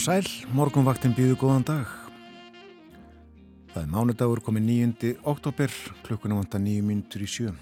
Og 0.00 0.04
sæl, 0.06 0.28
morgunvaktin 0.56 1.12
býðu 1.12 1.34
góðan 1.36 1.64
dag. 1.68 1.88
Það 3.68 3.82
er 3.82 3.90
mánudagur 3.92 4.40
komið 4.40 4.62
9. 4.64 5.10
oktober, 5.28 5.74
klukkuna 6.06 6.38
vanda 6.38 6.56
9 6.56 6.86
mínutur 6.88 7.20
í 7.20 7.28
sjö. 7.28 7.52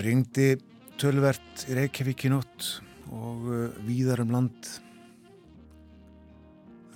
Ringdi 0.00 0.46
tölvert 0.96 1.66
í 1.68 1.76
Reykjavík 1.76 2.24
í 2.24 2.32
nótt 2.32 2.70
og 3.12 3.44
uh, 3.44 3.76
víðar 3.84 4.24
um 4.24 4.32
land. 4.38 4.72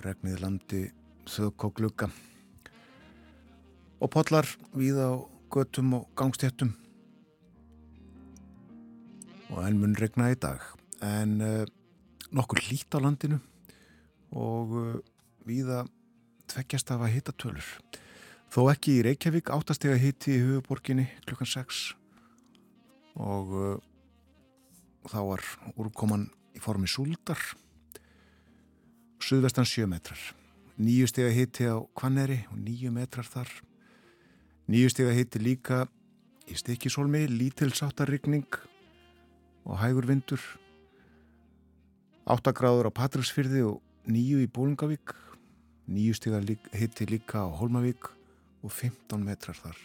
Regnið 0.01 0.41
landi 0.41 0.83
þögg 1.29 1.69
og 1.69 1.77
glugga. 1.77 2.09
Og 4.01 4.15
podlar 4.17 4.49
víða 4.73 5.13
á 5.13 5.15
göttum 5.53 5.93
og 6.01 6.09
gangstéttum. 6.17 6.73
Og 9.53 9.61
enn 9.61 9.77
mun 9.77 9.97
regna 10.01 10.33
í 10.33 10.41
dag. 10.41 10.71
En 11.05 11.37
uh, 11.45 11.65
nokkur 12.35 12.61
lít 12.67 12.91
á 12.91 12.99
landinu 12.99 13.39
og 14.35 14.75
uh, 14.75 14.95
viða 15.47 15.85
tveggjast 16.51 16.91
af 16.91 17.05
að 17.05 17.13
hitta 17.15 17.33
tölur. 17.39 17.67
Þó 18.51 18.69
ekki 18.71 18.99
í 18.99 19.03
Reykjavík 19.05 19.51
áttastega 19.53 19.97
hitti 19.99 20.35
í 20.35 20.41
huguborginni 20.43 21.07
klukkan 21.25 21.49
6 21.49 21.83
og 23.15 23.53
uh, 23.55 23.77
þá 25.07 25.19
var 25.31 25.45
úrkoman 25.75 26.27
í 26.55 26.61
formi 26.63 26.89
súldar 26.89 27.39
suðvestan 29.25 29.65
7 29.65 29.87
metrar. 29.89 30.19
Nýju 30.75 31.07
stega 31.09 31.31
hitti 31.33 31.65
á 31.71 31.79
Kvanneri 31.97 32.43
og 32.51 32.59
nýju 32.59 32.91
metrar 32.93 33.25
þar. 33.25 33.49
Nýju 34.67 34.91
stega 34.91 35.13
hitti 35.15 35.39
líka 35.39 35.85
í 36.51 36.57
stikisólmi, 36.59 37.23
lítilsáttarrykning 37.31 38.59
og 39.65 39.79
hægur 39.81 40.05
vindur 40.09 40.43
8 42.25 42.55
gráður 42.57 42.89
á 42.89 42.97
Patrísfyrði 42.97 43.59
og 43.69 43.81
9 44.09 44.39
í 44.41 44.49
Bólungavík, 44.49 45.13
9 45.85 46.17
stiga 46.17 46.39
hitti 46.73 47.05
líka 47.05 47.45
á 47.45 47.53
Holmavík 47.53 48.09
og 48.65 48.71
15 48.73 49.21
metrar 49.21 49.53
þar. 49.53 49.77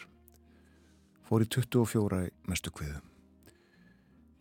Fór 1.29 1.45
í 1.45 1.47
24 1.53 2.21
í 2.25 2.31
mestu 2.49 2.73
kviðu. 2.73 2.97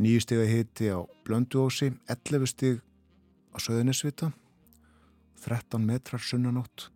9 0.00 0.22
stiga 0.24 0.46
hitti 0.48 0.88
á 0.88 1.04
Blönduósi, 1.28 1.90
11 2.08 2.48
stig 2.48 2.80
á 3.52 3.60
Söðunisvita, 3.60 4.30
13 5.44 5.84
metrar 5.84 6.24
sunnanótt, 6.24 6.88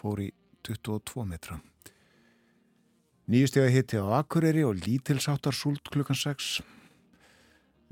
fór 0.00 0.24
í 0.24 0.30
22 0.64 1.26
metra. 1.28 1.58
9 3.28 3.52
stiga 3.52 3.68
hitti 3.68 4.00
á 4.00 4.08
Akureyri 4.24 4.64
og 4.64 4.80
lítilsáttar 4.80 5.52
súlt 5.52 5.92
klukkan 5.92 6.16
6, 6.16 6.64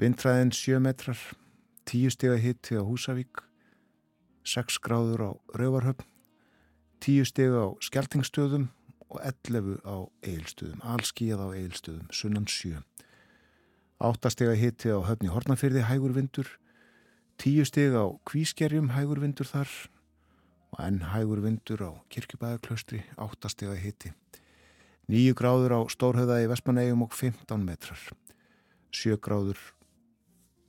vindræðin 0.00 0.56
7 0.56 0.80
metrar, 0.80 1.20
10 1.88 2.12
steg 2.14 2.34
að 2.34 2.42
hitti 2.44 2.76
á 2.76 2.82
Húsavík, 2.84 3.42
6 4.44 4.80
gráður 4.84 5.22
á 5.24 5.30
Rauvarhöfn, 5.56 6.06
10 7.00 7.28
steg 7.30 7.54
á 7.56 7.72
Skeltingstöðum 7.80 8.68
og 9.10 9.20
11 9.24 9.80
á 9.88 9.96
Eilstöðum, 10.22 10.80
allskíð 10.84 11.40
á 11.40 11.48
Eilstöðum, 11.56 12.08
sunnan 12.12 12.46
7. 12.46 12.82
8 14.00 14.32
steg 14.32 14.52
að 14.52 14.60
hitti 14.60 14.92
á 14.92 14.98
Höfni 15.04 15.32
Hortnafyrði, 15.32 15.84
hægur 15.88 16.14
vindur, 16.16 16.48
10 17.40 17.68
steg 17.68 17.96
á 17.96 18.04
Kvískerjum, 18.28 18.92
hægur 18.96 19.20
vindur 19.20 19.48
þar. 19.48 19.68
Og 20.70 20.78
enn 20.84 21.00
hægur 21.10 21.42
vindur 21.42 21.82
á 21.82 21.90
Kirkjubæðarklaustri, 22.12 23.02
8 23.18 23.50
steg 23.50 23.72
að 23.72 23.82
hitti. 23.82 24.12
9 25.10 25.34
gráður 25.34 25.74
á 25.74 25.80
Stórhauða 25.90 26.38
í 26.44 26.48
Vestmanægum 26.52 27.02
og 27.08 27.16
15 27.16 27.64
metrar, 27.66 28.00
7 28.94 29.18
gráður 29.18 29.58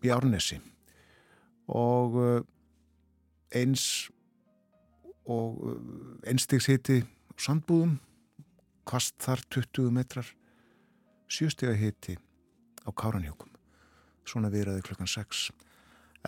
í 0.02 0.10
Árnesi 0.10 0.58
og 1.72 2.18
uh, 2.20 2.42
eins 3.56 4.10
og 5.30 5.62
uh, 5.64 5.76
einstíkshiti 6.28 7.02
sandbúðum 7.40 7.98
kvast 8.88 9.16
þar 9.24 9.44
20 9.54 9.92
metrar 9.96 10.28
sjöstega 11.32 11.76
hiti 11.78 12.18
á 12.84 12.90
Káranhjókum 12.92 13.54
svona 14.28 14.52
viðraði 14.54 14.84
klukkan 14.86 15.10
6 15.10 15.48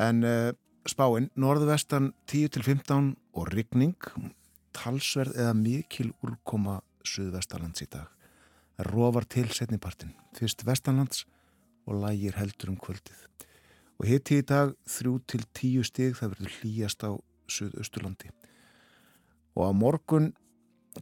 en 0.04 0.24
uh, 0.28 0.54
spáinn 0.90 1.30
norðvestan 1.40 2.12
10-15 2.32 3.14
og 3.34 3.52
rigning 3.54 3.98
talsverð 4.76 5.38
eða 5.38 5.54
mikil 5.58 6.10
úrkoma 6.26 6.80
suðvestalands 7.08 7.84
í 7.86 7.88
dag. 7.94 8.08
Róvar 8.90 9.28
til 9.30 9.52
setnipartin 9.54 10.16
fyrst 10.38 10.64
vestanlands 10.66 11.28
og 11.86 12.00
lægir 12.02 12.40
heldur 12.40 12.74
um 12.74 12.80
kvöldið 12.82 13.20
og 14.00 14.08
hitti 14.10 14.40
í 14.42 14.46
dag 14.48 14.74
3-10 14.90 15.84
stig 15.88 16.16
það 16.18 16.36
verður 16.36 16.56
hlýjast 16.60 17.06
á 17.06 17.12
Suðausturlandi. 17.54 18.32
Og 19.54 19.70
á 19.70 19.72
morgun 19.76 20.32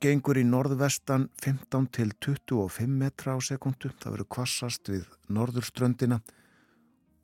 gengur 0.02 0.40
í 0.40 0.44
norðvestan 0.48 1.30
15-25 1.44 2.88
metra 2.88 3.36
á 3.36 3.40
sekundu 3.44 3.92
það 4.00 4.18
verður 4.18 4.32
kvassast 4.38 4.92
við 4.92 5.08
norðurströndina 5.32 6.22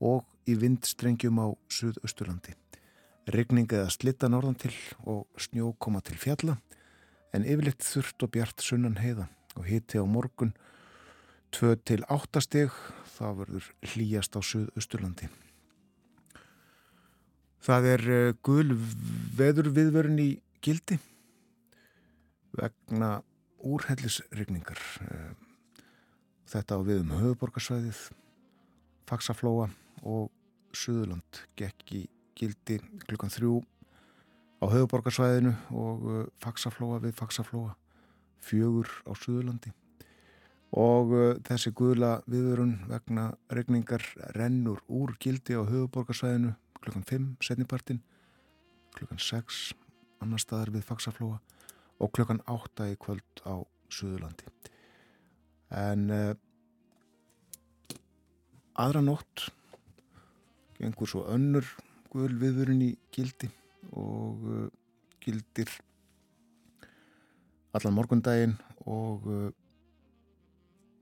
og 0.03 0.25
í 0.47 0.55
vindstrengjum 0.59 1.39
á 1.43 1.47
Suðausturlandi. 1.71 2.55
Regning 3.27 3.67
eða 3.67 3.91
slitta 3.91 4.29
norðan 4.31 4.59
til 4.59 4.75
og 5.03 5.25
snjó 5.39 5.73
koma 5.79 5.99
til 5.99 6.15
fjalla 6.19 6.55
en 7.35 7.43
yfirleitt 7.43 7.83
þurft 7.83 8.23
og 8.23 8.31
bjart 8.35 8.63
sunnan 8.63 9.01
heiða 9.01 9.27
og 9.57 9.67
hitti 9.67 9.99
á 9.99 10.05
morgun 10.07 10.53
2-8 11.55 12.43
stig 12.43 12.71
það 13.17 13.41
verður 13.41 13.67
hlýjast 13.91 14.39
á 14.39 14.41
Suðausturlandi 14.43 15.27
Það 17.63 17.87
er 17.93 18.03
uh, 18.07 18.33
gul 18.45 18.75
veður 19.37 19.71
viðvörun 19.73 20.19
í 20.21 20.29
gildi 20.63 20.99
vegna 22.57 23.17
úrhellisrygningar. 23.65 24.81
Uh, 25.03 25.33
þetta 26.47 26.77
á 26.77 26.81
við 26.85 27.01
um 27.03 27.15
höfuborgarsvæðið, 27.17 28.03
Faxaflóa 29.07 29.69
og 30.03 30.29
Suðurland 30.75 31.41
gekk 31.59 31.95
í 31.95 32.03
gildi 32.37 32.77
klukkan 33.07 33.33
þrjú 33.33 33.61
á 34.61 34.65
höfuborgarsvæðinu 34.71 35.55
og 35.73 36.07
uh, 36.07 36.23
Faxaflóa 36.43 37.01
við 37.03 37.17
Faxaflóa, 37.17 37.73
fjögur 38.43 38.91
á 39.09 39.11
Suðurlandi. 39.17 39.73
Og 40.77 41.13
þessi 41.47 41.71
guðla 41.71 42.17
viðvörun 42.27 42.73
vegna 42.89 43.29
regningar 43.55 44.03
rennur 44.35 44.81
úr 44.91 45.13
gildi 45.23 45.55
á 45.55 45.63
höfuborgarsvæðinu 45.63 46.51
klukkan 46.81 47.05
5 47.07 47.47
setnipartin 47.47 48.01
klukkan 48.97 49.19
6 49.21 49.73
annar 50.23 50.41
staðar 50.41 50.73
við 50.73 50.85
Faxaflóa 50.87 51.39
og 52.01 52.13
klukkan 52.13 52.41
8 52.49 52.91
í 52.93 52.97
kvöld 53.01 53.43
á 53.45 53.61
Suðurlandi. 53.93 54.49
En 55.73 56.09
uh, 56.11 56.33
aðra 58.77 59.01
nótt 59.03 59.47
gengur 60.77 61.09
svo 61.09 61.25
önnur 61.33 61.67
guðl 62.11 62.37
viðvörun 62.41 62.83
í 62.85 62.91
gildi 63.13 63.49
og 63.91 64.45
uh, 64.47 64.67
gildir 65.23 65.71
allan 67.77 67.97
morgundaginn 67.97 68.55
og 68.85 69.25
uh, 69.31 69.49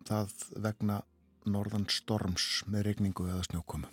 það 0.07 0.33
vegna 0.63 1.01
norðan 1.45 1.85
storms 1.91 2.63
með 2.71 2.89
regningu 2.89 3.27
eða 3.29 3.45
snjókomu 3.49 3.91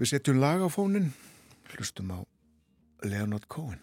Við 0.00 0.14
setjum 0.14 0.38
lag 0.40 0.62
á 0.64 0.68
fónin, 0.72 1.10
hlustum 1.74 2.08
á 2.08 2.24
Leonard 3.04 3.44
Cohen. 3.52 3.82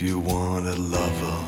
If 0.00 0.04
you 0.04 0.20
want 0.20 0.64
a 0.68 0.76
lover, 0.76 1.44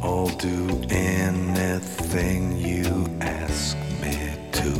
I'll 0.00 0.28
do 0.28 0.80
anything 0.90 2.56
you 2.56 2.86
ask 3.20 3.76
me 4.00 4.16
to. 4.52 4.72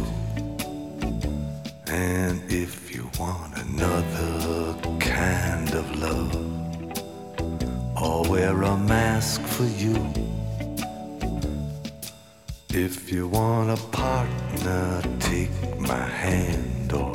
And 1.89 2.41
if 2.49 2.95
you 2.95 3.11
want 3.19 3.59
another 3.59 4.77
kind 5.01 5.75
of 5.75 5.99
love, 5.99 6.37
I'll 7.97 8.31
wear 8.31 8.63
a 8.63 8.77
mask 8.77 9.41
for 9.41 9.65
you. 9.65 9.97
If 12.69 13.11
you 13.11 13.27
want 13.27 13.71
a 13.77 13.83
partner, 13.89 15.03
take 15.19 15.51
my 15.81 16.07
hand, 16.07 16.93
or 16.93 17.13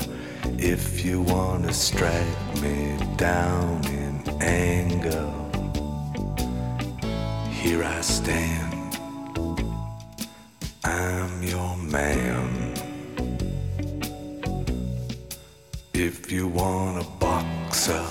If 0.59 1.05
you 1.05 1.21
wanna 1.21 1.71
strike 1.71 2.61
me 2.61 2.97
down 3.15 3.85
anger, 4.41 5.31
here 7.49 7.83
I 7.83 8.01
stand. 8.01 8.99
I'm 10.83 11.43
your 11.43 11.75
man. 11.77 12.73
If 15.93 16.31
you 16.31 16.47
want 16.47 17.03
a 17.03 17.09
boxer, 17.19 18.05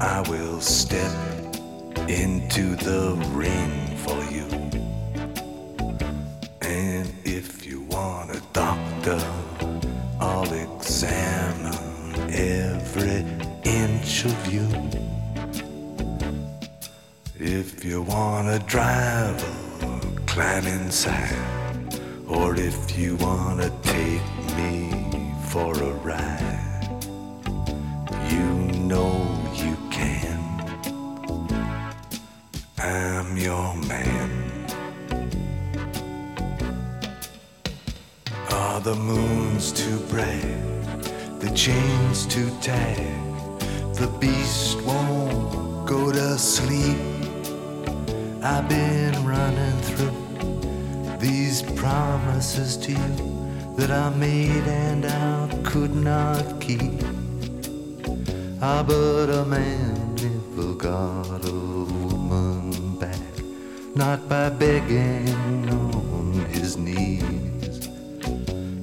I 0.00 0.24
will 0.28 0.60
step 0.60 1.12
into 2.08 2.76
the 2.76 3.16
ring 3.32 3.96
for 3.96 4.22
you. 4.32 4.46
And 6.62 7.12
if 7.24 7.66
you 7.66 7.82
want 7.82 8.30
a 8.30 8.42
doctor, 8.52 9.20
I'll 10.20 10.52
examine 10.52 12.30
every 12.32 13.24
inch 13.64 14.24
of 14.24 14.52
you. 14.52 14.69
If 17.60 17.84
you 17.84 18.00
wanna 18.00 18.58
drive, 18.60 19.36
climb 20.24 20.66
inside. 20.66 21.36
Or 22.26 22.56
if 22.56 22.98
you 22.98 23.16
wanna 23.16 23.70
take 23.82 24.26
me 24.56 25.34
for 25.50 25.74
a 25.74 25.92
ride, 26.10 26.96
you 28.32 28.46
know 28.88 29.12
you 29.62 29.76
can. 29.90 30.40
I'm 32.78 33.36
your 33.36 33.76
man. 33.92 34.30
Are 38.50 38.80
the 38.80 38.94
moons 38.94 39.70
too 39.70 39.98
bright? 40.08 40.56
The 41.40 41.50
chains 41.54 42.24
too 42.24 42.50
tight? 42.62 43.20
The 44.00 44.08
beast 44.18 44.80
won't 44.80 45.86
go 45.86 46.10
to 46.10 46.38
sleep. 46.38 47.09
I've 48.42 48.66
been 48.70 49.26
running 49.26 49.78
through 49.82 51.18
these 51.18 51.60
promises 51.60 52.78
to 52.78 52.92
you 52.92 53.74
that 53.76 53.90
I 53.90 54.08
made 54.16 54.66
and 54.66 55.04
I 55.04 55.60
could 55.62 55.94
not 55.94 56.58
keep. 56.58 57.02
Ah, 58.62 58.82
but 58.82 59.28
a 59.28 59.44
man 59.44 60.14
never 60.14 60.72
got 60.72 61.44
a 61.44 61.52
woman 61.52 62.96
back, 62.98 63.20
not 63.94 64.26
by 64.26 64.48
begging 64.48 65.28
on 65.68 66.32
his 66.48 66.78
knees. 66.78 67.88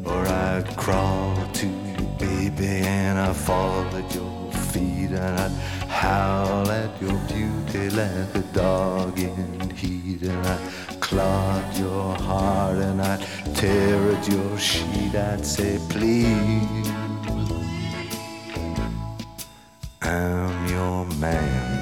Or 0.06 0.27
I'd 0.27 0.68
crawl 0.77 1.36
to 1.53 1.65
you, 1.65 2.07
baby, 2.19 2.86
and 2.86 3.18
I'd 3.18 3.36
fall 3.36 3.88
at 3.95 4.13
your 4.13 4.51
feet, 4.71 5.12
and 5.12 5.39
I'd 5.39 5.76
howl 5.97 6.69
at 6.69 7.01
your 7.01 7.17
beauty 7.27 7.89
like 7.89 8.35
a 8.35 8.44
dog 8.53 9.17
in 9.17 9.69
heat, 9.71 10.21
and 10.21 10.45
I'd 10.45 11.01
clog 11.01 11.63
your 11.75 12.13
heart, 12.13 12.77
and 12.77 13.01
I'd 13.01 13.21
tear 13.55 14.11
at 14.11 14.27
your 14.27 14.57
sheet. 14.59 15.15
I'd 15.15 15.44
say, 15.44 15.79
please. 15.89 16.88
I'm 20.03 20.67
your 20.67 21.05
man. 21.17 21.76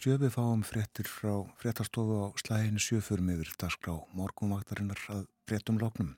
Verða 0.00 0.16
stjöfi, 0.16 0.32
fáum 0.32 0.62
fréttir 0.64 1.04
frá 1.04 1.44
fréttastofu 1.60 2.24
á 2.24 2.32
slæginu 2.40 2.80
sjöfurum 2.80 3.28
yfir 3.34 3.52
dagskrá 3.60 4.00
morgunvaktarinnar 4.16 4.96
að 5.12 5.26
fréttum 5.44 5.76
lóknum. 5.78 6.16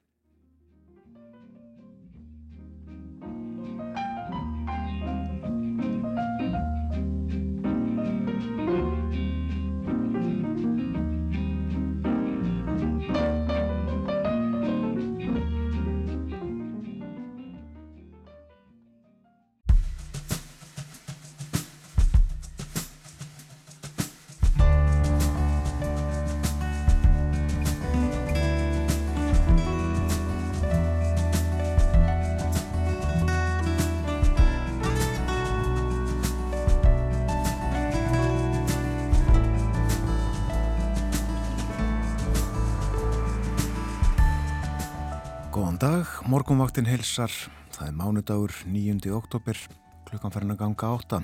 Dag, 45.83 46.07
morgunvaktin 46.31 46.87
heilsar, 46.87 47.33
það 47.75 47.89
er 47.89 47.95
mánudagur 47.99 48.53
9. 48.71 49.01
oktober, 49.17 49.59
klukkan 50.07 50.31
farin 50.31 50.55
að 50.55 50.61
ganga 50.61 50.91
átta. 50.95 51.19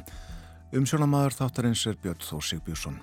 Umsjónamaður 0.75 1.37
þáttarins 1.37 1.85
er 1.87 1.99
Björn 2.03 2.25
Þór 2.27 2.43
Sigbjússon. 2.49 2.97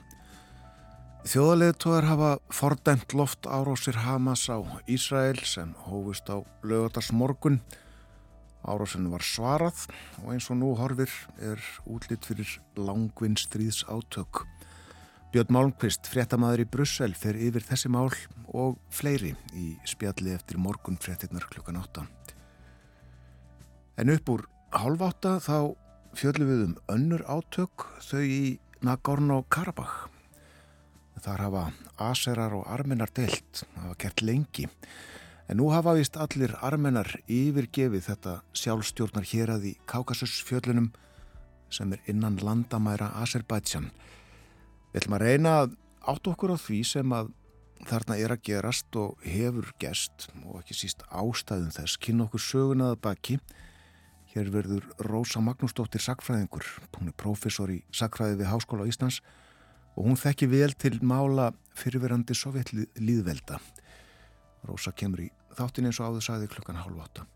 Þjóðaleðtóðar 1.32 2.10
hafa 2.10 2.32
fordæmt 2.52 3.16
loft 3.16 3.48
árásir 3.48 4.02
Hamas 4.04 4.44
á 4.52 4.60
Ísrael 4.84 5.40
sem 5.48 5.72
hófust 5.86 6.28
á 6.28 6.44
lögatars 6.68 7.14
morgun. 7.16 7.62
Árásinu 8.68 9.14
var 9.16 9.24
svarað 9.24 9.86
og 10.26 10.34
eins 10.36 10.50
og 10.52 10.60
nú 10.60 10.74
horfir 10.76 11.14
er 11.40 11.64
útlitt 11.88 12.28
fyrir 12.28 12.58
langvinn 12.76 13.40
stríðs 13.40 13.86
átök. 13.88 14.44
Björn 15.36 15.51
Málmqvist, 15.51 16.08
fréttamaður 16.08 16.62
í 16.63 16.65
Brussel, 16.72 17.12
fer 17.12 17.36
yfir 17.36 17.65
þessi 17.68 17.89
mál 17.92 18.06
og 18.56 18.77
fleiri 18.88 19.34
í 19.51 19.74
spjalli 19.84 20.32
eftir 20.32 20.56
morgun 20.63 20.96
fréttinnar 20.96 21.44
klukkan 21.51 21.75
átta. 21.75 22.06
En 24.00 24.13
upp 24.13 24.32
úr 24.32 24.46
hálf 24.72 25.04
átta 25.04 25.34
þá 25.44 25.58
fjöldum 26.15 26.51
við 26.54 26.63
um 26.70 26.77
önnur 26.96 27.25
átök 27.27 27.84
þau 28.08 28.24
í 28.24 28.39
Nagorno-Karabakh. 28.88 30.08
Þar 31.20 31.46
hafa 31.50 31.68
aserar 32.08 32.56
og 32.56 32.63
armenar 32.72 33.12
deilt, 33.12 33.65
hafa 33.75 34.00
gert 34.06 34.24
lengi. 34.24 34.72
En 35.51 35.60
nú 35.60 35.68
hafa 35.75 36.00
vist 36.00 36.15
allir 36.15 36.56
armenar 36.63 37.12
yfirgefið 37.27 38.08
þetta 38.08 38.39
sjálfstjórnar 38.56 39.27
hér 39.36 39.58
að 39.60 39.72
í 39.74 39.77
Kaukasusfjöllunum 39.84 40.94
sem 41.68 41.92
er 41.92 42.08
innan 42.08 42.39
landamæra 42.39 43.18
Azerbaidsjan. 43.20 43.92
Við 44.96 45.02
ætlum 45.02 45.14
að 45.18 45.24
reyna 45.28 45.54
að 45.60 45.74
átt 46.08 46.28
okkur 46.32 46.52
á 46.56 46.58
því 46.64 46.78
sem 46.88 47.10
að 47.12 47.34
þarna 47.84 48.16
er 48.16 48.32
að 48.32 48.46
gerast 48.48 48.96
og 48.96 49.25
hefur 49.28 49.74
gest 49.84 50.30
og 50.46 50.62
ekki 50.62 50.78
síst 50.80 51.04
ástæðum 51.12 51.74
þess. 51.75 51.98
Kynna 52.00 52.30
okkur 52.30 52.40
sögunaða 52.46 52.96
baki. 53.04 53.36
Hér 54.32 54.54
verður 54.54 54.88
Rósa 55.04 55.44
Magnúsdóttir 55.44 56.00
Sakfræðingur, 56.00 56.64
hún 56.96 57.12
er 57.12 57.18
profesor 57.20 57.75
í 57.75 57.82
Sakfræði 57.92 58.40
við 58.40 58.50
Háskóla 58.54 58.88
Íslands 58.88 59.20
og 60.00 60.08
hún 60.08 60.16
þekki 60.16 60.48
vel 60.54 60.72
til 60.80 60.96
mála 61.04 61.50
fyrirverandi 61.75 62.40
sovjetlíðvelda 62.40 63.60
Rósa 64.64 64.96
kemur 64.96 65.25
í 65.28 65.30
þáttin 65.60 65.92
eins 65.92 66.00
og 66.00 66.16
áður 66.16 66.28
sagði 66.30 66.52
klukkan 66.56 66.80
hálf 66.80 67.04
átta. 67.04 67.28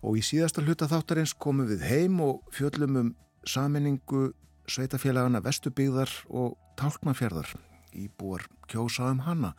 Og 0.00 0.16
í 0.16 0.24
síðasta 0.24 0.64
hluta 0.64 0.88
þáttarins 0.88 1.36
komum 1.36 1.68
við 1.68 1.84
heim 1.84 2.22
og 2.24 2.40
fjöllum 2.56 3.02
um 3.04 3.16
saminningu 3.44 4.30
sveitafélagana 4.70 5.42
Vestubíðar 5.44 6.10
og 6.28 6.56
Tálknafjörðar 6.80 7.50
íbúar 7.92 8.46
kjósa 8.70 9.10
um 9.12 9.18
hanna 9.26 9.50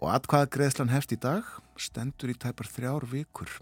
og 0.00 0.08
atkvaða 0.10 0.48
greiðslan 0.50 0.90
heft 0.90 1.12
í 1.14 1.18
dag 1.22 1.46
stendur 1.78 2.32
í 2.32 2.34
tæpar 2.34 2.66
þrjár 2.66 3.06
vikur. 3.06 3.52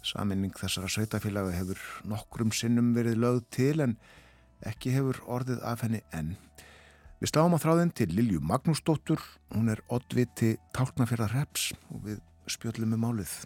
Saminning 0.00 0.56
þessara 0.56 0.88
sveitafélaga 0.88 1.52
hefur 1.52 1.82
nokkrum 2.08 2.54
sinnum 2.56 2.94
verið 2.96 3.20
lögð 3.20 3.44
til 3.58 3.74
en 3.84 3.96
ekki 4.64 4.94
hefur 4.96 5.20
orðið 5.28 5.60
af 5.60 5.84
henni 5.84 6.00
enn. 6.16 6.32
Við 7.20 7.34
stáum 7.34 7.52
á 7.52 7.60
þráðin 7.60 7.92
til 7.92 8.08
Lilju 8.16 8.40
Magnúsdóttur, 8.40 9.20
hún 9.52 9.68
er 9.68 9.84
oddviti 9.92 10.54
tálknafjörðar 10.72 11.36
reps 11.36 11.74
og 11.92 12.00
við 12.08 12.24
spjöllum 12.48 12.96
um 12.96 13.04
málið. 13.04 13.42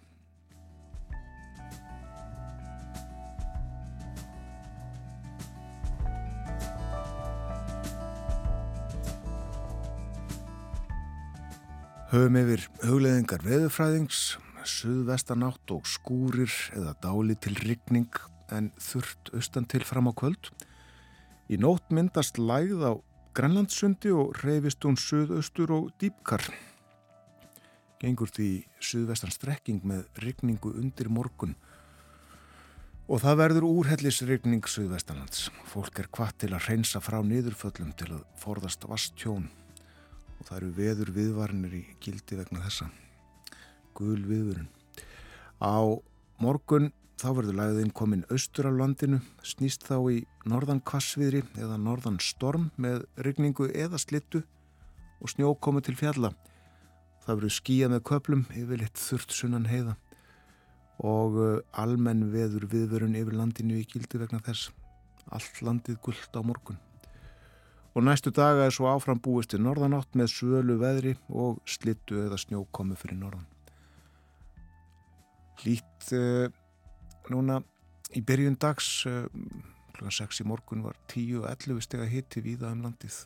Höfum 12.09 12.39
yfir 12.41 12.63
hugleðingar 12.89 13.43
veðufræðings, 13.45 14.39
suðvestanátt 14.65 15.75
og 15.75 15.85
skúrir 15.85 16.55
eða 16.73 16.95
dáli 17.03 17.35
til 17.37 17.53
rigning 17.61 18.17
en 18.49 18.71
þurft 18.81 19.29
austan 19.37 19.67
til 19.69 19.83
fram 19.85 20.09
á 20.09 20.17
kvöld. 20.17 20.49
Í 21.53 21.61
nótt 21.61 21.93
myndast 21.93 22.41
lægð 22.41 22.87
á 22.89 22.93
Grænlandssundi 23.37 24.15
og 24.17 24.41
reyfist 24.41 24.89
hún 24.89 24.97
suðaustur 24.97 25.75
og 25.77 25.93
dýpkar. 26.01 26.49
Gengur 28.01 28.33
því 28.33 28.65
suðvestan 28.81 29.37
strekking 29.37 29.85
með 29.85 30.09
rigningu 30.25 30.73
undir 30.81 31.13
morgun 31.13 31.59
og 33.05 33.21
það 33.21 33.41
verður 33.45 33.69
úrhellisrigning 33.69 34.65
suðvestanlands. 34.65 35.51
Fólk 35.69 36.01
er 36.01 36.09
hvað 36.09 36.37
til 36.41 36.55
að 36.57 36.73
reynsa 36.73 37.05
frá 37.05 37.21
niðurföllum 37.21 37.93
til 38.01 38.15
að 38.17 38.29
forðast 38.41 38.89
vastjón 38.89 39.51
og 40.39 40.47
það 40.47 40.57
eru 40.59 40.71
veður 40.77 41.11
viðvarnir 41.17 41.75
í 41.79 41.83
gildi 42.03 42.39
vegna 42.39 42.63
þessa. 42.65 42.89
Gul 43.99 44.21
viðvörun. 44.29 44.69
Á 45.59 45.79
morgun 46.39 46.93
þá 47.19 47.29
verður 47.35 47.59
lagðinn 47.59 47.95
komin 47.95 48.27
austur 48.31 48.71
á 48.71 48.73
landinu. 48.73 49.21
Snýst 49.43 49.87
þá 49.89 49.97
í 50.15 50.19
norðan 50.49 50.83
kvassviðri 50.87 51.43
eða 51.59 51.79
norðan 51.83 52.21
storm 52.23 52.71
með 52.79 53.05
rigningu 53.27 53.71
eða 53.75 53.99
slittu 53.99 54.45
og 55.19 55.33
snjó 55.35 55.55
komu 55.59 55.83
til 55.83 55.97
fjalla. 55.99 56.33
Það 57.27 57.41
verður 57.41 57.57
skíja 57.59 57.89
með 57.91 58.05
köplum 58.09 58.45
yfir 58.57 58.85
litt 58.85 59.01
þurft 59.03 59.35
sunnan 59.35 59.67
heiða. 59.69 59.99
Og 60.99 61.39
uh, 61.39 61.49
almenn 61.79 62.29
veður 62.33 62.67
viðvörun 62.71 63.19
yfir 63.19 63.39
landinu 63.39 63.79
í 63.79 63.87
gildi 63.87 64.19
vegna 64.23 64.43
þess. 64.43 64.71
Allt 65.35 65.63
landið 65.63 65.99
gullt 66.03 66.35
á 66.35 66.43
morgun 66.43 66.79
og 67.99 68.05
næstu 68.07 68.31
daga 68.31 68.69
er 68.69 68.71
svo 68.71 68.87
áfram 68.87 69.19
búist 69.19 69.51
til 69.51 69.59
norðanátt 69.65 70.15
með 70.15 70.29
svölu 70.31 70.77
veðri 70.79 71.17
og 71.35 71.57
slittu 71.67 72.21
eða 72.23 72.37
snjókomu 72.39 72.95
fyrir 72.95 73.19
norðan. 73.19 73.49
Lít 75.65 76.13
uh, 76.15 76.47
núna 77.35 77.59
í 78.15 78.23
byrjun 78.23 78.55
dags, 78.63 79.03
kl. 79.03 80.13
6 80.15 80.45
í 80.45 80.47
morgun 80.47 80.87
var 80.87 80.95
10-11 81.11 81.83
steg 81.89 82.07
að 82.07 82.15
hitti 82.15 82.45
víða 82.47 82.71
um 82.71 82.87
landið 82.87 83.19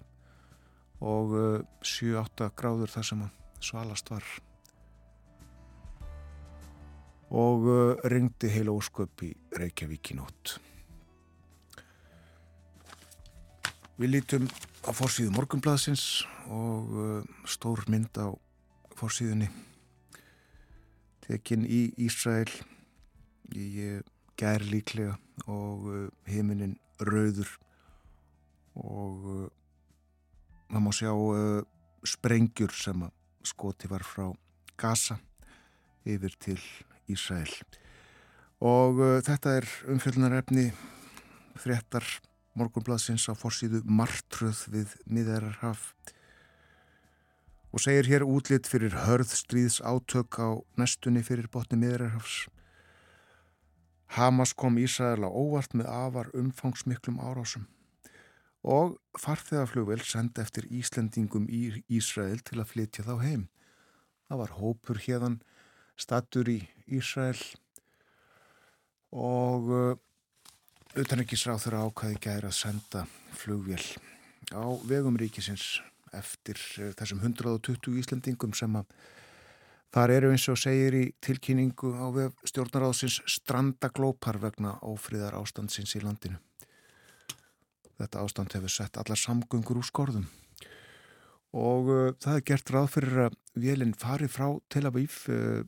og 1.05 1.37
eh, 1.37 1.69
7-8 1.85 2.49
gráður 2.57 2.93
þar 2.95 3.07
sem 3.11 3.23
svalast 3.61 4.09
var 4.09 4.25
og 7.35 7.67
ringdi 8.09 8.49
heila 8.55 8.73
ósköp 8.73 9.25
í 9.27 9.35
Reykjavík 9.59 10.15
í 10.15 10.21
nótt. 10.23 10.57
Við 14.01 14.09
lítum 14.15 14.47
á 14.89 14.91
fórsíðu 14.97 15.35
morgunblaðsins 15.37 16.25
og 16.49 16.95
uh, 16.97 17.19
stór 17.45 17.85
mynd 17.93 18.17
á 18.17 18.33
fórsíðunni 18.97 19.51
tekinn 21.27 21.67
í 21.69 21.83
Ísrael 22.01 22.49
í 23.53 23.67
uh, 23.85 23.99
gær 24.41 24.65
líklega 24.65 25.19
og 25.45 25.85
uh, 25.93 26.07
heiminin 26.25 26.79
rauður 27.05 27.53
og 28.81 29.29
uh, 29.29 29.45
maður 30.73 30.85
má 30.87 30.97
sjá 30.97 31.13
uh, 31.13 31.61
sprengjur 32.09 32.73
sem 32.73 33.05
að 33.05 33.13
skoti 33.53 33.93
var 33.93 34.09
frá 34.09 34.31
Gaza 34.81 35.19
yfir 36.09 36.33
til 36.41 36.59
Ísrael. 37.13 37.53
Og 38.65 39.05
uh, 39.05 39.21
þetta 39.21 39.59
er 39.61 39.69
umfjöldunarefni 39.93 40.71
fréttar 41.61 42.09
morgunbladsins 42.59 43.29
á 43.31 43.35
forsýðu 43.39 43.83
martröð 43.89 44.67
við 44.73 44.97
miðararhaf 45.09 45.93
og 47.73 47.81
segir 47.81 48.09
hér 48.11 48.25
útlitt 48.29 48.69
fyrir 48.69 48.93
hörð 49.07 49.33
stríðs 49.33 49.81
átök 49.81 50.37
á 50.37 50.61
nestunni 50.77 51.23
fyrir 51.25 51.49
botni 51.49 51.79
miðararhafs. 51.81 52.49
Hamas 54.13 54.53
kom 54.53 54.77
Ísrael 54.77 55.25
á 55.25 55.31
óvart 55.33 55.73
með 55.73 55.89
afar 55.89 56.29
umfangsmiklum 56.37 57.23
árásum 57.25 57.65
og 58.63 58.99
farþegaflugvel 59.19 60.03
senda 60.07 60.45
eftir 60.45 60.69
Íslendingum 60.71 61.49
í 61.51 61.83
Ísrael 61.91 62.45
til 62.45 62.61
að 62.61 62.71
flytja 62.75 63.07
þá 63.09 63.15
heim. 63.25 63.49
Það 64.29 64.43
var 64.45 64.55
hópur 64.61 65.01
hérðan 65.03 65.41
statur 65.99 66.53
í 66.53 66.61
Ísrael 66.87 67.41
og 69.13 69.73
Utanrikisráð 70.93 71.63
þurra 71.63 71.79
ákvæði 71.89 72.17
gæri 72.21 72.49
að 72.51 72.53
senda 72.53 73.03
flugvél 73.41 73.81
á 74.53 74.61
vegum 74.85 75.15
ríkisins 75.17 75.79
eftir 76.13 76.61
eh, 76.77 76.91
þessum 76.99 77.23
120 77.25 77.97
Íslandingum 78.03 78.53
sem 78.53 78.77
að 78.77 78.91
þar 79.97 80.13
eru 80.19 80.35
eins 80.35 80.45
og 80.53 80.61
segir 80.61 80.99
í 80.99 81.03
tilkynningu 81.25 81.95
á 81.97 82.13
stjórnaráðsins 82.45 83.23
strandaglópar 83.25 84.37
vegna 84.45 84.75
ófríðar 84.85 85.39
ástandsins 85.41 85.97
í 85.97 86.05
landinu. 86.05 86.37
Þetta 87.97 88.29
ástand 88.29 88.53
hefur 88.53 88.77
sett 88.77 89.01
allar 89.01 89.25
samgöngur 89.25 89.81
úr 89.81 89.89
skorðum 89.89 90.29
og 91.57 91.89
uh, 91.89 92.07
það 92.21 92.37
er 92.37 92.49
gert 92.53 92.77
ráð 92.77 92.95
fyrir 92.99 93.27
að 93.31 93.43
vélinn 93.65 93.97
fari 93.97 94.29
frá 94.29 94.51
Tel 94.69 94.85
Aviv 94.93 95.23
uh, 95.33 95.65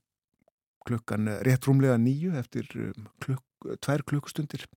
klukkan 0.85 1.39
rétt 1.49 1.65
rúmlega 1.65 1.97
nýju 1.97 2.37
eftir 2.37 2.69
um, 2.77 3.09
klukk, 3.25 3.73
tvær 3.81 4.05
klukkustundir 4.05 4.69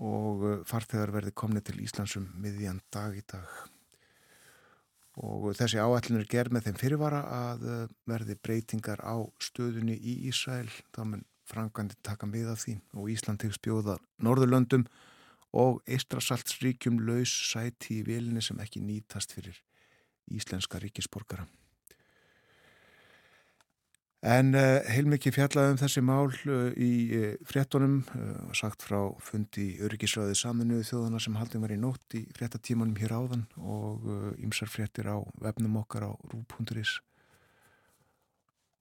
og 0.00 0.44
uh, 0.46 0.54
farþegar 0.68 1.12
verði 1.14 1.34
komni 1.36 1.62
til 1.64 1.80
Íslandsum 1.84 2.30
miðjan 2.40 2.80
dag 2.92 3.16
í 3.16 3.22
dag. 3.28 3.50
Og 5.20 5.50
þessi 5.58 5.80
áallin 5.82 6.20
er 6.20 6.28
gerð 6.30 6.54
með 6.56 6.68
þeim 6.68 6.80
fyrirvara 6.80 7.20
að 7.36 7.66
uh, 7.68 7.82
verði 8.08 8.38
breytingar 8.40 9.04
á 9.04 9.20
stöðunni 9.42 9.98
í 10.00 10.16
Ísrael. 10.30 10.70
Þá 10.96 11.02
mun 11.04 11.24
frangandi 11.50 11.98
taka 12.06 12.28
miða 12.30 12.56
því 12.58 12.78
og 12.96 13.10
Ísland 13.12 13.44
hefur 13.44 13.58
spjóða 13.58 13.96
Norðurlöndum 14.22 14.86
og 15.60 15.80
Eistrasaltsríkjum 15.90 17.00
laus 17.08 17.32
sæti 17.50 17.98
í 18.00 18.04
vilinni 18.06 18.42
sem 18.44 18.60
ekki 18.62 18.82
nýtast 18.84 19.34
fyrir 19.34 19.58
íslenska 20.30 20.78
ríkisborgara 20.78 21.48
En 24.20 24.52
uh, 24.52 24.82
heilmikið 24.84 25.32
fjallaðum 25.32 25.78
þessi 25.80 26.02
mál 26.04 26.26
uh, 26.28 26.72
í 26.76 26.92
uh, 27.16 27.28
fréttonum, 27.48 28.02
sagt 28.52 28.84
frá 28.84 28.98
fundi 29.24 29.78
öryggisraðið 29.80 30.36
saminuðu 30.36 30.84
þjóðana 30.90 31.20
sem 31.24 31.38
haldið 31.40 31.64
var 31.64 31.72
í 31.72 31.78
nótt 31.80 32.16
í 32.18 32.26
fréttatímanum 32.36 32.98
hér 33.00 33.16
áðan 33.16 33.46
og 33.56 34.04
ymsar 34.36 34.68
fréttir 34.68 35.08
á 35.08 35.24
vefnum 35.40 35.80
okkar 35.80 36.04
á 36.04 36.12
rú.is 36.34 36.98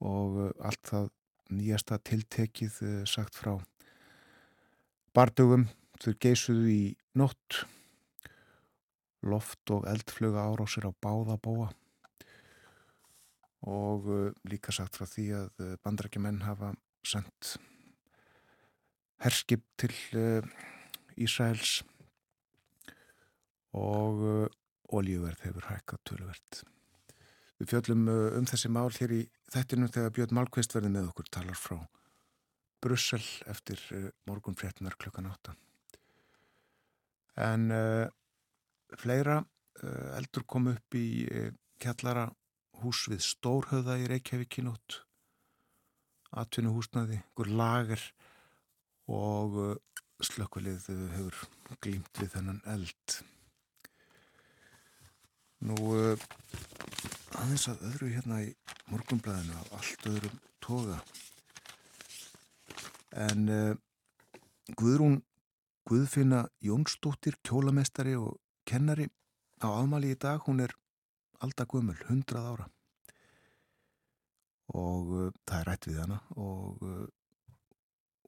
og 0.03 0.41
allt 0.59 0.83
það 0.91 1.09
nýjasta 1.55 1.99
tiltekið 2.03 2.83
sagt 3.07 3.39
frá 3.39 3.55
Bardugum 5.15 5.69
þau 5.99 6.13
geisuðu 6.21 6.67
í 6.71 6.83
nótt. 7.19 7.63
Loft 9.23 9.71
og 9.71 9.87
eldfluga 9.89 10.45
árásir 10.51 10.87
á 10.87 10.91
báða 10.95 11.39
bóa 11.39 11.71
og 13.67 14.07
uh, 14.07 14.31
líka 14.47 14.71
sagt 14.75 14.99
frá 14.99 15.07
því 15.09 15.25
að 15.35 15.63
uh, 15.65 15.75
bandrækjumenn 15.83 16.43
hafa 16.45 16.71
sendt 17.05 17.57
herskip 19.23 19.65
til 19.79 19.93
uh, 20.15 20.43
Ísraels 21.19 21.81
og 23.75 24.21
olíuverð 24.95 25.43
hefur 25.43 25.67
hækkað 25.69 25.99
tölverð. 26.07 26.61
Við 27.59 27.69
fjöllum 27.69 28.07
um 28.09 28.47
þessi 28.49 28.71
mál 28.71 28.89
hér 28.95 29.13
í 29.13 29.19
þettinum 29.51 29.91
þegar 29.93 30.15
Björn 30.15 30.37
Málkvist 30.39 30.73
verði 30.73 30.93
með 30.95 31.11
okkur 31.11 31.29
talar 31.29 31.59
frá 31.59 31.75
Brussel 32.81 33.21
eftir 33.51 33.83
morgun 34.25 34.57
fréttunar 34.57 34.95
klukkan 34.97 35.27
8. 35.29 35.53
En 37.39 37.71
uh, 37.71 38.07
fleira 38.99 39.39
uh, 39.39 40.17
eldur 40.17 40.45
kom 40.49 40.69
upp 40.73 40.97
í 40.97 41.07
uh, 41.27 41.51
kjallara 41.79 42.27
hús 42.83 43.05
við 43.11 43.23
Stórhauða 43.25 43.97
í 44.01 44.07
Reykjavík 44.09 44.59
í 44.61 44.65
nótt. 44.65 45.01
Atvinnu 46.29 46.73
húsnaði, 46.75 47.19
einhver 47.19 47.49
lager 47.57 48.03
og 49.09 49.57
uh, 49.57 49.75
slökkvilið 50.21 50.85
hefur 51.15 51.39
glýmt 51.81 52.21
við 52.21 52.33
þennan 52.35 52.61
eld. 52.69 53.15
Nú 55.65 55.77
uh, 55.95 56.27
aðeins 57.39 57.67
að 57.71 57.85
öðru 57.89 58.11
hérna 58.13 58.43
í 58.45 58.51
morgunblæðinu 58.91 59.57
af 59.59 59.73
allt 59.79 60.05
öðrum 60.11 60.37
toga. 60.63 60.99
En 63.17 63.49
uh, 63.49 63.73
Guðrún 64.77 65.23
Guðfinna 65.89 66.43
Jónsdóttir 66.61 67.39
kjólamestari 67.41 68.13
og 68.19 68.37
kennari 68.69 69.07
á 69.57 69.67
aðmali 69.73 70.13
í 70.13 70.19
dag, 70.21 70.43
hún 70.45 70.61
er 70.61 70.75
aldagumul, 71.45 71.97
hundrað 72.09 72.49
ára. 72.53 72.67
Og 74.77 75.13
uh, 75.15 75.29
það 75.49 75.59
er 75.59 75.69
rætt 75.71 75.87
við 75.89 76.01
hana 76.03 76.19
og 76.37 76.83
uh, 76.85 77.05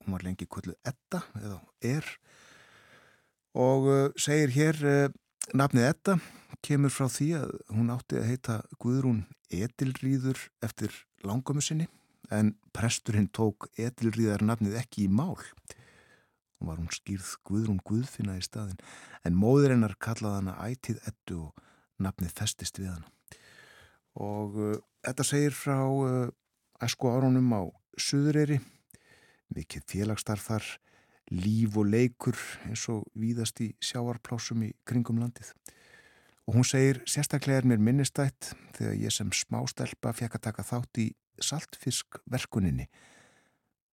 hún 0.01 0.15
var 0.15 0.25
lengi 0.25 0.47
kvöldu 0.49 0.73
Edda 0.87 1.21
eða 1.37 1.59
er. 1.85 2.07
Og 3.53 3.89
uh, 3.89 4.07
segir 4.17 4.53
hér 4.55 4.81
uh, 4.81 5.13
nafnið 5.53 5.89
Edda 5.91 6.17
kemur 6.65 6.93
frá 6.93 7.07
því 7.11 7.29
að 7.41 7.53
hún 7.73 7.93
átti 7.93 8.19
að 8.19 8.29
heita 8.29 8.57
Guðrún 8.81 9.23
Edilríður 9.51 10.39
eftir 10.63 10.95
langamu 11.27 11.61
sinni 11.63 11.87
en 12.31 12.53
presturinn 12.75 13.29
tók 13.33 13.67
Edilríðar 13.79 14.45
nafnið 14.45 14.77
ekki 14.81 15.05
í 15.05 15.11
mál. 15.11 15.37
Og 16.61 16.69
var 16.69 16.79
hún 16.79 16.93
skýrð 16.93 17.33
Guðrún 17.47 17.81
Guðfinna 17.85 18.37
í 18.39 18.45
staðin 18.45 18.79
en 19.27 19.37
móður 19.37 19.75
hennar 19.75 19.97
kallaði 20.01 20.41
hana 20.41 20.57
ætið 20.69 21.01
Eddu 21.09 21.39
og 21.47 21.67
nafnið 22.03 22.35
festist 22.37 22.79
við 22.79 22.91
hana. 22.93 23.07
Og 24.19 24.57
uh, 24.59 24.77
þetta 25.05 25.25
segir 25.27 25.55
frá 25.55 25.77
uh, 25.87 26.29
æsku 26.83 27.11
árunum 27.11 27.51
á 27.55 27.61
Suðureyri, 27.99 28.59
mikið 29.55 29.85
félagsstarf 29.87 30.47
þar, 30.47 30.67
líf 31.31 31.77
og 31.79 31.87
leikur 31.91 32.37
eins 32.67 32.87
og 32.91 33.05
víðast 33.15 33.61
í 33.63 33.71
sjáarplásum 33.83 34.63
í 34.67 34.71
kringum 34.87 35.21
landið. 35.21 35.51
Og 36.49 36.57
hún 36.57 36.67
segir, 36.67 37.01
sérstaklega 37.07 37.61
er 37.61 37.67
mér 37.69 37.83
minnistætt 37.83 38.51
þegar 38.75 38.97
ég 38.99 39.13
sem 39.15 39.29
smástelpa 39.35 40.11
fekk 40.17 40.39
að 40.39 40.45
taka 40.47 40.65
þátt 40.67 41.01
í 41.03 41.07
saltfiskverkuninni. 41.41 42.87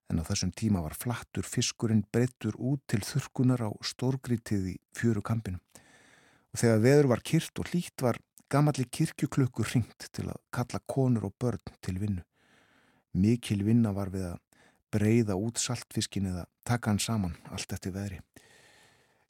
En 0.08 0.22
á 0.22 0.24
þessum 0.24 0.54
tíma 0.56 0.80
var 0.82 0.96
flattur 0.96 1.44
fiskurinn 1.46 2.06
breyttur 2.12 2.56
út 2.56 2.80
til 2.88 3.02
þurkunar 3.04 3.66
á 3.68 3.70
stórgrítið 3.84 4.72
í 4.72 4.76
fjöru 4.96 5.22
kampinu 5.22 5.60
og 5.60 5.87
þegar 6.58 6.82
veður 6.82 7.10
var 7.12 7.22
kyrt 7.22 7.60
og 7.62 7.70
hlýtt 7.70 8.02
var 8.02 8.18
gamalli 8.50 8.86
kirkjuklukkur 8.90 9.70
ringt 9.74 10.08
til 10.12 10.26
að 10.32 10.40
kalla 10.54 10.80
konur 10.90 11.28
og 11.28 11.34
börn 11.38 11.62
til 11.84 11.98
vinnu. 12.00 12.22
Mikil 13.14 13.64
vinna 13.66 13.92
var 13.94 14.10
við 14.12 14.32
að 14.32 14.38
breyða 14.92 15.36
út 15.36 15.60
saltfiskin 15.60 16.30
eða 16.30 16.46
taka 16.64 16.90
hann 16.90 17.02
saman 17.02 17.36
allt 17.52 17.72
eftir 17.72 17.92
veðri. 17.94 18.22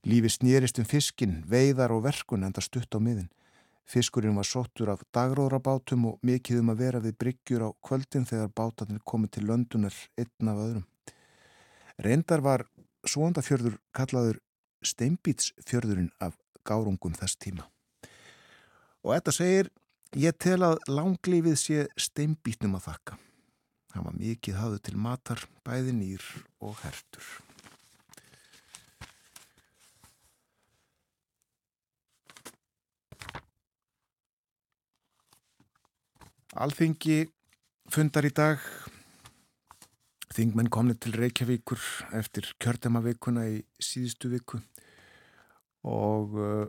Lífi 0.07 0.31
snýrist 0.31 0.79
um 0.79 0.87
fiskin, 0.87 1.43
veiðar 1.51 1.93
og 1.93 2.05
verkun 2.07 2.47
enda 2.47 2.63
stutt 2.63 2.95
á 2.95 3.03
miðin. 3.03 3.29
Fiskurinn 3.89 4.37
var 4.37 4.47
sóttur 4.47 4.93
af 4.93 5.03
dagróðrabátum 5.17 6.05
og 6.11 6.19
mikið 6.23 6.61
um 6.63 6.73
að 6.73 6.83
vera 6.83 7.01
við 7.03 7.17
bryggjur 7.23 7.65
á 7.67 7.71
kvöldin 7.83 8.29
þegar 8.29 8.53
bátarnir 8.53 9.03
komið 9.05 9.33
til 9.37 9.47
löndunar 9.49 9.97
einn 10.21 10.53
af 10.53 10.61
öðrum. 10.65 10.85
Reyndar 11.99 12.45
var 12.45 12.67
svondafjörður 13.09 13.79
kallaður 13.97 14.39
steinbítsfjörðurinn 14.87 16.13
af 16.23 16.37
gárungum 16.69 17.17
þess 17.17 17.41
tíma. 17.41 17.67
Og 19.05 19.15
þetta 19.15 19.35
segir, 19.35 19.71
ég 20.17 20.37
tel 20.41 20.61
að 20.67 20.79
langlífið 20.91 21.59
sé 21.61 21.87
steinbítnum 21.97 22.77
að 22.79 22.89
þakka. 22.91 23.19
Það 23.89 24.07
var 24.07 24.17
mikið 24.21 24.59
hafðu 24.61 24.81
til 24.85 24.97
matar, 25.01 25.45
bæði 25.65 25.95
nýr 25.97 26.25
og 26.61 26.77
hertur. 26.85 27.29
Alþingi 36.59 37.29
fundar 37.93 38.27
í 38.27 38.33
dag 38.35 38.63
Þingmenn 40.39 40.71
komni 40.71 40.95
til 40.95 41.17
Reykjavíkur 41.19 41.81
eftir 42.15 42.47
kjördemavikuna 42.63 43.47
í 43.51 43.57
síðustu 43.83 44.31
viku 44.31 44.61
og 45.87 46.35
uh, 46.39 46.67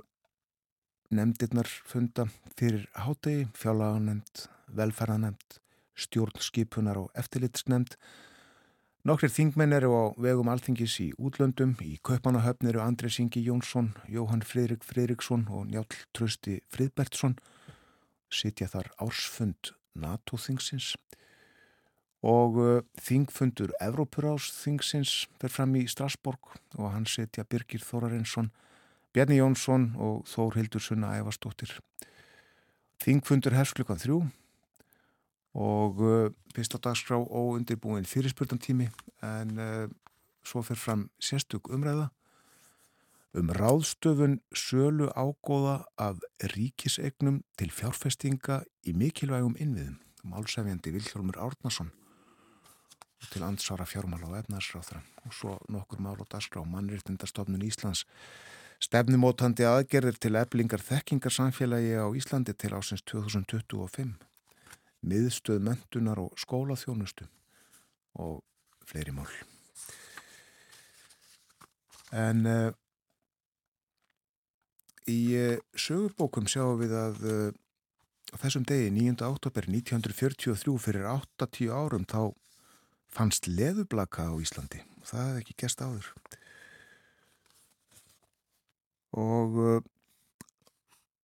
nefndirnar 1.09 1.69
funda 1.89 2.27
fyrir 2.57 2.85
hátegi, 2.93 3.47
fjálaganemnd, 3.57 4.45
velferðanemnd, 4.77 5.59
stjórnskipunar 5.99 6.99
og 7.01 7.09
eftirlitsnemnd. 7.17 7.95
Nokkrir 9.07 9.31
þingmenn 9.31 9.73
eru 9.73 9.93
á 9.95 10.03
vegum 10.21 10.51
alþingis 10.51 10.99
í 11.01 11.07
útlöndum, 11.17 11.77
í 11.81 11.97
Kaupanahöfn 12.03 12.69
eru 12.69 12.83
Andrés 12.83 13.17
Ingi 13.23 13.41
Jónsson, 13.47 13.93
Jóhann 14.11 14.43
Fridrik 14.45 14.83
Fridriksson 14.83 15.47
og 15.49 15.69
Njál 15.71 15.87
Trösti 16.13 16.59
Fridbertsson, 16.69 17.37
sitja 18.29 18.67
þar 18.69 18.91
ársfund 19.01 19.73
NATO-þingsins 19.97 20.93
og 22.19 22.57
uh, 22.59 22.81
þingfundur 22.99 23.71
Evrópurás-þingsins 23.81 25.29
fer 25.39 25.53
fram 25.53 25.75
í 25.79 25.85
Strasborg 25.87 26.51
og 26.75 26.91
hann 26.91 27.07
setja 27.07 27.47
Birgir 27.47 27.83
Þórarinsson 27.83 28.51
Bjarni 29.13 29.39
Jónsson 29.39 29.93
og 29.97 30.27
Þór 30.29 30.59
Hildur 30.59 30.83
Sunna 30.83 31.15
Ævarsdóttir. 31.17 31.71
Þingfundur 33.01 33.55
hefst 33.57 33.77
klukkan 33.77 34.01
þrjú 34.01 34.19
og 35.57 36.01
uh, 36.03 36.29
fyrst 36.53 36.75
á 36.77 36.79
dagskrá 36.83 37.17
óundirbúin 37.17 38.05
fyrirspurtantími 38.05 38.89
en 39.25 39.55
uh, 39.57 39.87
svo 40.45 40.61
fer 40.61 40.77
fram 40.77 41.07
sérstök 41.17 41.71
umræða 41.73 42.11
um 43.33 43.49
ráðstöfun 43.53 44.39
sölu 44.53 45.09
ágóða 45.13 45.85
af 45.97 46.21
ríkisegnum 46.53 47.41
til 47.57 47.73
fjárfestinga 47.73 48.63
í 48.85 48.93
mikilvægum 48.93 49.57
innviðum. 49.57 49.97
Málsefjandi 50.25 50.93
Vilhjálmur 50.93 51.37
Árnason 51.39 51.91
til 53.29 53.43
ansvara 53.43 53.85
fjármála 53.85 54.29
og 54.29 54.37
efnarsráþra 54.39 55.01
og 55.25 55.33
svo 55.35 55.57
nokkur 55.69 56.01
mál 56.01 56.19
og 56.19 56.27
dagskrá 56.31 56.63
mannréttindastofnun 56.63 57.65
Íslands 57.65 58.05
Stefnumótandi 58.79 59.65
aðgerðir 59.67 60.17
til 60.23 60.37
eblingar 60.39 60.79
þekkingarsamfélagi 60.79 61.97
á 61.99 62.07
Íslandi 62.15 62.53
til 62.55 62.71
ásins 62.71 63.03
2025, 63.11 64.13
miðstöð 65.03 65.59
mentunar 65.67 66.21
og 66.23 66.37
skólaþjónustu 66.39 67.27
og 68.23 68.39
fleiri 68.87 69.11
mál. 69.11 69.27
En 72.15 72.47
uh, 72.47 72.71
í 75.11 75.19
uh, 75.35 75.59
sögubókum 75.75 76.47
sjáum 76.47 76.79
við 76.79 76.95
að 76.95 77.21
uh, 77.27 77.51
þessum 78.39 78.63
degi, 78.63 78.89
9. 78.95 79.19
oktober 79.27 79.67
1943, 79.67 80.79
fyrir 80.79 81.11
8-10 81.11 81.75
árum, 81.75 82.07
þá 82.07 82.31
fannst 83.11 83.51
leðublaka 83.51 84.31
á 84.31 84.33
Íslandi. 84.39 84.85
Það 85.03 85.25
hefði 85.27 85.43
ekki 85.43 85.59
gæst 85.65 85.83
áður 85.83 86.13
og 89.17 89.57
uh, 89.57 89.79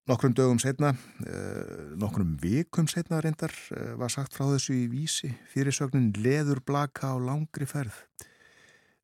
nokkrum 0.10 0.34
dögum 0.38 0.60
setna, 0.62 0.94
uh, 1.26 1.96
nokkrum 2.00 2.36
vikum 2.42 2.88
setna 2.90 3.22
reyndar, 3.22 3.54
uh, 3.76 3.94
var 4.00 4.14
sagt 4.14 4.38
frá 4.38 4.48
þessu 4.54 4.78
í 4.78 4.88
vísi 4.92 5.34
fyrirsögnin 5.54 6.14
leðurblaka 6.18 7.14
á 7.14 7.16
langri 7.22 7.68
ferð. 7.70 7.98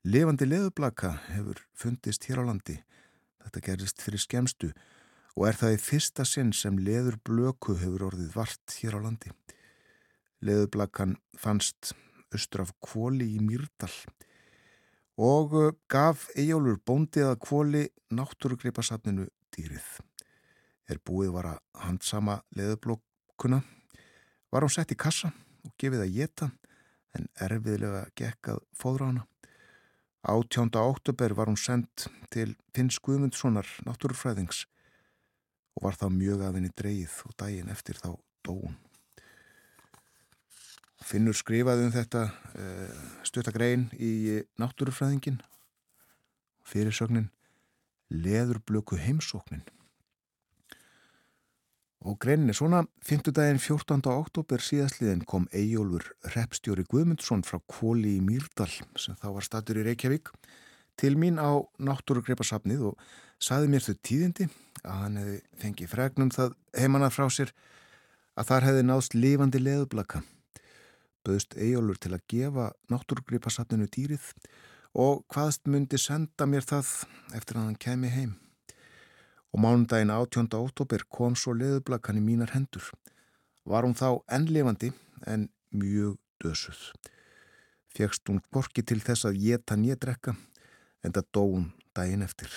Levandi 0.02 0.48
leðurblaka 0.48 1.14
hefur 1.30 1.62
fundist 1.78 2.26
hér 2.26 2.42
á 2.42 2.50
landi. 2.50 2.80
Þetta 3.42 3.66
gerist 3.68 4.02
fyrir 4.02 4.22
skemstu 4.22 4.72
og 5.38 5.48
er 5.48 5.58
það 5.58 5.76
í 5.76 5.82
fyrsta 5.82 6.26
sinn 6.28 6.52
sem 6.54 6.80
leðurblöku 6.82 7.78
hefur 7.80 8.10
orðið 8.10 8.34
vart 8.36 8.78
hér 8.82 8.98
á 8.98 9.00
landi. 9.06 9.32
Leðurblakan 10.42 11.20
fannst 11.38 11.94
austur 12.34 12.66
af 12.66 12.74
kvóli 12.82 13.28
í 13.36 13.40
Mýrdal 13.44 13.94
og 15.22 15.54
uh, 15.54 15.74
gaf 15.92 16.26
Eyjólfur 16.34 16.80
bóndið 16.88 17.28
að 17.30 17.42
kvóli 17.46 17.84
náttúrugripasafninu 18.10 19.28
dýrið. 19.54 19.90
Er 20.90 21.00
búið 21.06 21.36
var 21.36 21.50
að 21.52 21.60
handsama 21.86 22.40
leðublokkuna, 22.58 23.62
var 24.52 24.66
hún 24.66 24.74
sett 24.74 24.92
í 24.92 24.98
kassa 25.00 25.32
og 25.66 25.76
gefið 25.80 26.06
að 26.08 26.16
geta 26.18 26.50
en 27.18 27.30
erfiðlega 27.44 28.06
gekk 28.18 28.54
að 28.56 28.64
fóðra 28.78 29.12
hana. 29.12 29.28
Átjónda 30.22 30.84
óttubur 30.86 31.34
var 31.38 31.50
hún 31.50 31.58
sendt 31.58 32.08
til 32.34 32.56
Finns 32.76 33.00
Guðmundssonar 33.02 33.68
náttúrufræðings 33.86 34.66
og 35.78 35.88
var 35.88 35.98
þá 35.98 36.08
mjög 36.14 36.46
af 36.46 36.58
henni 36.58 36.74
dreyið 36.78 37.20
og 37.28 37.38
daginn 37.42 37.72
eftir 37.74 38.02
þá 38.02 38.16
dóun. 38.46 38.78
Finnur 41.02 41.36
skrifaði 41.36 41.88
um 41.88 41.94
þetta 41.94 42.28
uh, 42.30 43.04
stutagrein 43.28 43.90
í 43.98 44.42
náttúrufræðingin 44.62 45.42
fyrirsögnin 46.68 47.30
Leðurblöku 48.12 49.00
heimsóknin 49.00 49.64
og 52.02 52.18
greinin 52.22 52.50
er 52.50 52.58
svona 52.58 52.82
5. 53.06 53.30
daginn 53.30 53.62
14. 53.62 54.02
oktober 54.10 54.64
síðastliðin 54.64 55.22
kom 55.30 55.46
Eyjólfur 55.54 56.08
Repstjóri 56.36 56.86
Guðmundsson 56.90 57.46
frá 57.46 57.60
Kvóli 57.70 58.18
í 58.18 58.24
Mýrdal 58.26 58.70
sem 58.98 59.18
þá 59.22 59.28
var 59.36 59.46
statur 59.46 59.82
í 59.82 59.86
Reykjavík 59.86 60.32
til 60.98 61.14
mín 61.18 61.38
á 61.38 61.62
náttúrugripasafnið 61.78 62.88
og 62.92 63.06
saði 63.42 63.70
mér 63.70 63.86
þau 63.86 63.96
tíðindi 64.08 64.50
að 64.82 64.98
hann 65.04 65.22
hefði 65.22 65.40
fengið 65.62 65.94
fregnum 65.94 66.34
það 66.34 66.58
heimanað 66.78 67.16
frá 67.18 67.28
sér 67.30 67.54
að 68.34 68.50
þar 68.50 68.68
hefði 68.70 68.86
náðst 68.88 69.18
lifandi 69.18 69.62
leðublaka 69.62 70.24
böðst 71.26 71.56
Eyjólfur 71.58 72.00
til 72.02 72.14
að 72.16 72.26
gefa 72.32 72.68
náttúrugripasafninu 72.92 73.88
dýrið 73.94 74.32
og 74.98 75.24
hvaðst 75.32 75.70
myndi 75.72 76.00
senda 76.02 76.48
mér 76.50 76.66
það 76.68 76.90
eftir 77.38 77.60
að 77.60 77.68
hann 77.68 77.80
kemi 77.80 78.12
heim. 78.12 78.34
Og 79.52 79.64
mánundaginn 79.64 80.12
18. 80.14 80.50
ótóper 80.56 81.06
kom 81.12 81.36
svo 81.36 81.54
leðublakan 81.56 82.20
í 82.20 82.24
mínar 82.24 82.54
hendur. 82.56 82.86
Var 83.68 83.84
hún 83.86 83.98
þá 83.98 84.24
ennlefandi 84.32 84.92
en 85.28 85.50
mjög 85.76 86.18
dösuð. 86.44 86.80
Fjegst 87.92 88.28
hún 88.32 88.42
borki 88.52 88.84
til 88.84 89.02
þess 89.04 89.28
að 89.28 89.42
geta 89.44 89.76
nýjadrekka 89.76 90.36
en 91.04 91.16
það 91.16 91.32
dó 91.36 91.44
hún 91.44 91.72
daginn 91.96 92.24
eftir. 92.24 92.52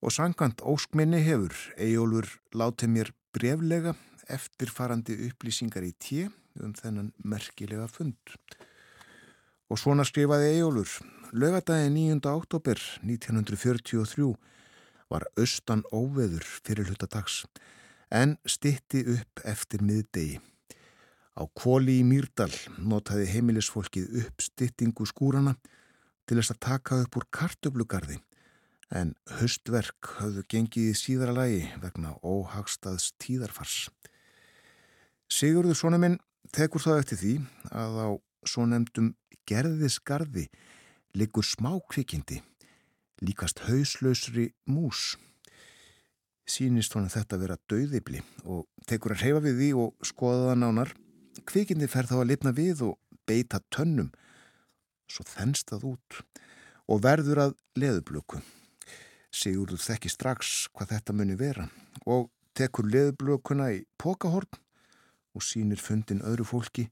Og 0.00 0.14
sangant 0.14 0.62
óskminni 0.64 1.20
hefur 1.26 1.56
Eyjólfur 1.76 2.30
látið 2.56 2.94
mér 2.94 3.10
breflega 3.34 3.96
eftirfarandi 4.30 5.16
upplýsingar 5.28 5.84
í 5.84 5.92
tíu 5.98 6.30
um 6.64 6.74
þennan 6.76 7.12
merkilega 7.24 7.88
fund. 7.90 8.34
Og 9.70 9.78
svona 9.78 10.04
skrifaði 10.06 10.54
Ejólur, 10.56 10.90
lögadagi 11.32 11.90
9. 11.94 12.20
oktober 12.30 12.80
1943 13.06 14.32
var 15.10 15.26
austan 15.38 15.82
óveður 15.90 16.46
fyrir 16.46 16.90
hlutadags 16.90 17.44
en 18.10 18.36
stitti 18.46 19.04
upp 19.14 19.42
eftir 19.46 19.82
miðdegi. 19.86 20.40
Á 21.38 21.46
kvóli 21.56 22.00
í 22.00 22.06
Mýrdal 22.06 22.50
notaði 22.78 23.28
heimilisfólkið 23.30 24.24
upp 24.24 24.42
stittingu 24.42 25.06
skúrana 25.06 25.54
til 26.26 26.38
þess 26.38 26.54
að 26.54 26.62
taka 26.66 26.98
upp 27.04 27.16
úr 27.20 27.26
kartöflugarði 27.34 28.18
en 28.90 29.14
höstverk 29.38 30.16
hafðu 30.18 30.42
gengið 30.50 30.90
í 30.90 30.98
síðara 30.98 31.34
lagi 31.36 31.62
vegna 31.82 32.16
óhagstaðs 32.26 33.12
tíðarfars. 33.22 33.88
Sigurður 35.30 35.78
Sónuminn 35.78 36.18
tekur 36.54 36.82
það 36.84 37.00
eftir 37.02 37.20
því 37.20 37.32
að 37.70 37.98
á 38.00 38.08
svo 38.48 38.66
nefndum 38.68 39.10
gerðisgarði 39.50 40.46
liggur 41.18 41.46
smákvikindi 41.46 42.40
líkast 43.20 43.64
hauslausri 43.66 44.50
mús. 44.70 45.16
Sínist 46.48 46.94
honum 46.96 47.12
þetta 47.12 47.36
að 47.36 47.44
vera 47.44 47.58
döðibli 47.70 48.22
og 48.48 48.64
tekur 48.88 49.14
að 49.14 49.26
reyfa 49.26 49.42
við 49.44 49.58
því 49.60 49.72
og 49.82 50.06
skoða 50.08 50.50
það 50.50 50.62
nánar. 50.62 50.94
Kvikindi 51.46 51.90
fer 51.90 52.08
þá 52.08 52.16
að 52.22 52.30
lifna 52.32 52.54
við 52.56 52.86
og 52.88 52.96
beita 53.28 53.60
tönnum. 53.70 54.08
Svo 55.10 55.26
þennst 55.28 55.70
það 55.70 55.92
út 55.92 56.22
og 56.90 57.04
verður 57.04 57.44
að 57.44 57.54
leðublöku 57.78 58.40
Sigurður 59.30 59.78
þekki 59.78 60.10
strax 60.10 60.54
hvað 60.74 60.96
þetta 60.96 61.14
muni 61.14 61.36
vera 61.38 61.68
og 62.10 62.30
tekur 62.58 62.88
leðublökuna 62.90 63.68
í 63.76 63.84
pokahorn 64.00 64.58
og 65.34 65.44
sínir 65.46 65.80
fundin 65.80 66.24
öðru 66.26 66.46
fólki 66.48 66.88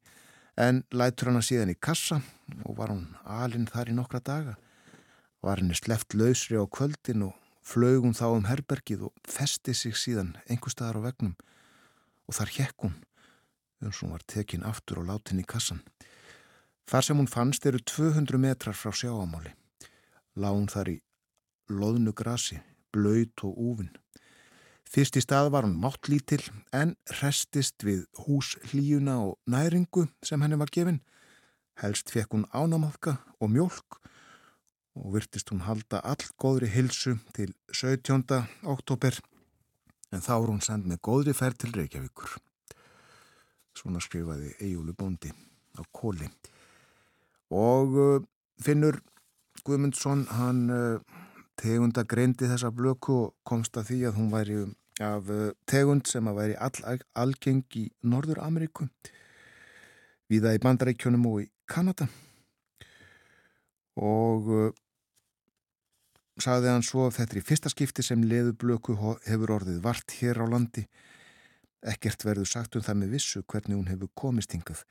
en 0.58 0.82
lætur 0.90 1.30
hana 1.30 1.42
síðan 1.44 1.72
í 1.72 1.78
kassa 1.78 2.20
og 2.64 2.78
var 2.78 2.92
hún 2.92 3.06
alinn 3.24 3.68
þar 3.70 3.92
í 3.92 3.96
nokkra 3.98 4.20
daga. 4.24 4.56
Var 5.42 5.62
henni 5.62 5.76
sleft 5.78 6.14
lausri 6.18 6.58
á 6.58 6.66
kvöldin 6.66 7.28
og 7.28 7.36
flögum 7.62 8.14
þá 8.16 8.26
um 8.32 8.48
herbergið 8.48 9.06
og 9.08 9.28
festi 9.28 9.74
sig 9.74 9.94
síðan 9.94 10.34
einhver 10.48 10.74
staðar 10.74 11.02
á 11.04 11.06
vegnum 11.10 11.36
og 12.28 12.36
þar 12.38 12.54
hjekk 12.56 12.86
hún 12.86 12.96
eins 13.78 14.00
og 14.00 14.08
hún 14.08 14.14
var 14.16 14.24
tekin 14.26 14.66
aftur 14.66 15.02
og 15.02 15.08
látin 15.10 15.38
í 15.42 15.46
kassan. 15.46 15.82
Þar 16.88 17.04
sem 17.04 17.20
hún 17.20 17.30
fannst 17.30 17.66
eru 17.68 17.78
200 17.78 18.40
metrar 18.40 18.74
frá 18.74 18.90
sjáamáli. 18.90 19.52
Lá 20.34 20.50
hún 20.50 20.70
þar 20.72 20.94
í 20.94 20.96
loðnu 21.68 22.14
grasi, 22.16 22.58
blöyt 22.92 23.44
og 23.44 23.54
úvinn. 23.54 23.92
Fyrst 24.88 25.18
í 25.20 25.22
stað 25.22 25.50
var 25.52 25.66
hún 25.66 25.76
máttlítil 25.82 26.40
en 26.72 26.94
restist 27.20 27.84
við 27.84 28.06
hús 28.24 28.54
hlíuna 28.70 29.18
og 29.26 29.36
næringu 29.44 30.06
sem 30.24 30.40
henni 30.40 30.56
var 30.60 30.72
gefin. 30.72 31.02
Helst 31.82 32.08
fekk 32.10 32.32
hún 32.32 32.46
ánamáðka 32.56 33.18
og 33.38 33.52
mjölk 33.52 33.98
og 34.98 35.12
virtist 35.14 35.52
hún 35.52 35.66
halda 35.66 36.00
all 36.00 36.24
góðri 36.40 36.70
hilsu 36.72 37.18
til 37.36 37.52
17. 37.70 38.24
oktober 38.64 39.20
en 40.08 40.24
þá 40.24 40.32
er 40.38 40.48
hún 40.48 40.64
send 40.64 40.88
með 40.88 41.02
góðri 41.04 41.36
ferð 41.36 41.60
til 41.62 41.74
Reykjavíkur. 41.76 42.38
Svona 43.76 44.00
skrifaði 44.02 44.54
Ejúlu 44.64 44.96
Bóndi 44.96 45.30
á 45.76 45.84
kóli. 45.92 46.30
Og 47.52 47.94
uh, 47.94 48.24
Finnur 48.60 48.98
Guðmundsson, 49.68 50.24
hann 50.32 50.64
uh, 50.72 51.18
tegunda 51.58 52.04
greindi 52.06 52.48
þessa 52.48 52.70
blöku 52.74 53.14
og 53.24 53.34
komst 53.46 53.76
að 53.78 53.90
því 53.90 53.98
að 54.08 54.18
hún 54.18 54.30
væri 54.32 54.58
af 55.04 55.30
uh, 55.30 55.50
tegund 55.70 56.08
sem 56.10 56.26
að 56.26 56.40
væri 56.40 56.56
all, 56.58 56.98
algeng 57.18 57.64
í 57.78 57.86
Norður 58.02 58.42
Ameríku 58.42 58.88
viða 60.28 60.54
í 60.56 60.62
Bandarækjunum 60.62 61.26
og 61.30 61.44
í 61.44 61.48
Kanada. 61.70 62.08
Og 63.98 64.50
uh, 64.52 64.72
sagði 66.38 66.72
hann 66.72 66.86
svo 66.86 67.06
að 67.08 67.18
þetta 67.18 67.36
er 67.36 67.40
í 67.40 67.46
fyrsta 67.50 67.72
skipti 67.72 68.04
sem 68.06 68.26
leðublöku 68.26 68.96
hefur 69.26 69.56
orðið 69.58 69.80
vart 69.84 70.18
hér 70.20 70.42
á 70.42 70.46
landi. 70.50 70.86
Ekkert 71.86 72.26
verður 72.26 72.50
sagt 72.50 72.76
um 72.78 72.84
það 72.84 73.00
með 73.02 73.14
vissu 73.16 73.44
hvernig 73.46 73.78
hún 73.78 73.90
hefur 73.90 74.10
komist 74.18 74.54
hingað. 74.54 74.82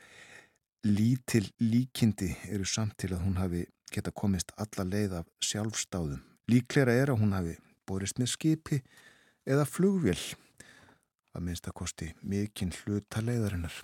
Lítil 0.87 1.47
líkindi 1.59 2.31
eru 2.51 2.67
samt 2.67 2.95
til 3.01 3.11
að 3.15 3.25
hún 3.25 3.39
hafi 3.41 3.65
geta 3.91 4.11
komist 4.15 4.53
alla 4.59 4.87
leið 4.87 5.19
af 5.21 5.29
sjálfstáðum 5.43 6.36
líklega 6.51 6.95
er 6.95 7.11
að 7.11 7.21
hún 7.21 7.35
hafi 7.35 7.55
borist 7.87 8.19
með 8.19 8.33
skipi 8.33 8.81
eða 9.47 9.67
flugvél 9.67 10.19
að 11.37 11.45
minnst 11.45 11.67
að 11.69 11.77
kosti 11.77 12.07
mikinn 12.25 12.73
hluta 12.81 13.21
leiðarinnar. 13.21 13.75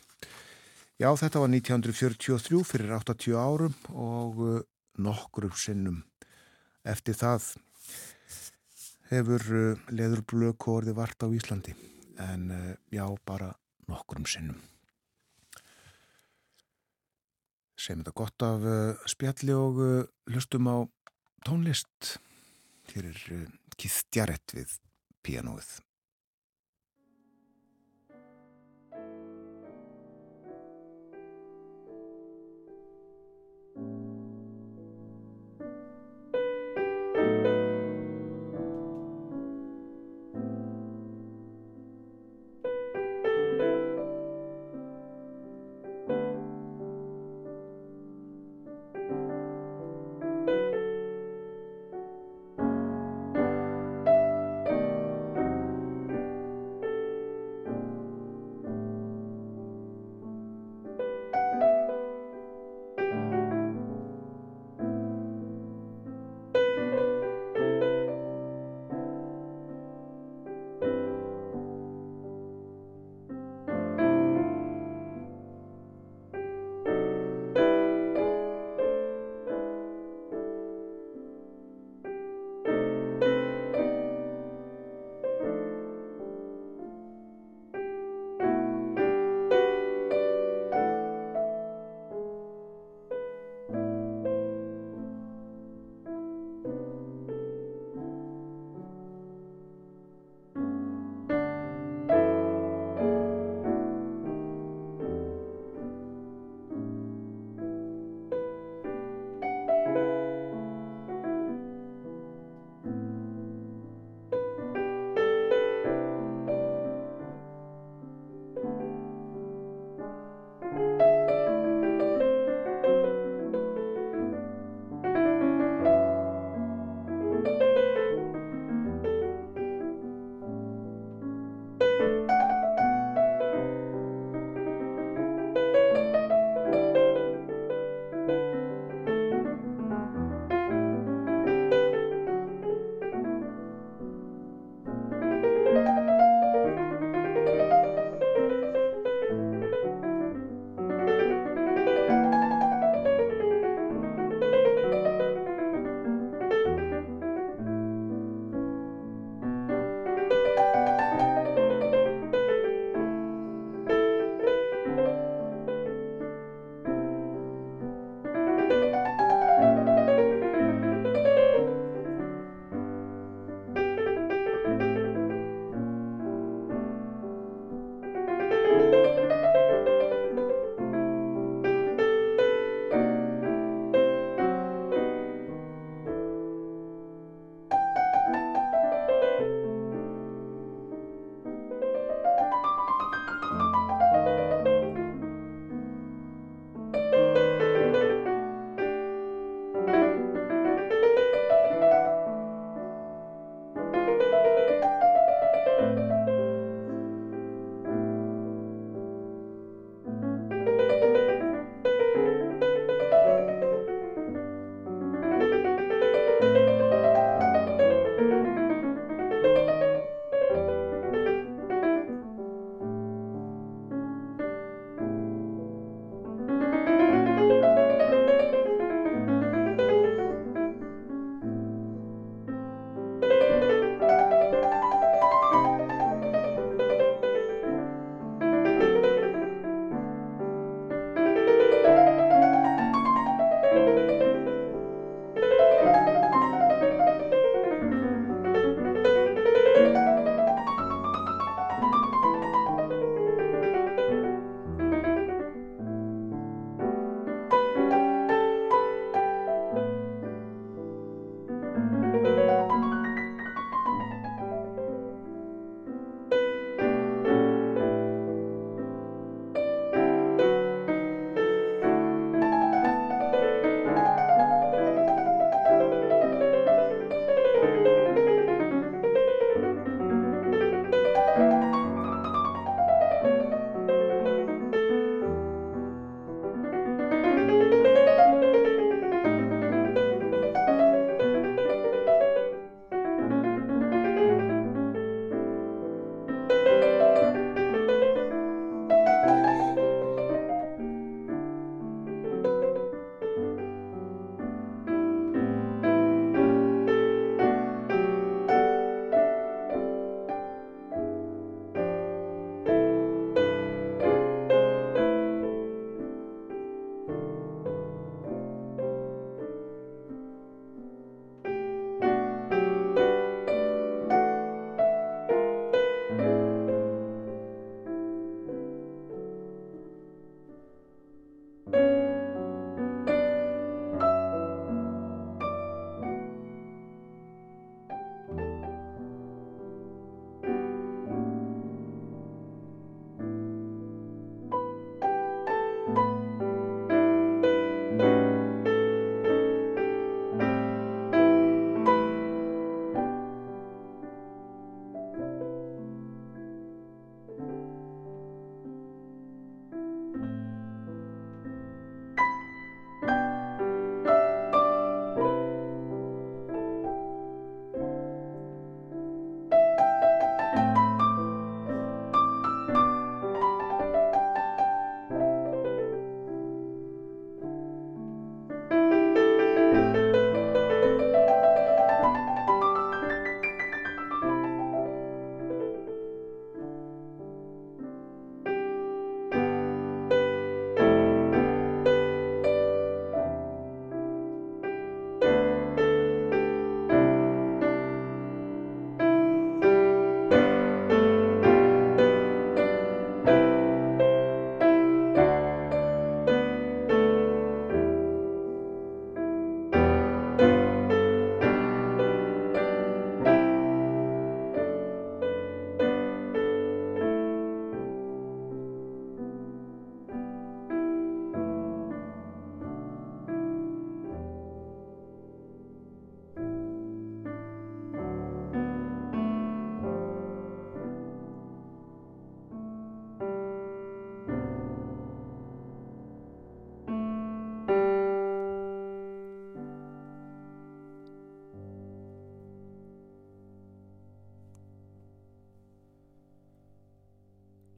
Já, 1.02 1.10
þetta 1.20 1.42
var 1.42 1.52
1943 1.52 2.64
fyrir 2.68 2.94
80 2.98 3.38
árum 3.38 3.76
og 3.92 4.42
uh, 4.42 4.60
nokkrum 5.02 5.54
sinnum 5.58 6.04
eftir 6.88 7.18
það 7.18 7.48
hefur 9.10 9.48
uh, 9.54 9.82
leðurblöku 9.94 10.78
orði 10.78 10.96
vart 10.98 11.26
á 11.26 11.28
Íslandi 11.34 11.76
en 12.22 12.50
uh, 12.54 12.70
já, 12.94 13.06
bara 13.26 13.52
nokkrum 13.90 14.28
sinnum. 14.30 14.60
Segjum 17.74 18.04
þetta 18.04 18.16
gott 18.16 18.44
af 18.48 18.66
spjalli 19.12 19.56
og 19.58 19.80
hlustum 20.32 20.70
á 20.72 20.78
tónlist. 21.44 22.14
Hér 22.94 23.08
er 23.10 23.22
Keith 23.74 24.04
Jarrett 24.14 24.54
við 24.54 24.76
pianóið. 25.26 25.70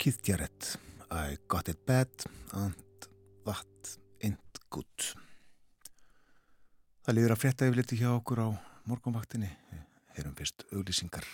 Keith 0.05 0.21
Jarrett. 0.21 0.77
I 1.09 1.35
got 1.47 1.67
it 1.67 1.83
bad 1.83 2.07
and 2.53 2.75
that 3.43 3.97
ain't 4.21 4.59
good. 4.69 5.07
Það 7.01 7.17
líður 7.17 7.33
að 7.33 7.39
frétta 7.41 7.65
yfirleiti 7.65 7.97
hjá 7.97 8.11
okkur 8.11 8.43
á 8.45 8.47
morgunvaktinni. 8.85 9.49
Heyrum 10.13 10.37
fyrst 10.37 10.67
auglýsingar 10.69 11.25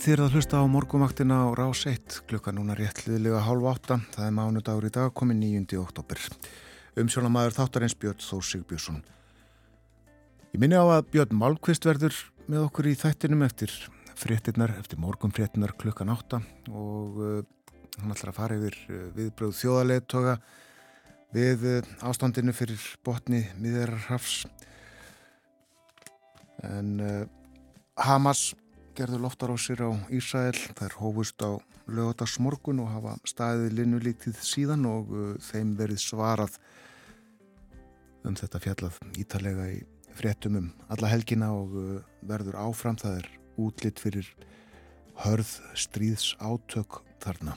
þið 0.00 0.14
erum 0.14 0.26
að 0.30 0.36
hlusta 0.38 0.56
á 0.56 0.64
morgumvaktina 0.64 1.38
á 1.44 1.48
rás 1.52 1.82
1, 1.84 2.22
klukka 2.24 2.54
núna 2.56 2.72
réttliðilega 2.72 3.42
hálf 3.44 3.66
átta, 3.68 3.98
það 4.14 4.26
er 4.26 4.32
mánudagur 4.32 4.86
í 4.88 4.90
dag, 4.94 5.10
komið 5.12 5.40
9. 5.42 5.76
oktober. 5.76 6.22
Umsjónamaður 7.02 7.56
þáttarins 7.58 7.94
Björn 8.00 8.22
Þór 8.24 8.46
Sigbjörnsson. 8.48 9.02
Ég 10.54 10.62
minni 10.62 10.78
á 10.80 10.84
að 10.88 11.10
Björn 11.12 11.36
Málkvist 11.36 11.84
verður 11.84 12.16
með 12.46 12.62
okkur 12.62 12.88
í 12.88 12.94
þættinum 12.96 13.44
eftir 13.44 13.74
fréttinnar, 14.16 14.72
eftir 14.80 15.02
morgumfréttinnar 15.04 15.76
klukkan 15.76 16.14
átta 16.14 16.40
og 16.72 17.20
uh, 17.20 17.42
hann 17.98 18.16
ætlar 18.16 18.32
að 18.32 18.38
fara 18.40 18.56
yfir 18.56 18.80
uh, 18.88 19.04
viðbröð 19.18 19.52
þjóðarleðtoga 19.60 20.38
við 21.36 21.68
uh, 21.74 21.92
ástandinu 22.08 22.56
fyrir 22.56 22.88
botni 23.04 23.42
miðarrafs. 23.60 24.46
En 26.64 26.96
uh, 27.04 27.22
Hamas 28.00 28.48
gerðu 29.00 29.22
loftarásir 29.22 29.80
á 29.80 29.90
Ísrael. 30.12 30.56
Þær 30.76 30.94
hófust 31.00 31.40
á 31.40 31.56
lögadagsmorgun 31.88 32.82
og 32.84 32.90
hafa 32.92 33.14
staðið 33.28 33.78
linnulítið 33.78 34.40
síðan 34.44 34.84
og 34.90 35.12
uh, 35.14 35.30
þeim 35.40 35.72
verið 35.78 36.02
svarað 36.02 36.58
um 38.28 38.36
þetta 38.36 38.60
fjallað 38.60 38.98
ítalega 39.22 39.70
í 39.72 39.78
fréttum 40.18 40.58
um 40.60 40.66
alla 40.92 41.08
helgina 41.08 41.48
og 41.56 41.72
uh, 41.80 41.94
verður 42.28 42.58
áfram. 42.60 42.98
Það 43.00 43.22
er 43.22 43.30
útlitt 43.60 44.02
fyrir 44.04 44.28
hörð 45.24 45.54
stríðs 45.72 46.34
átök 46.36 47.00
þarna. 47.24 47.56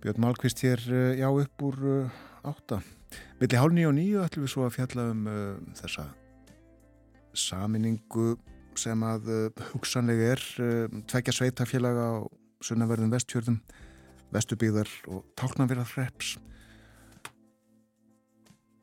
Björn 0.00 0.24
Málkvist 0.24 0.64
hér, 0.64 0.80
uh, 0.88 1.12
já, 1.20 1.28
upp 1.28 1.68
úr 1.68 1.84
átta. 2.40 2.80
Milli 3.42 3.60
hálf 3.60 3.76
nýju 3.76 3.92
og 3.92 3.96
nýju 4.00 4.24
ætlum 4.24 4.48
við 4.48 4.54
svo 4.54 4.64
að 4.64 4.74
fjalla 4.78 5.10
um 5.12 5.28
þessa 5.76 6.08
saminningu 7.40 8.34
sem 8.78 9.02
að 9.04 9.30
uh, 9.30 9.64
hugsanlega 9.72 10.34
er 10.34 10.44
uh, 10.62 11.00
tvekja 11.10 11.34
sveitafélaga 11.36 12.06
á 12.06 12.18
sunnaverðum 12.64 13.12
vestfjörðum, 13.14 13.58
vestubíðar 14.34 14.90
og 15.10 15.24
tálknarverðar 15.40 15.90
hreps. 15.94 16.36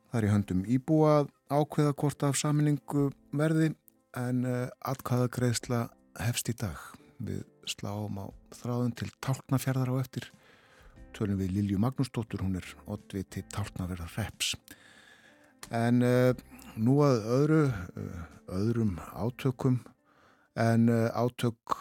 Það 0.08 0.20
er 0.20 0.28
í 0.28 0.32
höndum 0.34 0.64
íbúa 0.72 1.18
ákveða 1.52 1.94
hvort 2.00 2.26
af 2.26 2.40
saminningu 2.40 3.10
verði 3.38 3.74
en 4.18 4.44
uh, 4.48 4.66
atkvæða 4.82 5.30
greiðsla 5.38 5.84
hefst 6.24 6.52
í 6.52 6.58
dag. 6.58 6.80
Við 7.18 7.46
sláum 7.68 8.20
á 8.22 8.26
þráðun 8.60 8.96
til 8.98 9.10
tálknarfjörðar 9.24 9.94
á 9.94 9.96
eftir. 10.02 10.30
Tölum 11.16 11.40
við 11.40 11.56
Lilju 11.56 11.80
Magnúsdóttur, 11.82 12.44
hún 12.46 12.60
er 12.60 12.68
oddviti 12.86 13.42
tálknarverðar 13.54 14.12
hreps. 14.14 14.54
En 15.74 16.04
nú 16.78 17.00
að 17.04 17.24
öðru, 17.34 17.62
öðrum 18.48 18.98
átökum 19.14 19.82
en 20.58 20.90
átök 20.90 21.78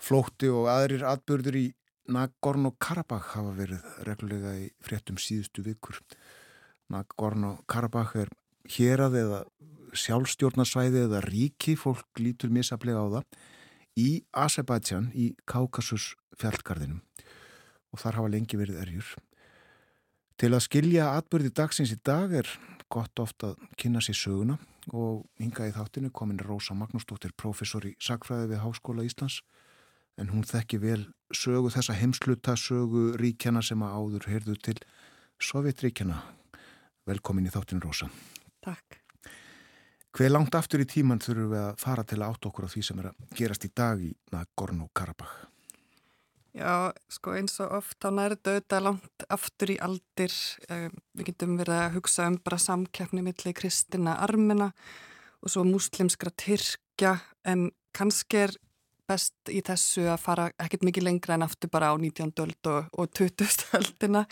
flótti 0.00 0.48
og 0.48 0.70
aðrir 0.72 1.04
atbyrður 1.04 1.58
í 1.60 1.66
Nagorno-Karabakh 2.10 3.34
hafa 3.36 3.52
verið 3.54 3.86
reglulega 4.06 4.54
í 4.58 4.68
fréttum 4.82 5.18
síðustu 5.20 5.62
vikur. 5.66 6.00
Nagorno-Karabakh 6.90 8.16
er 8.24 8.32
hérað 8.70 9.18
eða 9.20 9.40
sjálfstjórnarsvæði 9.94 11.04
eða 11.06 11.22
ríki, 11.26 11.76
fólk 11.78 12.22
lítur 12.22 12.52
misaflega 12.54 13.02
á 13.02 13.06
það, 13.18 13.24
í 13.98 14.10
Azerbaijan 14.32 15.10
í 15.14 15.32
Kaukasus 15.50 16.14
fjallgarðinum 16.38 17.02
og 17.90 17.98
þar 17.98 18.20
hafa 18.20 18.30
lengi 18.30 18.58
verið 18.58 18.80
erjur. 18.84 19.08
Til 20.38 20.52
að 20.54 20.64
skilja 20.64 21.10
atbyrði 21.18 21.50
dagsins 21.52 21.92
í 21.92 21.98
dag 22.06 22.32
er 22.32 22.48
gott 22.90 23.18
ofta 23.22 23.52
að 23.52 23.64
kynna 23.78 24.02
sér 24.02 24.16
söguna 24.16 24.56
og 24.96 25.26
hinga 25.40 25.68
í 25.68 25.74
þáttinu 25.74 26.10
komin 26.14 26.40
Rósa 26.42 26.74
Magnúsdóttir, 26.74 27.34
professor 27.36 27.84
í 27.86 27.94
Sakfræði 28.02 28.52
við 28.52 28.62
Háskóla 28.64 29.06
Íslands 29.06 29.40
en 30.20 30.32
hún 30.32 30.46
þekki 30.46 30.80
vel 30.82 31.02
sögu 31.34 31.70
þessa 31.72 31.96
heimsluta 31.96 32.56
sögu 32.58 33.10
ríkjana 33.20 33.62
sem 33.64 33.82
að 33.82 33.94
áður 33.96 34.28
heyrðu 34.32 34.56
til 34.60 34.78
Sovjetríkjana. 35.40 36.18
Velkomin 37.08 37.48
í 37.48 37.52
þáttinu 37.54 37.84
Rósa. 37.86 38.10
Takk. 38.60 38.98
Hver 40.10 40.32
langt 40.34 40.56
aftur 40.58 40.82
í 40.82 40.88
tíman 40.90 41.22
þurfum 41.22 41.54
við 41.54 41.62
að 41.62 41.78
fara 41.80 42.04
til 42.04 42.18
að 42.18 42.34
átt 42.34 42.50
okkur 42.50 42.66
á 42.66 42.72
því 42.72 42.82
sem 42.82 43.00
er 43.00 43.12
að 43.12 43.38
gerast 43.38 43.64
í 43.64 43.70
dag 43.70 44.02
í 44.02 44.10
Nagorno-Karabakh? 44.34 45.49
Já, 46.50 46.90
sko 47.06 47.36
eins 47.38 47.60
og 47.62 47.76
oft 47.78 48.02
á 48.02 48.10
næri 48.10 48.34
döta 48.42 48.80
langt 48.82 49.26
aftur 49.30 49.70
í 49.70 49.76
aldir. 49.78 50.34
Um, 50.66 50.96
við 51.14 51.30
getum 51.30 51.54
verið 51.60 51.76
að 51.76 51.94
hugsa 51.98 52.26
um 52.26 52.40
bara 52.42 52.58
samkeppni 52.58 53.22
millir 53.22 53.54
kristina 53.54 54.16
armina 54.24 54.72
og 55.40 55.52
svo 55.52 55.62
muslimskra 55.64 56.32
tyrkja 56.34 57.20
en 57.46 57.70
kannski 57.96 58.44
er 58.48 58.56
best 59.10 59.50
í 59.50 59.62
þessu 59.66 60.08
að 60.10 60.22
fara 60.22 60.48
ekkert 60.62 60.84
mikið 60.86 61.06
lengra 61.06 61.36
en 61.36 61.46
aftur 61.46 61.70
bara 61.72 61.90
á 61.90 61.94
19. 61.98 62.34
öld 62.42 62.70
og, 62.70 62.90
og 62.98 63.14
20. 63.14 63.46
öldina 63.78 64.24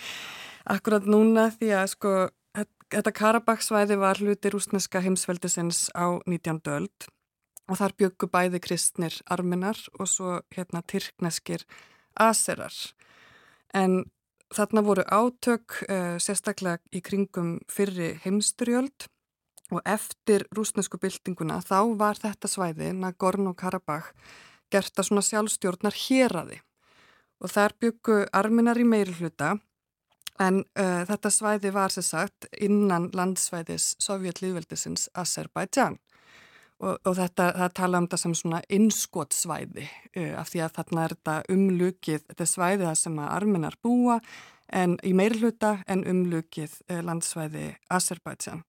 akkurat 0.66 1.06
núna 1.06 1.48
því 1.54 1.70
að 1.78 1.86
sko 1.94 2.14
þetta 2.88 3.14
Karabakksvæði 3.14 3.98
var 4.00 4.20
hluti 4.22 4.52
rúsneska 4.52 5.02
heimsveldisins 5.04 5.88
á 5.94 6.18
19. 6.26 6.60
öld 6.74 7.08
og 7.68 7.78
þar 7.80 7.94
byggu 8.00 8.30
bæði 8.32 8.62
kristnir 8.64 9.18
arminar 9.28 9.80
og 9.98 10.08
svo 10.08 10.38
hérna 10.54 10.82
tyrkneskir 10.88 11.66
aserar. 12.20 12.74
En 13.74 14.04
þarna 14.54 14.82
voru 14.84 15.04
átök 15.04 15.82
uh, 15.84 16.16
sérstaklega 16.22 16.80
í 16.94 17.02
kringum 17.04 17.58
fyrri 17.70 18.14
heimsturjöld 18.24 19.08
og 19.68 19.82
eftir 19.84 20.46
rúsnesku 20.56 20.96
byltinguna 21.00 21.60
þá 21.60 21.92
var 22.00 22.16
þetta 22.16 22.48
svæði, 22.48 22.92
Nagorno-Karabakh, 22.96 24.14
gert 24.72 24.96
að 24.96 25.10
svona 25.10 25.24
sjálfstjórnar 25.24 25.96
héræði 25.96 26.62
og 27.38 27.52
þar 27.52 27.74
byggu 27.80 28.18
arminar 28.34 28.80
í 28.80 28.86
meiri 28.88 29.14
hluta 29.20 29.54
en 30.40 30.62
uh, 30.78 31.04
þetta 31.08 31.32
svæði 31.32 31.72
var 31.74 31.92
sér 31.92 32.06
sagt 32.06 32.48
innan 32.56 33.10
landsvæðis 33.16 33.94
Sovjetlýðveldisins 34.02 35.08
Azerbaijan 35.18 35.98
og, 36.82 36.94
og 37.02 37.16
þetta, 37.18 37.50
það 37.56 37.74
tala 37.80 38.00
um 38.00 38.06
þetta 38.06 38.20
sem 38.22 38.36
svona 38.38 38.60
innskotsvæði 38.78 39.86
uh, 39.88 40.32
af 40.40 40.52
því 40.52 40.62
að 40.64 40.76
þarna 40.78 41.04
er 41.04 41.16
þetta 41.16 41.36
umlukið, 41.54 42.24
þetta 42.30 42.46
er 42.46 42.52
svæðið 42.52 42.94
sem 43.02 43.20
að 43.22 43.34
arminar 43.34 43.78
búa 43.82 44.18
en 44.78 44.98
í 45.06 45.14
meirluta 45.16 45.78
en 45.88 46.04
umlukið 46.08 46.80
uh, 46.90 47.00
landsvæði 47.06 47.70
Azerbaijan. 47.94 48.64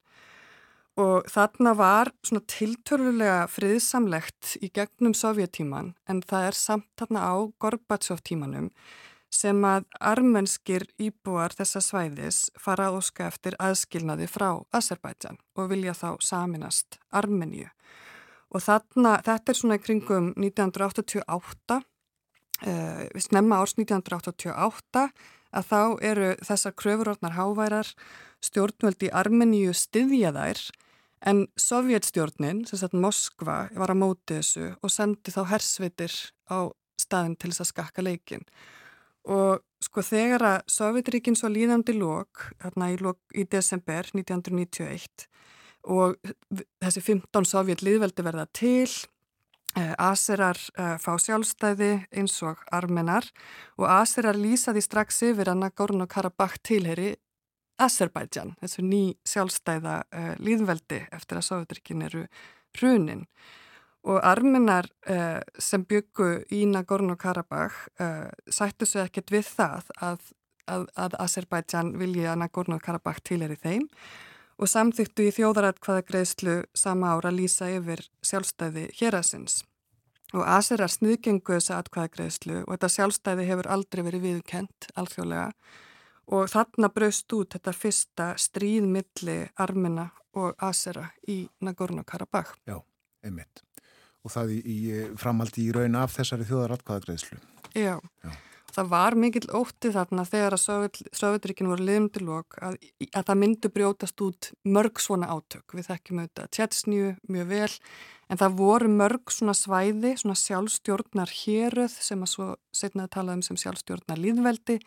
Og 1.00 1.30
þarna 1.32 1.72
var 1.80 2.10
svona 2.28 2.44
tiltörulega 2.50 3.44
friðsamlegt 3.48 4.58
í 4.60 4.72
gegnum 4.76 5.14
sovjetíman 5.16 5.94
en 6.12 6.20
það 6.28 6.50
er 6.50 6.58
samt 6.60 6.90
þarna 7.00 7.24
á 7.24 7.36
Gorbatsov 7.62 8.20
tímanum 8.28 8.68
sem 9.40 9.60
að 9.68 9.86
armenskir 10.04 10.86
íbúar 11.00 11.54
þessa 11.56 11.82
svæðis 11.84 12.40
fara 12.60 12.90
að 12.90 13.00
óska 13.00 13.28
eftir 13.30 13.56
aðskilnaði 13.62 14.28
frá 14.32 14.50
Azerbaijan 14.76 15.40
og 15.56 15.70
vilja 15.72 15.96
þá 15.96 16.10
saminast 16.24 17.00
Armeníu. 17.16 17.70
Og 18.50 18.64
þarna, 18.66 19.20
þetta 19.24 19.52
er 19.52 19.58
svona 19.60 19.78
í 19.78 19.84
kringum 19.84 20.32
1988, 20.34 21.78
uh, 21.80 23.04
við 23.14 23.26
snemma 23.28 23.62
árs 23.62 23.76
1988, 23.78 25.06
að 25.50 25.70
þá 25.70 25.82
eru 26.06 26.34
þessar 26.46 26.76
kröfurornar 26.78 27.38
háværar 27.38 27.94
stjórnvöldi 28.46 29.10
í 29.10 29.14
Armeníu 29.22 29.74
styðja 29.78 30.34
þær 30.36 30.66
en 31.30 31.46
sovjetstjórnin, 31.60 32.64
sem 32.68 32.80
sagt 32.80 32.96
Moskva, 32.96 33.68
var 33.76 33.92
að 33.92 34.02
móti 34.02 34.38
þessu 34.38 34.74
og 34.80 34.94
sendi 34.94 35.34
þá 35.36 35.42
hersvitir 35.52 36.14
á 36.48 36.72
staðin 37.00 37.36
til 37.40 37.52
þess 37.52 37.66
að 37.66 37.72
skakka 37.74 38.06
leikin 38.06 38.46
og 39.30 39.62
sko 39.84 40.04
þegar 40.04 40.46
að 40.46 40.58
Sovjetríkin 40.74 41.38
svo 41.38 41.52
líðandi 41.52 41.96
lók, 41.96 42.50
hérna 42.64 42.90
í, 42.92 42.98
í 43.38 43.46
desember 43.48 44.10
1991 44.12 45.30
og 45.90 46.18
þessi 46.84 47.04
15 47.06 47.48
Sovjet 47.48 47.84
líðveldi 47.86 48.26
verða 48.26 48.46
til, 48.52 48.90
eh, 49.78 49.94
Aserar 49.96 50.60
eh, 50.76 50.98
fá 51.00 51.14
sjálfstæði 51.16 51.92
eins 52.12 52.36
og 52.44 52.60
armenar 52.76 53.30
og 53.78 53.88
Aserar 53.88 54.36
lýsaði 54.36 54.84
strax 54.84 55.22
yfir 55.30 55.54
að 55.54 55.64
Nagorno-Karabakh 55.64 56.60
tilheri 56.64 57.16
Azerbaijan, 57.80 58.58
þessu 58.60 58.84
ný 58.84 59.04
sjálfstæða 59.24 59.96
eh, 60.12 60.36
líðveldi 60.44 61.06
eftir 61.16 61.40
að 61.40 61.48
Sovjetríkin 61.48 62.04
eru 62.10 62.26
hrunin 62.76 63.24
og 64.08 64.20
armenar 64.24 64.88
uh, 65.12 65.42
sem 65.60 65.84
byggu 65.88 66.30
í 66.56 66.64
Nagorno-Karabakh 66.70 67.80
uh, 68.00 68.30
sættu 68.48 68.88
svo 68.88 69.04
ekkert 69.04 69.34
við 69.34 69.48
það 69.50 69.90
að, 70.00 70.32
að, 70.72 70.86
að 70.96 71.18
Azerbaijan 71.26 71.94
vilji 72.00 72.28
að 72.30 72.40
Nagorno-Karabakh 72.46 73.24
til 73.28 73.42
er 73.44 73.56
í 73.56 73.60
þeim 73.60 73.88
og 74.60 74.68
samþýttu 74.68 75.28
í 75.28 75.34
þjóðaratkvaða 75.36 76.06
greiðslu 76.08 76.56
sama 76.76 77.14
ára 77.16 77.32
lýsa 77.32 77.70
yfir 77.72 78.04
sjálfstæði 78.26 78.90
hérasins. 79.00 79.62
Og 80.36 80.44
Azerar 80.46 80.92
sniðgengu 80.94 81.56
þessa 81.56 81.80
atkvaða 81.82 82.12
greiðslu 82.16 82.58
og 82.66 82.74
þetta 82.76 82.90
sjálfstæði 82.96 83.48
hefur 83.50 83.70
aldrei 83.72 84.04
verið 84.06 84.26
viðkent 84.28 84.90
alþjóðlega 85.00 85.48
og 86.36 86.52
þarna 86.52 86.92
braust 86.94 87.34
út 87.34 87.56
þetta 87.56 87.74
fyrsta 87.74 88.28
stríðmilli 88.38 89.40
armina 89.58 90.10
og 90.38 90.54
Azera 90.62 91.08
í 91.28 91.42
Nagorno-Karabakh. 91.66 92.54
Já, 92.70 92.78
einmitt 93.26 93.64
og 94.26 94.34
það 94.34 94.54
í, 94.58 94.60
í 94.60 94.78
framaldi 95.20 95.70
í 95.70 95.74
raun 95.76 95.98
af 96.00 96.14
þessari 96.18 96.48
þjóðaratkvæðagreðslu. 96.50 97.40
Já. 97.78 97.96
Já, 98.24 98.32
það 98.76 98.92
var 98.92 99.18
mikill 99.20 99.48
ótti 99.56 99.92
þarna 99.94 100.26
þegar 100.28 100.56
að 100.58 101.02
Sovjetrikin 101.16 101.70
voru 101.72 101.86
liðumdilók 101.88 102.58
að, 102.66 102.78
að 103.10 103.28
það 103.30 103.42
myndi 103.44 103.72
brjótast 103.74 104.24
út 104.26 104.52
mörg 104.68 105.02
svona 105.04 105.30
átök. 105.32 105.76
Við 105.78 105.90
þekkjum 105.92 106.24
auðvitað 106.24 106.52
tjetsnju 106.58 107.14
mjög 107.32 107.54
vel 107.54 107.72
en 108.30 108.42
það 108.42 108.60
voru 108.60 108.92
mörg 108.94 109.34
svona 109.34 109.56
svæði, 109.58 110.14
svona 110.22 110.38
sjálfstjórnar 110.38 111.34
héröð 111.44 111.96
sem 111.96 112.26
að 112.26 112.34
svo 112.34 112.52
setnaði 112.76 113.14
talað 113.16 113.40
um 113.40 113.48
sem 113.48 113.62
sjálfstjórnar 113.64 114.22
líðveldi 114.22 114.80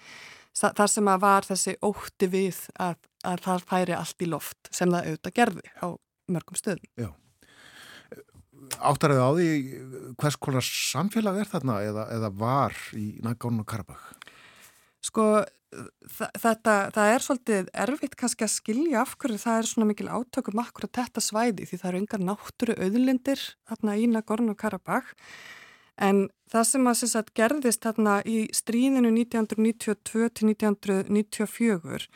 þar 0.53 0.91
sem 0.93 1.09
að 1.09 1.25
var 1.25 1.49
þessi 1.49 1.79
ótti 1.81 2.29
við 2.29 2.61
að, 2.77 3.01
að 3.25 3.45
það 3.47 3.67
færi 3.71 3.97
allt 3.97 4.23
í 4.23 4.29
loft 4.29 4.71
sem 4.71 4.93
það 4.93 5.09
auðvitað 5.09 5.37
gerði 5.41 5.75
á 5.81 5.87
mörgum 6.33 6.61
stöðum. 6.61 6.89
Já 7.01 7.11
áttarðið 8.79 9.23
á 9.23 9.31
því 9.37 9.49
hvers 10.21 10.39
konar 10.43 10.67
samfélag 10.67 11.41
er 11.43 11.51
þarna 11.51 11.81
eða, 11.87 12.07
eða 12.17 12.31
var 12.43 12.77
í 12.99 13.07
Nagorno 13.25 13.67
Karabakh? 13.69 14.13
Sko 15.03 15.27
þetta, 15.73 16.75
það 16.93 17.15
er 17.15 17.25
svolítið 17.25 17.71
erfitt 17.85 18.17
kannski 18.21 18.47
að 18.47 18.55
skilja 18.55 19.01
af 19.03 19.17
hverju 19.21 19.41
það 19.41 19.59
er 19.61 19.69
svona 19.71 19.89
mikil 19.89 20.09
átökum 20.13 20.61
akkurat 20.63 20.93
þetta 21.01 21.25
svæði 21.25 21.67
því 21.69 21.81
það 21.81 21.89
eru 21.91 22.01
engar 22.03 22.25
náttúru 22.29 22.77
auðlindir 22.77 23.45
þarna 23.71 23.97
í 23.97 24.07
Nagorno 24.11 24.57
Karabakh 24.59 25.15
en 26.03 26.27
það 26.53 26.69
sem 26.69 26.89
að 26.91 27.03
sagt, 27.13 27.33
gerðist 27.39 27.87
þarna 27.87 28.19
í 28.29 28.45
stríðinu 28.55 29.13
1992 29.15 30.29
til 30.37 30.51
1994 30.51 32.09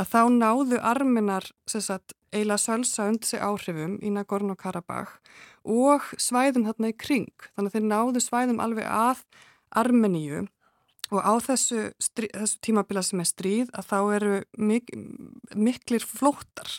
að 0.00 0.10
þá 0.10 0.20
náðu 0.34 0.80
arminar 0.80 1.46
sagt, 1.68 2.16
eila 2.34 2.56
sölsa 2.58 3.06
undir 3.10 3.28
sig 3.28 3.42
áhrifum 3.44 3.98
í 4.02 4.10
Nagorno 4.10 4.56
Karabakh 4.58 5.20
og 5.64 6.08
svæðum 6.18 6.66
þarna 6.66 6.90
í 6.90 6.96
kring. 6.98 7.30
Þannig 7.54 7.70
að 7.70 7.76
þeir 7.76 7.88
náðu 7.92 8.24
svæðum 8.24 8.62
alveg 8.64 8.88
að 8.90 9.22
Armeníu 9.74 10.44
og 11.14 11.20
á 11.20 11.34
þessu, 11.42 11.90
þessu 12.00 12.60
tímabila 12.64 13.02
sem 13.04 13.22
er 13.22 13.28
stríð 13.28 13.72
að 13.76 13.88
þá 13.90 13.98
eru 14.16 14.36
mik 14.58 14.90
miklir 15.54 16.04
flóttar. 16.06 16.70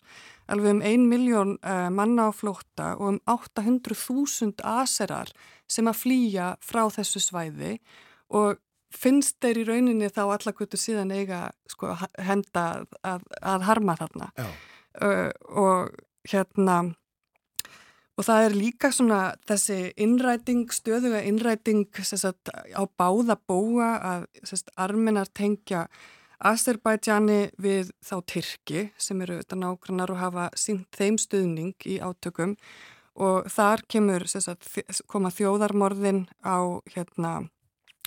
Alveg 0.51 0.75
um 0.75 0.81
ein 0.85 1.07
miljón 1.09 1.55
uh, 1.61 1.87
manna 1.93 2.29
á 2.29 2.31
flótta 2.35 2.93
og 2.99 3.15
um 3.15 3.19
800.000 3.29 4.61
aserar 4.61 5.31
sem 5.67 5.87
að 5.89 6.01
flýja 6.03 6.51
frá 6.61 6.83
þessu 6.93 7.23
svæði 7.23 7.77
og 8.29 8.59
finnst 8.95 9.39
þeir 9.43 9.61
í 9.63 9.67
rauninni 9.67 10.11
þá 10.13 10.23
allakvöldu 10.27 10.77
síðan 10.79 11.11
eiga 11.11 11.49
sko, 11.69 11.95
henda 12.21 12.85
að, 13.03 13.25
að 13.41 13.65
harma 13.67 13.97
þarna. 13.99 14.29
Uh, 14.95 15.31
og 15.51 15.97
hérna 16.29 16.95
Og 18.15 18.23
það 18.23 18.45
er 18.45 18.53
líka 18.55 18.91
svona 18.95 19.19
þessi 19.47 19.79
innræting, 19.99 20.69
stöðuga 20.71 21.19
innræting 21.27 21.89
sagt, 21.99 22.47
á 22.47 22.83
báða 22.95 23.35
búa 23.35 23.89
að 23.99 24.27
sagt, 24.47 24.71
arminar 24.79 25.27
tengja 25.35 25.85
Azerbaidsjani 26.45 27.49
við 27.61 27.89
þá 28.05 28.15
Tyrki 28.29 28.83
sem 29.01 29.21
eru 29.25 29.39
þetta 29.39 29.57
nágrannar 29.57 30.13
og 30.13 30.21
hafa 30.21 30.49
sínt 30.59 30.87
þeim 30.93 31.17
stuðning 31.21 31.87
í 31.89 31.97
átökum 31.97 32.55
og 33.15 33.47
þar 33.49 33.85
kemur 33.89 34.27
sagt, 34.29 34.67
koma 35.07 35.31
þjóðarmorðin 35.33 36.25
á 36.45 36.81
hérna, 36.91 37.47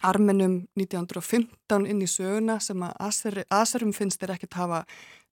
arminum 0.05 0.61
1915 0.78 1.86
inn 1.91 2.03
í 2.05 2.11
söguna 2.11 2.61
sem 2.62 2.82
að 2.86 3.43
Azerum 3.51 3.95
finnst 3.97 4.20
þeir 4.22 4.36
ekkert 4.36 4.61
hafa 4.61 4.84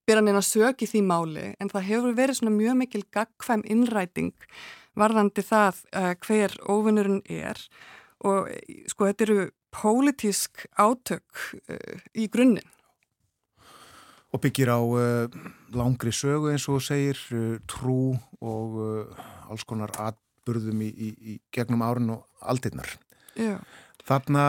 byrja 0.06 0.24
neina 0.26 0.42
sög 0.42 0.82
í 0.82 0.88
því 0.90 1.02
máli 1.06 1.46
en 1.60 1.70
það 1.70 1.88
hefur 1.90 2.16
verið 2.18 2.40
svona 2.40 2.54
mjög 2.56 2.80
mikil 2.80 3.02
gagkvæm 3.14 3.62
innræting 3.70 4.34
varðandi 4.98 5.44
það 5.46 5.82
uh, 5.92 6.14
hver 6.26 6.56
óvinnurinn 6.66 7.22
er 7.30 7.60
og 8.26 8.48
sko 8.90 9.10
þetta 9.10 9.26
eru 9.26 9.50
pólitísk 9.76 10.64
átök 10.80 11.44
uh, 11.68 12.00
í 12.16 12.30
grunninn. 12.32 12.72
Og 14.34 14.42
byggir 14.42 14.72
á 14.72 14.80
uh, 14.80 15.26
langri 15.76 16.12
sögu 16.12 16.50
eins 16.50 16.66
og 16.68 16.82
segir 16.84 17.18
trú 17.70 18.16
og 18.42 18.78
alls 19.48 19.64
konar 19.64 19.92
atburðum 20.02 20.82
í, 20.82 20.88
í, 20.90 21.10
í 21.34 21.36
gegnum 21.54 21.84
árun 21.86 22.16
og 22.16 22.24
aldinnar. 22.40 22.90
Þarna 24.06 24.48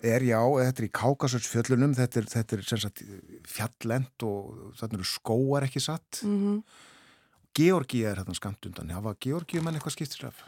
er 0.00 0.24
já, 0.24 0.40
þetta 0.40 0.82
er 0.82 0.86
í 0.86 0.92
Kákasursfjöllunum, 0.96 1.94
þetta 1.98 2.20
er, 2.20 2.28
þetta 2.32 2.56
er 2.56 2.80
sagt, 2.84 3.02
fjallend 3.48 4.24
og 4.26 4.72
þarna 4.80 5.00
eru 5.00 5.08
skóar 5.08 5.66
ekki 5.66 5.82
satt. 5.84 6.22
Mm 6.24 6.38
-hmm. 6.40 6.62
Georgi 7.56 8.04
er 8.06 8.20
hérna 8.20 8.34
skamt 8.34 8.66
undan. 8.66 8.90
Hafa 8.94 9.14
Georgi 9.20 9.60
mann 9.60 9.74
eitthvað 9.74 9.96
skiptir 9.96 10.26
af? 10.28 10.44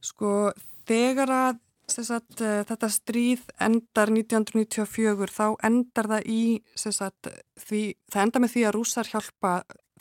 Sko, 0.00 0.52
þegar 0.86 1.32
að 1.34 1.58
sagt, 1.92 2.40
eh, 2.40 2.62
þetta 2.66 2.90
stríð 2.90 3.42
endar 3.62 4.10
1994 4.10 5.32
þá 5.32 5.46
endar 5.68 6.10
það 6.12 6.30
í 6.32 6.42
sagt, 6.74 7.28
því, 7.62 7.82
það 8.12 8.22
endar 8.22 8.42
með 8.44 8.54
því 8.54 8.64
að 8.66 8.74
rúsar 8.76 9.10
hjálpa 9.10 9.52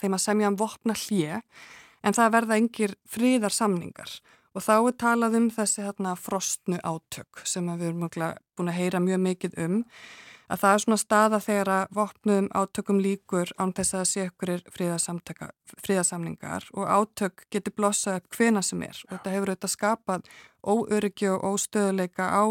þeim 0.01 0.17
að 0.17 0.23
semja 0.25 0.51
um 0.51 0.57
vopna 0.59 0.95
hlje 1.05 1.41
en 2.05 2.13
það 2.13 2.33
verða 2.35 2.57
engir 2.59 2.95
fríðarsamningar 3.09 4.19
Og 4.55 4.63
þá 4.63 4.75
er 4.77 4.95
talað 4.95 5.33
um 5.35 5.47
þessi 5.51 5.83
hérna, 5.83 6.13
frostnu 6.15 6.77
átök 6.87 7.41
sem 7.43 7.65
við 7.75 7.89
erum 7.89 8.05
búin 8.07 8.71
að 8.71 8.77
heyra 8.77 9.01
mjög 9.03 9.19
mikið 9.25 9.57
um. 9.65 9.81
Að 10.45 10.61
það 10.61 10.73
er 10.73 10.83
svona 10.83 11.01
staða 11.01 11.39
þegar 11.41 11.71
að 11.75 11.95
vopnum 11.97 12.47
átökum 12.53 13.01
líkur 13.01 13.51
án 13.57 13.73
þess 13.73 13.97
að 13.97 14.05
sé 14.11 14.25
ykkurir 14.29 14.63
fríðasamningar 14.75 16.69
og 16.73 16.85
átök 16.85 17.45
getur 17.53 17.73
blossað 17.77 18.21
upp 18.21 18.37
hvena 18.37 18.61
sem 18.65 18.83
er. 18.85 18.99
Og 19.07 19.15
þetta 19.15 19.35
hefur 19.35 19.53
auðvitað 19.53 19.73
skapað 19.73 20.33
óöryggi 20.65 21.31
og 21.33 21.47
óstöðuleika 21.53 22.29
á 22.29 22.43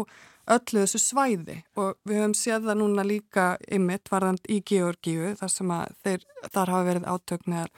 öllu 0.45 0.83
þessu 0.83 1.01
svæði 1.01 1.59
og 1.79 1.95
við 2.05 2.19
höfum 2.21 2.35
séð 2.37 2.67
það 2.69 2.81
núna 2.81 3.05
líka 3.07 3.45
ymitt 3.71 4.11
varðand 4.11 4.45
í 4.51 4.61
Georgíu 4.61 5.33
þar 5.39 5.51
sem 5.51 5.71
að 5.73 5.95
þeir, 6.05 6.27
þar 6.53 6.73
hafa 6.73 6.89
verið 6.89 7.07
átöknar 7.09 7.71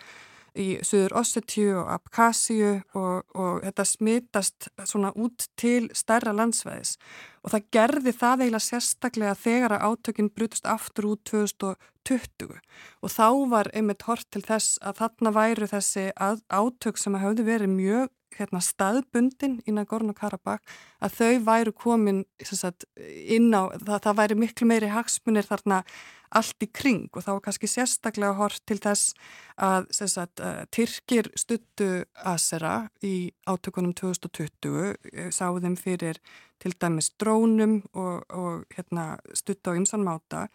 í 0.57 0.68
Suður 0.86 1.15
Ossetíu 1.22 1.76
og 1.84 1.91
Abkhazíu 1.93 2.74
og, 2.97 3.24
og 3.38 3.61
þetta 3.63 3.86
smitast 3.88 4.70
svona 4.84 5.13
út 5.15 5.47
til 5.59 5.88
stærra 5.95 6.34
landsvæðis 6.36 6.95
og 7.47 7.53
það 7.53 7.67
gerði 7.71 8.11
það 8.11 8.41
eiginlega 8.43 8.65
sérstaklega 8.65 9.37
þegar 9.39 9.77
að 9.77 9.85
átökinn 9.87 10.33
brutust 10.35 10.67
aftur 10.67 11.07
út 11.13 11.21
2020 11.31 12.57
og 12.99 13.13
þá 13.13 13.27
var 13.53 13.71
einmitt 13.71 14.03
hort 14.07 14.27
til 14.35 14.43
þess 14.43 14.75
að 14.83 14.99
þarna 14.99 15.33
væru 15.37 15.69
þessi 15.71 16.05
átök 16.19 16.99
sem 16.99 17.15
hafði 17.15 17.47
verið 17.47 17.71
mjög 17.71 18.13
hérna, 18.35 18.59
staðbundin 18.61 19.61
í 19.63 19.73
Nagorno-Karabakh 19.73 20.75
að 20.99 21.15
þau 21.15 21.31
væru 21.47 21.73
komin 21.73 22.25
sagt, 22.43 22.83
inn 22.99 23.49
á, 23.55 23.71
það, 23.79 24.01
það 24.03 24.19
væri 24.19 24.39
miklu 24.43 24.67
meiri 24.67 24.91
hagsmunir 24.91 25.47
þarna 25.47 25.81
allt 26.36 26.63
í 26.63 26.69
kring 26.73 27.07
og 27.13 27.23
þá 27.23 27.32
var 27.36 27.43
kannski 27.45 27.69
sérstaklega 27.71 28.36
hort 28.38 28.61
til 28.67 28.80
þess 28.84 29.13
að 29.63 29.88
sagt, 29.95 30.41
Tyrkir 30.73 31.32
stuttu 31.39 32.05
Asera 32.28 32.89
í 33.05 33.32
átökunum 33.47 33.95
2020, 33.97 34.95
eh, 35.13 35.32
sáðu 35.32 35.63
þeim 35.65 35.78
fyrir 35.80 36.21
til 36.61 36.73
dæmis 36.80 37.11
drónum 37.19 37.82
og, 37.93 38.25
og 38.34 38.65
hérna, 38.75 39.17
stuttu 39.34 39.73
á 39.73 39.78
ymsanmáta 39.78 40.47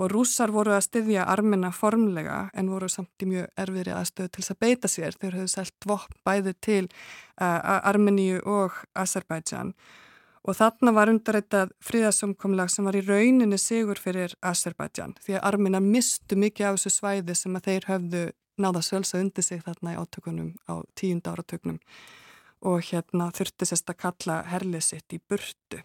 og 0.00 0.12
rússar 0.12 0.52
voru 0.54 0.72
að 0.72 0.86
styðja 0.86 1.26
armina 1.28 1.72
formlega 1.74 2.48
en 2.54 2.70
voru 2.70 2.88
samt 2.88 3.24
í 3.24 3.28
mjög 3.28 3.50
erfiðri 3.58 3.96
aðstöðu 3.96 4.30
til 4.30 4.44
þess 4.44 4.54
að 4.54 4.60
beita 4.64 4.88
sér. 4.88 5.16
Þeir 5.18 5.40
höfðu 5.40 5.50
selgt 5.50 5.88
vopn 5.88 6.20
bæði 6.24 6.54
til 6.62 6.84
uh, 6.86 7.80
Armeníu 7.90 8.38
og 8.46 8.78
Azerbaijan 8.94 9.74
Og 9.74 10.09
þarna 10.48 10.92
var 10.96 11.10
undarreitað 11.12 11.74
fríðasamkomlag 11.84 12.70
sem 12.72 12.86
var 12.88 12.96
í 12.96 13.04
rauninni 13.04 13.58
sigur 13.60 14.00
fyrir 14.00 14.32
Azerbaijan 14.40 15.12
því 15.20 15.36
að 15.36 15.46
arminar 15.50 15.84
mistu 15.84 16.38
mikið 16.40 16.66
af 16.66 16.78
þessu 16.78 16.94
svæði 16.96 17.36
sem 17.36 17.58
að 17.58 17.68
þeir 17.68 17.88
höfðu 17.90 18.24
náða 18.60 18.82
sölsa 18.84 19.20
undir 19.20 19.44
sig 19.44 19.62
þarna 19.64 19.94
í 19.94 20.00
átökunum 20.00 20.50
á 20.68 20.74
tíunda 20.96 21.34
áratökunum 21.34 21.78
og 22.70 22.82
hérna 22.90 23.30
þurfti 23.36 23.68
sérst 23.68 23.92
að 23.92 24.00
kalla 24.04 24.42
herlið 24.48 24.84
sitt 24.84 25.16
í 25.16 25.20
burtu. 25.20 25.80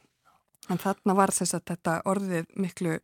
En 0.69 0.81
þarna 0.81 1.15
var 1.15 1.31
þess 1.35 1.55
að 1.55 1.67
þetta 1.71 1.99
orðið 2.09 2.47
miklu 2.59 2.97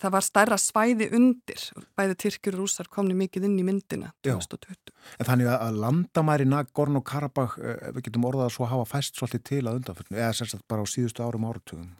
það 0.00 0.12
var 0.14 0.24
stærra 0.24 0.58
svæði 0.60 1.08
undir 1.16 1.62
bæði 1.98 2.16
Tyrkjur 2.22 2.56
og 2.56 2.64
rúsar 2.64 2.88
komni 2.92 3.16
mikið 3.18 3.48
inn 3.48 3.58
í 3.60 3.64
myndina 3.66 4.12
2020. 4.26 4.92
En 5.20 5.28
þannig 5.28 5.50
að 5.52 5.80
landamæri 5.82 6.46
Nagorn 6.48 7.00
og 7.00 7.06
Karabakh 7.08 7.58
eh, 7.60 7.90
við 7.96 8.08
getum 8.08 8.26
orðað 8.28 8.48
að 8.48 8.54
svo 8.56 8.70
hafa 8.70 8.88
fæst 8.96 9.18
svolítið 9.18 9.44
til 9.50 9.62
að 9.64 9.80
undanfjörnu 9.80 10.20
eða 10.20 10.32
sérstaklega 10.38 10.72
bara 10.72 10.86
á 10.86 10.92
síðustu 10.92 11.26
árum 11.26 11.48
áratugum. 11.48 11.92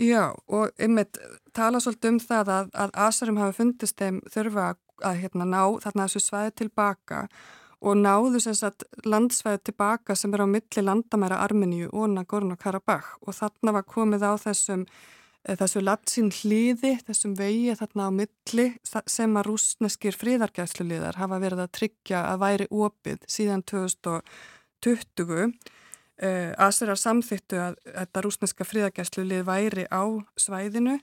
Já 0.00 0.32
og 0.48 0.70
einmitt 0.80 1.18
tala 1.56 1.80
svolítið 1.82 2.14
um 2.14 2.20
það 2.22 2.52
að, 2.58 2.70
að 2.84 2.94
Asarum 3.06 3.40
hafi 3.42 3.58
fundist 3.60 3.98
þeim 4.00 4.22
þurfa 4.32 4.74
að 5.02 5.18
hérna, 5.22 5.48
ná 5.48 5.62
þarna 5.82 6.06
þessu 6.06 6.22
svæði 6.26 6.54
tilbaka 6.62 7.24
og 7.82 7.98
náðu 7.98 8.38
sérstaklega 8.42 9.10
landsvæði 9.10 9.64
tilbaka 9.66 10.14
sem 10.16 10.34
er 10.34 10.44
á 10.44 10.46
milli 10.46 10.84
landamæra 10.86 11.40
Armeníu 11.42 11.90
og 11.90 12.12
Nagorn 12.12 12.54
og 12.54 12.62
Karabakh 12.62 13.18
og 13.26 13.36
þarna 13.36 13.74
var 13.80 13.88
komið 13.88 14.28
á 14.28 14.32
þessum 14.38 14.86
Eh, 14.86 15.20
þessu 15.42 15.82
latsinn 15.82 16.30
hlýði, 16.30 16.96
þessum 17.06 17.34
vegi 17.38 17.74
þarna 17.78 18.08
á 18.08 18.10
milli 18.14 18.66
sem 19.10 19.38
að 19.38 19.48
rúsneskir 19.48 20.16
fríðargæsluliðar 20.18 21.18
hafa 21.18 21.40
verið 21.42 21.64
að 21.64 21.72
tryggja 21.78 22.24
að 22.30 22.42
væri 22.44 22.66
opið 22.70 23.24
síðan 23.26 23.64
2020. 23.66 25.54
Uh, 26.22 26.52
Asirar 26.60 26.98
samþýttu 27.00 27.58
að 27.58 27.78
þetta 27.88 28.22
rúsneska 28.22 28.66
fríðargæslulið 28.68 29.46
væri 29.48 29.86
á 29.90 30.02
svæðinu 30.38 30.98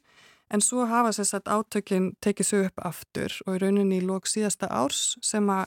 en 0.54 0.64
svo 0.64 0.86
hafa 0.88 1.12
sér 1.14 1.28
satt 1.28 1.50
átökinn 1.50 2.14
tekið 2.24 2.48
svo 2.48 2.62
upp 2.68 2.86
aftur 2.88 3.36
og 3.46 3.58
í 3.58 3.62
rauninni 3.64 4.00
í 4.00 4.06
lók 4.06 4.30
síðasta 4.30 4.70
árs 4.72 5.18
sem 5.26 5.50
að 5.52 5.66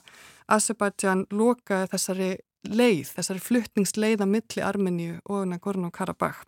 Azerbaijan 0.51 1.27
lokaði 1.31 1.91
þessari 1.93 2.31
leið, 2.63 3.13
þessari 3.13 3.43
fluttningsleið 3.43 4.23
að 4.23 4.33
milli 4.33 4.65
Armeníu 4.65 5.19
og 5.29 5.45
Nagorno-Karabakh 5.51 6.47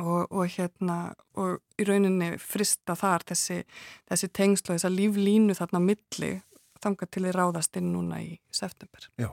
og, 0.00 0.30
og 0.32 0.48
hérna 0.50 0.98
og 1.40 1.60
í 1.80 1.86
rauninni 1.88 2.34
frista 2.42 2.96
þar 2.98 3.24
þessi, 3.30 3.60
þessi 4.10 4.30
tengslu 4.36 4.74
þessa 4.74 4.92
líflínu 4.92 5.56
þarna 5.58 5.82
milli 5.84 6.32
þanga 6.80 7.06
til 7.06 7.24
því 7.26 7.36
ráðast 7.36 7.78
inn 7.80 7.92
núna 7.94 8.20
í 8.24 8.34
september. 8.54 9.06
Já. 9.20 9.30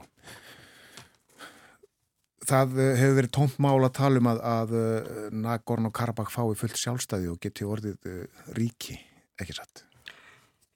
Það 2.48 2.78
eh, 2.80 2.94
hefur 3.00 3.18
verið 3.18 3.34
tómt 3.36 3.58
mál 3.60 3.76
að 3.82 3.94
tala 3.98 4.22
um 4.22 4.30
að, 4.30 4.40
að 4.52 4.74
eh, 4.78 5.26
Nagorn 5.36 5.88
og 5.88 5.94
Karabakh 5.96 6.32
fái 6.32 6.56
fullt 6.56 6.80
sjálfstæði 6.80 7.32
og 7.32 7.40
geti 7.42 7.66
orðið 7.68 8.08
eh, 8.08 8.46
ríki, 8.56 8.96
ekki 9.40 9.56
satt? 9.56 9.87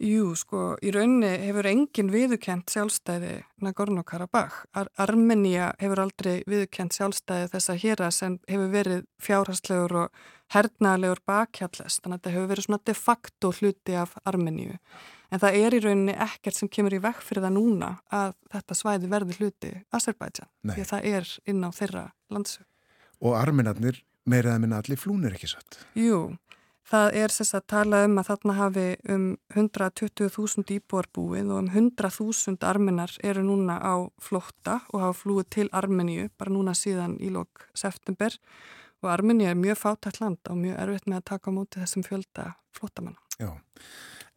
Jú, 0.02 0.32
sko, 0.34 0.72
í 0.82 0.90
rauninni 0.90 1.28
hefur 1.44 1.68
engin 1.70 2.08
viðukent 2.10 2.72
sjálfstæði 2.72 3.36
Nagorno-Karabakh. 3.62 4.64
Ar 4.74 4.88
Armenia 4.98 5.68
hefur 5.78 6.02
aldrei 6.02 6.40
viðukent 6.50 6.96
sjálfstæði 6.96 7.52
þess 7.52 7.70
að 7.70 7.78
hér 7.84 8.02
að 8.08 8.16
sem 8.16 8.36
hefur 8.50 8.72
verið 8.72 9.04
fjárhastlegur 9.22 9.94
og 10.00 10.24
hernaðlegur 10.56 11.22
bakhjallest. 11.30 12.02
Þannig 12.02 12.16
að 12.16 12.18
þetta 12.18 12.34
hefur 12.34 12.50
verið 12.50 12.66
svona 12.66 12.82
de 12.90 12.96
facto 12.98 13.52
hluti 13.60 13.96
af 14.02 14.16
Armeníu. 14.26 14.74
En 15.30 15.40
það 15.44 15.62
er 15.62 15.76
í 15.78 15.82
rauninni 15.86 16.18
ekkert 16.26 16.58
sem 16.58 16.72
kemur 16.72 16.98
í 16.98 17.02
vekk 17.06 17.22
fyrir 17.22 17.46
það 17.46 17.56
núna 17.60 17.94
að 18.10 18.34
þetta 18.56 18.80
svæði 18.82 19.12
verði 19.14 19.38
hluti 19.38 19.74
Azerbaijan. 19.94 20.50
Því 20.66 20.88
það 20.90 21.10
er 21.14 21.34
inn 21.46 21.62
á 21.62 21.70
þeirra 21.78 22.08
landsög. 22.34 22.66
Og 23.22 23.38
armenarnir 23.38 24.02
meiraða 24.26 24.58
minna 24.66 24.82
allir 24.82 24.98
flúnir 24.98 25.38
ekki 25.38 25.54
satt? 25.54 25.78
Jú, 25.94 26.32
Það 26.88 27.16
er 27.22 27.32
sess 27.32 27.54
að 27.54 27.66
tala 27.70 28.02
um 28.04 28.18
að 28.20 28.28
þarna 28.28 28.54
hafi 28.58 28.86
um 29.14 29.26
120.000 29.54 30.74
íbúar 30.76 31.06
búið 31.14 31.52
og 31.54 31.60
um 31.62 31.68
100.000 31.70 32.66
armenar 32.66 33.14
eru 33.22 33.44
núna 33.46 33.78
á 33.78 33.94
flótta 34.20 34.80
og 34.90 35.04
hafa 35.04 35.18
flúið 35.22 35.50
til 35.56 35.68
Armeníu 35.72 36.28
bara 36.38 36.52
núna 36.52 36.74
síðan 36.76 37.18
í 37.22 37.30
lok 37.32 37.68
september 37.78 38.34
og 39.02 39.10
Armeníu 39.14 39.50
er 39.50 39.58
mjög 39.58 39.78
fátætt 39.78 40.20
land 40.20 40.50
og 40.50 40.58
mjög 40.58 40.80
erfitt 40.82 41.06
með 41.06 41.20
að 41.20 41.28
taka 41.30 41.54
á 41.54 41.56
móti 41.56 41.82
þessum 41.82 42.06
fjölda 42.06 42.48
flóttamanna. 42.76 43.18
Já, 43.38 43.50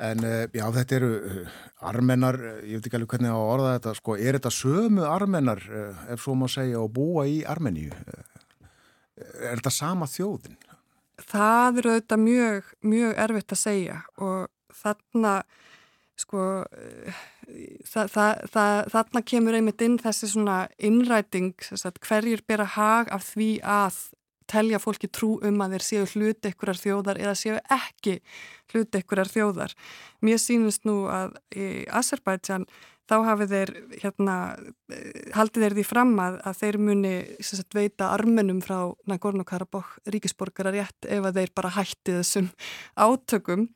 en 0.06 0.24
eh, 0.26 0.46
já 0.54 0.66
þetta 0.78 0.96
eru 1.00 1.12
eh, 1.16 1.58
armenar, 1.90 2.40
eh, 2.40 2.62
ég 2.72 2.80
veit 2.80 2.90
ekki 2.90 3.00
alveg 3.00 3.16
hvernig 3.16 3.34
að 3.34 3.50
orða 3.56 3.74
þetta, 3.76 3.96
sko, 4.00 4.18
er 4.18 4.40
þetta 4.40 4.54
sömu 4.54 5.06
armenar 5.10 5.66
ef 6.14 6.24
svo 6.24 6.38
má 6.40 6.48
segja 6.52 6.82
og 6.82 6.94
búa 6.96 7.28
í 7.30 7.42
Armeníu? 7.46 7.94
Er 9.16 9.56
þetta 9.56 9.72
sama 9.72 10.10
þjóðin? 10.12 10.58
Það 11.22 11.80
eru 11.82 11.94
auðvitað 11.94 12.24
mjög, 12.26 12.74
mjög 12.82 13.16
erfitt 13.26 13.56
að 13.56 13.62
segja 13.62 14.02
og 14.18 14.50
þarna 14.76 15.36
sko 16.16 16.42
það, 17.86 18.12
það, 18.12 18.44
það, 18.54 18.78
þarna 18.94 19.22
kemur 19.32 19.58
einmitt 19.58 19.84
inn 19.84 19.98
þessi 20.02 20.32
svona 20.32 20.60
innræting 20.80 21.54
hverjir 22.04 22.44
bera 22.48 22.68
hag 22.76 23.12
af 23.16 23.26
því 23.34 23.50
að 23.62 24.00
telja 24.50 24.80
fólki 24.80 25.10
trú 25.10 25.36
um 25.46 25.62
að 25.64 25.76
þeir 25.76 25.86
séu 25.86 26.08
hluti 26.14 26.52
ykkurar 26.54 26.80
þjóðar 26.80 27.20
eða 27.22 27.36
séu 27.40 27.56
ekki 27.74 28.20
hluti 28.74 29.02
ykkurar 29.02 29.30
þjóðar. 29.32 29.74
Mér 30.22 30.42
sínist 30.42 30.86
nú 30.86 31.06
að 31.10 31.36
í 31.56 31.86
Azerbaijan 31.90 32.68
þá 33.10 33.16
hafið 33.28 33.52
þeir 33.54 33.72
hérna, 34.02 34.36
haldið 35.36 35.66
þeir 35.66 35.76
því 35.78 35.86
fram 35.88 36.14
að, 36.22 36.38
að 36.50 36.62
þeir 36.62 36.78
muni 36.88 37.14
sagt, 37.46 37.78
veita 37.78 38.10
armenum 38.14 38.62
frá 38.66 38.78
Nagorno-Karabakh 39.10 39.92
ríkisborgara 40.14 40.74
rétt 40.76 41.10
ef 41.10 41.28
að 41.30 41.42
þeir 41.42 41.54
bara 41.58 41.74
hætti 41.78 42.18
þessum 42.20 42.50
átökum 42.98 43.68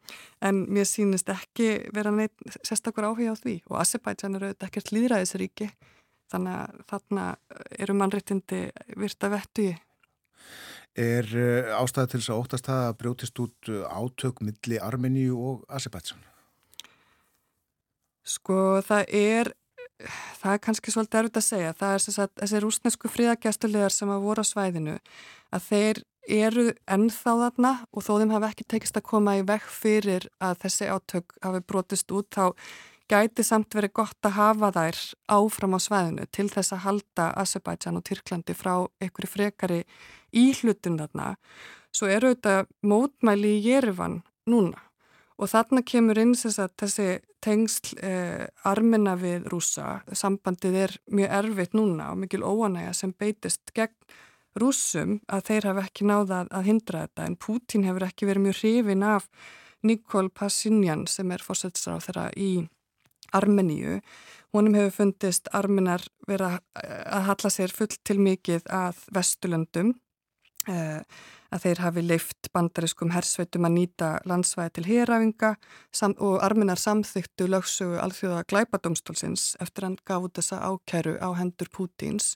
en 0.46 0.64
mér 0.72 0.90
sínist 0.90 1.30
ekki 1.34 1.70
vera 1.96 2.14
neitt 2.16 2.58
sérstakur 2.64 3.10
áhuga 3.10 3.36
á 3.36 3.42
því 3.42 3.60
og 3.70 3.78
Azerbaijan 3.84 4.40
eru 4.40 4.50
auðvitað 4.50 4.72
ekkert 4.72 4.94
líðræðisríki 4.96 5.70
þannig 6.30 6.58
að 6.64 6.82
þarna 6.90 7.30
eru 7.78 7.96
mannréttindi 7.98 8.64
virta 8.98 9.32
vettu 9.34 9.70
í 9.70 9.78
Er 11.00 11.28
uh, 11.38 11.78
ástæði 11.78 12.12
til 12.12 12.20
þess 12.20 12.32
að 12.34 12.42
óttast 12.42 12.68
það 12.68 12.82
að 12.88 12.98
brjótist 13.00 13.40
út 13.44 13.70
uh, 13.70 13.86
átök 13.94 14.42
milli 14.44 14.80
Armeníu 14.82 15.38
og 15.38 15.62
Azerbaijan? 15.70 16.24
Sko 18.30 18.60
það 18.86 19.16
er, 19.20 19.52
það 20.42 20.54
er 20.54 20.62
kannski 20.66 20.94
svolítið 20.94 21.22
erfitt 21.24 21.42
að 21.42 21.48
segja. 21.48 21.74
Það 21.80 21.96
er 21.96 22.06
þess 22.06 22.22
að 22.24 22.32
þessi 22.44 22.62
rúsnesku 22.66 23.12
fríðagjastulegar 23.16 23.96
sem 23.96 24.14
að 24.14 24.26
voru 24.28 24.46
á 24.46 24.52
svæðinu 24.52 24.96
að 25.56 25.68
þeir 25.72 26.04
eru 26.30 26.68
ennþá 26.86 27.34
þarna 27.42 27.74
og 27.90 28.06
þó 28.06 28.12
þeim 28.20 28.36
hafi 28.36 28.50
ekki 28.52 28.70
tekist 28.70 29.00
að 29.00 29.08
koma 29.10 29.36
í 29.40 29.44
vekk 29.48 29.68
fyrir 29.74 30.30
að 30.44 30.60
þessi 30.66 30.90
átök 30.94 31.36
hafi 31.42 31.62
brotist 31.66 32.14
út 32.14 32.30
þá 32.36 32.54
gæti 33.10 33.44
samt 33.46 33.74
verið 33.74 33.96
gott 33.98 34.28
að 34.28 34.36
hafa 34.38 34.70
þær 34.76 35.00
áfram 35.34 35.74
á 35.74 35.80
svæðinu 35.82 36.28
til 36.30 36.46
þess 36.52 36.76
að 36.76 36.84
halda 36.86 37.30
Azerbaijan 37.42 37.98
og 37.98 38.06
Tyrklandi 38.06 38.54
frá 38.54 38.74
einhverju 39.02 39.32
frekari 39.32 39.80
íhlutun 40.30 41.00
þarna. 41.02 41.34
Svo 41.90 42.10
eru 42.12 42.36
þetta 42.36 42.68
mótmæli 42.86 43.56
í 43.58 43.64
Jerivan 43.66 44.22
núna 44.46 44.78
og 45.40 45.50
þarna 45.50 45.82
kemur 45.82 46.20
inn 46.22 46.36
að, 46.36 46.76
þessi 46.78 47.08
tengsl 47.44 47.98
eh, 48.04 48.48
armina 48.68 49.16
við 49.20 49.48
rúsa. 49.52 50.00
Sambandið 50.12 50.80
er 50.84 50.96
mjög 51.12 51.36
erfitt 51.40 51.78
núna 51.78 52.12
og 52.14 52.24
mikil 52.24 52.44
óanæga 52.44 52.94
sem 52.98 53.14
beitist 53.14 53.74
gegn 53.76 53.96
rúsum 54.60 55.20
að 55.30 55.46
þeir 55.50 55.70
hafa 55.70 55.86
ekki 55.88 56.10
náða 56.10 56.42
að 56.50 56.68
hindra 56.68 57.06
þetta 57.06 57.28
en 57.30 57.38
Pútín 57.40 57.86
hefur 57.88 58.08
ekki 58.10 58.28
verið 58.30 58.46
mjög 58.48 58.60
hrifin 58.60 59.06
af 59.08 59.30
Nikol 59.86 60.28
Pashinyan 60.36 61.06
sem 61.08 61.32
er 61.32 61.44
fórsættisar 61.44 62.00
á 62.02 62.04
þeirra 62.04 62.26
í 62.36 62.52
Armeníu. 63.36 64.00
Honum 64.56 64.76
hefur 64.76 64.96
fundist 65.04 65.48
arminar 65.54 66.04
vera 66.28 66.56
að 66.74 67.28
halla 67.30 67.52
sér 67.54 67.74
full 67.74 67.92
til 68.04 68.18
mikið 68.20 68.66
að 68.74 69.04
vestulöndum 69.14 69.94
eh, 70.68 71.06
að 71.54 71.64
þeir 71.66 71.82
hafi 71.84 72.04
leift 72.06 72.50
bandariskum 72.54 73.14
hersveitum 73.14 73.66
að 73.68 73.76
nýta 73.78 74.10
landsvæði 74.30 74.74
til 74.76 74.86
hýrafinga 74.90 75.54
og 76.18 76.36
arminar 76.46 76.82
samþyktu 76.82 77.48
lögsögu 77.50 77.98
alþjóða 78.04 78.44
glæpadómstólsins 78.52 79.56
eftir 79.64 79.88
hann 79.88 79.98
gaf 80.06 80.28
út 80.28 80.38
þessa 80.38 80.62
ákæru 80.62 81.18
á 81.18 81.30
hendur 81.40 81.72
Pútins. 81.74 82.36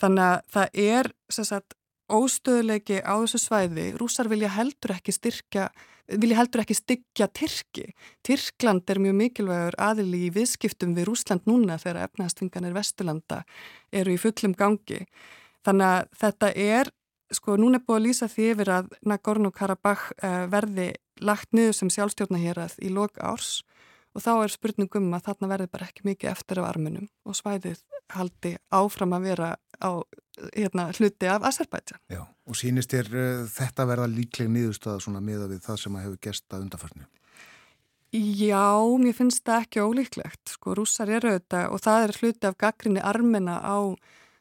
Þannig 0.00 0.24
að 0.28 0.38
það 0.54 0.80
er 0.86 1.12
sagt, 1.32 1.76
óstöðuleiki 2.12 3.00
á 3.02 3.14
þessu 3.24 3.40
svæði. 3.42 3.90
Rúsar 3.98 4.30
vilja 4.30 4.50
heldur 4.54 4.94
ekki 4.94 5.14
styrkja, 5.14 5.70
vilja 6.22 6.38
heldur 6.38 6.62
ekki 6.62 6.76
styggja 6.78 7.28
Tyrki. 7.34 7.88
Tyrkland 8.26 8.86
er 8.90 9.00
mjög 9.02 9.16
mikilvægur 9.20 9.78
aðili 9.82 10.26
í 10.28 10.34
viðskiptum 10.34 10.94
við 10.96 11.10
Rúsland 11.10 11.48
núna 11.50 11.80
þegar 11.82 12.04
efnahastvinganir 12.06 12.76
Vesturlanda 12.76 13.42
eru 13.90 14.14
í 14.14 14.20
fullum 14.22 14.54
gangi. 14.58 15.02
Þannig 15.66 15.96
að 15.96 16.14
þetta 16.20 16.52
er 16.54 16.92
sko 17.34 17.56
núna 17.60 17.80
er 17.80 17.86
búið 17.86 17.98
að 17.98 18.06
lýsa 18.06 18.28
því 18.30 18.50
yfir 18.52 18.72
að 18.76 18.92
Nagorno-Karabakh 19.08 20.04
uh, 20.16 20.44
verði 20.52 20.92
lagt 21.24 21.52
niður 21.56 21.74
sem 21.78 21.90
sjálfstjórnahérað 21.92 22.76
í 22.84 22.92
lok 22.92 23.18
árs 23.24 23.62
og 24.16 24.24
þá 24.24 24.32
er 24.36 24.52
spurningum 24.52 25.10
að 25.16 25.26
þarna 25.28 25.50
verði 25.52 25.72
bara 25.72 25.88
ekki 25.88 26.06
mikið 26.06 26.32
eftir 26.32 26.60
af 26.62 26.70
armunum 26.70 27.08
og 27.26 27.36
svæðið 27.36 27.82
haldi 28.14 28.54
áfram 28.72 29.16
að 29.16 29.26
vera 29.30 29.50
á 29.82 29.90
hérna, 30.54 30.90
hluti 30.96 31.28
af 31.28 31.44
Azerbaijan. 31.48 32.00
Já, 32.12 32.22
og 32.22 32.56
sínist 32.56 32.94
er 32.96 33.10
uh, 33.12 33.44
þetta 33.50 33.88
verða 33.88 34.08
líkleg 34.12 34.50
nýðustada 34.52 35.02
svona 35.02 35.22
miða 35.24 35.48
við 35.50 35.64
það 35.66 35.82
sem 35.82 35.96
að 35.96 36.06
hefur 36.06 36.24
gesta 36.28 36.60
undarfarnu? 36.62 37.06
Já, 38.16 38.78
mér 39.02 39.16
finnst 39.16 39.42
það 39.44 39.64
ekki 39.64 39.82
ólíklegt. 39.82 40.52
Sko, 40.54 40.76
rússar 40.78 41.10
eru 41.12 41.34
auðvitað 41.34 41.72
og 41.74 41.82
það 41.84 42.04
er 42.04 42.14
hluti 42.20 42.48
af 42.48 42.56
gaggrinni 42.60 43.02
armena 43.04 43.58
á 43.60 43.76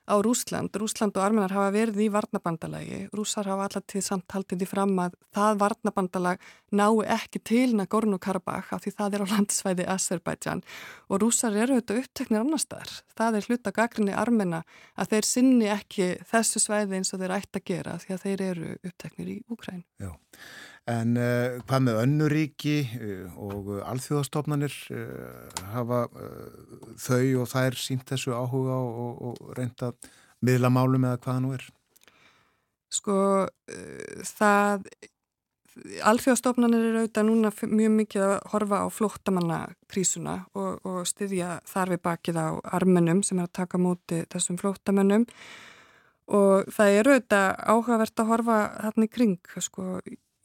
á 0.06 0.16
Rúsland. 0.22 0.70
Rúsland 0.78 1.18
og 1.18 1.24
Armenar 1.26 1.54
hafa 1.54 1.72
verið 1.74 2.06
í 2.06 2.10
varnabandalagi. 2.14 3.00
Rússar 3.16 3.48
hafa 3.50 3.66
alltaf 3.68 3.86
til 3.90 4.04
samt 4.06 4.30
haldið 4.32 4.66
í 4.66 4.68
fram 4.70 4.94
að 5.02 5.16
það 5.36 5.62
varnabandalag 5.64 6.44
nái 6.76 7.06
ekki 7.18 7.42
til 7.42 7.74
Nagorno-Karabakh 7.80 8.74
af 8.76 8.86
því 8.86 8.94
það 9.00 9.18
er 9.18 9.26
á 9.26 9.32
landsvæði 9.34 9.88
Azerbaijan 9.96 10.64
og 11.10 11.22
rússar 11.24 11.58
eru 11.58 11.78
auðvitað 11.78 12.04
uppteknir 12.04 12.44
annar 12.44 12.62
staðar. 12.62 12.94
Það 13.18 13.40
er 13.40 13.50
hluta 13.50 13.76
gagrinni 13.76 14.14
Armena 14.14 14.62
að 14.96 15.16
þeir 15.16 15.30
sinni 15.32 15.72
ekki 15.74 16.12
þessu 16.30 16.62
svæði 16.62 17.00
eins 17.00 17.14
og 17.14 17.24
þeir 17.24 17.38
ætti 17.40 17.62
að 17.62 17.68
gera 17.72 17.98
því 18.04 18.16
að 18.16 18.24
þeir 18.28 18.46
eru 18.52 18.78
uppteknir 18.84 19.34
í 19.34 19.42
Úkræn. 19.50 19.84
Já. 20.02 20.14
En 20.86 21.16
uh, 21.18 21.58
hvað 21.66 21.82
með 21.88 21.96
önnuríki 22.04 22.76
uh, 22.86 23.06
eh, 23.08 23.38
og 23.42 23.72
uh, 23.74 23.80
alþjóðastofnanir 23.90 24.76
hafa 25.74 26.04
þau 27.02 27.42
og 27.42 27.50
þær 27.50 27.80
sínt 27.82 28.06
þessu 28.12 28.36
áhuga 28.38 28.78
og, 28.78 29.24
og 29.32 29.56
reynda 29.58 29.96
miðla 30.46 30.70
málum 30.70 31.08
eða 31.10 31.22
hvaða 31.24 31.42
nú 31.42 31.56
er? 31.58 31.66
Sko 32.94 33.18
það 34.38 34.86
alþjóðastofnanir 36.06 36.84
eru 36.88 37.02
auðvitað 37.02 37.26
núna 37.28 37.52
mjög 37.52 37.96
mikið 37.98 38.26
að 38.28 38.36
horfa 38.54 38.78
á 38.80 38.88
flóttamannakrísuna 38.94 40.36
og, 40.56 40.86
og 40.88 41.02
styðja 41.10 41.58
þar 41.68 41.96
við 41.96 42.02
bakið 42.06 42.40
á 42.40 42.48
armenum 42.78 43.24
sem 43.26 43.42
er 43.42 43.50
að 43.50 43.58
taka 43.60 43.82
móti 43.82 44.22
þessum 44.32 44.60
flóttamannum 44.62 45.26
og 46.32 46.70
það 46.78 47.00
eru 47.02 47.18
auðvitað 47.18 47.50
áhugavert 47.74 48.24
að 48.24 48.32
horfa 48.32 48.60
þarna 48.86 49.10
í 49.10 49.12
kring 49.18 49.52
sko 49.68 49.88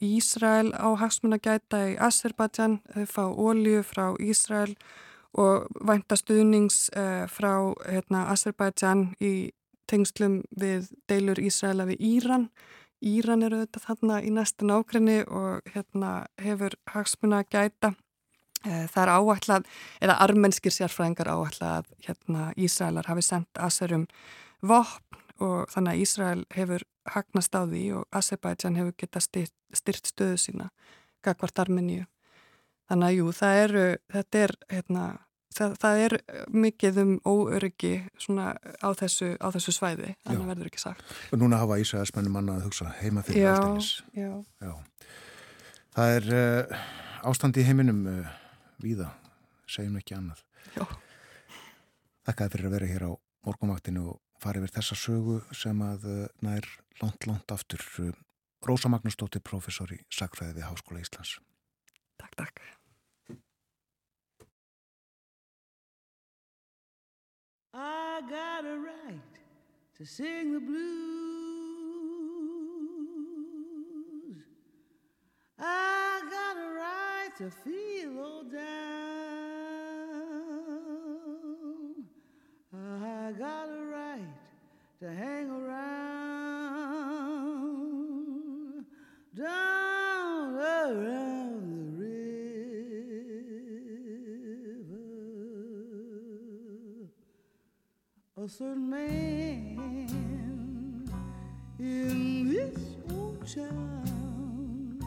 Ísrael 0.01 0.71
á 0.73 0.89
hagsmun 0.97 1.37
að 1.37 1.45
gæta 1.47 1.79
í 1.91 1.95
Azerbaijan, 2.01 2.79
þau 2.93 3.05
fá 3.09 3.23
ólíu 3.29 3.83
frá 3.85 4.11
Ísrael 4.19 4.75
og 5.37 5.67
vænta 5.87 6.17
stuðnings 6.19 6.89
uh, 6.97 7.27
frá 7.31 7.71
hérna, 7.85 8.25
Azerbaijan 8.33 9.11
í 9.21 9.51
tengslum 9.91 10.41
við 10.57 10.89
deilur 11.11 11.39
Ísraela 11.39 11.87
við 11.89 12.03
Íran. 12.11 12.49
Íran 13.01 13.45
eru 13.45 13.61
þetta 13.63 13.83
þarna 13.85 14.19
í 14.21 14.31
næsta 14.33 14.67
nákrenni 14.67 15.21
og 15.27 15.73
hérna, 15.73 16.25
hefur 16.41 16.75
hagsmun 16.93 17.37
að 17.37 17.49
gæta. 17.53 17.93
Uh, 18.61 18.85
það 18.91 19.01
er 19.03 19.13
áætlað, 19.15 19.71
eða 20.01 20.19
armenskir 20.25 20.75
sérfræðingar 20.75 21.31
áætlað 21.31 21.79
að 21.79 21.93
hérna, 22.07 22.51
Ísraelar 22.57 23.09
hafi 23.09 23.25
sendt 23.25 23.61
Azerum 23.61 24.05
vopn 24.61 25.20
og 25.41 25.71
þannig 25.73 25.95
að 25.95 26.03
Ísrael 26.05 26.45
hefur 26.53 26.85
hagnast 27.11 27.55
á 27.57 27.61
því 27.65 27.83
og 27.97 28.07
Azerbaijan 28.13 28.77
hefur 28.77 28.95
getað 29.01 29.25
styrt, 29.25 29.55
styrt 29.73 30.11
stöðu 30.11 30.37
sína 30.41 30.69
gagvart 31.25 31.61
Armeníu. 31.61 32.05
Þannig 32.89 33.07
að 33.07 33.17
jú, 33.17 33.27
það 33.35 33.59
eru, 33.65 33.83
þetta 34.11 34.39
er, 34.45 34.53
hérna, 34.73 35.03
það, 35.55 35.75
það 35.81 36.01
er 36.05 36.15
mikið 36.65 36.99
um 37.03 37.13
óöryggi 37.23 37.93
á 38.83 38.89
þessu, 38.99 39.29
á 39.39 39.47
þessu 39.55 39.75
svæði, 39.77 40.13
þannig 40.25 40.43
að 40.43 40.51
verður 40.51 40.71
ekki 40.71 40.83
sagt. 40.83 41.13
Og 41.31 41.41
núna 41.41 41.61
hafa 41.61 41.79
Ísraelsmennum 41.81 42.35
manna 42.35 42.57
að 42.59 42.67
hugsa 42.67 42.91
heima 42.99 43.23
fyrir 43.27 43.51
alltaf. 43.53 43.91
Já, 44.17 44.33
já. 44.59 44.73
Það 45.95 46.17
er 46.17 46.29
uh, 46.41 46.83
ástandi 47.31 47.63
í 47.63 47.67
heiminum 47.67 48.03
uh, 48.11 48.35
víða, 48.83 49.11
segjum 49.69 49.97
ekki 50.01 50.17
annað. 50.17 50.43
Já. 50.75 50.83
Þakkaði 52.27 52.53
fyrir 52.55 52.69
að 52.69 52.75
vera 52.77 52.91
hér 52.91 53.07
á 53.07 53.11
morgumaktinu 53.47 54.03
og 54.11 54.19
farið 54.41 54.65
verið 54.65 54.77
þessa 54.79 54.97
sögu 54.97 55.37
sem 55.55 55.81
að 55.85 56.05
eh, 56.09 56.27
nær 56.45 56.67
langt, 57.01 57.27
langt 57.29 57.53
aftur. 57.53 57.81
Rósa 58.65 58.89
Magnúsdóttir, 58.93 59.41
professor 59.45 59.89
í 59.93 59.97
Sakfræði 60.13 60.59
við 60.59 60.67
Háskóla 60.69 61.01
Íslands. 61.01 61.39
Takk, 62.21 62.35
takk. 62.37 62.61
I 67.73 68.21
got 68.29 68.65
a 68.65 68.77
right 68.77 69.39
to 69.97 70.05
sing 70.05 70.53
the 70.53 70.59
blues 70.59 70.81
I 75.57 76.21
got 76.29 76.57
a 76.57 76.69
right 76.75 77.31
to 77.37 77.49
feel 77.49 78.19
all 78.19 78.43
down 78.43 79.10
I 83.31 83.33
got 83.33 83.69
a 83.69 83.85
right 83.85 84.19
to 84.99 85.09
hang 85.09 85.49
around 85.49 85.95
down 89.33 90.55
around 90.55 91.61
the 91.97 92.03
river. 92.03 92.27
A 98.35 98.49
certain 98.49 98.89
man 98.89 99.79
in 101.79 102.49
this 102.49 102.97
old 103.13 103.47
town 103.47 104.99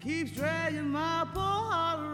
keeps 0.00 0.32
dragging 0.32 0.90
my 0.90 1.26
poor 1.32 1.42
heart 1.42 2.11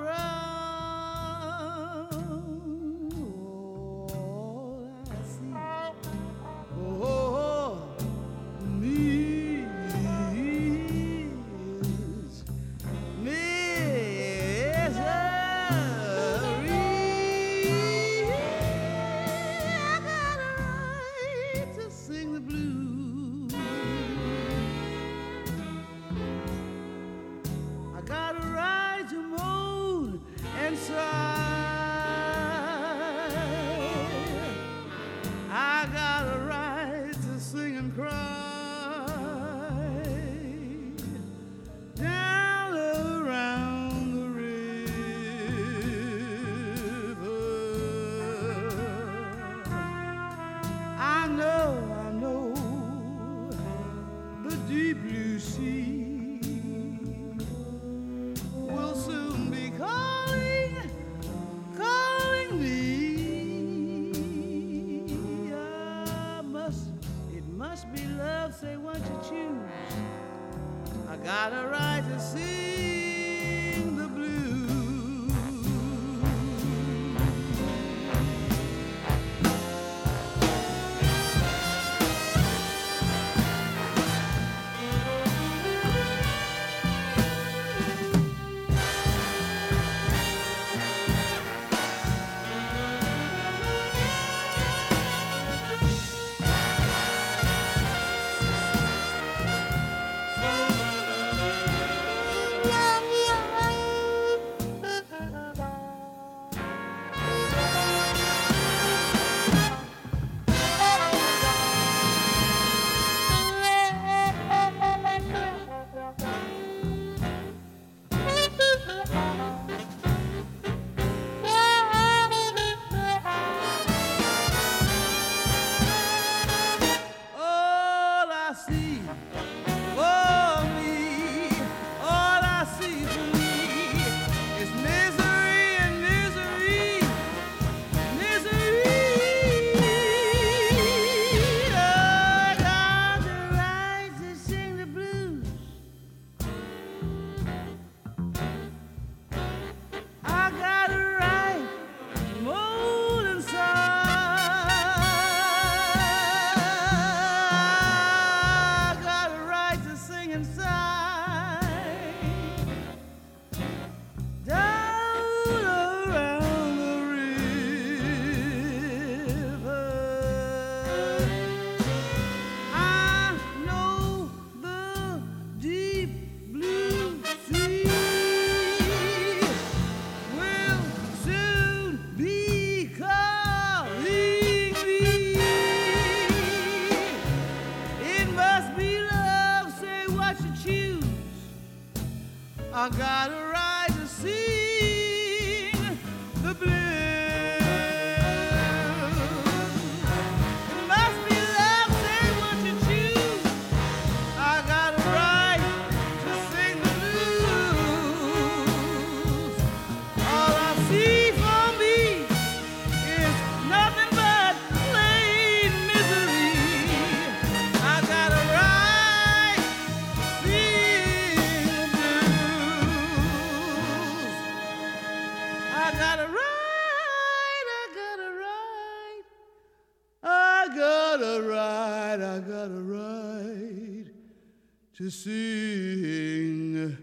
sing 235.10 236.96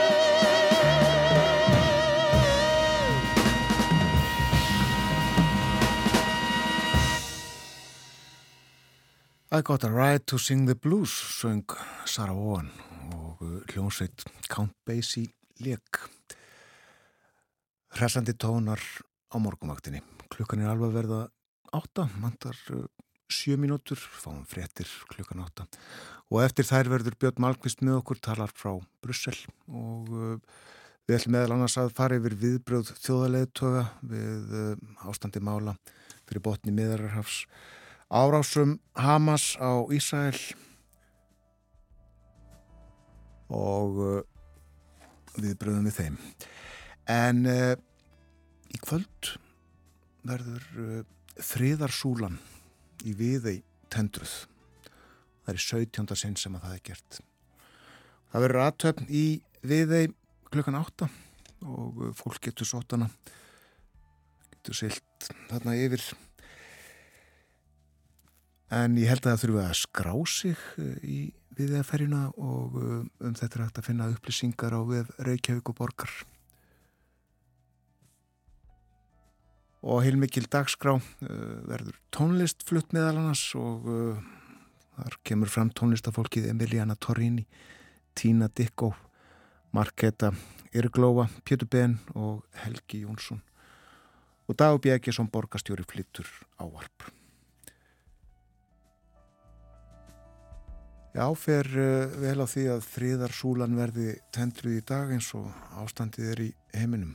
I 9.52 9.60
got 9.62 9.84
a 9.84 9.90
right 9.90 10.26
to 10.26 10.38
sing 10.38 10.66
the 10.66 10.74
blues 10.74 11.10
söng 11.10 11.64
Sarah 12.04 12.34
Vaughan 12.34 12.70
og 13.12 13.38
hljómsveit 13.72 14.24
Count 14.48 14.72
Basie 14.86 15.28
leik 15.60 16.08
Hressandi 17.96 18.34
tónar 18.36 18.80
á 19.32 19.36
morgumvaktinni. 19.40 20.02
Klukkan 20.28 20.60
er 20.60 20.68
alveg 20.68 20.90
verða 20.92 21.20
átta, 21.72 22.04
mandar 22.20 22.56
uh, 22.74 22.82
sjö 23.32 23.56
mínútur, 23.56 23.96
fáum 23.96 24.42
fréttir 24.44 24.90
klukkan 25.08 25.40
átta. 25.40 25.64
Og 26.28 26.42
eftir 26.44 26.68
þær 26.68 26.90
verður 26.92 27.16
Björn 27.16 27.40
Malmqvist 27.40 27.80
með 27.80 28.02
okkur, 28.02 28.20
talar 28.20 28.52
frá 28.52 28.74
Brussel 29.00 29.38
og 29.70 30.12
uh, 30.12 30.34
við 31.08 31.16
ætlum 31.16 31.36
meðal 31.38 31.56
annars 31.56 31.78
að 31.80 31.94
fara 31.96 32.18
yfir 32.20 32.36
viðbröð 32.42 32.92
þjóðaleðtöga 33.00 33.86
við 34.12 34.52
uh, 34.60 35.08
ástandi 35.08 35.40
mála 35.40 35.78
fyrir 36.26 36.44
botni 36.44 36.76
miðararhafs 36.76 37.46
árásum 38.12 38.76
Hamas 38.92 39.54
á 39.56 39.72
Ísæl 39.88 40.36
og 43.48 44.26
viðbröðum 45.40 45.88
við 45.88 46.00
þeim. 46.02 46.20
En 47.06 47.44
uh, 47.46 47.76
í 48.74 48.78
kvöld 48.82 49.36
verður 50.26 50.64
uh, 50.82 51.02
friðarsúlan 51.38 52.40
í 53.06 53.14
viðei 53.14 53.60
tendruð. 53.94 54.34
Það 55.46 55.52
er 55.52 55.60
í 55.60 55.62
17. 55.62 56.18
sinn 56.18 56.36
sem 56.40 56.58
að 56.58 56.66
það 56.66 56.74
er 56.74 56.84
gert. 56.90 57.20
Það 58.32 58.46
verður 58.46 58.64
aðtöfn 58.64 59.06
í 59.06 59.24
viðei 59.62 60.02
klukkan 60.50 60.80
8 60.82 61.10
og 61.62 62.02
uh, 62.02 62.12
fólk 62.18 62.42
getur 62.48 62.66
sótana, 62.66 63.06
getur 64.56 64.82
silt 64.82 65.30
þarna 65.46 65.78
yfir. 65.78 66.02
En 68.74 68.98
ég 68.98 69.12
held 69.12 69.22
að 69.22 69.36
það 69.36 69.42
þurfa 69.44 69.68
að 69.70 69.76
skrá 69.78 70.14
sig 70.26 70.70
í 71.06 71.18
viðeiferjuna 71.56 72.32
og 72.34 72.74
um 72.82 73.36
þetta 73.38 73.60
er 73.60 73.62
hægt 73.68 73.78
að 73.78 73.86
finna 73.92 74.08
upplýsingar 74.10 74.74
á 74.74 74.82
við 74.90 75.12
Reykjavík 75.22 75.70
og 75.70 75.78
Borgar. 75.78 76.10
Og 79.86 80.02
heilmikil 80.02 80.48
dagskrá 80.50 80.96
uh, 80.98 81.32
verður 81.68 81.98
tónlist 82.14 82.64
flutt 82.66 82.94
meðal 82.96 83.20
annars 83.20 83.44
og 83.58 83.86
uh, 83.86 84.22
þar 84.96 85.18
kemur 85.28 85.52
fram 85.52 85.70
tónlistafólkið 85.70 86.48
Emiliana 86.50 86.96
Torrini, 86.98 87.46
Tina 88.16 88.48
Dicko, 88.48 88.92
Marketa 89.76 90.32
Irglóa, 90.76 91.28
Pétur 91.46 91.68
Ben 91.70 91.98
og 92.14 92.42
Helgi 92.64 93.04
Jónsson 93.04 93.42
og 94.46 94.58
Dag 94.58 94.78
Bjegjesson 94.82 95.30
borgastjóri 95.30 95.82
flyttur 95.86 96.26
ávarp. 96.62 97.06
Já, 101.16 101.26
fer 101.32 101.66
uh, 101.80 102.16
vel 102.20 102.42
á 102.42 102.46
því 102.46 102.66
að 102.74 102.88
fríðarsúlan 102.90 103.78
verði 103.78 104.18
tendruð 104.34 104.82
í 104.82 104.82
dag 104.84 105.14
eins 105.14 105.30
og 105.38 105.48
ástandið 105.80 106.34
er 106.34 106.42
í 106.44 106.50
heiminum. 106.76 107.14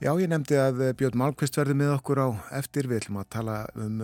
Já, 0.00 0.14
ég 0.16 0.30
nefndi 0.32 0.56
að 0.56 0.78
eh, 0.80 0.94
Björn 0.96 1.18
Malmqvist 1.20 1.58
verði 1.58 1.74
með 1.76 1.90
okkur 1.98 2.22
á 2.24 2.28
eftir. 2.56 2.86
Við 2.88 3.02
ætlum 3.02 3.18
að 3.20 3.26
tala 3.34 3.56
um 3.76 3.98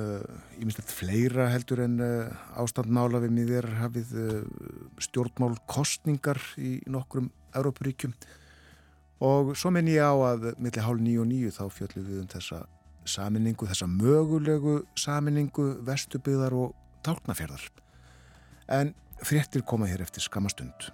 íminnslegt 0.60 0.90
uh, 0.92 0.96
fleira 0.98 1.46
heldur 1.48 1.80
en 1.86 1.94
uh, 2.04 2.34
ástandmála 2.60 3.22
við 3.22 3.32
miðir 3.32 3.68
hafið 3.78 4.12
uh, 4.20 4.34
stjórnmál 5.00 5.54
kostningar 5.64 6.36
í 6.60 6.74
nokkrum 6.92 7.30
Európaríkjum 7.56 8.12
og 9.24 9.54
svo 9.56 9.72
menn 9.72 9.88
ég 9.88 10.04
á 10.04 10.12
að 10.12 10.50
millir 10.60 10.84
hálf 10.84 11.00
nýju 11.00 11.24
og 11.24 11.30
nýju 11.32 11.56
þá 11.56 11.64
fjöldum 11.78 12.04
við 12.10 12.20
um 12.26 12.30
þessa 12.34 12.60
saminningu, 13.08 13.72
þessa 13.72 13.88
mögulegu 13.88 14.78
saminningu 15.00 15.70
vestubyðar 15.88 16.60
og 16.60 16.76
tálknafjörðar. 17.08 17.70
En 18.68 18.92
fréttir 19.24 19.64
koma 19.64 19.88
hér 19.88 20.04
eftir 20.04 20.28
skamastund. 20.28 20.90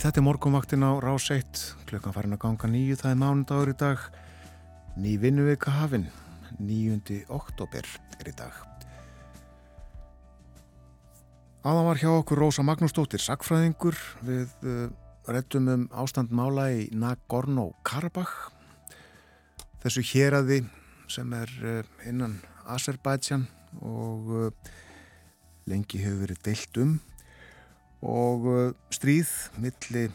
Þetta 0.00 0.16
er 0.16 0.24
morgunvaktin 0.24 0.84
á 0.86 0.96
rás 0.96 1.26
1, 1.28 1.60
klukkan 1.84 2.14
farin 2.16 2.32
að 2.32 2.40
ganga 2.46 2.68
nýju, 2.72 2.96
það 3.02 3.10
er 3.10 3.18
mánudagur 3.20 3.72
í 3.72 3.76
dag, 3.76 4.04
ný 4.96 5.10
vinnuvika 5.20 5.74
hafinn, 5.76 6.06
9. 6.56 7.18
oktober 7.28 7.84
er 8.16 8.30
í 8.30 8.32
dag. 8.38 8.54
Aðan 11.68 11.88
var 11.90 12.00
hjá 12.00 12.08
okkur 12.14 12.40
Rósa 12.40 12.64
Magnúsdóttir, 12.64 13.20
sakfræðingur, 13.20 13.98
við 14.24 14.54
uh, 14.64 14.86
rettum 15.28 15.68
um 15.68 15.84
ástand 15.92 16.32
mála 16.32 16.70
í 16.72 16.88
Nagorno-Karabakh, 16.96 18.32
þessu 19.84 20.06
héræði 20.14 20.62
sem 21.12 21.36
er 21.36 21.52
uh, 21.60 21.84
innan 22.08 22.38
Azerbaijan 22.64 23.44
og 23.84 24.32
uh, 24.32 24.74
lengi 25.68 26.00
hefur 26.00 26.24
verið 26.24 26.44
deilt 26.48 26.80
um 26.80 26.98
og 28.00 28.46
uh, 28.48 28.60
stríð 28.92 29.30
milli 29.60 30.06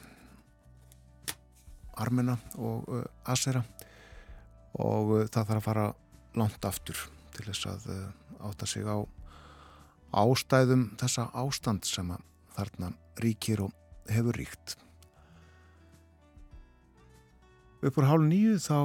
armena 2.01 2.37
og 2.57 2.87
uh, 2.89 3.03
asera 3.31 3.61
og 4.81 5.11
uh, 5.13 5.25
það 5.29 5.51
þarf 5.51 5.59
að 5.59 5.67
fara 5.67 5.85
langt 6.35 6.67
aftur 6.67 7.05
til 7.35 7.45
þess 7.49 7.69
að 7.71 7.89
átta 8.45 8.67
sig 8.67 8.87
á 8.87 8.97
ástæðum 10.15 10.89
þessa 10.99 11.29
ástand 11.35 11.85
sem 11.87 12.11
að 12.15 12.23
þarna 12.55 12.91
ríkir 13.19 13.65
og 13.65 13.73
hefur 14.11 14.37
ríkt. 14.39 14.75
Uppur 17.85 18.07
hálf 18.07 18.23
nýju 18.25 18.59
þá 18.63 18.77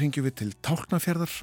ringjum 0.00 0.26
við 0.26 0.36
til 0.40 0.50
Tálknafjörðar 0.64 1.34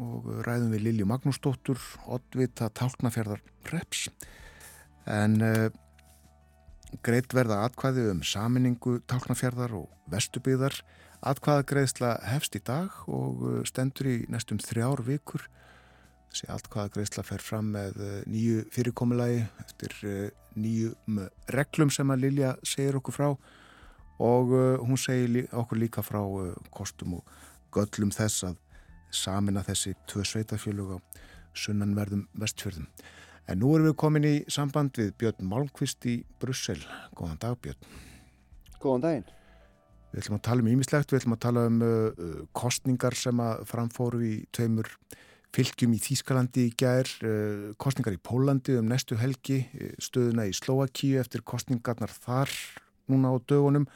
og 0.00 0.28
ræðum 0.46 0.72
við 0.72 0.84
Lilju 0.86 1.08
Magnúsdóttur, 1.10 1.80
Oddvita 2.08 2.70
Tálknafjörðar 2.72 3.42
Reps. 3.72 4.06
En 5.10 5.40
uh, 5.42 5.68
greitt 7.00 7.32
verða 7.34 7.62
atkvæði 7.66 8.10
um 8.12 8.20
saminningu 8.26 8.98
Tálknafjörðar 9.10 9.74
og 9.78 9.88
Vestubyðar. 10.12 10.76
Atkvæðagreðsla 11.24 12.16
hefst 12.28 12.58
í 12.58 12.62
dag 12.66 12.92
og 13.06 13.42
uh, 13.46 13.58
stendur 13.68 14.10
í 14.10 14.16
næstum 14.32 14.60
þrjár 14.62 15.04
vikur. 15.06 15.46
Þessi 16.32 16.50
atkvæðagreðsla 16.52 17.24
fer 17.26 17.44
fram 17.44 17.70
með 17.76 18.00
uh, 18.02 18.12
nýju 18.28 18.66
fyrirkomulagi 18.74 19.44
eftir 19.62 19.96
uh, 20.04 20.26
nýjum 20.58 21.22
reglum 21.54 21.92
sem 21.94 22.12
að 22.12 22.26
Lilja 22.26 22.52
segir 22.66 22.98
okkur 23.00 23.16
frá 23.16 23.28
og 24.22 24.52
hún 24.84 24.98
segir 25.00 25.48
okkur 25.56 25.80
líka 25.80 26.02
frá 26.04 26.20
kostum 26.70 27.16
og 27.16 27.30
göllum 27.74 28.12
þess 28.14 28.44
að 28.46 28.58
samina 29.10 29.64
þessi 29.66 29.94
tvö 30.06 30.22
sveitafjölug 30.28 30.92
á 30.94 30.98
sunnanverðum 31.56 32.26
vestfjörðum. 32.38 32.86
En 33.50 33.58
nú 33.58 33.72
erum 33.74 33.88
við 33.90 33.98
komin 33.98 34.26
í 34.28 34.34
samband 34.52 34.96
við 34.98 35.14
Björn 35.18 35.48
Malmqvist 35.50 36.06
í 36.06 36.20
Brussel. 36.40 36.78
Góðan 37.18 37.40
dag 37.42 37.56
Björn. 37.64 37.88
Góðan 38.82 39.04
daginn. 39.06 39.30
Við 40.12 40.22
ætlum 40.22 40.36
að 40.36 40.44
tala 40.46 40.62
um 40.62 40.70
ímislegt, 40.70 41.12
við 41.12 41.22
ætlum 41.22 41.34
að 41.34 41.42
tala 41.46 41.66
um 41.70 41.82
uh, 41.82 41.90
uh, 42.12 42.40
kostningar 42.52 43.16
sem 43.16 43.38
að 43.40 43.62
framfóru 43.70 44.20
í 44.28 44.32
tveimur 44.52 44.90
fylgjum 45.52 45.94
í 45.96 46.00
Þýskalandi 46.04 46.66
í 46.68 46.74
gær, 46.78 47.08
uh, 47.24 47.70
kostningar 47.80 48.16
í 48.16 48.20
Pólandi 48.20 48.76
um 48.76 48.90
næstu 48.92 49.16
helgi, 49.20 49.62
uh, 49.72 49.94
stöðuna 50.04 50.46
í 50.50 50.52
Slovakíu 50.56 51.16
eftir 51.22 51.44
kostningarnar 51.48 52.12
þar 52.12 52.52
núna 53.08 53.32
á 53.32 53.36
dögunum 53.40 53.88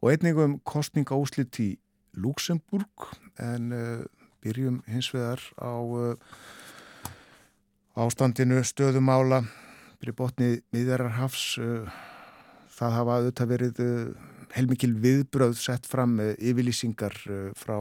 og 0.00 0.08
einnig 0.14 0.40
um 0.40 0.56
kostningaúslit 0.64 1.60
í 1.60 1.70
Luxemburg 2.16 3.10
en 3.38 3.70
uh, 3.76 4.02
byrjum 4.40 4.80
hins 4.88 5.12
vegar 5.12 5.44
á 5.60 5.76
uh, 5.76 6.16
ástandinu 7.98 8.62
stöðumála 8.66 9.42
byrju 10.00 10.16
botni 10.18 10.50
miðjararhafs 10.74 11.46
uh, 11.58 11.88
það 12.76 12.98
hafa 12.98 13.16
auðvitað 13.18 13.50
verið 13.54 13.80
uh, 13.84 14.28
heilmikil 14.54 14.92
viðbröð 15.02 15.56
sett 15.58 15.86
fram 15.86 16.18
yfirlýsingar 16.20 17.16
uh, 17.26 17.48
frá 17.58 17.76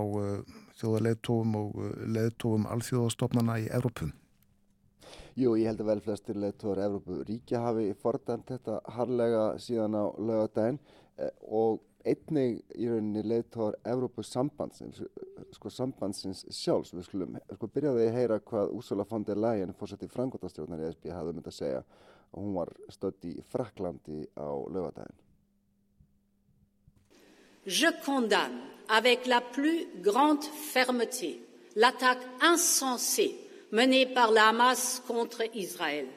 þjóðarleðtófum 0.79 1.59
og 1.59 1.77
leðtófum 2.07 2.67
alþjóðastofnana 2.71 3.59
í 3.65 3.69
Evrópum 3.69 4.13
Jú, 5.39 5.53
ég 5.55 5.69
held 5.69 5.83
að 5.83 5.89
vel 5.91 6.01
flestir 6.03 6.39
leittóður 6.39 6.81
Evrópu 6.83 7.19
ríkja 7.27 7.61
hafi 7.63 7.91
fordæmt 8.01 8.49
þetta 8.51 8.79
harlega 8.95 9.43
síðan 9.61 9.95
á 9.95 10.05
lögadaginn 10.17 10.79
eh, 11.21 11.31
og 11.47 11.79
einnig 12.07 12.59
í 12.75 12.87
rauninni 12.89 13.23
leittóður 13.25 13.77
Evrópu 13.87 14.23
sambandsins, 14.23 15.01
sko 15.55 15.71
sambandsins 15.73 16.45
sjálfs. 16.53 16.93
Við 16.95 17.07
skulum 17.07 17.39
sko 17.55 17.69
byrjaði 17.73 18.05
að 18.07 18.17
heyra 18.17 18.39
hvað 18.45 18.75
Úrsula 18.77 19.05
von 19.09 19.25
der 19.27 19.39
Leyen, 19.39 19.73
fórsett 19.77 20.05
í 20.05 20.11
frangotastjórnar 20.11 20.83
í 20.83 20.91
SB, 20.93 21.11
hafði 21.13 21.35
myndið 21.35 21.53
að 21.53 21.59
segja 21.59 21.83
og 22.29 22.43
hún 22.43 22.53
var 22.59 22.71
stödd 22.93 23.25
í 23.25 23.35
Fraklandi 23.49 24.21
á 24.37 24.49
lögadaginn. 24.69 25.17
Je 27.65 27.91
condamne 28.05 28.61
avec 28.89 29.27
la 29.27 29.41
plus 29.41 29.87
grande 30.01 30.45
fermeté 30.71 31.39
l'attaque 31.75 32.25
insensée 32.41 33.35
menée 33.71 34.05
par 34.05 34.31
la 34.31 34.49
Hamas 34.49 35.01
contre 35.07 35.43
Israël. 35.55 36.07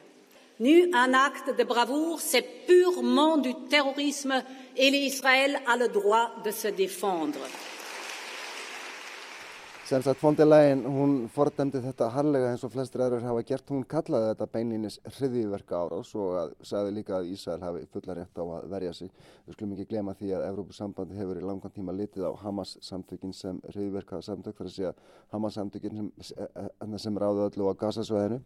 Nu 0.59 0.83
un 0.93 1.13
acte 1.15 1.51
de 1.57 1.63
bravoure, 1.63 2.19
c'est 2.21 2.45
purement 2.67 3.37
du 3.37 3.53
terrorisme 3.69 4.35
et 4.77 4.91
l'Israël 4.91 5.59
a 5.67 5.75
le 5.77 5.87
droit 5.87 6.29
de 6.45 6.51
se 6.51 6.67
défendre. 6.67 7.39
Sem 9.85 10.01
sagt, 10.01 10.19
von 10.21 10.35
der 10.35 10.45
Leyen, 10.45 10.85
hún 10.85 11.27
fordæmdi 11.27 11.81
þetta 11.83 12.07
harlega 12.13 12.51
eins 12.53 12.61
og 12.63 12.71
flestir 12.71 13.01
aðrar 13.03 13.25
hafa 13.25 13.41
gert. 13.49 13.65
Hún 13.73 13.81
kallaði 13.89 14.29
þetta 14.29 14.47
beininnis 14.53 14.99
hriðiverka 15.17 15.81
árás 15.81 16.13
og 16.15 16.37
að, 16.39 16.53
sagði 16.69 16.93
líka 16.99 17.17
að 17.17 17.33
Ísrael 17.33 17.65
hafi 17.65 17.83
fulla 17.91 18.15
rétt 18.19 18.39
á 18.39 18.43
að 18.45 18.69
verja 18.71 18.93
sig. 18.93 19.11
Við 19.47 19.57
skulum 19.57 19.73
ekki 19.75 19.89
glema 19.89 20.15
því 20.21 20.31
að 20.37 20.45
Evrópusambandi 20.51 21.17
hefur 21.17 21.41
í 21.41 21.43
langan 21.49 21.73
tíma 21.75 21.97
litið 21.97 22.29
á 22.29 22.31
Hamas-samtökin 22.45 23.35
sem 23.35 23.59
hriðiverka 23.73 24.21
samtök, 24.21 24.55
þar 24.61 24.69
að 24.69 24.77
segja 24.77 24.93
Hamas-samtökin 25.33 25.99
sem, 25.99 26.13
sem, 26.31 26.97
sem 27.09 27.19
ráðu 27.25 27.49
öllu 27.49 27.67
á 27.67 27.73
gasasvæðinu. 27.83 28.39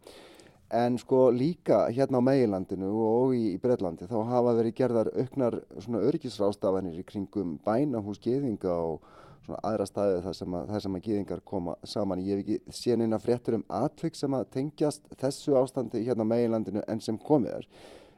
En 0.70 0.98
sko 1.00 1.30
líka 1.32 1.86
hérna 1.96 2.20
á 2.20 2.28
Meilandinu 2.28 2.90
og 3.00 3.36
í, 3.38 3.54
í 3.56 3.60
Breitlandi 3.64 4.04
þá 4.10 4.18
hafa 4.28 4.56
verið 4.58 4.74
gerðar 4.76 5.10
auknar 5.16 5.62
svona 5.80 6.02
örgisrástafanir 6.10 6.98
í 7.00 7.06
kringum 7.08 7.54
bænahús 7.64 8.20
geðinga 8.20 8.74
og 8.76 9.06
svona 9.46 9.62
aðra 9.64 9.86
staði 9.88 10.18
þar 10.26 10.36
sem 10.36 10.58
að, 10.60 10.74
að 10.76 10.98
gýðingar 11.06 11.44
koma 11.48 11.78
saman. 11.88 12.24
Ég 12.26 12.42
hef 12.42 12.44
ekki 12.44 12.76
séð 12.82 13.00
neina 13.00 13.20
fréttur 13.24 13.62
um 13.62 13.64
atvik 13.80 14.20
sem 14.20 14.36
að 14.36 14.50
tengjast 14.58 15.08
þessu 15.22 15.56
ástandi 15.56 16.04
hérna 16.04 16.28
á 16.28 16.32
meginlandinu 16.34 16.84
enn 16.84 17.04
sem 17.06 17.20
komið 17.30 17.62
er. 17.62 17.70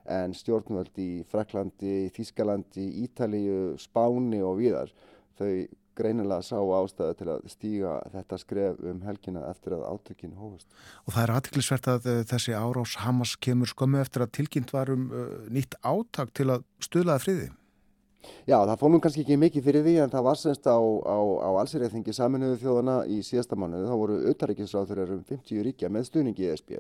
En 0.10 0.34
stjórnvöld 0.34 0.98
í 0.98 1.10
Fraklandi, 1.30 2.10
Þískalandi, 2.16 2.88
Ítalíu, 3.06 3.76
Spáni 3.78 4.42
og 4.42 4.58
víðar, 4.58 4.90
þau 5.38 5.52
greinilega 6.00 6.46
sá 6.46 6.58
ástæðu 6.58 7.20
til 7.20 7.30
að 7.36 7.46
stíga 7.52 7.94
þetta 8.16 8.42
skref 8.42 8.82
um 8.92 9.04
helgina 9.06 9.46
eftir 9.52 9.78
að 9.78 9.86
átökinn 9.92 10.36
hófust. 10.40 10.68
Og 11.06 11.16
það 11.16 11.24
er 11.26 11.36
aðtiklisvert 11.38 11.94
að 11.94 12.10
uh, 12.10 12.20
þessi 12.34 12.58
árás 12.58 12.98
Hamas 13.04 13.36
kemur 13.38 13.72
skömmu 13.72 14.02
eftir 14.02 14.26
að 14.26 14.36
tilkynnt 14.40 14.76
var 14.76 14.92
um 14.96 15.10
uh, 15.12 15.32
nýtt 15.52 15.80
átak 15.84 16.34
til 16.38 16.50
að 16.56 16.68
stuðlaða 16.84 17.26
friði. 17.26 17.50
Já, 18.50 18.58
það 18.66 18.76
fór 18.82 18.92
nú 18.92 19.00
kannski 19.04 19.24
ekki 19.24 19.38
mikið 19.40 19.66
fyrir 19.66 19.84
því 19.86 19.94
en 20.04 20.12
það 20.12 20.26
var 20.26 20.38
semst 20.40 20.66
á, 20.68 20.76
á, 20.76 21.18
á 21.40 21.50
allsýrðingi 21.62 22.14
saminuðu 22.16 22.58
þjóðana 22.64 22.96
í 23.08 23.20
síðasta 23.26 23.58
mánuðu. 23.60 23.88
Þá 23.88 23.96
voru 24.02 24.18
auðtaríkisráþurir 24.32 25.14
um 25.16 25.22
50 25.30 25.66
ríkja 25.68 25.92
með 25.94 26.08
stuðningi 26.10 26.46
í 26.46 26.50
ESB 26.54 26.74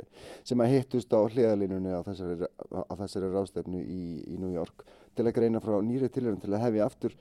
sem 0.49 0.63
að 0.63 0.74
hittust 0.74 1.13
á 1.15 1.20
hliðalínunni 1.22 1.93
á 1.95 2.01
þessari, 2.07 2.49
á 2.49 2.93
þessari 3.03 3.32
rástefnu 3.36 3.84
í, 3.84 4.01
í 4.34 4.39
New 4.41 4.51
York 4.55 4.84
til 5.15 5.28
að 5.28 5.36
greina 5.38 5.63
frá 5.63 5.78
nýri 5.86 6.09
tilhörun 6.11 6.41
til 6.43 6.53
að 6.53 6.65
hefja 6.65 6.89
aftur 6.89 7.15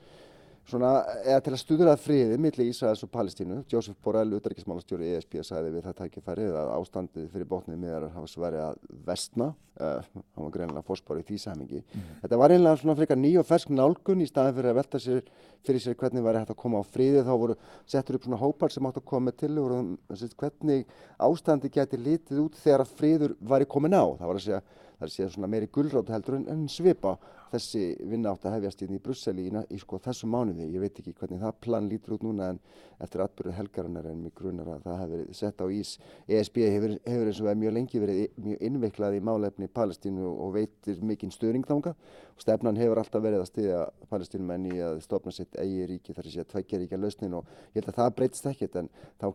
svona, 0.67 0.91
eða 1.23 1.39
til 1.45 1.53
að 1.53 1.61
stuðra 1.61 1.95
friði 1.99 2.37
millir 2.41 2.69
Ísraels 2.69 3.03
og 3.05 3.11
Palestínu. 3.13 3.61
Joseph 3.71 3.97
Borrell, 4.03 4.33
utarikismálastjóri 4.37 5.13
ESB, 5.15 5.39
sagði 5.45 5.73
við 5.75 5.87
það 5.87 5.97
tækifærið 6.01 6.57
að 6.59 6.71
ástandið 6.75 7.27
fyrir 7.33 7.49
botnið 7.49 7.81
miðar 7.81 8.09
hafa 8.15 8.29
sverið 8.29 8.65
að 8.67 8.79
vestna. 9.07 9.49
Uh, 9.79 10.03
hann 10.35 10.43
var 10.43 10.51
greinilega 10.51 10.83
fórspár 10.83 11.21
í 11.21 11.23
því 11.23 11.37
samingi. 11.39 11.79
Mm 11.79 11.99
-hmm. 11.99 12.15
Þetta 12.21 12.37
var 12.37 12.51
einlega 12.51 12.77
svona 12.77 12.95
frekar 12.95 13.17
ný 13.17 13.37
og 13.39 13.45
fersk 13.47 13.69
nálgun 13.69 14.21
í 14.21 14.27
staðin 14.27 14.55
fyrir 14.55 14.69
að 14.69 14.75
velta 14.75 14.99
sér 14.99 15.21
fyrir 15.63 15.81
sér 15.83 15.95
hvernig 15.95 16.23
væri 16.23 16.39
hægt 16.39 16.51
að 16.53 16.61
koma 16.61 16.79
á 16.79 16.83
friði. 16.83 17.23
Þá 17.23 17.33
voru 17.39 17.55
settur 17.85 18.15
upp 18.15 18.23
svona 18.23 18.41
hópar 18.41 18.71
sem 18.71 18.85
átt 18.85 18.97
að 18.97 19.05
koma 19.05 19.31
til 19.31 19.57
og 19.59 19.71
um, 19.71 19.97
hvernig 20.37 20.85
ástandi 21.17 21.69
geti 21.69 21.97
litið 21.97 22.43
út 22.45 22.55
þegar 22.55 22.81
að 22.85 22.93
friður 22.99 23.35
væri 23.39 23.65
komin 23.65 23.93
á. 23.95 24.05
Það 24.19 24.27
var 24.27 24.35
að 24.35 24.45
segja, 24.45 24.61
það 24.97 25.05
er 25.05 25.09
að 25.09 25.15
segja 25.15 25.29
svona 25.29 25.47
meiri 25.47 25.67
gullrátt 25.67 26.09
heldur 26.09 26.35
en, 26.39 26.47
en 26.49 26.67
svipa 26.67 27.17
þessi 27.51 27.83
vinna 28.11 28.33
átt 28.33 28.45
að 28.47 28.57
hefjast 28.57 28.83
inn 28.85 28.95
í 28.95 29.01
Brussel 29.03 29.35
í, 29.41 29.47
í 29.49 29.79
sko, 29.81 29.99
þessum 30.03 30.33
mánuði. 30.33 30.69
Ég 30.73 30.83
veit 30.83 30.99
ekki 31.01 31.15
hvernig 31.17 31.41
það 31.41 31.57
plan 31.65 31.89
lítur 31.89 32.17
út 32.17 32.25
núna 32.27 32.51
en 32.53 32.61
eftir 32.99 33.23
atbyrðu 33.23 33.55
helgarinnar 33.55 34.09
en 34.11 34.23
mig 34.23 34.33
grunar 34.35 34.67
að 34.75 34.85
það 34.87 35.01
hefur 35.03 35.21
sett 35.39 35.61
á 35.63 35.65
ís. 35.71 35.95
ESB 36.27 36.57
hefur, 36.65 36.95
hefur 37.05 37.31
eins 37.31 37.41
og 37.43 37.61
mjög 37.63 37.75
lengi 37.77 38.01
verið 38.03 38.17
mjög 38.45 38.65
innveiklað 38.69 39.17
í 39.17 39.21
málefni 39.29 39.69
Palestínu 39.79 40.25
og 40.29 40.53
veitir 40.57 40.99
mikinn 41.05 41.33
störing 41.33 41.65
þánga 41.67 41.95
og 42.39 42.43
stefnan 42.43 42.79
hefur 42.79 43.01
alltaf 43.01 43.23
verið 43.23 43.43
að 43.43 43.49
stiðja 43.49 43.79
Palestínumenn 44.11 44.67
í 44.71 44.77
að 44.83 45.01
stopna 45.03 45.31
sitt 45.35 45.55
eigi 45.59 45.87
ríki 45.89 46.15
þar 46.15 46.29
sé 46.31 46.43
að 46.43 46.51
tveggja 46.53 46.79
ríkja 46.83 46.99
lausnin 46.99 47.37
og 47.39 47.43
ég 47.73 47.79
held 47.81 47.89
að 47.91 47.99
það 47.99 48.15
breytist 48.19 48.49
ekkert 48.51 48.75
en, 48.79 48.87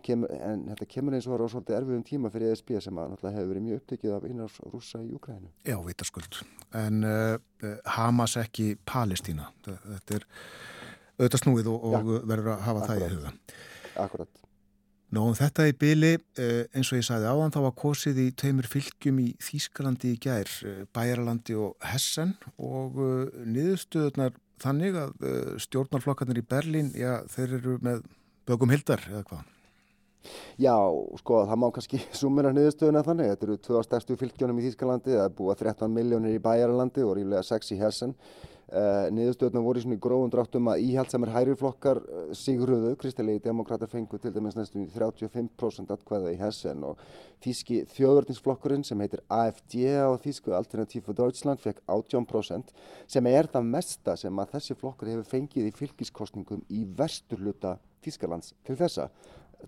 kemur, 0.05 0.29
en 0.39 0.65
þetta 0.71 0.91
kemur 0.95 1.17
eins 1.17 1.29
og 1.29 1.35
var 1.35 1.45
á 1.45 1.49
svolítið 1.53 1.79
erfiðum 1.81 2.07
tíma 2.09 2.33
fyrir 2.33 2.53
ESB 2.53 2.69
sem 2.85 3.01
að 3.01 3.11
náttúrulega 3.13 3.37
hefur 3.39 3.51
verið 3.53 3.67
mjög 3.69 3.79
upptekið 3.83 4.11
af 4.17 4.23
Hamas 8.05 8.37
ekki 8.41 8.75
Palestína. 8.89 9.51
Þetta 9.65 10.19
er 10.19 10.27
auðvitað 11.19 11.43
snúið 11.43 11.69
og, 11.73 11.85
og 11.91 11.95
ja. 11.97 12.23
verður 12.33 12.55
að 12.55 12.65
hafa 12.69 12.83
Akkurat. 12.85 12.89
það 12.89 13.05
í 13.05 13.15
huga. 13.15 13.35
Akkurat. 14.05 14.41
Nó, 15.15 15.21
um 15.29 15.37
þetta 15.39 15.69
í 15.71 15.75
byli, 15.79 16.11
eins 16.75 16.89
og 16.91 16.99
ég 16.99 17.07
sagði 17.07 17.29
áðan, 17.31 17.53
þá 17.55 17.61
var 17.69 17.75
kosið 17.79 18.17
í 18.19 18.27
tveimur 18.35 18.67
fylgjum 18.67 19.21
í 19.23 19.29
Þýskalandi 19.47 20.11
í 20.11 20.19
gær, 20.25 20.51
Bæjaralandi 20.97 21.55
og 21.61 21.77
Hessen 21.87 22.33
og 22.59 22.99
niðurstöðunar 23.45 24.35
þannig 24.65 24.99
að 24.99 25.15
stjórnarflokkarnir 25.63 26.43
í 26.43 26.47
Berlín, 26.51 26.91
já, 26.99 27.21
þeir 27.31 27.59
eru 27.61 27.77
með 27.85 28.03
bögum 28.49 28.75
hildar 28.75 29.07
eða 29.11 29.23
hvað? 29.29 29.54
Já, 30.61 30.77
sko, 31.21 31.43
það 31.49 31.61
má 31.61 31.69
kannski 31.75 32.01
sumina 32.21 32.55
niðurstöðuna 32.55 33.05
þannig. 33.07 33.35
Þetta 33.35 33.49
eru 33.49 33.61
tvö 33.69 33.85
stærstu 33.87 34.19
fylgjónum 34.21 34.59
í 34.61 34.67
Þýskalandi, 34.69 35.15
það 35.19 35.29
er 35.29 35.39
búið 35.39 35.63
13 35.67 35.95
miljónir 35.95 36.39
í 36.39 36.43
Bæjaralandi 36.43 37.07
og 37.07 37.17
ríflega 37.19 37.45
6 37.47 37.75
í 37.77 37.81
Hessen. 37.83 38.19
Uh, 38.75 39.11
niðurstöðuna 39.13 39.61
voru 39.61 39.79
í 39.79 39.83
svona 39.85 39.99
gróðum 40.03 40.31
dráttum 40.33 40.71
að 40.73 40.81
íhaldsamir 40.87 41.31
hæriflokkar 41.35 41.99
uh, 42.01 42.23
sigruðu, 42.35 42.95
kristilegi 42.99 43.43
demokrater 43.45 43.91
fengu 43.93 44.17
til 44.19 44.33
dæmis 44.33 44.57
næstum 44.57 44.87
35% 44.91 45.93
atkvæða 45.93 46.33
í 46.33 46.39
Hessen 46.41 46.81
og 46.89 47.03
þíski 47.45 47.83
þjóðverdinsflokkurinn 47.93 48.87
sem 48.89 49.05
heitir 49.05 49.21
AFD 49.29 49.77
á 50.01 50.09
þísku 50.25 50.57
Alternativ 50.57 51.05
for 51.05 51.21
Deutschland 51.21 51.61
fekk 51.61 51.85
18% 51.93 52.73
sem 53.05 53.31
er 53.31 53.53
það 53.53 53.71
mesta 53.77 54.17
sem 54.19 54.43
að 54.43 54.57
þessi 54.57 54.79
flokkur 54.81 55.13
hefur 55.13 55.29
fengið 55.37 55.69
í 55.69 55.77
fylgiskostningum 55.83 56.65
í 56.73 56.87
vesturluta 56.99 57.77
Þískalands 58.05 58.57
til 58.65 58.81
þessa 58.81 59.11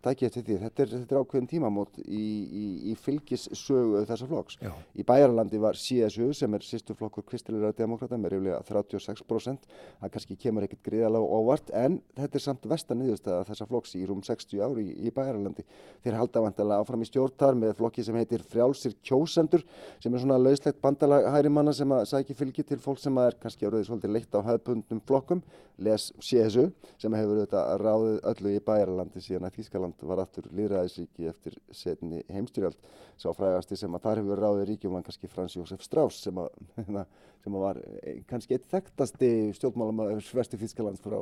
tækja 0.05 0.30
eftir 0.30 0.44
því. 0.47 0.57
Þetta 0.64 0.82
er, 0.84 0.92
þetta 0.92 1.16
er 1.16 1.20
ákveðin 1.22 1.49
tímamót 1.51 2.01
í, 2.03 2.26
í, 2.44 2.64
í 2.90 2.94
fylgissögu 3.01 4.03
þessa 4.09 4.28
flokks. 4.30 4.59
Já. 4.62 4.72
Í 4.97 5.07
Bæjarlandi 5.07 5.61
var 5.62 5.78
CSU 5.80 6.30
sem 6.36 6.57
er 6.57 6.66
sýstu 6.66 6.97
flokkur 6.99 7.26
kristilegra 7.28 7.72
demokrata 7.76 8.18
með 8.20 8.36
reyflega 8.36 8.61
36%. 8.68 9.68
Það 10.03 10.14
kannski 10.16 10.38
kemur 10.40 10.66
ekkert 10.66 10.84
gríðalega 10.86 11.40
óvart 11.40 11.72
en 11.76 12.01
þetta 12.16 12.40
er 12.40 12.44
samt 12.47 12.68
vestan 12.70 13.01
niðurstaða 13.03 13.47
þessa 13.51 13.68
flokks 13.70 13.97
í 13.99 14.05
rúm 14.09 14.22
60 14.26 14.64
ári 14.64 14.86
í, 14.86 14.97
í 15.09 15.14
Bæjarlandi. 15.14 15.66
Þeir 16.05 16.18
halda 16.20 16.44
vantilega 16.47 16.82
áfram 16.84 17.05
í 17.05 17.11
stjórntar 17.11 17.59
með 17.59 17.76
flokki 17.80 18.05
sem 18.07 18.18
heitir 18.18 18.44
Frjálsir 18.47 18.97
kjósendur 19.07 19.64
sem 20.03 20.12
er 20.12 20.22
svona 20.22 20.40
lauslegt 20.40 20.82
bandalag 20.82 21.28
hæri 21.34 21.53
manna 21.53 21.74
sem 21.76 21.92
að 21.94 22.07
sækja 22.12 22.38
fylgi 22.38 22.66
til 22.66 22.80
fólk 22.82 23.01
sem 23.03 23.16
er 23.22 23.36
kannski 23.40 23.66
áraðið 23.68 23.88
svolítið 23.90 24.14
leitt 24.14 24.36
á 24.36 24.40
höfbundum 24.47 25.03
flokkum 25.07 25.42
les 25.78 26.09
CSU 26.22 26.70
sem 27.01 27.14
hefur 27.16 27.40
auðvitað 27.40 27.72
ráðið 27.82 28.18
öllu 28.32 28.55
í 28.55 28.62
Bæjarlandi 28.64 29.22
síðan 29.24 29.49
að 29.49 29.57
Þýskaland 29.87 30.09
var 30.09 30.22
aftur 30.22 30.47
líðræðisríki 30.57 31.28
eftir 31.30 31.57
setni 31.74 32.22
heimstyrjald 32.32 32.76
sá 33.16 33.30
frægasti 33.34 33.76
sem 33.78 33.95
að 33.95 34.05
þar 34.07 34.20
hefur 34.22 34.43
ráðið 34.43 34.66
ríkjum 34.70 34.97
var 34.97 35.05
kannski 35.07 35.30
Frans 35.30 35.57
Jósef 35.57 35.84
Strauss 35.84 36.22
sem 36.24 36.37
að, 36.37 36.49
sem 37.45 37.57
að 37.57 37.62
var 37.62 37.80
kannski 38.28 38.57
eitt 38.57 38.66
þekktasti 38.72 39.30
stjórnmálum 39.57 40.20
svesti 40.20 40.59
Þýskalands 40.61 41.05
frá, 41.05 41.18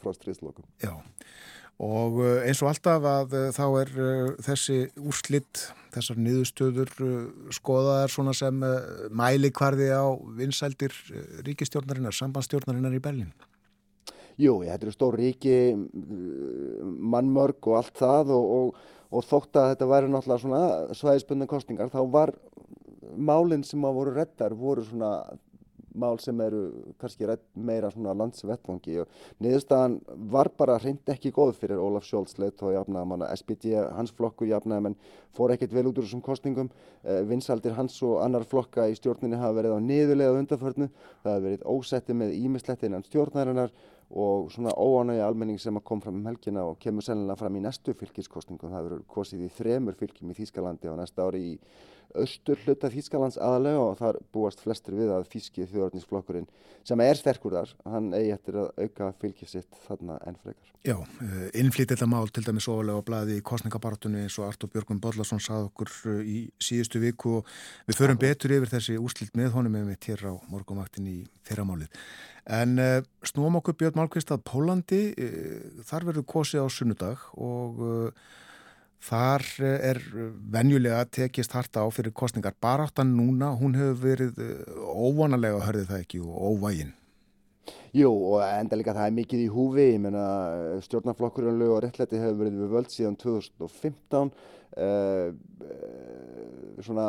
frá 0.00 0.14
stríðslokum. 0.14 0.66
Já 0.84 0.94
og 1.82 2.20
eins 2.46 2.60
og 2.62 2.68
alltaf 2.70 3.02
að 3.02 3.32
þá 3.56 3.64
er 3.80 3.88
þessi 4.46 4.76
úrslitt, 5.02 5.64
þessar 5.90 6.20
niðurstöður 6.22 6.92
skoðaðar 7.56 8.12
svona 8.14 8.34
sem 8.38 8.62
mæli 9.10 9.50
hvarði 9.50 9.88
á 9.90 10.06
vinsældir 10.38 10.94
ríkistjórnarinnar, 11.48 12.14
sambandstjórnarinnar 12.14 12.94
í 12.94 13.02
Berlín. 13.02 13.34
Jú, 14.40 14.58
þetta 14.64 14.86
eru 14.86 14.94
stór 14.94 15.18
ríki, 15.20 15.56
mannmörg 17.14 17.70
og 17.70 17.78
allt 17.78 17.98
það 18.00 18.34
og, 18.34 18.50
og, 18.58 18.84
og 19.14 19.26
þótt 19.28 19.60
að 19.60 19.70
þetta 19.72 19.90
væri 19.92 20.10
náttúrulega 20.10 20.42
svona 20.42 20.94
svæðisbundin 20.98 21.50
kostningar, 21.50 21.92
þá 21.92 22.02
var 22.10 22.34
málinn 23.14 23.62
sem 23.66 23.84
að 23.86 23.98
voru 24.00 24.14
reddar 24.16 24.56
voru 24.58 24.82
svona 24.86 25.16
mál 25.94 26.18
sem 26.18 26.40
eru 26.42 26.62
kannski 26.98 27.26
redd 27.28 27.42
meira 27.54 27.90
svona 27.92 28.14
landsvettvangi 28.18 28.96
og 29.02 29.12
niðurstaðan 29.44 29.96
var 30.32 30.50
bara 30.58 30.78
hreint 30.82 31.10
ekki 31.14 31.30
góð 31.34 31.54
fyrir 31.60 31.82
Ólaf 31.82 32.06
Scholz 32.08 32.34
leitt 32.42 32.62
og 32.66 32.74
jafnaðamanna 32.74 33.30
SPD, 33.36 33.76
hans 33.94 34.10
flokkur 34.16 34.50
jafnaðamenn 34.50 34.98
fór 35.36 35.54
ekkert 35.54 35.74
vel 35.76 35.86
út 35.90 36.00
úr 36.00 36.06
þessum 36.08 36.24
kostningum 36.24 36.70
eh, 37.04 37.22
vinsaldir 37.28 37.76
hans 37.78 38.00
og 38.02 38.18
annar 38.24 38.46
flokka 38.50 38.88
í 38.90 38.98
stjórninni 38.98 39.38
hafa 39.38 39.60
verið 39.60 39.78
á 39.78 39.86
niðurlega 39.86 40.38
undanförnu. 40.40 40.90
Það 41.22 41.32
hafa 41.32 41.46
verið 41.46 41.66
ósetti 41.70 42.18
með 42.18 42.36
ímisletti 42.40 42.90
innan 42.90 43.06
stjórnarinnar 43.06 43.74
og 44.14 44.50
svona 44.54 44.70
óánægi 44.70 45.24
almenning 45.26 45.58
sem 45.60 45.80
kom 45.82 46.00
fram 46.00 46.20
um 46.20 46.26
helgina 46.26 46.62
og 46.62 46.78
kemur 46.78 47.02
sennilega 47.02 47.34
fram 47.40 47.56
í 47.58 47.62
næstu 47.64 47.94
fylgiskostningum. 47.98 48.70
Það 48.70 48.84
verður 48.86 49.00
kosið 49.10 49.42
í 49.42 49.50
þremur 49.56 49.98
fylgjum 49.98 50.30
í 50.30 50.36
Þýskalandi 50.38 50.92
á 50.92 50.94
næsta 51.00 51.26
ári 51.26 51.40
í 51.48 51.54
austur 52.18 52.60
hluta 52.64 52.90
Þýskalands 52.92 53.38
aðalega 53.42 53.80
og 53.82 53.96
þar 53.98 54.18
búast 54.34 54.62
flestir 54.62 54.96
við 54.98 55.10
að 55.14 55.26
Þýski 55.32 55.66
þjóðarninsflokkurinn 55.70 56.46
sem 56.84 57.00
er 57.00 57.16
sterkur 57.16 57.54
þar, 57.56 57.70
hann 57.88 58.10
eigi 58.16 58.32
eftir 58.34 58.58
að 58.60 58.82
auka 58.84 59.08
fylgið 59.22 59.50
sitt 59.50 59.78
þarna 59.86 60.18
enn 60.28 60.36
frekar. 60.42 60.74
Já, 60.84 60.98
innflýtt 61.56 61.94
þetta 61.94 62.08
mál 62.12 62.28
til 62.28 62.44
dæmis 62.44 62.68
ofalega 62.68 63.00
á 63.00 63.06
bladi 63.08 63.38
í 63.38 63.44
kostningabaratunni 63.46 64.26
eins 64.26 64.36
og 64.36 64.50
Artur 64.50 64.68
Björgum 64.74 65.00
Bodlason 65.00 65.40
sað 65.40 65.70
okkur 65.70 65.94
í 66.20 66.42
síðustu 66.60 67.00
viku 67.00 67.38
og 67.38 67.50
við 67.88 68.00
förum 68.02 68.20
betur 68.20 68.52
yfir 68.58 68.74
þessi 68.74 68.98
úrslitt 69.00 69.32
með 69.38 69.54
honum 69.56 69.78
með 69.78 69.90
mitt 69.94 70.10
hér 70.10 70.26
á 70.28 70.32
morgumvaktin 70.52 71.08
í 71.08 71.18
fyrramálið. 71.48 71.88
En 72.52 72.76
uh, 72.76 73.00
snúum 73.24 73.56
okkur 73.62 73.78
Björn 73.80 73.96
Málkvist 74.02 74.34
að 74.34 74.44
Pólandi, 74.44 75.02
þar 75.88 76.10
verður 76.10 76.28
kosið 76.34 76.68
á 76.68 76.68
sunnudag 76.68 77.28
og 77.32 77.80
þar 79.04 79.44
er 79.62 80.00
venjulega 80.54 81.04
tekist 81.12 81.54
harta 81.56 81.84
á 81.84 81.88
fyrir 81.92 82.14
kostningar. 82.16 82.56
Bara 82.60 82.88
áttan 82.88 83.12
núna, 83.16 83.52
hún 83.58 83.76
hefur 83.76 84.00
verið 84.02 84.38
óvanalega, 84.80 85.64
hörði 85.66 85.88
það 85.90 86.04
ekki, 86.04 86.20
og 86.24 86.54
óvægin. 86.54 86.94
Jú 87.94 88.10
og 88.10 88.40
enda 88.42 88.76
líka 88.76 88.94
það 88.96 89.06
er 89.06 89.16
mikið 89.20 89.42
í 89.44 89.50
húfi, 89.54 89.84
ég 89.92 90.00
menna 90.02 90.24
stjórnarflokkurinn 90.82 91.60
lög 91.60 91.76
og 91.76 91.82
réttlæti 91.84 92.18
hefur 92.18 92.40
verið 92.40 92.56
við 92.64 92.72
völd 92.74 92.90
síðan 92.90 93.18
2015, 93.22 94.32
svona 96.82 97.06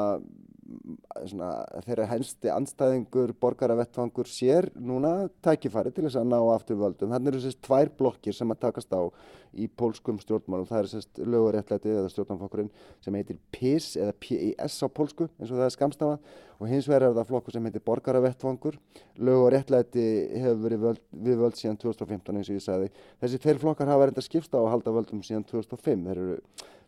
Svona, 1.15 1.49
þeirra 1.85 2.05
hensti 2.09 2.49
anstæðingur 2.51 3.31
borgaravettfangur 3.39 4.27
sér 4.27 4.67
núna 4.75 5.29
tækifæri 5.45 5.93
til 5.95 6.03
þess 6.09 6.19
að 6.19 6.27
ná 6.33 6.37
aftur 6.51 6.79
völdum. 6.81 7.13
Þannig 7.13 7.31
eru 7.31 7.43
sérst 7.45 7.61
tvær 7.63 7.91
blokkir 7.95 8.35
sem 8.35 8.51
að 8.51 8.59
takast 8.65 8.91
á 8.91 9.07
í 9.55 9.69
pólskum 9.71 10.19
stjórnmálum. 10.19 10.67
Það 10.67 10.81
er 10.81 10.89
sérst 10.91 11.21
löguréttlæti 11.23 11.93
eða 11.93 12.11
stjórnmálflokkurinn 12.11 12.73
sem 13.05 13.15
heitir 13.15 13.39
PIS 13.55 13.93
eða 13.95 14.17
PIS 14.19 14.77
á 14.83 14.87
pólsku 14.91 15.29
eins 15.39 15.47
og 15.47 15.55
það 15.55 15.65
er 15.69 15.75
skamstafa 15.77 16.19
og 16.59 16.69
hins 16.71 16.91
vegar 16.91 17.07
er 17.07 17.15
það 17.15 17.31
flokkur 17.31 17.55
sem 17.55 17.69
heitir 17.69 17.87
borgaravettfangur. 17.87 18.77
Löguréttlæti 19.15 20.05
hefur 20.35 20.61
verið 20.67 20.85
völd, 20.89 21.03
við 21.15 21.41
völd 21.45 21.59
síðan 21.59 21.79
2015 21.79 22.41
eins 22.41 22.51
og 22.51 22.59
ég 22.59 22.67
sagði. 22.67 22.93
Þessi 23.23 23.43
tveir 23.43 23.63
flokkar 23.63 23.91
hafa 23.91 24.03
verið 24.03 24.19
að 24.19 24.29
skipta 24.29 24.59
á 24.59 24.63
að 24.67 24.71
halda 24.75 24.97
völdum 24.99 25.23
síðan 25.23 25.47
2005. 25.47 26.07
Þeir 26.09 26.23
eru 26.25 26.39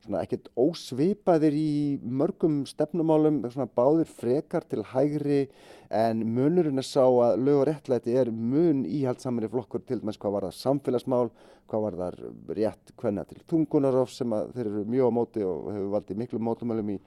svona 0.03 0.23
ekkert 0.23 0.49
ósvipaðir 0.57 1.55
í 1.57 1.71
mörgum 2.01 2.61
stefnumálum, 2.69 3.41
svona 3.51 3.67
báðir 3.67 4.09
frekar 4.18 4.65
til 4.70 4.84
hægri 4.91 5.41
en 5.93 6.24
munurinn 6.36 6.82
er 6.82 6.88
sá 6.88 7.05
að 7.05 7.39
lög 7.45 7.61
og 7.61 7.68
réttlæti 7.70 8.15
er 8.20 8.32
mun 8.32 8.84
íhaldsamri 8.86 9.47
flokkur 9.51 9.86
til 9.88 10.01
dæmis 10.01 10.20
hvað 10.20 10.36
var 10.36 10.47
það 10.47 10.57
samfélagsmál, 10.59 11.32
hvað 11.68 11.86
var 11.86 11.97
það 12.01 12.20
rétt 12.59 12.93
hvenna 12.99 13.24
til 13.28 13.43
tungunarof 13.47 14.11
sem 14.11 14.36
þeir 14.55 14.65
eru 14.65 14.86
mjög 14.91 15.11
á 15.11 15.18
móti 15.18 15.45
og 15.47 15.72
hefur 15.72 15.91
valdið 15.95 16.22
miklu 16.24 16.41
mótumælum 16.43 16.93
í, 16.95 16.97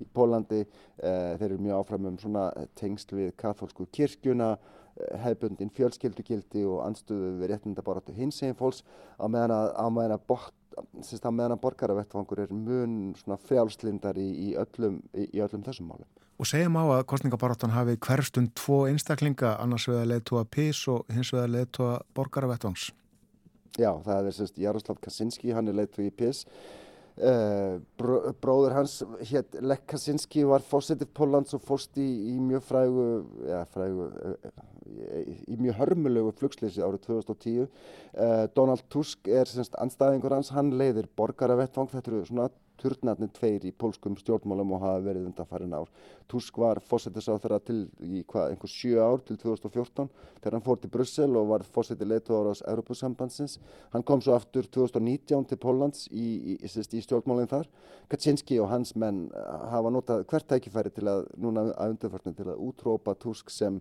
í 0.00 0.08
Pólandi, 0.14 0.64
eh, 0.64 1.32
þeir 1.36 1.48
eru 1.50 1.64
mjög 1.66 1.82
áfram 1.82 2.12
um 2.12 2.20
svona 2.20 2.46
tengsl 2.80 3.16
við 3.18 3.34
katholsku 3.40 3.88
kirkjuna, 3.92 4.54
hefbundin 5.24 5.70
fjölskyldugildi 5.72 6.64
og 6.68 6.82
anstuðu 6.84 7.36
við 7.40 7.52
réttindabaratu 7.54 8.14
hins 8.16 8.40
eginn 8.42 8.58
fólks 8.58 8.82
á 9.16 9.24
meðan 9.28 9.54
að, 9.54 9.68
á 9.76 9.86
meðan 9.88 10.16
að 10.16 10.26
bort 10.28 10.56
að 10.80 11.34
meðan 11.34 11.56
að 11.56 11.62
borgaravettfangur 11.64 12.42
er 12.44 12.52
mun 12.54 13.14
frjálslindar 13.48 14.18
í, 14.20 14.28
í, 14.50 14.50
öllum, 14.60 15.00
í, 15.14 15.26
í 15.36 15.42
öllum 15.42 15.64
þessum 15.66 15.90
málum. 15.90 16.08
Og 16.40 16.48
segjum 16.48 16.78
á 16.80 16.84
að 16.88 17.02
kostningabaráttan 17.12 17.74
hafi 17.74 17.98
hverstund 18.00 18.54
tvo 18.56 18.86
einstaklinga, 18.88 19.58
annars 19.60 19.84
vegar 19.90 20.06
leðtóa 20.08 20.46
PIS 20.48 20.86
og 20.88 21.10
hins 21.12 21.34
vegar 21.34 21.50
leðtóa 21.52 21.98
borgaravettfangs. 22.16 22.86
Já, 23.76 23.90
það 24.06 24.30
er 24.30 24.36
sérst 24.38 24.60
Jaroslav 24.62 25.02
Kaczynski, 25.04 25.52
hann 25.52 25.68
er 25.68 25.76
leðtói 25.76 26.06
í 26.06 26.14
PIS. 26.16 26.46
Uh, 27.20 27.76
bró, 28.00 28.30
bróður 28.40 28.72
hans 28.78 28.94
hétt 29.28 29.58
Lech 29.60 29.82
Kaczynski 29.90 30.46
var 30.48 30.64
fósitið 30.64 31.10
Pólans 31.12 31.52
og 31.52 31.60
fórst 31.66 31.98
í, 32.00 32.06
í 32.32 32.38
mjög 32.40 32.64
frægu, 32.64 33.04
ja, 33.44 33.58
frægu 33.68 34.06
í, 34.88 35.34
í 35.52 35.58
mjög 35.60 35.76
hörmulegu 35.82 36.32
flugsleysi 36.38 36.80
árið 36.80 37.02
2010 37.10 37.66
uh, 37.66 38.46
Donald 38.56 38.86
Tusk 38.94 39.28
er 39.28 39.50
semst 39.50 39.76
anstæðingur 39.82 40.38
hans, 40.38 40.54
hann 40.56 40.72
leiðir 40.80 41.10
borgaravettfang, 41.18 41.90
þetta 41.92 42.14
eru 42.14 42.22
svona 42.30 42.48
turnarnir 42.80 43.30
tveir 43.36 43.64
í 43.68 43.72
pólskum 43.76 44.16
stjórnmálum 44.18 44.74
og 44.76 44.82
hafa 44.84 45.04
verið 45.04 45.28
undan 45.28 45.48
farin 45.48 45.76
ár. 45.76 45.90
Tusk 46.30 46.58
var 46.62 46.80
fósettisáþara 46.84 47.60
til 47.66 47.78
í 48.00 48.22
hvað, 48.28 48.54
einhver 48.54 48.72
sjö 48.72 49.00
ár 49.04 49.22
til 49.26 49.36
2014 49.40 50.08
þegar 50.40 50.56
hann 50.56 50.66
fór 50.66 50.80
til 50.80 50.92
Brussel 50.94 51.36
og 51.38 51.50
var 51.52 51.66
fósetti 51.66 52.08
leitóðar 52.08 52.52
ás 52.54 52.62
Europasambandsins. 52.72 53.58
Hann 53.94 54.06
kom 54.06 54.22
svo 54.24 54.36
aftur 54.38 54.68
2019 54.68 55.50
til 55.50 55.60
Póllands 55.60 56.06
í, 56.10 56.28
í, 56.54 56.56
í, 56.60 56.70
í 56.70 57.02
stjórnmálinn 57.04 57.50
þar. 57.50 57.68
Kaczynski 58.10 58.60
og 58.62 58.70
hans 58.72 58.96
menn 58.98 59.28
hafa 59.70 59.92
notað 59.92 60.24
hvert 60.30 60.48
tækifæri 60.50 60.94
til 60.94 61.10
að 61.10 61.28
núna 61.36 61.70
að 61.76 61.96
undanfartin 61.96 62.38
til 62.38 62.48
að 62.50 62.64
útrópa 62.70 63.14
Tusk 63.20 63.52
sem 63.54 63.78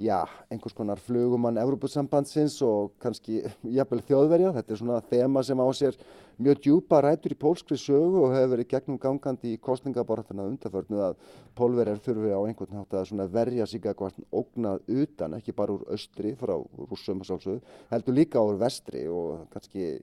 já, 0.00 0.24
einhvers 0.50 0.74
konar 0.74 1.00
flugumann 1.00 1.60
Európusambandsins 1.60 2.56
og 2.64 2.94
kannski 3.02 3.42
jafnvel 3.76 4.00
þjóðverja. 4.08 4.54
Þetta 4.56 4.72
er 4.72 4.80
svona 4.80 5.00
þema 5.10 5.42
sem 5.44 5.60
á 5.60 5.68
sér 5.76 5.98
mjög 6.38 6.60
djúpa 6.64 7.00
rætur 7.04 7.34
í 7.34 7.38
pólskri 7.40 7.78
sögu 7.80 8.24
og 8.24 8.34
hefur 8.36 8.54
verið 8.54 8.70
gegnum 8.70 9.00
gangandi 9.00 9.54
í 9.54 9.60
kostningaborðina 9.62 10.46
undanförnu 10.50 11.02
að 11.08 11.18
pólverjar 11.58 12.00
þurfi 12.04 12.32
á 12.36 12.40
einhvern 12.44 12.78
nátt 12.78 12.96
að 13.00 13.34
verja 13.34 13.66
sig 13.66 13.84
eitthvað 13.84 14.22
ógnað 14.30 14.86
utan, 14.86 15.36
ekki 15.40 15.56
bara 15.56 15.76
úr 15.76 15.84
austri 15.90 16.36
frá 16.38 16.56
rússum 16.90 17.20
og 17.20 17.28
sálsögðu, 17.28 17.60
heldur 17.90 18.16
líka 18.16 18.42
úr 18.44 18.60
vestri 18.60 19.06
og 19.08 19.46
kannski 19.52 19.98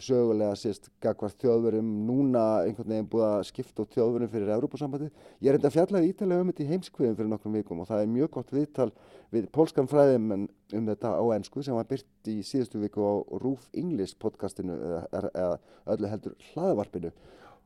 sögulega 0.00 0.54
sést 0.56 0.88
gagvart 1.02 1.36
þjóðverum 1.42 1.88
núna 2.08 2.44
einhvern 2.64 2.88
veginn 2.88 3.08
búið 3.10 3.26
að 3.26 3.46
skipta 3.50 3.84
út 3.84 3.92
þjóðverum 3.92 4.30
fyrir 4.32 4.52
Európa-sambandi. 4.56 5.10
Ég 5.44 5.50
er 5.52 5.58
enda 5.58 5.72
fjallaði 5.72 6.10
ítalega 6.12 6.44
um 6.44 6.52
þetta 6.52 6.64
í 6.64 6.68
heimskviðum 6.70 7.18
fyrir 7.18 7.30
nokkrum 7.32 7.58
vikum 7.58 7.82
og 7.82 7.90
það 7.90 8.04
er 8.04 8.12
mjög 8.14 8.30
gott 8.38 8.54
viðtal 8.54 8.90
við 9.34 9.50
pólskan 9.52 9.90
fræðum 9.90 10.46
um 10.72 10.88
þetta 10.88 11.12
á 11.12 11.24
ennsku 11.36 11.62
sem 11.62 11.76
var 11.76 11.88
byrt 11.90 12.30
í 12.30 12.40
síðustu 12.46 12.80
viku 12.80 13.04
á 13.04 13.14
Roof 13.42 13.68
English 13.76 14.16
podcastinu 14.18 14.78
eða 15.12 15.58
öllu 15.92 16.10
heldur 16.10 16.36
hlaðvarpinu 16.52 17.12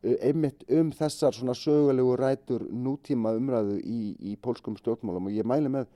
einmitt 0.02 0.62
um 0.70 0.90
þessar 0.94 1.34
svona 1.34 1.54
sögulegu 1.58 2.14
rætur 2.18 2.64
nútíma 2.70 3.34
umræðu 3.38 3.78
í, 3.82 4.14
í 4.18 4.36
pólskum 4.42 4.76
stjórnmálum 4.78 5.30
og 5.30 5.34
ég 5.34 5.46
mæli 5.48 5.70
með 5.72 5.88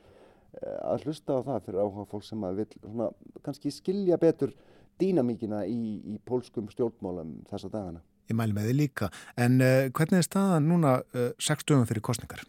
eh, 0.59 0.79
að 0.83 1.07
hlusta 1.07 1.39
á 1.39 1.41
það 1.47 1.67
fyrir 1.67 1.83
áhuga 1.85 2.07
fólk 2.11 2.27
sem 2.27 2.47
að 2.47 2.63
vil 2.63 2.69
svona, 2.81 3.11
kannski 3.47 3.75
skilja 3.75 4.19
betur 4.19 4.55
dýnamíkina 4.99 5.63
í, 5.71 6.01
í 6.15 6.19
pólskum 6.27 6.67
stjórnmálum 6.73 7.39
þessa 7.51 7.71
dagana. 7.71 8.03
Ég 8.31 8.39
mæli 8.39 8.57
með 8.57 8.69
þið 8.71 8.79
líka, 8.81 9.11
en 9.39 9.63
uh, 9.63 9.87
hvernig 9.95 10.23
er 10.23 10.27
staðan 10.27 10.69
núna 10.70 10.99
uh, 11.03 11.31
eh, 11.31 11.31
6 11.43 11.66
dögum 11.69 11.87
fyrir 11.87 12.05
kostningar? 12.07 12.43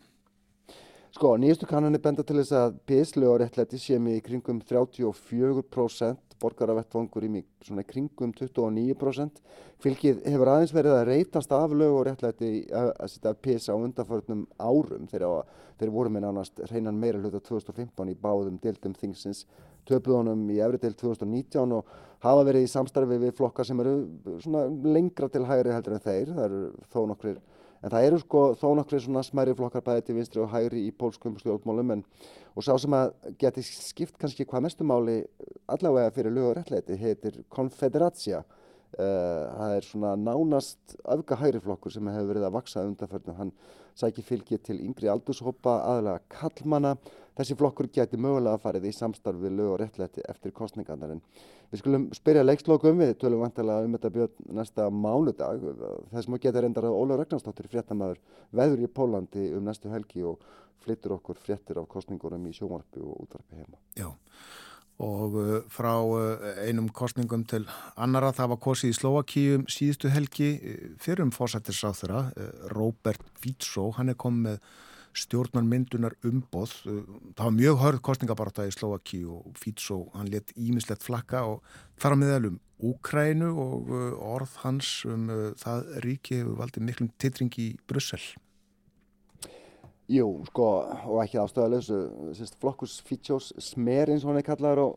Sko, 1.14 1.36
nýjastu 1.38 1.68
kannanir 1.70 2.02
benda 2.02 2.24
til 2.26 2.40
þess 2.40 2.56
að 2.58 2.78
PSL 2.90 3.24
og 3.30 3.36
réttlæti 3.38 3.78
séum 3.78 4.08
í 4.10 4.16
kringum 4.26 4.58
34% 4.66 6.34
borgaravettvangur 6.42 7.28
í 7.28 7.44
svona 7.62 7.84
kringum 7.86 8.32
29%. 8.34 9.38
Fylgið 9.86 10.24
hefur 10.26 10.52
aðeins 10.56 10.74
verið 10.74 10.96
að 10.96 11.04
reytast 11.12 11.54
af 11.54 11.76
lög 11.78 12.00
og 12.00 12.08
réttlæti 12.08 12.50
að, 12.66 12.90
að 12.98 13.14
setja 13.14 13.36
PS 13.46 13.70
á 13.70 13.76
undanförnum 13.78 14.42
árum 14.58 15.06
þegar 15.12 15.54
þeir 15.78 15.94
voru 16.00 16.16
með 16.16 16.26
nánast 16.26 16.66
hreinan 16.72 16.98
meira 16.98 17.22
hluta 17.22 17.44
2015 17.46 18.10
í 18.10 18.18
báðum 18.26 18.58
dildum 18.66 18.98
þingsins 18.98 19.46
töpuðunum 19.86 20.48
í 20.50 20.58
efri 20.66 20.82
del 20.82 20.98
2019 20.98 21.78
og 21.78 21.94
hafa 22.26 22.50
verið 22.50 22.66
í 22.66 22.74
samstarfi 22.74 23.22
við 23.22 23.38
flokkar 23.38 23.70
sem 23.70 23.86
eru 23.86 24.00
lengra 24.90 25.30
til 25.30 25.46
hægri 25.46 25.78
heldur 25.78 26.00
en 26.00 26.08
þeir. 26.10 26.34
Það 26.34 26.46
eru 26.50 26.64
þó 26.90 27.04
nokkrir 27.14 27.44
En 27.84 27.92
það 27.92 28.06
eru 28.08 28.20
sko 28.22 28.42
þó 28.56 28.70
nokkri 28.80 29.02
svona 29.04 29.26
smæri 29.28 29.54
flokkar 29.58 29.84
bæði 29.84 30.06
til 30.08 30.16
vinstri 30.16 30.40
og 30.40 30.52
hægri 30.54 30.86
í 30.88 30.92
pólskum 30.96 31.36
stjórnmálum 31.40 31.98
en 31.98 32.04
og 32.56 32.64
sá 32.64 32.78
sem 32.80 32.94
að 32.96 33.12
geti 33.42 33.64
skipt 33.68 34.16
kannski 34.22 34.46
hvað 34.48 34.64
mestumáli 34.70 35.18
allavega 35.68 36.14
fyrir 36.16 36.32
lög 36.32 36.52
og 36.52 36.56
réttleiti 36.60 36.96
heitir 37.02 37.42
Konfederatia. 37.52 38.44
Uh, 38.94 39.50
það 39.58 39.76
er 39.78 39.88
svona 39.88 40.14
nánast 40.20 40.98
öfga 41.16 41.40
hægri 41.42 41.64
flokkur 41.64 41.94
sem 41.94 42.12
hefur 42.14 42.30
verið 42.30 42.48
að 42.50 42.56
vaksa 42.60 42.86
undanförnum. 42.86 43.40
Hann 43.40 43.52
sækir 43.98 44.28
fylgi 44.28 44.60
til 44.62 44.78
yngri 44.84 45.10
aldurshópa, 45.10 45.80
aðalega 45.82 46.22
kallmana. 46.34 46.96
Þessi 47.34 47.58
flokkur 47.58 47.90
geti 47.90 48.20
mögulega 48.22 48.60
að 48.60 48.66
farið 48.68 48.88
í 48.92 48.94
samstarf 48.94 49.40
við 49.42 49.56
lög 49.58 49.72
og 49.74 49.80
réttleiti 49.82 50.22
eftir 50.30 50.54
kostningarnarinn. 50.54 51.24
Við 51.74 51.82
skulum 51.82 52.04
spyrja 52.14 52.44
leikslokum 52.46 53.00
við, 53.02 53.16
tölum 53.18 53.42
vantilega 53.42 53.88
um 53.88 53.96
þetta 53.96 54.12
björn 54.14 54.52
næsta 54.60 54.86
mánudag. 54.94 55.64
Þessum 56.12 56.38
að 56.38 56.44
geta 56.44 56.62
reyndar 56.62 56.86
að 56.86 56.98
Óla 57.00 57.18
Ragnarstóttir 57.18 57.70
fréttamaður 57.72 58.20
veður 58.54 58.84
í 58.86 58.90
Pólandi 59.00 59.48
um 59.58 59.66
næstu 59.66 59.90
helgi 59.90 60.22
og 60.30 60.44
flyttur 60.84 61.16
okkur 61.18 61.40
fréttir 61.42 61.80
af 61.82 61.88
kostningurum 61.90 62.46
í 62.46 62.54
sjómarfi 62.54 63.02
og 63.02 63.24
útvarfi 63.26 63.58
heima. 63.58 63.82
Já, 63.98 64.12
og 65.02 65.36
uh, 65.40 65.52
frá 65.74 65.94
uh, 66.06 66.46
einum 66.68 66.90
kostningum 66.94 67.44
til 67.50 67.66
annara 67.98 68.34
það 68.36 68.54
var 68.54 68.62
kosið 68.68 68.94
í 68.94 68.98
Slovakíum 68.98 69.68
síðustu 69.72 70.12
helgi 70.14 70.50
uh, 70.58 70.88
fyrir 71.02 71.26
um 71.26 71.34
fósættisráþura, 71.34 72.26
Robert 72.76 73.24
Fico, 73.42 73.92
hann 73.98 74.14
er 74.14 74.20
komið 74.20 74.60
stjórnarmyndunar 75.14 76.16
umboð. 76.26 76.72
Það 77.38 77.44
var 77.44 77.54
mjög 77.54 77.76
hörð 77.84 78.00
kostningabarta 78.08 78.64
í 78.66 78.72
Slovaki 78.74 79.20
og 79.30 79.52
Fítsó, 79.62 80.08
hann 80.16 80.32
let 80.34 80.50
ímislegt 80.58 81.06
flakka 81.06 81.44
og 81.52 81.76
þar 82.02 82.18
á 82.18 82.22
miðalum 82.24 82.56
Úkrænu 82.84 83.52
og 83.62 83.92
orð 84.18 84.58
hans 84.64 85.04
um 85.06 85.30
það 85.62 85.86
ríki 86.04 86.42
hefur 86.42 86.58
valdið 86.64 86.88
miklum 86.90 87.14
titringi 87.22 87.68
í 87.70 87.78
Brussel. 87.88 88.26
Jú, 90.12 90.28
sko, 90.50 90.66
og 91.08 91.20
ekki 91.24 91.40
ástöðalösu, 91.40 91.98
flokkus 92.60 92.98
Fítsós 93.08 93.54
smer 93.64 94.10
eins 94.12 94.26
og 94.26 94.34
hann 94.34 94.42
er 94.42 94.44
kallaður 94.44 94.82
á 94.84 94.88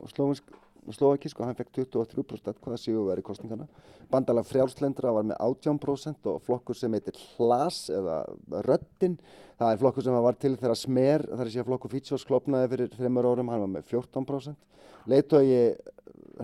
Slovaki, 0.94 1.30
sko, 1.30 1.44
hann 1.46 1.54
fekk 1.58 1.70
23% 1.78 2.58
hvaða 2.62 2.78
séu 2.78 3.04
verið 3.06 3.26
kostningana. 3.26 3.68
Bandalag 4.10 4.46
frjálslendra 4.46 5.12
var 5.14 5.26
með 5.26 5.38
18% 5.42 6.26
og 6.30 6.40
flokkur 6.46 6.78
sem 6.78 6.94
heitir 6.94 7.18
Hlas 7.36 7.84
eða 7.90 8.20
Röttin, 8.66 9.16
það 9.58 9.72
er 9.72 9.80
flokkur 9.80 10.06
sem 10.06 10.18
var 10.26 10.38
til 10.42 10.54
þegar 10.58 10.78
Smer, 10.78 11.26
þar 11.30 11.44
er 11.44 11.52
síðan 11.54 11.68
flokkur 11.70 11.94
Fítsjós 11.94 12.26
klopnaði 12.26 12.72
fyrir 12.74 12.94
þreymur 12.94 13.30
árum, 13.30 13.50
hann 13.50 13.62
var 13.62 13.72
með 13.76 13.90
14%. 13.94 14.58
Leitói 15.10 15.46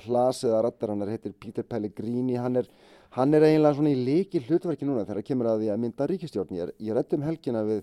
Hlas 0.06 0.44
eða 0.46 0.62
Röttarannar 0.68 1.10
heitir 1.10 1.34
Pítur 1.34 1.66
Pellegrini, 1.66 2.38
hann 2.38 2.62
er, 2.62 2.70
hann 3.18 3.34
er 3.34 3.46
eiginlega 3.46 3.78
svona 3.78 3.94
í 3.94 4.06
líki 4.06 4.42
hlutverki 4.46 4.86
núna 4.86 5.02
þegar 5.02 5.20
það 5.20 5.28
kemur 5.30 5.50
að 5.50 5.64
því 5.64 5.74
að 5.74 5.82
mynda 5.82 6.08
ríkistjórn. 6.10 6.58
Ég, 6.58 6.74
ég 6.82 6.98
rættum 6.98 7.26
helgina 7.26 7.66
við 7.66 7.82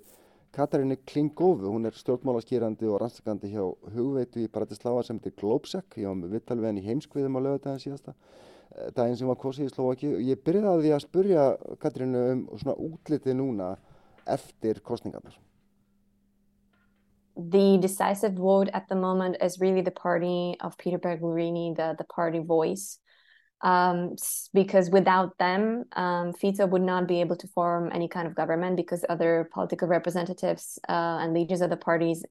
Katarínu 0.55 0.97
Klingófu, 1.05 1.69
hún 1.69 1.85
er 1.85 1.93
stjórnmálaskýrandi 1.93 2.87
og 2.89 3.03
rannsakandi 3.03 3.51
hjá 3.51 3.65
hugveitu 3.93 4.41
í 4.41 4.49
Bratislava 4.49 5.03
sem 5.05 5.19
heitir 5.19 5.35
Globsec, 5.37 5.97
ég 6.01 6.09
var 6.09 6.17
með 6.17 6.37
vittal 6.37 6.57
við 6.57 6.71
henni 6.71 6.85
heimskviðum 6.87 7.37
á 7.37 7.45
lögadagin 7.45 7.83
síðasta 7.83 8.15
eh, 8.15 8.89
daginn 8.95 9.19
sem 9.19 9.29
var 9.29 9.37
kosið 9.43 9.69
í 9.69 9.73
Slovaki 9.75 10.09
og 10.15 10.23
ég 10.25 10.41
byrjaði 10.45 10.71
að 10.71 10.81
því 10.85 10.95
að 10.95 11.03
spurja 11.05 11.45
Katarínu 11.83 12.23
um 12.31 12.41
svona 12.55 12.75
útliti 12.89 13.37
núna 13.37 13.75
eftir 14.25 14.81
kostningarnar. 14.81 15.37
The 17.37 17.77
decisive 17.77 18.33
vote 18.35 18.69
at 18.73 18.89
the 18.89 18.95
moment 18.95 19.37
is 19.41 19.61
really 19.61 19.81
the 19.81 19.91
party 19.91 20.57
of 20.59 20.77
Peter 20.77 20.97
Berglurini, 20.99 21.75
the, 21.75 21.95
the 21.97 22.03
party 22.03 22.39
voice. 22.39 22.99
Um, 23.61 24.15
because 24.53 24.89
without 24.89 25.37
them, 25.37 25.83
um, 25.93 26.33
Fico 26.33 26.65
would 26.67 26.81
not 26.81 27.07
be 27.07 27.21
able 27.21 27.35
to 27.37 27.47
form 27.47 27.91
any 27.93 28.07
kind 28.07 28.27
of 28.27 28.35
government 28.35 28.77
because 28.77 29.03
other 29.09 29.49
political 29.53 29.87
representatives 29.87 30.79
uh, 30.87 31.19
and 31.21 31.33
leaders 31.33 31.61
of 31.61 31.69
the 31.69 31.77
parties 31.77 32.23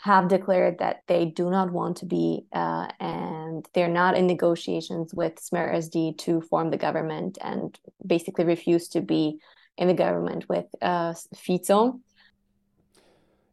have 0.00 0.28
declared 0.28 0.78
that 0.78 1.02
they 1.08 1.24
do 1.24 1.50
not 1.50 1.72
want 1.72 1.96
to 1.96 2.06
be 2.06 2.46
uh, 2.52 2.86
and 3.00 3.66
they're 3.74 3.88
not 3.88 4.16
in 4.16 4.26
negotiations 4.26 5.12
with 5.12 5.34
Smer 5.36 5.74
SD 5.74 6.18
to 6.18 6.40
form 6.42 6.70
the 6.70 6.76
government 6.76 7.38
and 7.40 7.78
basically 8.06 8.44
refuse 8.44 8.88
to 8.88 9.00
be 9.00 9.40
in 9.76 9.88
the 9.88 9.94
government 9.94 10.48
with 10.48 10.66
uh. 10.82 11.14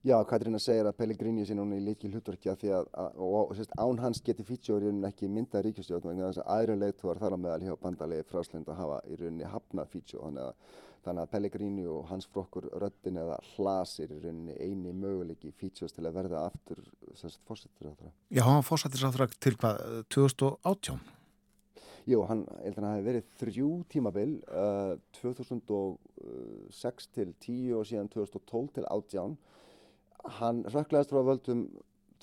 Já, 0.05 0.19
Katrína 0.29 0.59
segir 0.61 0.85
að 0.85 0.99
Pellegrini 0.99 1.43
sé 1.49 1.55
núna 1.57 1.79
í 1.79 1.81
líki 1.81 2.11
hlutverkja 2.11 2.53
því 2.61 2.69
að, 2.77 2.89
að 3.01 3.21
og, 3.25 3.53
sérst, 3.57 3.71
án 3.73 3.97
hans 4.03 4.19
geti 4.21 4.43
Fítsjóri 4.45 4.91
ekki 5.07 5.25
myndað 5.33 5.63
ríkistjórn 5.65 6.11
vegna 6.11 6.27
þess 6.27 6.43
að 6.43 6.51
aðra 6.55 6.75
leiðtúar 6.83 7.21
þar 7.23 7.33
á 7.33 7.37
meðal 7.41 7.63
hjá 7.65 7.73
bandalegi 7.81 8.27
fráslind 8.29 8.69
að 8.69 8.77
hafa 8.83 8.99
í 9.09 9.17
rauninni 9.17 9.49
hafnað 9.49 9.89
Fítsjó 9.95 10.19
þannig 10.21 10.75
þannig 11.05 11.21
að 11.23 11.31
Pellegrini 11.31 11.85
og 11.89 12.05
hans 12.09 12.27
frokkur 12.29 12.67
röttin 12.81 13.17
eða 13.21 13.39
hlasir 13.55 14.13
í 14.13 14.19
rauninni 14.21 14.53
eini 14.61 14.93
möguleiki 14.93 15.49
Fítsjós 15.57 15.97
til 15.97 16.05
að 16.05 16.15
verða 16.19 16.45
aftur 16.51 16.83
fórsettisáþra. 17.49 18.13
Já, 18.29 18.43
hann 18.45 18.59
var 18.59 18.69
fórsettisáþra 18.69 19.29
til 19.41 19.55
hvað, 19.57 19.81
2018? 20.13 21.01
Jú, 22.05 22.21
hann, 22.29 22.45
ég 22.61 22.69
held 22.69 22.77
að 22.77 22.83
hann 22.83 22.91
hafi 22.91 23.07
verið 23.09 23.33
þrjú 23.41 23.71
tímabil 23.89 24.37
uh, 24.53 24.93
2006 25.17 27.11
til 27.17 27.33
10 27.33 27.73
og 27.79 27.89
síðan 27.89 28.13
2012 28.13 28.73
til 28.77 28.85
18 28.93 29.37
hann 30.39 30.63
rökklegaðist 30.69 31.13
frá 31.13 31.21
völdum 31.25 31.67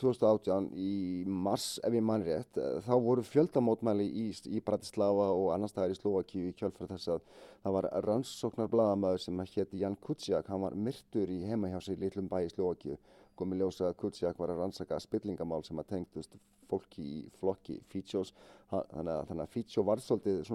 2018 0.00 0.70
í 0.80 0.92
mars 1.28 1.76
ef 1.84 1.94
ég 1.94 2.02
mann 2.02 2.24
rétt, 2.26 2.56
þá 2.56 2.94
voru 3.04 3.22
fjöldamótmæli 3.26 4.06
í, 4.08 4.24
í 4.48 4.62
Bratislava 4.64 5.28
og 5.36 5.50
annar 5.54 5.70
staðar 5.70 5.92
í 5.94 5.98
Slovakíu 5.98 6.48
í 6.48 6.54
kjölfrið 6.58 6.94
þess 6.94 7.12
að 7.12 7.26
það 7.62 7.76
var 7.76 7.88
rannsóknar 8.08 8.70
bladamæður 8.72 9.22
sem 9.26 9.42
hétti 9.44 9.82
Jan 9.84 9.98
Kuciak, 10.02 10.48
hann 10.50 10.64
var 10.64 10.74
myrtur 10.74 11.30
í 11.30 11.42
heima 11.46 11.70
hjá 11.70 11.78
sig 11.84 11.98
í 11.98 12.02
litlum 12.02 12.30
bæ 12.32 12.40
í 12.46 12.50
Slovakíu 12.54 12.96
komið 13.38 13.62
ljósa 13.62 13.90
að 13.90 13.98
Kuciak 14.02 14.40
var 14.40 14.52
að 14.52 14.62
rannsaka 14.62 14.98
spillingamál 15.02 15.62
sem 15.66 15.78
að 15.80 15.92
tengdust 15.94 16.36
fólki 16.70 17.04
í 17.04 17.22
flokki 17.40 17.78
Fítsjós. 17.92 18.32
Þannig 18.70 19.42
að 19.42 19.50
Fítsjó 19.52 19.84
var 19.88 20.00
svolítið 20.00 20.52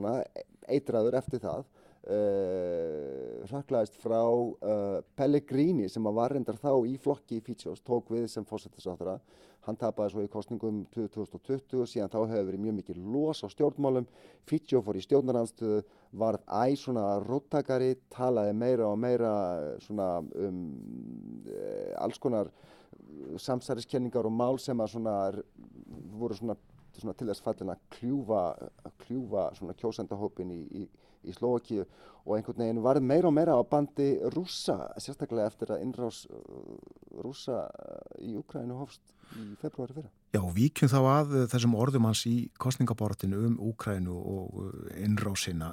eitraður 0.68 1.18
eftir 1.20 1.44
það 1.44 1.68
Uh, 2.08 3.44
ræklaðist 3.52 3.98
frá 4.00 4.22
uh, 4.24 5.02
Pellegrini 5.20 5.90
sem 5.92 6.06
var 6.16 6.32
reyndar 6.32 6.56
þá 6.62 6.72
í 6.88 6.94
flokki 7.04 7.42
í 7.42 7.44
Fítsjós, 7.44 7.82
tók 7.84 8.14
við 8.14 8.30
sem 8.32 8.46
fósættisáþara 8.48 9.18
hann 9.68 9.78
tapaði 9.80 10.14
svo 10.14 10.24
í 10.24 10.30
kostningum 10.32 10.84
2020 10.94 11.82
og 11.82 11.90
síðan 11.92 12.12
þá 12.14 12.20
hefur 12.32 12.48
verið 12.48 12.64
mjög 12.64 12.78
mikið 12.78 13.02
los 13.14 13.44
á 13.44 13.48
stjórnmálum. 13.52 14.08
Fítsjó 14.48 14.82
fór 14.86 15.00
í 15.00 15.04
stjórnaranstöðu 15.04 15.82
varð 16.22 16.46
æg 16.62 16.78
svona 16.80 17.04
róttakari 17.26 17.98
talaði 18.14 18.54
meira 18.56 18.88
og 18.88 19.02
meira 19.02 19.34
svona 19.84 20.08
um 20.24 20.64
uh, 21.52 21.92
alls 22.06 22.22
konar 22.24 22.52
samsæriskenningar 23.42 24.28
og 24.28 24.34
mál 24.34 24.60
sem 24.62 24.80
að 24.80 24.94
svona 24.96 25.18
voru 26.18 26.38
svona, 26.38 26.56
svona 26.96 27.16
til 27.18 27.28
þess 27.30 27.44
fallin 27.44 27.74
að 27.74 27.84
kljúfa, 27.98 28.42
kljúfa 29.04 29.50
svona 29.58 29.76
kjósendahópin 29.78 30.54
í, 30.56 30.62
í 30.84 30.88
í 31.26 31.36
Slovakíu 31.36 31.86
og 32.28 32.36
einhvern 32.36 32.60
veginn 32.60 32.84
varð 32.84 33.06
meira 33.08 33.30
og 33.30 33.36
meira 33.38 33.56
á 33.56 33.64
bandi 33.64 34.18
rúsa, 34.36 34.92
sérstaklega 35.00 35.48
eftir 35.48 35.72
að 35.72 35.84
innrás 35.86 36.26
rúsa 37.24 37.64
í 38.20 38.36
Ukrænu 38.36 38.76
hofst 38.82 39.16
í 39.40 39.56
februari 39.62 39.96
fyrra. 39.96 40.12
Já, 40.36 40.42
víkjum 40.54 40.92
þá 40.92 40.98
að 41.08 41.34
þessum 41.54 41.76
orðum 41.80 42.08
hans 42.10 42.26
í 42.28 42.36
kostningabortinu 42.60 43.40
um 43.48 43.56
Úkrænu 43.70 44.12
og 44.12 44.60
innrásina. 45.00 45.72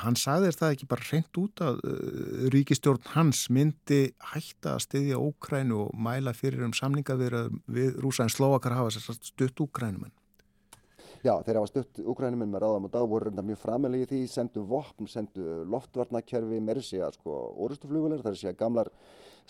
Hann 0.00 0.16
sagði 0.16 0.48
þér 0.48 0.60
það 0.62 0.74
ekki 0.76 0.90
bara 0.90 1.08
reynd 1.10 1.40
út 1.44 1.64
að 1.66 1.82
ríkistjórn 2.56 3.12
hans 3.12 3.44
myndi 3.52 4.02
hætta 4.32 4.78
að 4.78 4.84
styðja 4.88 5.20
Úkrænu 5.28 5.82
og 5.84 5.96
mæla 6.08 6.32
fyrir 6.36 6.64
um 6.66 6.74
samninga 6.76 7.18
við 7.20 8.00
rúsa 8.00 8.24
en 8.24 8.32
Slovakar 8.32 8.78
hafa 8.80 8.96
sér 8.96 9.20
stutt 9.20 9.66
Úkrænumenn. 9.68 10.15
Já, 11.24 11.32
þeir 11.44 11.58
hafa 11.60 11.68
stutt 11.70 12.00
Ukrænuminn 12.12 12.50
með 12.52 12.64
ráðam 12.64 12.88
og 12.88 12.92
dag 12.92 13.06
voru 13.08 13.28
reynda 13.28 13.44
mjög 13.46 13.60
framilegi 13.62 14.04
í 14.04 14.08
því, 14.10 14.18
sendu 14.30 14.64
vopn, 14.68 15.08
sendu 15.08 15.62
loftvarnakerfi, 15.72 16.58
meiri 16.64 16.82
sé 16.84 17.00
að 17.04 17.16
sko 17.16 17.36
orustuflugvelar, 17.64 18.24
það 18.24 18.34
er 18.34 18.40
sé 18.40 18.50
að 18.50 18.58
gamlar 18.60 18.90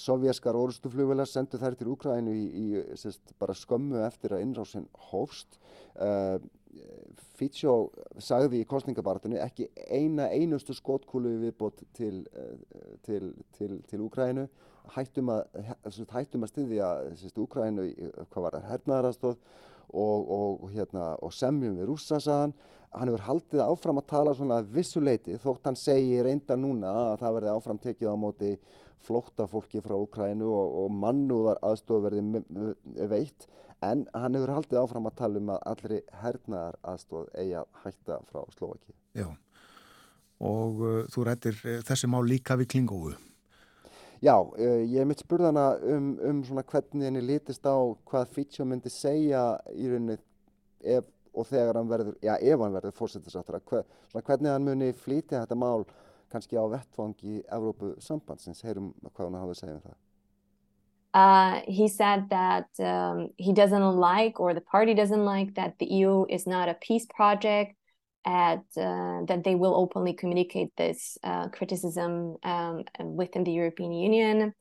sovjaskar 0.01 0.59
orustuflugvelar 0.61 1.29
sendu 1.31 1.59
þær 1.61 1.79
til 1.79 1.89
Ukrænu 1.95 2.37
í, 2.37 2.45
í 2.47 2.85
sérst, 3.01 3.35
bara 3.41 3.57
skömmu 3.57 4.05
eftir 4.07 4.37
að 4.37 4.45
innrásin 4.47 4.87
hófst. 5.11 5.59
Uh, 5.97 6.39
Fítsjó 7.37 7.91
sagði 8.21 8.61
í 8.61 8.69
kostningabartinu 8.69 9.39
ekki 9.41 9.71
eina 9.89 10.29
einustu 10.33 10.77
skotkúlu 10.77 11.39
viðbót 11.41 11.83
til, 11.97 12.27
uh, 12.37 12.91
til, 13.09 13.33
til, 13.57 13.79
til 13.89 14.05
Ukrænu, 14.07 14.47
hættum 14.95 15.33
að, 15.35 15.73
hættum 16.13 16.45
að 16.47 16.53
styðja 16.53 16.91
Ukrænu, 17.43 17.89
hvað 18.31 18.45
var 18.45 18.61
það, 18.61 18.69
hernaðarastóð 18.75 19.41
og, 19.93 20.31
og, 20.37 20.65
hérna, 20.75 21.13
og 21.23 21.35
semjum 21.35 21.77
við 21.79 21.91
rússa 21.91 22.21
saðan. 22.23 22.55
Hann 22.97 23.11
hefur 23.11 23.27
haldið 23.27 23.63
áfram 23.67 24.01
að 24.01 24.09
tala 24.13 24.35
svona 24.37 24.61
vissuleiti 24.73 25.37
þótt 25.43 25.69
hann 25.69 25.77
segi 25.77 26.23
reynda 26.25 26.57
núna 26.57 26.93
að 27.13 27.21
það 27.25 27.39
verði 27.39 27.53
áfram 27.53 27.81
tekið 27.83 28.13
á 28.13 28.17
móti 28.17 28.53
flóttafólki 29.07 29.83
frá 29.85 29.97
Ukrænu 29.99 30.49
og, 30.49 30.77
og 30.83 30.95
mannúðar 31.05 31.61
aðstof 31.67 32.07
verði 32.07 32.45
veitt 33.11 33.49
en 33.85 34.07
hann 34.17 34.39
hefur 34.39 34.55
haldið 34.57 34.81
áfram 34.81 35.11
að 35.11 35.19
tala 35.21 35.43
um 35.43 35.51
að 35.53 35.67
allri 35.73 35.99
hernaðar 36.23 36.79
aðstof 36.95 37.29
eigi 37.37 37.59
að 37.61 37.83
hætta 37.85 38.23
frá 38.31 38.47
Slovaki. 38.57 38.97
Já 39.19 39.29
og 40.45 40.83
uh, 40.85 40.99
þú 41.13 41.25
rættir 41.29 41.61
uh, 41.65 41.79
þessi 41.87 42.09
mál 42.11 42.25
líka 42.29 42.57
við 42.61 42.75
klingóðu. 42.75 43.17
Já, 44.25 44.37
uh, 44.41 44.81
ég 44.85 44.97
hef 45.01 45.11
mitt 45.11 45.21
spurðana 45.21 45.67
um, 45.83 46.15
um 46.25 46.41
hvernig 46.43 47.05
henni 47.05 47.21
litist 47.21 47.67
á 47.69 47.77
hvað 48.09 48.33
Fitcho 48.33 48.65
myndi 48.65 48.93
segja 48.93 49.59
í 49.75 49.91
rauninni 49.91 50.17
ef 50.81 51.05
og 51.37 51.47
þegar 51.51 51.77
hann 51.77 51.91
verður, 51.91 52.17
já 52.25 52.35
ef 52.41 52.63
hann 52.65 52.75
verður 52.75 52.97
fórsettisáttur, 52.97 53.61
hver, 53.69 53.85
svona 54.11 54.25
hvernig 54.25 54.53
hann 54.55 54.67
muni 54.67 54.91
flítið 54.97 55.43
þetta 55.43 55.59
mál 55.61 55.85
kannski 56.33 56.59
á 56.59 56.65
vettfangi 56.73 57.43
Evrópu 57.53 57.93
sambandsins, 58.03 58.65
heyrum 58.65 58.93
hvað 59.13 59.27
hann 59.29 59.41
hafa 59.43 59.55
að 59.55 59.61
segja 59.61 59.77
um 59.77 59.85
það. 59.85 59.97
Uh, 61.17 61.63
he 61.67 61.89
said 61.89 62.29
that 62.29 62.69
um, 62.79 63.31
he 63.39 63.53
doesn't 63.53 63.97
like 63.97 64.39
or 64.39 64.53
the 64.53 64.61
party 64.61 64.93
doesn't 64.93 65.25
like 65.25 65.55
that 65.55 65.79
the 65.79 65.87
EU 65.87 66.27
is 66.29 66.47
not 66.47 66.69
a 66.69 66.75
peace 66.75 67.07
project 67.07 67.75
at 68.27 68.67
uh, 68.77 69.25
that 69.27 69.45
they 69.45 69.55
will 69.55 69.75
openly 69.75 70.13
communicate 70.13 70.75
this 70.77 71.17
uh, 71.23 71.49
criticism 71.49 72.37
um, 72.43 72.85
within 73.15 73.45
the 73.45 73.53
European 73.53 73.93
Union. 73.93 74.53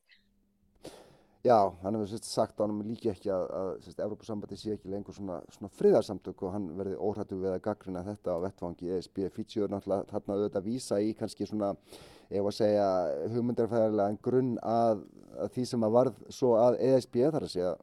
Já, 1.46 1.72
hann 1.82 1.94
hefur 1.94 2.18
sagt 2.22 2.58
á 2.58 2.66
hann 2.66 2.80
líki 2.82 3.10
ekki 3.12 3.30
að, 3.30 3.44
að 3.54 4.00
Európa-sambandi 4.02 4.56
sé 4.58 4.72
ekki 4.74 4.90
lengur 4.90 5.14
svona, 5.14 5.36
svona 5.54 5.70
friðarsamtök 5.78 6.42
og 6.42 6.54
hann 6.56 6.64
verði 6.78 6.96
óhrættu 6.98 7.38
við 7.38 7.52
að 7.52 7.60
gaggrina 7.68 8.02
þetta 8.06 8.34
á 8.34 8.42
vettfangi 8.42 8.90
ESB. 8.96 9.20
Fítsjóður 9.34 9.74
náttúrulega 9.74 10.08
þarna 10.10 10.38
auðvitað 10.38 10.58
að 10.58 10.66
vísa 10.66 10.98
í 10.98 11.12
kannski 11.14 11.46
svona, 11.46 11.68
ef 12.30 12.50
að 12.50 12.56
segja, 12.56 12.88
hugmyndarfæðarlega 13.34 14.18
grunn 14.26 14.56
að, 14.62 15.04
að 15.38 15.52
því 15.54 15.68
sem 15.70 15.86
að 15.86 15.94
varð 16.00 16.18
svo 16.38 16.52
að 16.58 16.80
ESB 16.88 17.20
þar 17.36 17.46
að 17.46 17.54
segja, 17.54 17.76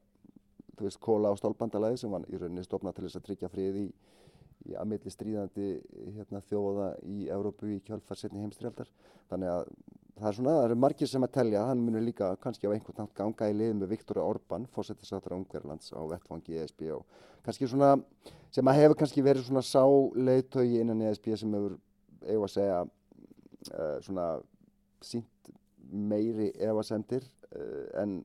þú 0.73 0.89
veist, 0.89 1.03
kóla 1.07 1.31
á 1.31 1.39
stólbandalagi 1.39 2.03
sem 2.03 2.11
var 2.11 2.27
í 2.27 2.41
rauninni 2.41 2.67
stofnað 2.67 2.97
til 2.97 3.07
þess 3.07 3.21
að 3.21 3.27
tryggja 3.29 3.53
frið 3.53 3.79
í 3.85 3.87
í 4.69 4.77
aðmiðli 4.79 5.11
stríðandi 5.11 5.67
hérna, 6.17 6.41
þjóða 6.49 6.87
í 7.09 7.27
Európu 7.33 7.73
í 7.73 7.81
kjálfarsetni 7.87 8.43
heimstríaldar. 8.43 8.89
Þannig 9.31 9.51
að 9.51 9.67
það 10.19 10.29
er 10.29 10.37
svona, 10.37 10.55
það 10.55 10.67
eru 10.67 10.77
margir 10.83 11.09
sem 11.09 11.25
að 11.25 11.33
telja, 11.37 11.65
hann 11.67 11.83
munir 11.83 12.05
líka 12.05 12.29
kannski 12.43 12.69
á 12.69 12.73
einhvern 12.73 13.01
nátt 13.01 13.15
ganga 13.17 13.49
í 13.49 13.57
liðin 13.57 13.81
með 13.81 13.93
Viktor 13.95 14.21
Orbán, 14.23 14.67
fórsettisáttur 14.71 15.35
á 15.35 15.39
Ungverðlands 15.39 15.93
á 15.95 16.01
vettfangi 16.11 16.59
ESB 16.61 16.85
og 16.95 17.21
kannski 17.45 17.69
svona 17.69 17.95
sem 18.53 18.69
að 18.69 18.79
hefur 18.81 18.99
kannski 19.01 19.25
verið 19.25 19.47
svona 19.47 19.65
sáleitögi 19.65 20.81
innan 20.83 21.01
ESB 21.09 21.33
sem 21.41 21.57
hefur, 21.57 21.77
eigum 22.27 22.47
að 22.47 22.53
segja, 22.53 22.79
uh, 23.73 23.97
svona 24.05 24.27
sínt 25.03 25.53
meiri 25.91 26.51
evasendir 26.61 27.25
uh, 27.57 28.03
en 28.03 28.21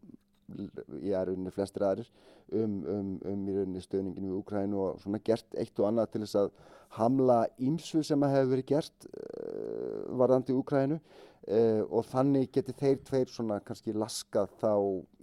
í 1.03 1.13
aðrunni 1.17 1.53
flestir 1.53 1.85
aðrir 1.85 2.09
um, 2.53 2.75
um, 2.89 3.13
um 3.29 3.47
í 3.49 3.55
rauninni 3.57 3.83
stöðningin 3.85 4.29
við 4.29 4.41
Ukrænu 4.41 4.81
og 4.83 5.01
svona 5.03 5.21
gert 5.25 5.57
eitt 5.59 5.79
og 5.81 5.89
annað 5.91 6.13
til 6.13 6.23
þess 6.25 6.41
að 6.43 6.51
hamla 6.99 7.39
ímsu 7.61 8.03
sem 8.07 8.25
að 8.25 8.35
hefur 8.37 8.53
verið 8.55 8.69
gert 8.73 9.09
uh, 9.09 10.05
varðandi 10.21 10.57
Ukrænu 10.57 10.99
uh, 10.99 11.83
og 11.85 12.07
þannig 12.09 12.53
geti 12.55 12.77
þeir 12.79 13.01
tveir 13.09 13.33
svona 13.33 13.61
kannski 13.65 13.97
laskað 13.97 14.55
þá 14.63 14.73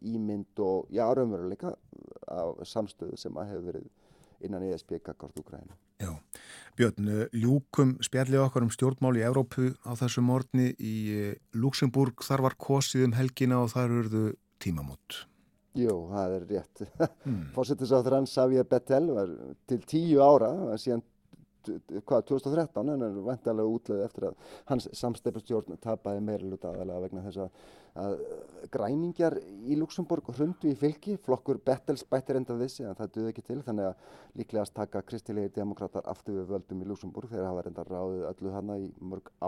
ímynd 0.05 0.63
og 0.65 0.91
já, 0.93 1.05
raunveruleika 1.09 1.75
af 2.31 2.61
samstöðu 2.69 3.17
sem 3.19 3.37
að 3.37 3.53
hefur 3.53 3.69
verið 3.71 3.91
innan 4.45 4.65
ESB 4.67 4.99
gagart 4.99 5.37
Ukrænu. 5.39 5.73
Já, 6.03 6.11
Björn, 6.75 7.07
ljúkum 7.31 7.93
spjallið 8.03 8.41
okkar 8.43 8.65
um 8.65 8.71
stjórnmál 8.73 9.15
í 9.15 9.23
Európu 9.23 9.69
á 9.87 9.95
þessu 9.95 10.21
morgni 10.25 10.73
í 10.75 10.95
Luxemburg, 11.55 12.19
þar 12.19 12.43
var 12.49 12.57
kosið 12.59 13.07
um 13.07 13.15
helgina 13.15 13.61
og 13.63 13.71
þar 13.71 13.95
eruðu 14.01 14.25
tímamót. 14.59 15.23
Jú, 15.75 15.97
það 16.11 16.37
er 16.37 16.47
rétt. 16.53 16.85
Mm. 17.25 17.47
Fórsettisáþur 17.55 18.13
hans 18.19 18.35
Xavier 18.35 18.67
Bettel 18.69 19.07
var 19.09 19.31
til 19.65 19.79
tíu 19.89 20.19
ára, 20.21 20.51
síðan 20.77 21.01
hvað, 22.05 22.25
2013, 22.29 22.91
en 22.93 23.05
er 23.05 23.15
vantarlega 23.25 23.77
útleðið 23.77 24.03
eftir 24.05 24.27
að 24.29 24.51
hans 24.69 24.87
samsteipastjórn 24.99 25.79
tapaði 25.81 26.21
meira 26.25 26.45
luta 26.45 26.71
aðalega 26.71 27.03
vegna 27.05 27.23
þess 27.25 27.41
að, 27.45 27.63
að 28.03 28.13
græningjar 28.75 29.37
í 29.41 29.79
Luxemburg 29.79 30.29
hrundu 30.35 30.69
í 30.71 30.77
fylki, 30.79 31.17
flokkur 31.25 31.57
Bettels 31.65 32.05
bættir 32.09 32.39
enda 32.39 32.57
þessi, 32.59 32.85
en 32.85 32.99
það 32.99 33.13
duði 33.17 33.33
ekki 33.33 33.45
til, 33.49 33.59
þannig 33.65 33.89
að 33.89 34.13
líklegast 34.41 34.75
taka 34.77 35.03
kristilegi 35.09 35.53
demokrátar 35.57 36.05
aftur 36.11 36.39
við 36.41 36.53
völdum 36.53 36.85
í 36.85 36.89
Luxemburg 36.91 37.33
þegar 37.33 37.49
hafa 37.51 37.65
reynda 37.65 37.87
ráðið 37.89 38.29
öllu 38.31 38.55
hana 38.55 38.79
í, 38.81 38.87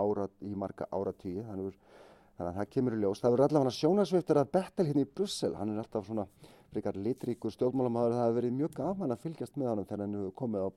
ára, 0.02 0.28
í 0.42 0.54
marga 0.58 0.90
áratíi, 0.90 1.38
þannig 1.46 1.72
að 1.72 2.04
Þannig 2.38 2.52
að 2.52 2.58
það 2.60 2.70
kemur 2.74 2.94
í 2.94 3.00
ljós. 3.02 3.20
Það 3.22 3.34
verður 3.34 3.48
allavega 3.48 3.74
sjónasviftur 3.74 4.38
að 4.38 4.52
Bettel 4.54 4.86
hérna 4.86 5.02
í 5.02 5.10
Brussel. 5.18 5.50
Hann 5.58 5.72
er 5.72 5.82
alltaf 5.82 6.06
svona 6.06 6.26
frekar 6.68 6.98
litríkur 7.00 7.54
stjórnmálamæður. 7.54 8.14
Það 8.14 8.24
hefur 8.26 8.38
verið 8.38 8.54
mjög 8.58 8.76
gaman 8.76 9.14
að 9.14 9.24
fylgjast 9.24 9.58
með 9.58 9.70
hann 9.72 9.82
þegar 9.88 10.02
hann 10.04 10.16
hefur 10.18 10.36
komið 10.38 10.68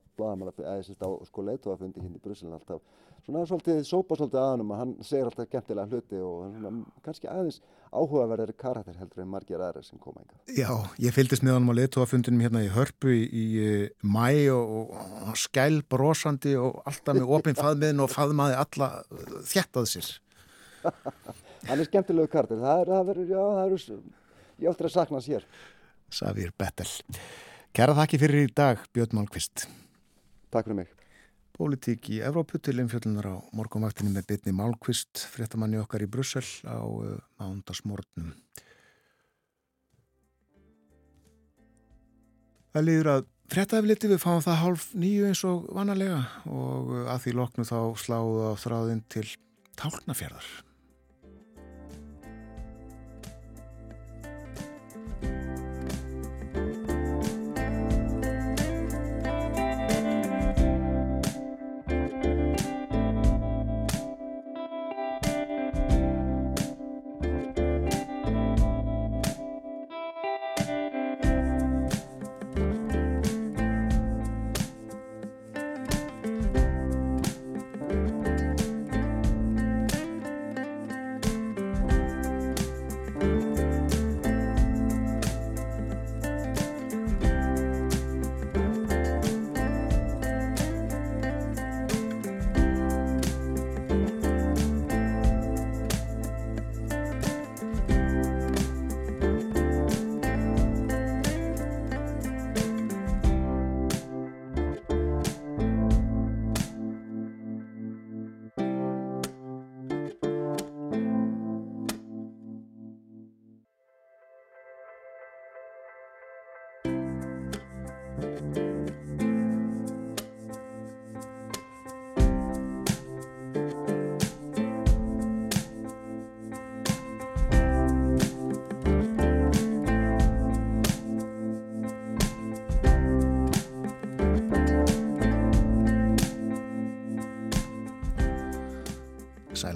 á 1.05 1.09
sko 1.27 1.45
leituafundi 1.45 2.01
hérna 2.01 2.17
í 2.17 2.23
Brussel. 2.23 2.49
Alltaf 2.55 2.81
svona 3.25 3.43
svolítið, 3.45 3.83
sópa 3.85 4.17
svolítið 4.17 4.39
að 4.41 4.49
hann 4.49 4.63
og 4.65 4.79
hann 4.79 4.95
segir 5.05 5.29
alltaf 5.29 5.49
gemtilega 5.51 5.91
hluti 5.91 6.21
og 6.25 6.55
svona 6.55 6.71
kannski 7.05 7.29
aðeins 7.29 7.59
áhugaverðari 7.91 8.55
karakter 8.57 8.97
heldur 8.97 9.21
en 9.21 9.29
margir 9.35 9.61
aðra 9.61 9.83
sem 9.85 10.01
koma 10.01 10.23
enga. 10.23 10.39
Já, 10.57 10.71
ég 11.05 11.13
fylgist 11.13 11.45
með 11.45 11.59
hann 11.59 11.69
á 11.69 11.73
leituafundinum 11.77 12.41
hérna 12.47 12.63
í 12.65 12.71
Hörpu 12.73 13.13
í, 13.13 13.21
í 13.29 13.69
mæ 14.01 14.49
og, 14.55 14.95
og 14.95 15.37
skæl 15.37 15.83
brosandi 15.85 16.55
og 16.57 16.81
alltaf 16.89 17.19
með 17.19 17.35
opinn 17.37 17.59
faðmiðin 17.59 18.03
og 18.07 18.11
faðmaði 18.15 18.59
alla 18.63 18.91
þjættað 19.53 19.93
sér. 19.93 20.11
hann 21.67 21.79
er 21.79 21.87
skemmtilegu 21.89 22.31
kartir 22.31 22.61
það 22.61 22.83
er, 22.83 22.91
það 22.95 23.07
verður, 23.11 23.29
já, 23.31 23.43
það 23.57 23.63
er 23.65 24.01
ég 24.61 24.71
áttur 24.71 24.89
að 24.89 24.95
sakna 24.95 25.21
sér 25.23 25.45
Savir 26.11 26.51
Bettel. 26.59 26.89
Kæra 27.71 27.95
þakki 27.95 28.19
fyrir 28.19 28.49
í 28.49 28.51
dag 28.55 28.81
Björn 28.91 29.15
Málkvist 29.15 29.67
Takk 30.51 30.67
fyrir 30.67 30.81
mig. 30.81 30.89
Pólitík 31.55 32.09
í 32.11 32.19
Evrópu 32.25 32.59
til 32.59 32.79
umfjöldunar 32.83 33.27
á 33.31 33.35
morgunvaktinu 33.55 34.11
með 34.11 34.31
bitni 34.31 34.53
Málkvist 34.55 35.25
fréttamanni 35.31 35.79
okkar 35.81 36.03
í 36.03 36.09
Brussel 36.11 36.45
á 36.67 36.81
uh, 36.83 37.19
mándagsmórnum 37.39 38.33
Það 42.71 42.85
líður 42.87 43.11
að 43.11 43.23
fréttaefliti 43.51 44.09
við 44.11 44.21
fáum 44.23 44.43
það 44.43 44.59
hálf 44.63 44.89
nýju 44.95 45.29
eins 45.29 45.43
og 45.47 45.69
vanalega 45.75 46.21
og 46.47 46.91
uh, 46.95 47.05
að 47.13 47.23
því 47.25 47.37
loknu 47.39 47.67
þá 47.67 47.79
sláðu 47.99 48.43
á 48.47 48.51
þráðin 48.59 49.05
til 49.11 49.27
Tálnafjörðar 49.79 50.51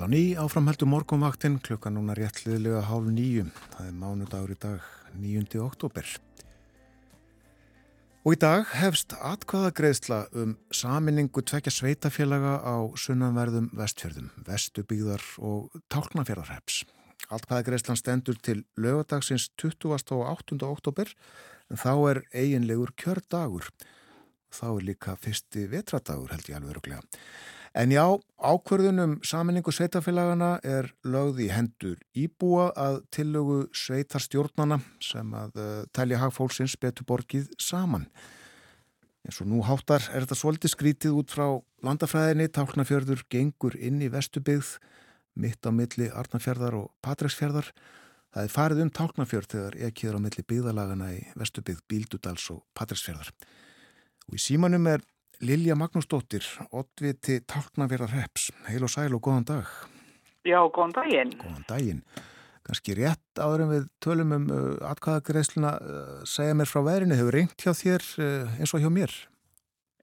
á 0.05 0.07
ný 0.07 0.37
áframheldu 0.37 0.85
morgunvaktinn 0.85 1.57
klukka 1.65 1.89
núna 1.89 2.13
réttliðlega 2.13 2.83
hálf 2.85 3.07
nýju. 3.09 3.47
Það 3.73 3.87
er 3.89 3.95
mánudagur 3.97 4.51
í 4.53 4.57
dag, 4.61 4.83
9. 5.17 5.57
oktober. 5.65 6.05
Og 8.21 8.35
í 8.35 8.37
dag 8.37 8.69
hefst 8.77 9.15
atkvaðagreðsla 9.17 10.19
um 10.37 10.51
saminningu 10.69 11.41
tvekja 11.41 11.73
sveitafélaga 11.73 12.59
á 12.61 12.85
sunnanverðum 13.01 13.71
vestfjörðum, 13.73 14.29
vestubíðar 14.45 15.25
og 15.41 15.73
tálknafjörðarheps. 15.89 16.83
Atkvaðagreðslan 17.33 17.97
stendur 17.97 18.37
til 18.37 18.61
lögadagsins 18.77 19.49
20. 19.57 19.89
og 19.89 20.29
8. 20.35 20.61
oktober 20.69 21.09
en 21.73 21.81
þá 21.81 21.93
er 22.11 22.21
eiginlegur 22.29 22.93
kjördagur. 22.93 23.73
Þá 24.53 24.67
er 24.69 24.87
líka 24.93 25.17
fyrsti 25.17 25.65
vetradagur 25.73 26.29
held 26.29 26.53
ég 26.53 26.61
alveg 26.61 26.75
öruglega. 26.77 27.01
En 27.75 27.91
já, 27.91 28.05
ákverðunum 28.39 29.17
saminningu 29.27 29.73
sveitafélagana 29.75 30.61
er 30.63 30.87
lögð 31.03 31.41
í 31.43 31.47
hendur 31.51 31.97
íbúa 32.15 32.69
að 32.71 33.01
tillögu 33.11 33.57
sveitarstjórnana 33.75 34.77
sem 35.03 35.33
að 35.35 35.57
uh, 35.59 35.81
telja 35.91 36.21
hagfólksins 36.21 36.77
betur 36.79 37.03
borgið 37.09 37.49
saman. 37.59 38.05
En 39.27 39.35
svo 39.35 39.43
nú 39.49 39.59
háttar 39.67 40.05
er 40.13 40.23
þetta 40.23 40.37
svolítið 40.39 40.71
skrítið 40.71 41.17
út 41.19 41.33
frá 41.35 41.49
landafræðinni, 41.83 42.47
Tálknafjörður 42.55 43.25
gengur 43.33 43.75
inn 43.75 43.99
í 43.99 44.07
Vestubyggð, 44.13 44.77
mitt 45.35 45.67
á 45.67 45.71
milli 45.75 46.07
Arnafjörðar 46.15 46.77
og 46.79 46.93
Patræksfjörðar. 47.03 47.73
Það 48.31 48.47
er 48.47 48.53
farið 48.53 48.83
um 48.85 48.93
Tálknafjörð 48.95 49.49
þegar 49.51 49.77
ekkiður 49.89 50.15
á 50.15 50.25
milli 50.29 50.45
byggðalagana 50.47 51.11
í 51.17 51.19
Vestubyggð, 51.35 51.83
Bíldudals 51.91 52.47
og 52.55 52.63
Patræksfjörðar. 52.77 53.33
Og 54.29 54.39
í 54.39 54.43
símanum 54.45 54.87
er 54.93 55.03
Lilja 55.43 55.75
Magnúsdóttir, 55.75 56.45
oddviti 56.71 57.41
Tálknaverðar 57.43 58.13
Reps. 58.13 58.47
Heil 58.69 58.85
og 58.85 58.91
sæl 58.93 59.15
og 59.17 59.23
góðan 59.25 59.47
dag. 59.49 59.69
Já, 60.47 60.61
góðan 60.71 60.95
daginn. 60.95 61.33
Góðan 61.41 61.65
daginn. 61.67 62.01
Ganski 62.65 62.95
rétt 62.97 63.41
áður 63.41 63.65
en 63.65 63.71
við 63.73 63.87
tölum 64.01 64.31
um 64.37 64.45
uh, 64.49 64.61
atkvæðagreisluna 64.89 65.73
uh, 65.75 66.13
segja 66.29 66.55
mér 66.57 66.71
frá 66.71 66.81
verinu. 66.87 67.17
Hefur 67.19 67.35
reynt 67.35 67.61
hjá 67.61 67.75
þér 67.77 68.05
uh, 68.23 68.55
eins 68.57 68.73
og 68.73 68.81
hjá 68.81 68.89
mér? 68.93 69.13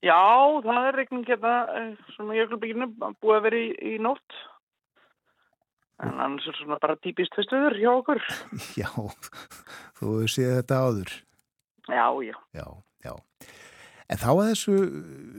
Já, 0.03 0.19
það 0.67 0.87
er 0.91 0.99
reikning 0.99 1.27
hérna, 1.31 1.57
svona 2.17 2.37
jökulbygginu, 2.37 2.89
búið 3.23 3.37
að 3.39 3.45
vera 3.47 3.59
í, 3.63 3.67
í 3.95 3.97
nótt. 4.03 4.39
En 6.03 6.19
annars 6.19 6.49
er 6.51 6.59
svona 6.59 6.81
bara 6.83 6.99
típist 6.99 7.35
höstuður 7.39 7.79
hjá 7.79 7.91
okkur. 7.95 8.23
Já, 8.83 8.91
þú 9.99 10.17
séð 10.27 10.57
þetta 10.61 10.81
áður. 10.83 11.13
Já, 11.89 12.07
já. 12.27 12.35
Já, 12.55 12.67
já. 13.03 13.15
En 14.11 14.21
þá 14.21 14.31
að 14.33 14.49
þessu 14.51 14.77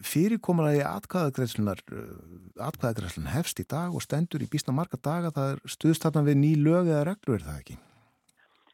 fyrirkomulagi 0.08 0.84
atkvæðagreifslunar, 0.88 1.82
atkvæðagreifslun 2.70 3.32
hefst 3.34 3.60
í 3.60 3.68
dag 3.70 3.96
og 3.96 4.04
stendur 4.06 4.44
í 4.44 4.50
býstna 4.52 4.76
marga 4.76 5.00
daga, 5.00 5.34
það 5.36 5.56
er 5.56 5.76
stuðst 5.76 6.06
þarna 6.06 6.28
við 6.30 6.40
ný 6.44 6.54
lög 6.64 6.88
eða 6.88 7.04
reglur, 7.12 7.42
er 7.42 7.48
það 7.48 7.60
ekki? 7.60 7.78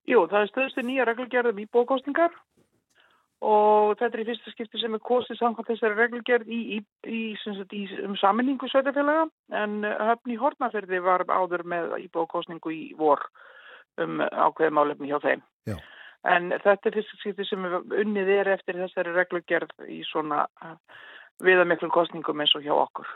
Jú, 0.10 0.24
það 0.30 0.41
er 0.41 0.52
stuðst 0.53 0.80
við 0.80 0.88
nýja 0.90 1.10
reglugerðum 1.10 1.61
í 1.61 1.68
bókostingar 1.74 2.38
og 3.45 3.94
þetta 3.99 4.18
er 4.18 4.24
í 4.24 4.28
fyrsta 4.28 4.52
skipti 4.52 4.82
sem 4.82 4.95
er 4.98 5.03
kostið 5.06 5.38
samkvæmt 5.40 5.70
þessari 5.70 5.95
reglugerð 5.95 6.49
í, 6.52 6.60
í, 6.76 6.80
í, 7.07 7.22
í 7.36 7.84
um 8.03 8.18
saminningu 8.20 8.68
sveitafélaga 8.68 9.30
en 9.56 9.86
höfn 9.86 10.34
í 10.34 10.40
Hortnaferði 10.41 10.99
var 11.06 11.24
áður 11.30 11.64
með 11.64 11.95
í 12.03 12.10
bókostningu 12.11 12.74
í 12.76 12.82
vor 12.99 13.24
um 14.02 14.20
ákveði 14.20 14.76
málefni 14.76 15.11
hjá 15.11 15.22
þeim. 15.24 15.45
Já. 15.70 15.78
En 16.28 16.52
þetta 16.52 16.90
er 16.90 16.98
fyrst 16.98 17.14
skipti 17.22 17.46
sem 17.48 17.64
unnið 17.64 18.32
er 18.41 18.52
eftir 18.58 18.76
þessari 18.82 19.14
reglugerð 19.16 19.72
í 19.88 20.02
svona 20.08 20.44
uh, 20.66 20.76
viðamiklum 21.46 21.94
kostningum 21.96 22.44
eins 22.44 22.56
og 22.60 22.66
hjá 22.66 22.74
okkur. 22.76 23.08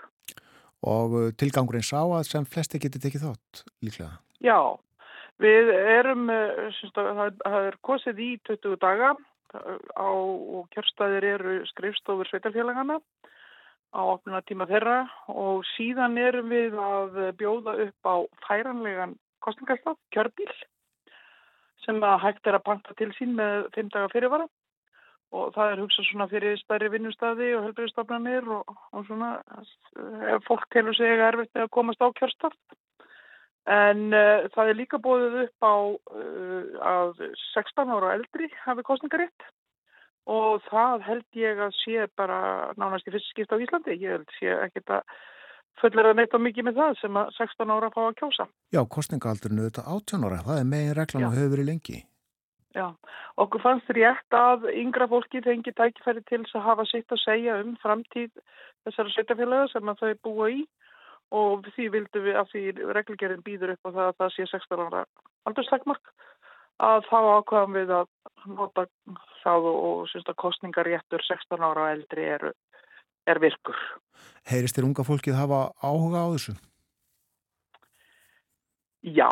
Og 0.87 1.17
uh, 1.19 1.27
tilgangurinn 1.35 1.83
sá 1.83 1.99
að 1.99 2.29
sem 2.29 2.47
flesti 2.47 2.79
getur 2.79 3.03
tekið 3.03 3.27
þátt 3.27 3.63
líklega? 3.83 4.15
Já, 4.43 4.59
við 5.43 5.73
erum, 5.75 6.31
syns, 6.79 6.95
það, 6.95 7.37
það 7.43 7.67
er 7.67 7.77
kosið 7.83 8.23
í 8.23 8.31
20 8.47 8.79
daga 8.79 9.13
á, 9.53 10.07
og 10.07 10.65
kjörstaðir 10.73 11.27
eru 11.35 11.59
skrifstofur 11.69 12.29
sveitarfélagana 12.29 12.99
á 13.93 14.01
opnuna 14.01 14.41
tíma 14.47 14.65
þeirra 14.69 15.03
og 15.29 15.61
síðan 15.75 16.17
erum 16.17 16.49
við 16.49 16.79
að 16.81 17.19
bjóða 17.37 17.75
upp 17.85 18.09
á 18.09 18.15
færanlegan 18.47 19.17
kostningarstaf, 19.43 19.99
kjörbíl 20.15 20.49
sem 21.85 22.03
að 22.03 22.21
hægt 22.23 22.47
er 22.49 22.57
að 22.57 22.67
panta 22.67 22.95
til 22.99 23.09
sín 23.17 23.33
með 23.37 23.69
fimm 23.75 23.89
daga 23.93 24.11
fyrirvara 24.13 24.47
og 25.33 25.49
það 25.55 25.71
er 25.71 25.81
hugsað 25.81 26.07
svona 26.07 26.27
fyrir 26.29 26.59
stærri 26.61 26.91
vinnustadi 26.93 27.49
og 27.57 27.63
helbriðstofnarnir 27.67 28.49
og, 28.53 28.75
og 28.93 29.05
svona 29.07 29.31
ef 30.35 30.45
fólk 30.47 30.67
telur 30.75 30.95
sig 30.97 31.23
erfitt 31.25 31.57
að 31.57 31.71
komast 31.73 32.03
á 32.05 32.07
kjörstart. 32.19 32.77
En 33.73 34.11
uh, 34.11 34.45
það 34.53 34.69
er 34.69 34.77
líka 34.77 34.99
bóðið 35.01 35.37
upp 35.45 35.65
á 35.65 35.75
uh, 35.89 36.63
að 36.83 37.21
16 37.55 37.93
ára 37.95 38.15
eldri 38.17 38.49
hafi 38.65 38.85
kostningaritt 38.85 39.47
og 40.29 40.61
það 40.69 41.05
held 41.07 41.39
ég 41.39 41.61
að 41.65 41.77
sé 41.81 42.07
bara 42.19 42.73
nánast 42.79 43.07
í 43.07 43.13
fyrst 43.15 43.31
skipt 43.31 43.55
á 43.55 43.59
Íslandi. 43.59 43.95
Ég 44.03 44.17
held 44.17 44.35
sé 44.37 44.51
ekkert 44.67 44.99
að 44.99 45.15
fullir 45.81 46.09
að 46.09 46.17
neitt 46.19 46.35
á 46.35 46.39
mikið 46.39 46.67
með 46.69 46.79
það 46.79 46.97
sem 47.01 47.19
að 47.19 47.31
16 47.37 47.73
ára 47.75 47.91
fá 47.93 48.01
að 48.05 48.17
kjósa. 48.21 48.47
Já, 48.73 48.81
kostningaaldurinu 48.95 49.67
þetta 49.67 49.85
18 49.95 50.27
ára, 50.27 50.41
það 50.47 50.59
er 50.61 50.67
megin 50.73 50.97
reglan 50.99 51.27
og 51.29 51.37
hefur 51.37 51.53
verið 51.55 51.69
lengi. 51.71 51.99
Já, 52.73 52.87
okkur 53.37 53.61
fannst 53.61 53.89
rétt 53.93 54.37
að 54.37 54.69
yngra 54.73 55.05
fólki 55.09 55.43
fengi 55.45 55.73
tækifæri 55.77 56.23
til 56.25 56.41
að 56.41 56.63
hafa 56.65 56.85
sitt 56.89 57.11
að 57.13 57.21
segja 57.21 57.59
um 57.61 57.75
framtíð 57.83 58.31
þessara 58.85 59.13
sveitafélaga 59.13 59.67
sem 59.69 59.91
að 59.91 60.01
þau 60.01 60.13
búa 60.25 60.49
í 60.49 60.63
og 61.33 61.67
því 61.75 61.89
vildum 61.93 62.25
við 62.25 62.39
að 62.39 62.49
því 62.53 62.63
reglugerðin 62.97 63.45
býður 63.45 63.75
upp 63.75 63.89
á 63.89 63.89
það 63.91 64.07
að 64.07 64.17
það 64.21 64.33
sé 64.35 64.47
16 64.49 64.83
ára 64.87 65.03
aldurstakmark 65.49 66.13
að 66.83 67.05
þá 67.09 67.19
ákvæðum 67.37 67.77
við 67.77 67.93
að 67.99 68.09
nota 68.57 68.85
það 69.43 69.69
og, 69.69 69.77
og 69.89 70.09
syns 70.11 70.29
að 70.29 70.39
kostningar 70.43 70.89
réttur 70.89 71.25
16 71.29 71.61
ára 71.61 71.85
og 71.85 71.93
eldri 71.93 72.25
eru 72.35 72.53
er 73.29 73.39
virkur. 73.39 73.77
Heyrist 74.49 74.77
þér 74.77 74.89
unga 74.89 75.05
fólkið 75.07 75.39
hafa 75.39 75.59
áhuga 75.83 76.25
á 76.25 76.27
þessu? 76.35 76.55
Já, 79.03 79.29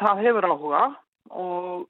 það 0.00 0.22
hefur 0.26 0.48
áhuga 0.48 0.82
og 1.32 1.88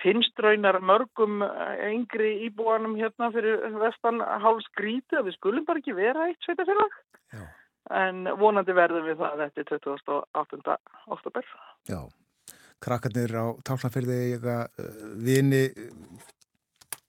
finnst 0.00 0.40
raunar 0.40 0.78
mörgum 0.80 1.42
yngri 1.44 2.46
íbúanum 2.46 2.96
hérna 2.96 3.28
fyrir 3.34 3.60
vestan 3.82 4.20
háls 4.20 4.66
gríti 4.78 5.18
að 5.18 5.28
við 5.28 5.36
skulum 5.38 5.66
bara 5.68 5.82
ekki 5.82 5.96
vera 5.96 6.28
eitt 6.30 6.40
sveitafélag. 6.46 6.96
En 7.92 8.24
vonandi 8.40 8.72
verðum 8.72 9.04
við 9.04 9.18
það 9.20 9.42
eftir 9.44 9.66
28. 9.68 10.78
oktober. 11.12 11.48
Já, 11.90 12.00
krakkarnir 12.80 13.36
á 13.36 13.44
táknarferði 13.60 14.16
eitthvað 14.32 14.86
vini 15.20 15.66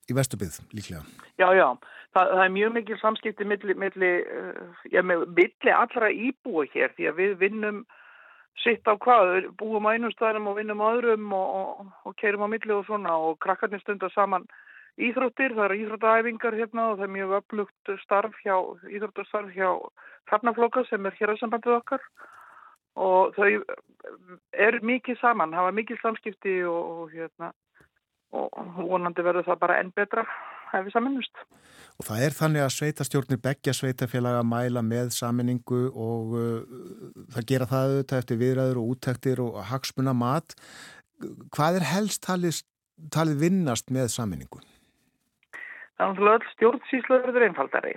í 0.10 0.15
vestubið 0.18 0.60
líklega. 0.76 1.03
Já, 1.41 1.48
já. 1.57 1.68
Það, 2.15 2.32
það 2.32 2.44
er 2.45 2.56
mjög 2.56 2.73
mikil 2.77 2.98
samskipti 3.02 3.48
milli, 3.48 3.76
milli, 3.76 4.11
uh, 4.23 4.82
já, 4.91 5.02
milli 5.03 5.73
allra 5.73 6.11
íbúi 6.11 6.69
hér 6.73 6.94
því 6.95 7.10
að 7.10 7.22
við 7.22 7.34
vinnum 7.41 7.82
sitt 8.64 8.88
á 8.88 8.95
hvað, 8.95 9.49
búum 9.60 9.88
á 9.90 9.94
einum 9.95 10.14
staðum 10.14 10.48
og 10.48 10.60
vinnum 10.61 10.80
á 10.80 10.88
öðrum 10.94 11.34
og, 11.36 11.49
og, 11.60 11.90
og 12.07 12.15
keirum 12.22 12.45
á 12.48 12.49
milli 12.53 12.72
og 12.72 12.86
svona 12.88 13.18
og 13.19 13.36
krakkarnir 13.44 13.84
stundar 13.84 14.14
saman 14.15 14.48
íþróttir, 14.95 15.52
það 15.57 15.65
eru 15.65 15.80
íþróttaæfingar 15.82 16.56
hérna 16.56 16.88
og 16.91 17.02
það 17.02 17.07
er 17.07 17.14
mjög 17.18 17.34
upplugt 17.41 17.91
starf 18.06 18.38
hjá, 18.45 18.56
íþróttastarf 18.88 19.52
hjá 19.52 19.69
Hrafnaflokka 20.26 20.86
sem 20.88 21.06
er 21.06 21.18
hér 21.19 21.36
að 21.36 21.41
sambandið 21.44 21.76
okkar 21.76 22.06
og 22.95 23.36
þau 23.36 23.49
eru 24.56 24.80
mikið 24.88 25.19
saman, 25.19 25.53
hafa 25.53 25.76
mikið 25.76 25.99
samskipti 26.02 26.61
og, 26.69 27.03
og 27.03 27.11
hérna 27.14 27.52
og 28.34 28.49
vonandi 28.89 29.23
verður 29.26 29.47
það 29.49 29.61
bara 29.61 29.80
enn 29.81 29.93
betra 29.95 30.26
ef 30.73 30.85
við 30.88 30.95
saminust. 30.95 31.43
Og 31.95 32.07
það 32.10 32.23
er 32.26 32.35
þannig 32.35 32.64
að 32.65 32.73
sveitastjórnir 32.76 33.41
begja 33.43 33.73
sveitafélaga 33.76 34.43
mæla 34.47 34.84
með 34.84 35.14
saminningu 35.15 35.81
og 35.91 36.34
uh, 36.35 36.80
það 37.35 37.49
gera 37.52 37.69
það 37.72 37.91
auðvitað 37.91 38.23
eftir 38.23 38.41
viðræður 38.41 38.81
og 38.81 38.89
úttektir 38.95 39.43
og 39.43 39.60
hagsmuna 39.69 40.15
mat. 40.18 40.57
Hvað 41.56 41.80
er 41.80 41.88
helst 41.93 42.23
talið, 42.26 42.60
talið 43.15 43.45
vinnast 43.45 43.93
með 43.95 44.11
saminningu? 44.18 44.60
Það 45.95 46.03
er 46.03 46.11
náttúrulega 46.11 46.41
öll 46.41 46.53
stjórnsýslaverður 46.56 47.47
einfaldari. 47.47 47.95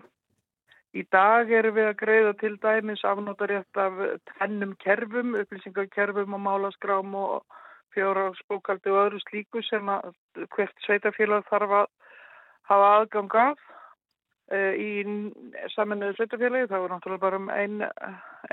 Í 0.96 1.02
dag 1.12 1.50
erum 1.52 1.74
við 1.76 1.88
að 1.90 1.98
greiða 2.00 2.34
til 2.40 2.54
dæmis 2.62 3.02
afnótarétt 3.04 3.80
af 3.82 3.98
tennum 4.38 4.76
kerfum, 4.80 5.34
upplýsingarkerfum 5.42 6.36
og 6.38 6.44
málaskrám 6.46 7.18
og 7.18 7.58
fjóragsbókaldi 7.98 8.94
og 8.94 9.00
öðru 9.04 9.22
slíku 9.24 9.62
sem 9.66 9.90
að 9.90 10.14
hvert 10.54 10.86
sveitafélag 10.86 11.46
þarf 11.50 11.74
að 11.82 11.90
hafa 12.70 12.92
aðgang 12.98 13.36
af 13.42 13.58
uh, 14.52 14.72
í 14.78 14.90
saminuðu 15.74 16.16
sveitafélagi. 16.18 16.70
Það 16.70 16.86
er 16.86 16.94
náttúrulega 16.94 17.24
bara 17.24 17.40
um 17.42 17.50
einn 17.52 17.84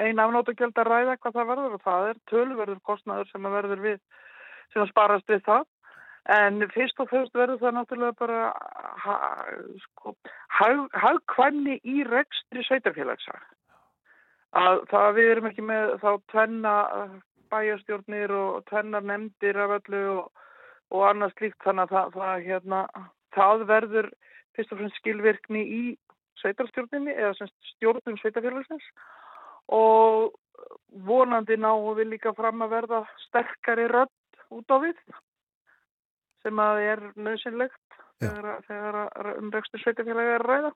ein 0.02 0.22
afnótugjöld 0.24 0.82
að 0.82 0.92
ræða 0.92 1.18
hvað 1.20 1.40
það 1.40 1.50
verður 1.54 1.78
og 1.78 1.86
það 1.86 2.10
er 2.10 2.22
tölverður 2.32 2.84
kostnaður 2.90 3.32
sem 3.32 3.48
að 3.48 3.58
verður 3.60 3.84
við, 3.86 4.00
sem 4.74 4.84
að 4.84 4.92
sparast 4.94 5.34
við 5.34 5.44
það. 5.48 5.66
En 6.36 6.64
fyrst 6.74 7.02
og 7.04 7.12
fyrst 7.12 7.36
verður 7.38 7.62
það 7.62 7.76
náttúrulega 7.78 8.18
bara 8.18 8.40
ha, 9.04 9.18
sko, 9.84 10.16
hagkvæmni 10.58 11.78
í 11.86 12.02
rekstri 12.08 12.66
sveitafélagsa. 12.66 13.38
að 14.56 14.86
það 14.88 15.10
við 15.18 15.30
erum 15.32 15.48
ekki 15.50 15.64
með 15.68 15.90
þá 16.00 16.10
tvenna 16.32 16.74
bæjastjórnir 17.56 18.36
og 18.36 18.64
tvenna 18.70 19.02
nefndir 19.02 19.58
af 19.64 19.80
öllu 19.80 20.04
og, 20.20 20.32
og 20.92 21.10
annað 21.10 21.36
slíkt. 21.38 21.60
Þannig 21.64 21.88
að 21.88 21.96
það, 21.96 22.16
það, 22.20 22.48
hérna, 22.50 22.82
það 23.36 23.68
verður 23.74 24.10
fyrst 24.56 24.74
og 24.74 24.82
fremst 24.82 25.00
skilvirkni 25.02 25.62
í 25.64 25.84
sveitarstjórninni 26.42 27.14
eða 27.16 27.48
stjórnum 27.72 28.18
sveitafélagsins 28.20 28.88
og 29.74 30.36
vonandi 31.08 31.58
náum 31.58 31.96
við 31.98 32.14
líka 32.14 32.34
fram 32.38 32.64
að 32.64 32.76
verða 32.76 33.02
sterkari 33.26 33.88
rödd 33.92 34.12
út 34.56 34.72
á 34.72 34.78
við 34.84 35.00
sem 36.46 36.60
að 36.62 36.82
er 36.86 37.04
nöðsynlegt 37.18 38.00
þegar, 38.22 38.62
þegar 38.68 39.32
umrekstur 39.40 39.82
sveitafélagi 39.82 40.36
er 40.36 40.46
ræða. 40.46 40.72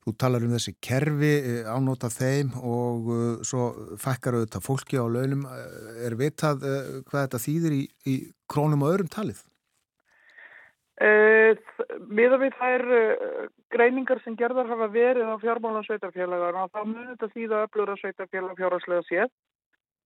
Þú 0.00 0.14
talar 0.16 0.44
um 0.46 0.54
þessi 0.54 0.74
kerfi 0.80 1.32
eh, 1.36 1.68
ánóta 1.68 2.08
þeim 2.12 2.54
og 2.56 3.10
uh, 3.12 3.20
svo 3.44 3.68
fækkar 4.00 4.38
auðvitað 4.38 4.64
fólki 4.64 5.00
á 5.00 5.04
launum. 5.04 5.44
Eh, 5.44 6.00
er 6.08 6.16
vitað 6.20 6.64
hvað 7.08 7.24
þetta 7.26 7.42
þýðir 7.44 7.76
í, 7.76 7.82
í 8.08 8.14
krónum 8.50 8.86
og 8.86 8.94
öðrum 8.94 9.12
talið? 9.12 9.44
Miða 12.10 12.36
við 12.42 12.56
þær 12.58 12.82
greiningar 13.72 14.18
sem 14.20 14.34
gerðar 14.36 14.68
hafa 14.68 14.90
verið 14.92 15.30
á 15.32 15.36
fjármálan 15.40 15.86
sveitarfélagar 15.86 16.58
og 16.60 16.74
þá 16.74 16.82
munir 16.82 17.14
þetta 17.14 17.28
þýða 17.32 17.62
öflur 17.66 17.92
að 17.92 18.02
sveitarfélag 18.02 18.58
fjárháslega 18.58 19.06
séð. 19.08 19.32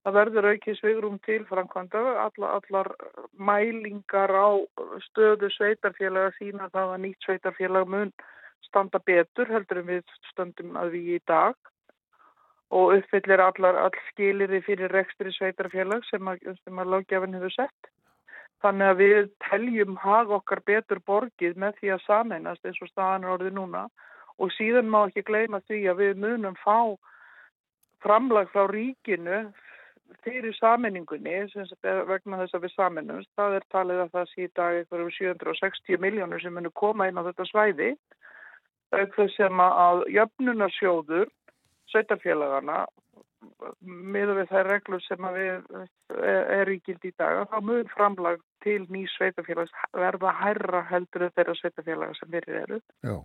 Það 0.05 0.17
verður 0.19 0.47
aukið 0.51 0.75
svigrum 0.77 1.15
til 1.25 1.39
framkvæmda, 1.49 2.01
allar, 2.27 2.59
allar 2.59 2.89
mælingar 3.33 4.29
á 4.29 4.61
stöðu 5.07 5.49
sveitarfélaga 5.55 6.35
sína 6.37 6.69
það 6.69 6.91
að 6.93 7.01
nýtt 7.07 7.25
sveitarfélag 7.25 7.89
mun 7.89 8.11
standa 8.67 8.99
betur 8.99 9.49
heldur 9.51 9.81
en 9.81 9.89
við 9.89 10.13
stöndum 10.31 10.77
að 10.79 10.95
við 10.97 11.15
í 11.17 11.21
dag 11.29 11.55
og 12.75 12.95
uppfyllir 12.97 13.43
allar 13.43 13.77
all 13.79 13.97
skilirði 14.11 14.61
fyrir 14.65 14.93
rekstri 14.93 15.31
sveitarfélag 15.35 16.05
sem 16.09 16.27
að, 16.27 16.47
að 16.65 16.91
lágjafin 16.93 17.37
hefur 17.37 17.53
sett. 17.53 17.91
Þannig 18.63 18.89
að 18.89 19.01
við 19.01 19.27
teljum 19.49 19.97
hag 20.01 20.31
okkar 20.33 20.63
betur 20.65 21.01
borgið 21.05 21.59
með 21.61 21.77
því 21.79 21.91
að 21.95 22.05
sameinast 22.05 22.65
eins 22.65 22.81
og 22.81 22.89
staðan 22.89 23.27
er 23.27 23.35
orðið 23.35 23.57
núna 23.59 23.83
og 24.41 24.51
síðan 24.55 24.89
má 24.91 25.03
ekki 25.05 25.25
gleyma 25.27 25.61
því 25.67 25.83
að 25.91 26.01
við 26.01 26.23
munum 26.23 26.57
fá 26.63 26.95
framlag 28.03 28.49
frá 28.53 28.65
ríkinu 28.71 29.45
fyrir 30.25 30.53
saminningunni 30.57 31.37
vegna 32.09 32.41
þess 32.41 32.57
að 32.57 32.65
við 32.65 32.73
saminumst. 32.75 33.29
Það 33.37 33.57
er 33.59 33.67
talið 33.73 34.01
að 34.03 34.11
það 34.17 34.27
sé 34.31 34.45
í 34.45 34.51
dag 34.57 34.79
eitthvað 34.79 35.05
um 35.05 35.15
760 35.19 36.01
miljónur 36.01 36.41
sem 36.41 36.53
munum 36.53 36.75
koma 36.75 37.09
inn 37.09 37.19
á 37.21 37.25
þetta 37.29 37.49
svæði 37.51 37.91
auk 38.99 39.17
þess 39.17 39.39
sem 39.39 39.65
að 39.65 40.05
jöfnunarsjóður 40.15 41.31
sveitarfélagana 41.91 42.85
miður 43.85 44.39
við 44.39 44.51
þær 44.51 44.67
reglur 44.69 45.03
sem 45.05 45.27
við 45.35 45.65
er 46.57 46.71
í 46.71 46.79
gild 46.85 47.05
í 47.05 47.11
dag 47.19 47.45
þá 47.51 47.57
mun 47.63 47.87
framlag 47.93 48.41
til 48.65 48.81
ný 48.89 49.05
sveitafélags 49.13 49.73
verða 49.93 50.33
hærra 50.39 50.81
heldur 50.89 51.27
þeirra 51.35 51.55
sveitafélaga 51.59 52.17
sem 52.17 52.31
fyrir 52.33 52.61
eru. 52.63 52.81
Já. 53.05 53.17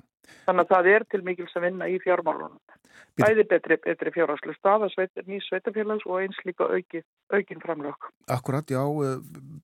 þannig 0.47 0.63
að 0.67 0.73
það 0.75 0.89
er 0.95 1.05
til 1.11 1.23
mikil 1.27 1.49
sem 1.51 1.65
vinna 1.65 1.89
í 1.89 1.97
fjármálunum. 2.05 2.59
Bæði 3.21 3.47
betri, 3.49 3.79
betri 3.83 4.13
fjárhagslu 4.15 4.55
staða 4.55 4.91
sveit, 4.93 5.13
ný 5.27 5.41
sveitafélags 5.47 6.07
og 6.07 6.21
eins 6.21 6.39
líka 6.47 6.69
auki, 6.69 7.03
aukin 7.33 7.63
framlag 7.65 8.11
Akkurat, 8.29 8.69
já, 8.71 8.83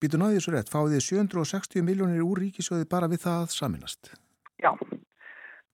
býtu 0.01 0.19
náðið 0.19 0.43
svo 0.43 0.55
rétt. 0.55 0.71
Fáið 0.73 0.97
þið 0.97 1.05
760 1.11 1.85
miljónir 1.85 2.25
úr 2.25 2.41
ríkisöði 2.43 2.89
bara 2.89 3.09
við 3.11 3.27
það 3.27 3.53
saminast 3.53 4.15
Já 4.57 4.73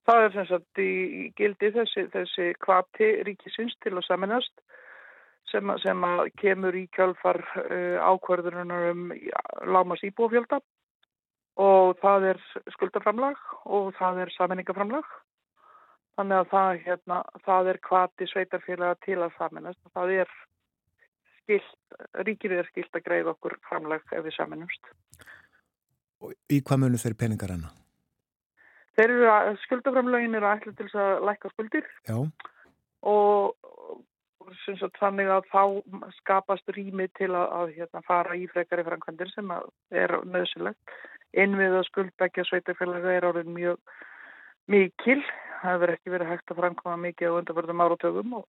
Það 0.04 0.26
er 0.26 0.34
sem 0.34 0.48
sagt 0.50 0.80
í 0.84 0.94
gildi 1.38 1.72
þessi, 1.72 2.08
þessi 2.12 2.50
kvati 2.60 3.10
ríkisins 3.24 3.76
til 3.84 3.94
að 3.96 4.08
saminast 4.08 4.64
sem, 5.52 5.74
sem 5.84 6.06
að 6.08 6.26
kemur 6.42 6.76
í 6.76 6.86
kjálfar 6.96 7.40
uh, 7.64 8.00
ákvarðunar 8.04 8.90
um 8.92 9.12
lámas 9.70 10.04
íbúfjölda 10.04 10.60
og 11.64 12.00
það 12.02 12.32
er 12.34 12.42
skuldaframlag 12.74 13.38
og 13.70 13.94
það 14.00 14.24
er 14.24 14.34
saminingaframlag. 14.38 15.06
Þannig 16.18 16.40
að 16.40 16.50
það, 16.52 16.72
hérna, 16.88 17.20
það 17.46 17.70
er 17.72 17.80
kvati 17.88 18.28
sveitarfélaga 18.30 18.98
til 19.06 19.20
að 19.22 19.38
saminast. 19.38 19.80
Það 19.96 20.16
er 20.24 20.34
skilt, 21.40 21.80
ríkir 22.28 22.58
er 22.60 22.70
skilt 22.70 22.98
að 22.98 23.06
greið 23.08 23.32
okkur 23.34 23.58
framlag 23.70 24.06
ef 24.14 24.26
við 24.26 24.36
saminumst. 24.38 24.92
Og 26.24 26.36
í 26.54 26.62
hvað 26.62 26.86
munu 26.86 27.02
þeir 27.02 27.18
peningar 27.20 27.56
enna? 27.56 27.74
Þeir 28.98 29.10
eru 29.10 29.30
að 29.32 29.56
skuldaframlögin 29.64 30.38
eru 30.38 30.50
ætla 30.52 30.74
til 30.78 30.90
að 31.02 31.24
lækka 31.30 31.50
skuldir 31.54 31.88
Já. 32.06 32.18
og 33.10 33.56
sagt, 34.62 35.00
þannig 35.00 35.32
að 35.34 35.48
þá 35.52 35.64
skapast 36.20 36.74
rými 36.76 37.08
til 37.18 37.32
að, 37.32 37.48
að 37.58 37.74
hérna, 37.78 38.04
fara 38.08 38.38
í 38.38 38.46
frekari 38.52 38.86
framkvæmdir 38.86 39.32
sem 39.34 39.52
er 40.04 40.16
nöðsilegt. 40.28 40.98
Innvið 41.34 41.80
að 41.80 41.88
skuldbækja 41.90 42.46
sveitafélaga 42.50 43.16
er 43.16 43.26
orðin 43.26 43.56
mjög 43.56 43.80
mikil. 44.70 45.22
Það 45.64 45.80
verður 45.82 45.96
ekki 45.98 46.14
verið 46.14 46.32
hægt 46.34 46.54
að 46.54 46.62
framkvæma 46.62 47.02
mikið 47.08 47.34
á 47.34 47.38
undanförðum 47.40 47.84
áratögum 47.86 48.38
og, 48.40 48.48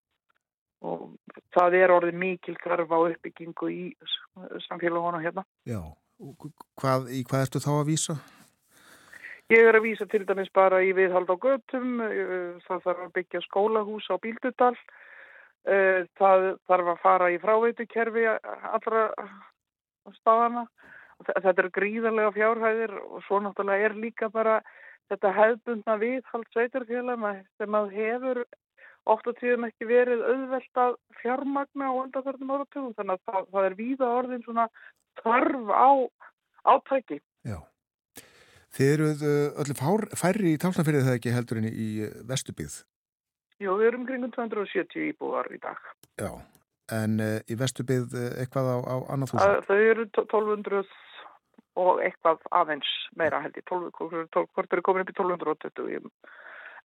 og 0.84 1.04
það 1.56 1.78
er 1.80 1.94
orðin 1.94 2.20
mikil 2.20 2.56
þarf 2.60 2.92
á 2.92 2.98
uppbyggingu 3.00 3.70
í 3.72 3.82
samfélagunum 4.68 5.24
hérna. 5.24 5.46
Já, 5.64 5.80
hvað, 6.82 7.12
í 7.14 7.22
hvað 7.24 7.46
ertu 7.46 7.62
þá 7.64 7.72
að 7.78 7.86
vísa? 7.94 8.18
Ég 9.52 9.60
er 9.60 9.76
að 9.76 9.84
vísa 9.84 10.06
til 10.08 10.22
dæmis 10.24 10.48
bara 10.56 10.78
í 10.80 10.94
viðhald 10.96 11.28
á 11.28 11.36
göttum, 11.36 11.98
það 12.64 12.84
þarf 12.86 13.02
að 13.04 13.10
byggja 13.18 13.42
skólahús 13.44 14.06
á 14.08 14.16
Bíldudal, 14.22 14.76
það 16.16 16.44
þarf 16.70 16.88
að 16.94 17.02
fara 17.02 17.28
í 17.34 17.36
fráveitukerfi 17.42 18.24
allra 18.30 19.02
staðana. 20.16 20.64
Þetta 21.28 21.62
er 21.62 21.68
gríðarlega 21.76 22.32
fjárhæðir 22.34 22.96
og 23.04 23.20
svo 23.26 23.42
náttúrulega 23.44 23.90
er 23.90 23.94
líka 24.00 24.30
bara 24.32 24.56
þetta 25.12 25.34
hefðbundna 25.36 25.98
viðhald 26.00 26.48
sveitarfélagna 26.52 27.34
sem 27.60 27.76
að 27.76 27.92
hefur 27.98 28.42
oft 29.12 29.28
og 29.28 29.36
tíðum 29.38 29.68
ekki 29.68 29.88
verið 29.88 30.24
auðvelt 30.24 30.80
að 30.80 30.96
fjármagna 31.20 31.92
á 31.92 32.00
undanförnum 32.00 32.56
áratugum 32.56 32.96
þannig 32.96 33.20
að 33.20 33.28
það, 33.28 33.46
það 33.52 33.68
er 33.68 33.78
víða 33.78 34.10
orðin 34.22 34.44
svona 34.48 34.66
þarf 35.20 35.70
á 35.70 35.90
átæki. 36.64 37.20
Já. 37.44 37.60
Þið 38.74 38.90
eruð 38.96 39.20
öllu 39.62 39.76
fár, 39.78 40.02
færri 40.18 40.56
í 40.56 40.58
tálnafyrðið 40.58 41.06
það 41.06 41.16
ekki 41.20 41.34
heldur 41.34 41.60
en 41.60 41.70
í 41.70 41.88
vestubíð? 42.26 42.80
Jú, 43.62 43.76
við 43.78 43.88
erum 43.92 44.06
kringum 44.08 44.32
270 44.34 45.12
íbúðar 45.12 45.46
í 45.54 45.60
dag. 45.62 45.78
Já, 46.18 46.30
en 46.96 47.20
uh, 47.22 47.36
í 47.46 47.54
vestubíð 47.60 48.16
eitthvað 48.34 48.72
á, 48.74 48.76
á 48.82 48.94
annað 49.14 49.34
þúsund? 49.34 49.68
Þau 49.68 49.78
eru 49.78 50.06
1200 50.10 50.80
og 51.84 52.00
eitthvað 52.02 52.42
aðeins 52.54 52.90
meira 53.18 53.40
held 53.44 53.58
ég, 53.58 53.66
hvort 53.68 54.74
eru 54.74 54.84
komin 54.86 55.04
upp 55.04 55.12
í 55.12 55.16
1220. 55.18 56.10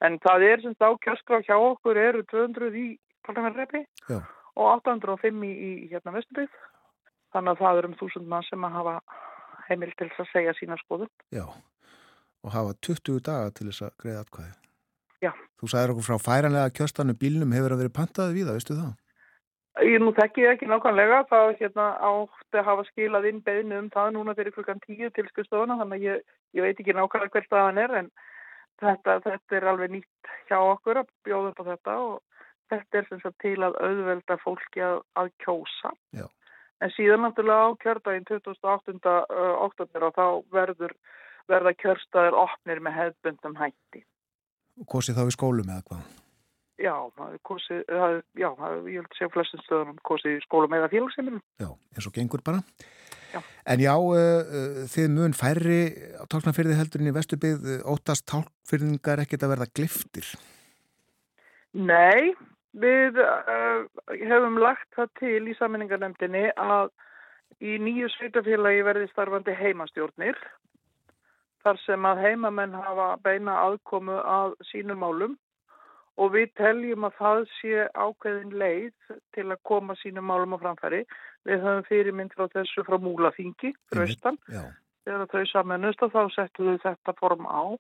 En 0.05 0.19
það 0.23 0.45
er 0.47 0.63
semst 0.63 0.85
á 0.85 0.91
kjörskraf 1.05 1.47
hjá 1.49 1.57
okkur 1.57 1.99
eru 2.01 2.23
200 2.31 2.77
í 2.79 2.87
tálnafyrðrepi 3.27 3.83
og 4.13 4.69
805 4.77 5.41
í, 5.49 5.53
í 5.53 5.71
hérna 5.93 6.15
vestubíð. 6.15 6.53
Þannig 7.35 7.57
að 7.57 7.65
það 7.65 7.81
eru 7.81 7.91
um 7.91 7.99
þúsund 7.99 8.29
mann 8.31 8.47
sem 8.47 8.65
að 8.65 8.77
hafa 8.79 8.95
heimil 9.69 9.91
til 9.99 10.09
að 10.09 10.31
segja 10.31 10.55
sína 10.57 10.79
skoðun. 10.81 11.11
Já, 11.35 11.45
og 12.49 12.55
hafa 12.55 12.79
20 12.89 13.21
daga 13.29 13.53
til 13.55 13.69
þess 13.69 13.85
að 13.87 13.93
greiða 14.03 14.23
atkvæði. 14.25 14.55
Já. 15.25 15.33
Þú 15.59 15.69
sagðir 15.73 15.93
okkur 15.95 16.07
frá 16.07 16.19
færanlega 16.23 16.75
kjöstanum 16.79 17.19
bílnum 17.19 17.55
hefur 17.57 17.75
að 17.75 17.83
verið 17.83 17.95
pantaði 17.99 18.37
við 18.39 18.49
það, 18.49 18.59
veistu 18.59 18.79
það? 18.79 18.97
Ég 19.87 20.01
nú 20.03 20.11
þekki 20.15 20.47
ekki 20.51 20.67
nákvæmlega, 20.67 21.21
það 21.31 21.53
hérna, 21.61 21.85
átti 22.03 22.59
að 22.59 22.67
hafa 22.67 22.85
skilað 22.89 23.29
inn 23.31 23.45
beðinu 23.47 23.77
um 23.79 23.91
það 23.95 24.09
núna 24.17 24.35
fyrir 24.35 24.55
klukkan 24.57 24.81
10 24.87 25.13
til 25.15 25.27
skustofuna, 25.29 25.77
þannig 25.79 26.01
að 26.01 26.07
ég, 26.09 26.25
ég 26.59 26.67
veit 26.67 26.81
ekki 26.83 26.97
nákvæmlega 26.97 27.35
hvert 27.37 27.47
staðan 27.47 27.79
er, 27.85 27.95
en 28.01 28.09
þetta, 28.83 29.19
þetta 29.27 29.59
er 29.59 29.69
alveg 29.71 29.93
nýtt 29.95 30.33
hjá 30.51 30.59
okkur 30.59 31.03
að 31.03 31.13
bjóða 31.27 31.53
upp 31.53 31.63
á 31.63 31.69
þetta 31.71 31.95
og 32.09 32.43
þetta 32.73 32.99
er 32.99 33.07
sem 33.09 33.23
sagt 33.23 33.39
til 33.45 33.57
að 33.63 33.79
auðvelda 33.79 34.39
fólki 34.43 34.83
að, 34.85 34.99
að 35.19 35.31
kjósa. 35.45 35.95
Já. 36.17 36.27
En 36.83 36.93
síðan 36.95 37.25
náttúrulega 37.27 37.71
á 37.71 37.81
kjördaginn 37.83 38.27
2008. 38.29 39.15
oktober 39.67 40.09
og 40.09 40.19
þá 40.19 40.27
verður, 40.55 40.95
verða 41.51 41.75
kjörstaðir 41.79 42.37
opnir 42.39 42.83
með 42.85 42.97
hefðbundum 42.99 43.59
hætti. 43.59 44.05
Kosið 44.89 45.19
þá 45.19 45.25
í 45.27 45.35
skólum 45.35 45.73
eða 45.73 45.85
hvað? 45.89 46.17
Já, 46.79 46.95
kosið, 47.43 47.81
já, 47.91 48.05
ég 48.39 49.01
held 49.01 49.09
að 49.09 49.17
segja 49.19 49.33
flestum 49.35 49.63
stöðunum 49.65 49.97
kosið 50.07 50.37
í 50.37 50.43
skólum 50.45 50.77
eða 50.79 50.91
félagsheimilum. 50.93 51.41
Já, 51.59 51.71
eins 51.97 52.07
og 52.07 52.15
gengur 52.15 52.45
bara. 52.47 52.61
Já. 53.33 53.41
En 53.69 53.83
já, 53.83 53.95
uh, 53.99 54.85
þið 54.89 55.09
mun 55.17 55.35
færri 55.37 55.81
á 56.17 56.25
tálknarfyrði 56.31 56.79
heldurinn 56.79 57.11
í 57.11 57.17
Vesturbið, 57.17 57.67
óttast 57.83 58.29
tálkfyrðingar 58.31 59.25
ekkert 59.25 59.45
að 59.45 59.53
verða 59.57 59.69
gliftir? 59.75 60.31
Nei, 61.75 62.33
Við 62.77 63.17
uh, 63.23 63.87
hefum 64.07 64.59
lagt 64.61 64.89
það 64.97 65.13
til 65.19 65.49
í 65.49 65.57
saminningarnemdini 65.57 66.51
að 66.61 66.91
í 67.65 67.79
nýju 67.81 68.11
sveitafélagi 68.13 68.85
verði 68.87 69.09
starfandi 69.11 69.55
heimastjórnir 69.57 70.37
þar 71.69 71.83
sem 71.85 72.09
að 72.09 72.25
heimamenn 72.25 72.77
hafa 72.77 73.11
beina 73.25 73.59
aðkomu 73.67 74.17
að 74.25 74.57
sínum 74.71 75.03
málum 75.05 75.37
og 76.19 76.33
við 76.35 76.51
teljum 76.59 77.07
að 77.07 77.19
það 77.19 77.45
sé 77.59 77.87
ákveðin 77.95 78.57
leið 78.59 79.15
til 79.37 79.47
að 79.47 79.63
koma 79.69 79.97
sínum 80.01 80.27
málum 80.27 80.57
á 80.57 80.63
framfæri. 80.65 81.05
Við 81.47 81.63
höfum 81.63 81.87
fyrirmynd 81.87 82.35
frá 82.35 82.49
þessu 82.57 82.85
frá 82.87 82.99
Múlaþingi, 83.03 83.75
Gröstan, 83.93 84.39
þegar 85.07 85.29
þau 85.31 85.45
samanust 85.53 86.03
og 86.03 86.15
þá 86.17 86.23
settum 86.35 86.73
við 86.73 86.81
þetta 86.87 87.15
form 87.21 87.47
á 87.47 87.77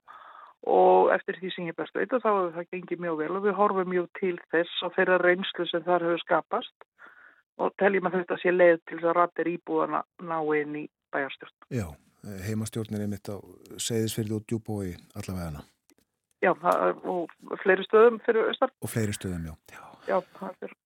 og 0.68 1.12
eftir 1.14 1.38
því 1.38 1.50
sem 1.54 1.68
ég 1.70 1.76
best 1.78 1.94
veit 1.94 2.12
og 2.12 2.22
þá 2.22 2.28
hefur 2.28 2.54
það 2.56 2.70
gengið 2.74 3.02
mjög 3.04 3.18
vel 3.20 3.34
og 3.38 3.44
við 3.44 3.58
horfum 3.58 3.92
mjög 3.92 4.08
til 4.18 4.34
þess 4.50 4.82
og 4.86 4.94
þeirra 4.96 5.18
reynslu 5.22 5.66
sem 5.70 5.84
þar 5.86 6.06
hefur 6.06 6.24
skapast 6.24 6.88
og 7.62 7.74
teljum 7.78 8.10
að 8.10 8.18
þetta 8.20 8.38
sé 8.42 8.54
leið 8.54 8.80
til 8.82 8.98
þess 8.98 9.10
að 9.12 9.16
ratir 9.20 9.52
íbúðana 9.54 10.02
ná 10.26 10.38
inn 10.58 10.74
í 10.82 10.84
bæjarstjórn. 11.14 11.54
Já, 11.78 11.86
heimastjórnir 12.46 13.04
er 13.04 13.10
mitt 13.10 13.30
á 13.30 13.36
segðisfyrði 13.78 14.38
og 14.38 14.46
djúbói 14.46 14.94
allavega 15.18 15.64
Já, 16.38 16.52
og 16.54 17.30
fleiri 17.64 17.82
stöðum 17.82 18.20
fyrir 18.22 18.46
austar. 18.52 18.70
Og 18.78 18.90
fleiri 18.92 19.14
stöðum, 19.16 19.48
já. 19.48 19.54
Já, 19.74 19.80
já 20.06 20.20
það 20.38 20.68
er... 20.68 20.76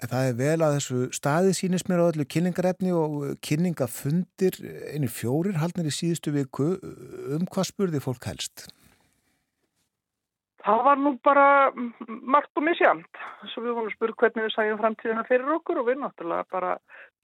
En 0.00 0.08
það 0.08 0.26
er 0.26 0.36
vel 0.38 0.62
að 0.64 0.74
þessu 0.78 0.98
staði 1.12 1.56
sínist 1.56 1.90
mér 1.90 2.00
á 2.00 2.08
öllu 2.08 2.24
kynningarefni 2.24 2.92
og 2.96 3.16
kynningafundir 3.44 4.56
einir 4.94 5.12
fjórir 5.12 5.58
haldnir 5.60 5.90
í 5.90 5.92
síðustu 5.92 6.32
viku 6.32 6.70
um 7.36 7.44
hvað 7.44 7.68
spurði 7.68 8.00
fólk 8.00 8.24
helst? 8.30 8.70
Það 10.64 10.80
var 10.86 10.98
nú 11.00 11.12
bara 11.24 11.44
margt 12.08 12.56
og 12.56 12.64
misjamt. 12.64 13.20
Svo 13.52 13.66
við 13.66 13.76
vorum 13.76 13.90
að 13.90 13.96
spura 13.98 14.16
hvernig 14.22 14.46
við 14.46 14.56
sæjum 14.56 14.80
framtíðina 14.80 15.26
fyrir 15.28 15.54
okkur 15.58 15.82
og 15.82 15.88
við 15.88 16.00
náttúrulega 16.00 16.48
bara 16.56 16.72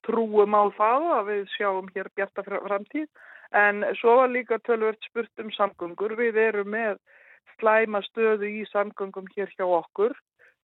trúum 0.05 0.53
á 0.53 0.63
það 0.77 1.07
að 1.17 1.27
við 1.31 1.43
sjáum 1.55 1.89
hér 1.95 2.11
bjarta 2.15 2.45
framtíð. 2.45 3.07
En 3.55 3.85
svo 3.99 4.17
var 4.19 4.29
líka 4.29 4.59
tölvört 4.59 5.01
spurt 5.07 5.43
um 5.43 5.51
samgöngur. 5.55 6.17
Við 6.19 6.39
erum 6.41 6.73
með 6.73 6.97
slæma 7.57 8.01
stöðu 8.05 8.49
í 8.61 8.65
samgöngum 8.71 9.29
hér 9.35 9.51
hjá 9.55 9.65
okkur. 9.65 10.15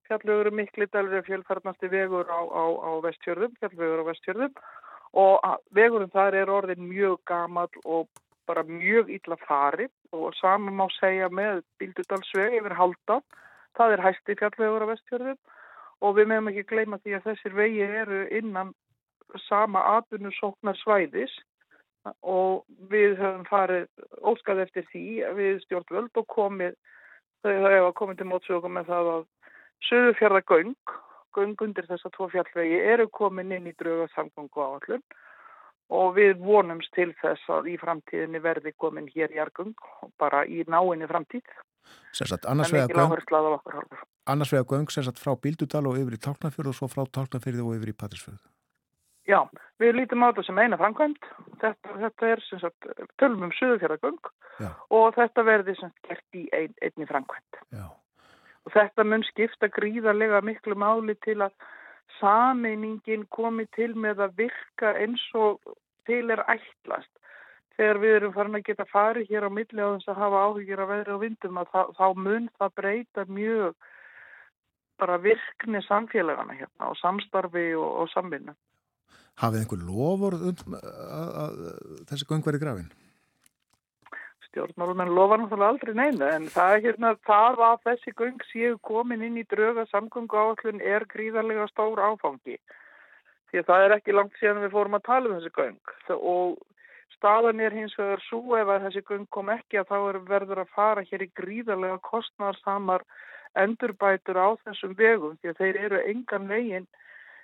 Fjallvegur 0.07 0.49
er 0.51 0.57
miklu 0.57 0.88
dælur 0.91 1.22
af 1.22 1.27
fjölfarnasti 1.30 1.89
vegur 1.89 2.27
á, 2.27 2.41
á, 2.43 2.64
á 2.76 2.91
vestjörðum, 3.05 3.55
fjallvegur 3.61 4.03
á 4.03 4.10
vestjörðum 4.11 4.57
og 5.14 5.45
vegurum 5.77 6.10
þar 6.11 6.35
er 6.35 6.49
orðin 6.49 6.88
mjög 6.89 7.19
gamal 7.30 7.69
og 7.85 8.10
bara 8.49 8.65
mjög 8.68 9.11
illa 9.14 9.38
farið 9.47 9.91
og 10.11 10.34
saman 10.35 10.76
má 10.76 10.88
segja 10.97 11.30
með 11.30 11.61
Bíldudalsveg 11.80 12.57
yfir 12.60 12.76
Haldan. 12.76 13.23
Það 13.77 13.95
er 13.95 14.05
hæsti 14.07 14.38
fjallvegur 14.41 14.85
á 14.85 14.91
vestjörðum 14.91 15.39
og 16.03 16.18
við 16.18 16.30
meðum 16.30 16.49
ekki 16.51 16.65
gleyma 16.68 16.99
því 16.99 17.15
að 17.18 17.27
þessir 17.30 17.55
vegi 17.57 17.85
eru 17.88 18.26
innan 18.39 18.73
sama 19.47 19.83
atvinnusóknar 19.97 20.77
svæðis 20.81 21.33
og 22.21 22.65
við 22.91 23.15
höfum 23.19 23.45
farið 23.47 23.87
óskað 24.19 24.65
eftir 24.65 24.87
því 24.91 25.05
við 25.37 25.61
stjórnvöld 25.63 26.19
og 26.19 26.27
komið, 26.31 26.75
þau 27.43 27.53
hefa 27.71 27.91
komið 27.99 28.19
til 28.19 28.29
mótsögum 28.31 28.77
með 28.77 28.91
það 28.91 29.11
að 29.13 29.25
söðufjörðagöng, 29.89 30.95
göng 31.33 31.65
undir 31.65 31.87
þessa 31.89 32.11
tvo 32.13 32.29
fjallvegi 32.31 32.79
eru 32.93 33.07
komin 33.09 33.53
inn 33.55 33.69
í 33.71 33.75
drauga 33.79 34.09
samgöngu 34.13 34.63
áallun 34.63 35.03
og 35.93 36.15
við 36.17 36.39
vonumst 36.41 36.93
til 36.95 37.11
þess 37.21 37.49
að 37.51 37.73
í 37.73 37.75
framtíðinni 37.81 38.41
verði 38.43 38.73
komin 38.79 39.09
hér 39.11 39.33
í 39.33 39.41
Argung 39.43 39.75
bara 40.21 40.43
í 40.45 40.63
náinni 40.67 41.09
framtíð. 41.09 41.45
Sérsagt, 42.15 42.47
annars 42.47 42.71
vegar 42.71 44.69
göng 44.69 44.89
sérsagt 44.93 45.19
frá 45.19 45.35
Bíldudal 45.35 45.85
og 45.89 45.99
yfir 45.99 46.17
í 46.17 46.23
Tálknafjörð 46.23 46.71
og 46.71 46.77
svo 46.77 46.87
frá 46.91 47.03
Tálknafjörð 47.05 47.65
og 47.65 47.77
yfir 47.79 47.91
í 47.91 47.97
Patrísfjörð. 47.97 48.52
Já, 49.29 49.39
við 49.79 49.95
lítum 49.95 50.23
á 50.25 50.31
þetta 50.31 50.43
sem 50.47 50.59
eina 50.59 50.79
framkvæmt. 50.79 51.27
Þetta, 51.61 51.97
þetta 52.01 52.31
er 52.33 52.41
sem 52.43 52.59
sagt 52.59 52.87
tölum 53.21 53.45
um 53.47 53.53
söðufjörðagöng 53.55 54.31
og 54.91 55.13
þetta 55.15 55.45
verði 55.47 55.75
sagt 55.79 56.09
gert 56.09 56.39
í 56.39 56.43
ein, 56.55 56.73
einni 56.83 57.07
framkvæmt. 57.07 57.61
Já. 57.71 57.85
Og 58.63 58.75
þetta 58.75 59.05
mun 59.07 59.23
skipta 59.27 59.69
gríðarlega 59.71 60.43
miklu 60.43 60.75
máli 60.79 61.15
til 61.23 61.39
að 61.43 61.55
sameiningin 62.19 63.25
komi 63.31 63.65
til 63.75 63.93
með 63.95 64.25
að 64.27 64.37
virka 64.43 64.93
eins 64.99 65.23
og 65.39 65.59
til 66.07 66.27
er 66.31 66.43
ætlast. 66.51 67.11
Þegar 67.77 67.99
við 68.03 68.15
erum 68.17 68.35
farin 68.35 68.59
að 68.59 68.67
geta 68.67 68.85
farið 68.91 69.31
hér 69.31 69.47
á 69.47 69.51
milli 69.55 69.81
á 69.81 69.95
þess 69.95 70.11
að 70.11 70.19
hafa 70.21 70.43
áhugir 70.45 70.83
að 70.83 70.91
veðra 70.91 71.15
á 71.17 71.23
vindum 71.23 71.57
að 71.57 71.71
það, 71.73 71.95
þá 71.97 72.07
mun 72.27 72.49
það 72.59 72.75
breyta 72.79 73.25
mjög 73.39 73.87
bara 75.01 75.17
virkni 75.23 75.81
samfélagana 75.87 76.53
hérna 76.59 76.91
og 76.91 76.99
samstarfi 76.99 77.71
og, 77.79 77.89
og 78.03 78.11
samvinna. 78.13 78.53
Hafið 79.41 79.64
einhver 79.64 79.85
lofur 79.88 80.35
um 80.38 80.76
að, 80.77 81.31
að 81.43 81.64
þessi 82.11 82.27
göng 82.30 82.43
verið 82.45 82.64
grafin? 82.64 82.91
Stjórnmálumenn 84.47 85.15
lofa 85.18 85.39
náttúrulega 85.41 85.72
aldrei 85.73 85.93
neina 85.97 86.27
en 86.35 86.45
það 86.53 86.76
er 86.76 86.84
hérna 86.84 87.14
það 87.26 87.64
að 87.68 87.80
þessi 87.88 88.14
göng 88.19 88.45
séu 88.51 88.76
komin 88.89 89.26
inn 89.26 89.39
í 89.41 89.45
dröga 89.49 89.88
samgöngu 89.89 90.38
áallun 90.38 90.84
er 90.85 91.07
gríðarlega 91.10 91.65
stór 91.72 92.03
áfangi. 92.05 92.60
Því 93.49 93.61
að 93.61 93.72
það 93.72 93.88
er 93.88 93.95
ekki 93.97 94.15
langt 94.18 94.38
síðan 94.38 94.61
við 94.61 94.76
fórum 94.76 94.99
að 94.99 95.07
tala 95.10 95.31
um 95.31 95.39
þessi 95.39 95.55
göng 95.57 96.19
og 96.19 96.61
staðan 97.18 97.61
er 97.65 97.73
hins 97.73 97.97
vegar 97.97 98.22
svo 98.27 98.57
ef 98.60 98.69
að 98.69 98.85
þessi 98.88 99.05
göng 99.10 99.27
kom 99.34 99.49
ekki 99.53 99.81
að 99.81 99.89
þá 99.89 99.97
er 99.97 100.18
verður 100.30 100.61
að 100.64 100.73
fara 100.77 101.05
hér 101.10 101.26
í 101.26 101.31
gríðarlega 101.39 101.97
kostnarsamar 102.05 103.05
endurbætur 103.57 104.38
á 104.38 104.49
þessum 104.65 104.93
vegum 104.99 105.38
því 105.41 105.51
að 105.51 105.61
þeir 105.61 105.80
eru 105.88 106.01
engan 106.14 106.49
veginn 106.49 106.88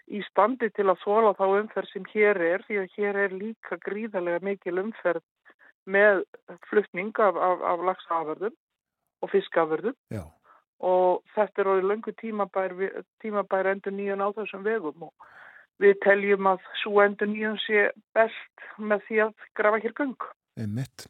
í 0.09 0.21
standi 0.27 0.69
til 0.73 0.87
að 0.89 1.01
þóla 1.03 1.35
þá 1.37 1.45
umferð 1.47 1.91
sem 1.93 2.07
hér 2.13 2.41
er 2.41 2.65
því 2.67 2.79
að 2.81 2.95
hér 2.97 3.19
er 3.25 3.35
líka 3.35 3.77
gríðarlega 3.85 4.45
mikil 4.45 4.79
umferð 4.81 5.25
með 5.89 6.23
fluttning 6.69 7.13
af, 7.21 7.37
af, 7.37 7.63
af 7.73 7.85
lagsaförðum 7.89 8.55
og 9.23 9.31
fiskaförðum 9.33 9.97
og 10.79 11.21
þetta 11.35 11.61
er 11.61 11.71
orðið 11.73 11.89
löngu 11.91 12.15
tímabær, 12.21 12.75
tímabær 13.23 13.73
endur 13.73 13.95
nýjan 13.95 14.23
á 14.23 14.29
þessum 14.37 14.65
vegum 14.65 15.09
og 15.09 15.29
við 15.79 15.97
teljum 16.05 16.51
að 16.53 16.65
svo 16.81 17.03
endur 17.03 17.31
nýjan 17.31 17.59
sé 17.65 17.89
best 18.15 18.67
með 18.77 19.05
því 19.07 19.21
að 19.27 19.47
grafa 19.59 19.81
hér 19.83 19.95
gung. 19.97 20.29
Mitt. 20.59 21.07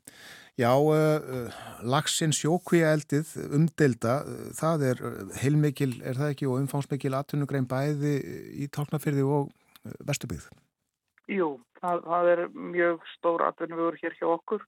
Já, 0.59 0.73
uh, 0.75 1.47
lagsin 1.87 2.33
sjókvíja 2.35 2.89
eldið 2.91 3.29
umdelda, 3.55 4.17
uh, 4.27 4.49
það 4.57 4.81
er 4.89 5.03
heilmikil, 5.39 5.93
er 6.03 6.19
það 6.19 6.33
ekki, 6.33 6.49
og 6.49 6.57
umfánsmikil 6.59 7.13
atvinnugrein 7.15 7.67
bæði 7.69 8.17
í 8.59 8.67
tálknafyrði 8.75 9.23
og 9.23 9.53
vestubyggð? 10.09 10.49
Jú, 11.31 11.53
það, 11.79 12.03
það 12.09 12.31
er 12.33 12.43
mjög 12.75 13.07
stór 13.13 13.45
atvinnugur 13.47 13.95
hér 14.01 14.17
hjá 14.19 14.27
okkur 14.33 14.67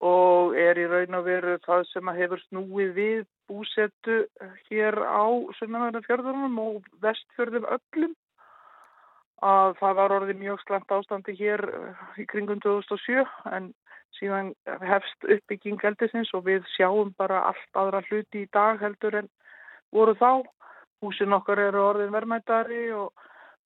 og 0.00 0.54
er 0.56 0.78
í 0.80 0.86
raun 0.88 1.18
og 1.18 1.26
veru 1.26 1.58
það 1.66 1.84
sem 1.90 2.08
að 2.08 2.22
hefur 2.22 2.42
snúið 2.46 2.94
við 2.96 3.26
búsettu 3.50 4.22
hér 4.70 4.96
á 4.96 5.26
sunnamöðunarfjörðunum 5.58 6.56
og 6.62 6.86
vestfjörðum 7.02 7.66
öllum 7.66 8.14
að 9.44 9.74
það 9.80 9.98
var 9.98 10.14
orðið 10.20 10.40
mjög 10.40 10.64
slemt 10.64 10.94
ástandi 10.94 11.34
hér 11.36 11.66
í 12.20 12.28
kringum 12.30 12.60
2007 12.64 13.26
en 13.50 13.72
síðan 14.20 14.52
hefst 14.86 15.26
uppbygging 15.26 15.80
heldisins 15.82 16.30
og 16.36 16.46
við 16.46 16.66
sjáum 16.76 17.14
bara 17.18 17.42
allt 17.50 17.80
aðra 17.80 18.02
hluti 18.08 18.44
í 18.44 18.50
dag 18.52 18.80
heldur 18.82 19.22
en 19.22 19.30
voru 19.92 20.14
þá. 20.20 20.44
Húsin 21.00 21.32
okkar 21.32 21.62
eru 21.62 21.80
orðin 21.80 22.12
verðmættari 22.12 22.90
og, 22.92 23.14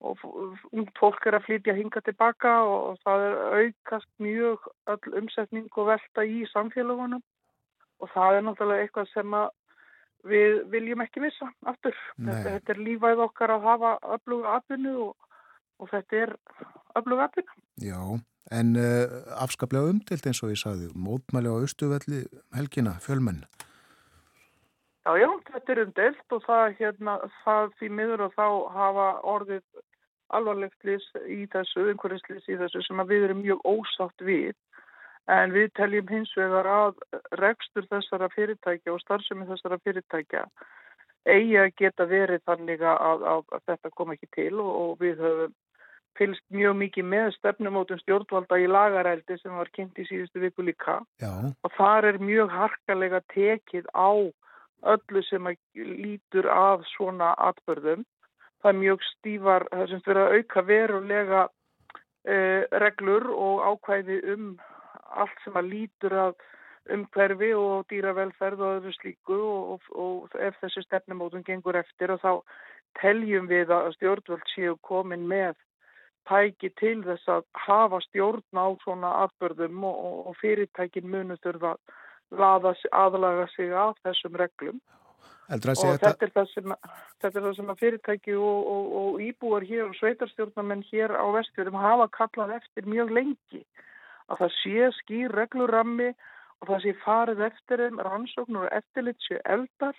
og 0.00 0.22
ungt 0.70 0.94
fólk 1.00 1.26
er 1.26 1.40
að 1.40 1.48
flytja 1.48 1.74
hinga 1.74 2.02
tilbaka 2.06 2.54
og 2.70 3.00
það 3.02 3.26
er 3.26 3.38
aukast 3.58 4.10
mjög 4.22 4.68
öll 4.94 5.18
umsetning 5.20 5.68
og 5.74 5.90
velta 5.90 6.24
í 6.24 6.44
samfélagunum 6.52 7.22
og 8.02 8.10
það 8.14 8.38
er 8.38 8.46
náttúrulega 8.46 8.86
eitthvað 8.86 9.10
sem 9.12 9.36
við 10.24 10.60
viljum 10.72 11.02
ekki 11.04 11.22
missa 11.24 11.50
aftur. 11.68 11.96
Þetta, 12.16 12.54
þetta 12.56 12.74
er 12.74 12.84
lífæð 12.86 13.24
okkar 13.26 13.54
að 13.56 13.66
hafa 13.68 13.96
öfluga 14.16 14.54
atvinnu 14.58 14.94
og, 15.08 15.34
og 15.82 15.90
þetta 15.92 16.22
er 16.22 16.36
öfluga 17.00 17.28
atvinnu. 17.28 17.58
Já. 17.82 17.98
En 18.52 18.76
uh, 18.76 19.08
afskaplega 19.40 19.88
umdilt 19.88 20.26
eins 20.28 20.42
og 20.44 20.52
ég 20.52 20.60
sagði, 20.60 20.90
mótmæli 20.92 21.48
á 21.48 21.56
austuvelli 21.56 22.24
helgina, 22.52 22.98
fjölmenn. 23.00 23.44
Já, 25.04 25.16
já, 25.20 25.28
þetta 25.52 25.72
er 25.72 25.82
umdilt 25.84 26.36
og 26.36 26.44
það, 26.44 26.76
hérna, 26.80 27.16
það 27.44 27.72
því 27.78 27.90
miður 27.96 28.26
og 28.26 28.36
þá 28.36 28.46
hafa 28.76 29.08
orðið 29.34 29.64
alvarlegt 30.34 30.86
lýs 30.88 31.08
í 31.28 31.44
þessu, 31.52 31.88
einhverjins 31.92 32.48
í 32.48 32.60
þessu 32.60 32.84
sem 32.84 33.02
við 33.08 33.28
erum 33.28 33.42
mjög 33.44 33.64
ósátt 33.64 34.24
við. 34.24 34.54
En 35.32 35.52
við 35.56 35.70
teljum 35.78 36.08
hins 36.12 36.32
vegar 36.36 36.68
að 36.68 36.98
rekstur 37.40 37.86
þessara 37.88 38.28
fyrirtækja 38.34 38.92
og 38.92 39.00
starfsemi 39.00 39.48
þessara 39.48 39.80
fyrirtækja 39.84 40.44
eigi 41.24 41.56
að 41.56 41.70
geta 41.80 42.06
verið 42.08 42.42
þannig 42.44 42.82
að, 42.84 43.24
að 43.24 43.44
þetta 43.64 43.92
kom 43.96 44.12
ekki 44.12 44.28
til 44.36 44.52
og, 44.60 44.72
og 44.82 44.98
við 45.00 45.22
höfum 45.24 45.54
fylgst 46.18 46.44
mjög 46.54 46.76
mikið 46.78 47.06
með 47.10 47.28
stefnumótum 47.38 48.00
stjórnvalda 48.02 48.58
í 48.62 48.68
lagarældið 48.70 49.40
sem 49.42 49.56
var 49.58 49.70
kynnt 49.74 49.98
í 49.98 50.06
síðustu 50.08 50.42
viku 50.42 50.66
líka 50.66 51.00
Já. 51.22 51.32
og 51.50 51.76
þar 51.78 52.10
er 52.12 52.20
mjög 52.22 52.54
harkalega 52.54 53.20
tekið 53.34 53.90
á 53.94 54.10
öllu 54.94 55.22
sem 55.24 55.48
lítur 55.74 56.48
af 56.52 56.84
svona 56.92 57.32
atbörðum. 57.40 58.04
Það 58.62 58.70
er 58.70 58.80
mjög 58.80 59.04
stífar, 59.10 59.66
það 59.72 59.90
sem 59.90 60.02
fyrir 60.04 60.22
að 60.22 60.34
auka 60.38 60.62
verulega 60.68 61.42
eh, 62.28 62.64
reglur 62.84 63.28
og 63.32 63.64
ákvæði 63.72 64.20
um 64.34 64.50
allt 65.14 65.44
sem 65.44 65.56
að 65.56 65.70
lítur 65.72 66.16
að 66.26 66.36
umhverfi 66.94 67.50
og 67.56 67.86
dýravelferð 67.88 68.60
og 68.60 68.78
öðru 68.78 68.92
slíku 68.98 69.36
og, 69.40 69.74
og, 69.74 69.90
og 70.04 70.40
ef 70.40 70.56
þessi 70.60 70.84
stefnumótum 70.84 71.44
gengur 71.46 71.78
eftir 71.80 72.12
og 72.12 72.20
þá 72.20 72.32
teljum 73.00 73.48
við 73.48 73.72
að 73.72 73.94
stjórnvöld 73.96 74.50
séu 74.52 74.76
komin 74.84 75.24
með 75.28 75.54
tæki 76.28 76.70
til 76.80 76.96
þess 77.04 77.28
að 77.28 77.44
hafa 77.66 78.00
stjórn 78.08 78.60
á 78.60 78.66
svona 78.84 79.12
atbörðum 79.26 79.84
og, 79.84 80.26
og 80.30 80.36
fyrirtækin 80.40 81.10
munu 81.10 81.36
þurfa 81.44 81.76
aðlaga 82.34 83.46
sig 83.54 83.72
af 83.72 83.96
þessum 84.02 84.36
reglum 84.40 84.80
og 85.44 85.60
þetta 86.00 86.24
er, 86.24 86.46
sem, 86.48 86.72
þetta 87.20 87.38
er 87.38 87.44
það 87.44 87.56
sem 87.58 87.72
að 87.72 87.80
fyrirtæki 87.82 88.36
og, 88.36 88.68
og, 88.74 88.86
og 89.00 89.18
íbúar 89.20 89.66
hér 89.68 89.90
og 89.90 89.96
sveitarstjórnarmenn 89.98 90.84
hér 90.88 91.12
á 91.12 91.26
vestfjörðum 91.36 91.80
hafa 91.82 92.08
kallað 92.16 92.54
eftir 92.60 92.88
mjög 92.88 93.12
lengi 93.18 93.60
að 94.32 94.40
það 94.40 94.54
sé 94.62 94.90
skýr 95.00 95.34
reglurammi 95.36 96.10
og 96.64 96.70
það 96.70 96.84
sé 96.86 96.94
farið 97.04 97.42
eftir 97.50 97.84
þeim 97.84 98.00
rannsóknur 98.08 98.68
og 98.68 98.78
eftirlit 98.78 99.20
sé 99.28 99.40
eldar 99.44 99.98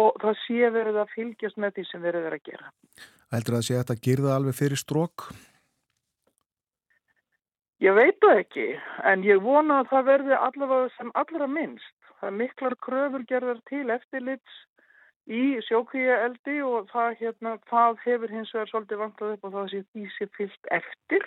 og 0.00 0.16
það 0.22 0.38
sé 0.46 0.70
verið 0.72 1.02
að 1.02 1.12
fylgjast 1.16 1.60
með 1.60 1.76
því 1.76 1.84
sem 1.90 2.06
verið 2.06 2.30
er 2.30 2.38
að 2.38 2.46
gera. 2.48 2.72
Heldur 3.32 3.56
það 3.56 3.62
að 3.62 3.66
sé 3.66 3.74
að 3.74 3.82
þetta 3.82 4.04
gerða 4.06 4.32
alveg 4.36 4.56
fyrir 4.58 4.80
strók? 4.80 5.30
Ég 7.82 7.94
veit 7.96 8.18
það 8.22 8.40
ekki, 8.42 8.66
en 9.10 9.22
ég 9.26 9.40
vona 9.42 9.80
að 9.80 9.88
það 9.90 10.04
verði 10.10 10.36
allavega 10.36 10.90
sem 10.98 11.08
allra 11.18 11.48
minnst. 11.50 11.96
Það 12.20 12.28
er 12.28 12.36
miklar 12.42 12.76
kröfur 12.86 13.24
gerðar 13.30 13.62
til 13.70 13.86
eftirlits 13.90 14.58
í 15.26 15.42
sjókvíja 15.66 16.20
eldi 16.26 16.60
og 16.66 16.92
það, 16.92 17.16
hérna, 17.22 17.56
það 17.72 17.98
hefur 18.04 18.36
hins 18.36 18.52
vegar 18.54 18.70
svolítið 18.70 19.02
vantað 19.02 19.34
upp 19.34 19.48
og 19.48 19.56
það 19.56 19.72
sé 19.72 19.82
því 19.88 20.04
sé 20.18 20.28
fyllt 20.36 20.70
eftir. 20.78 21.26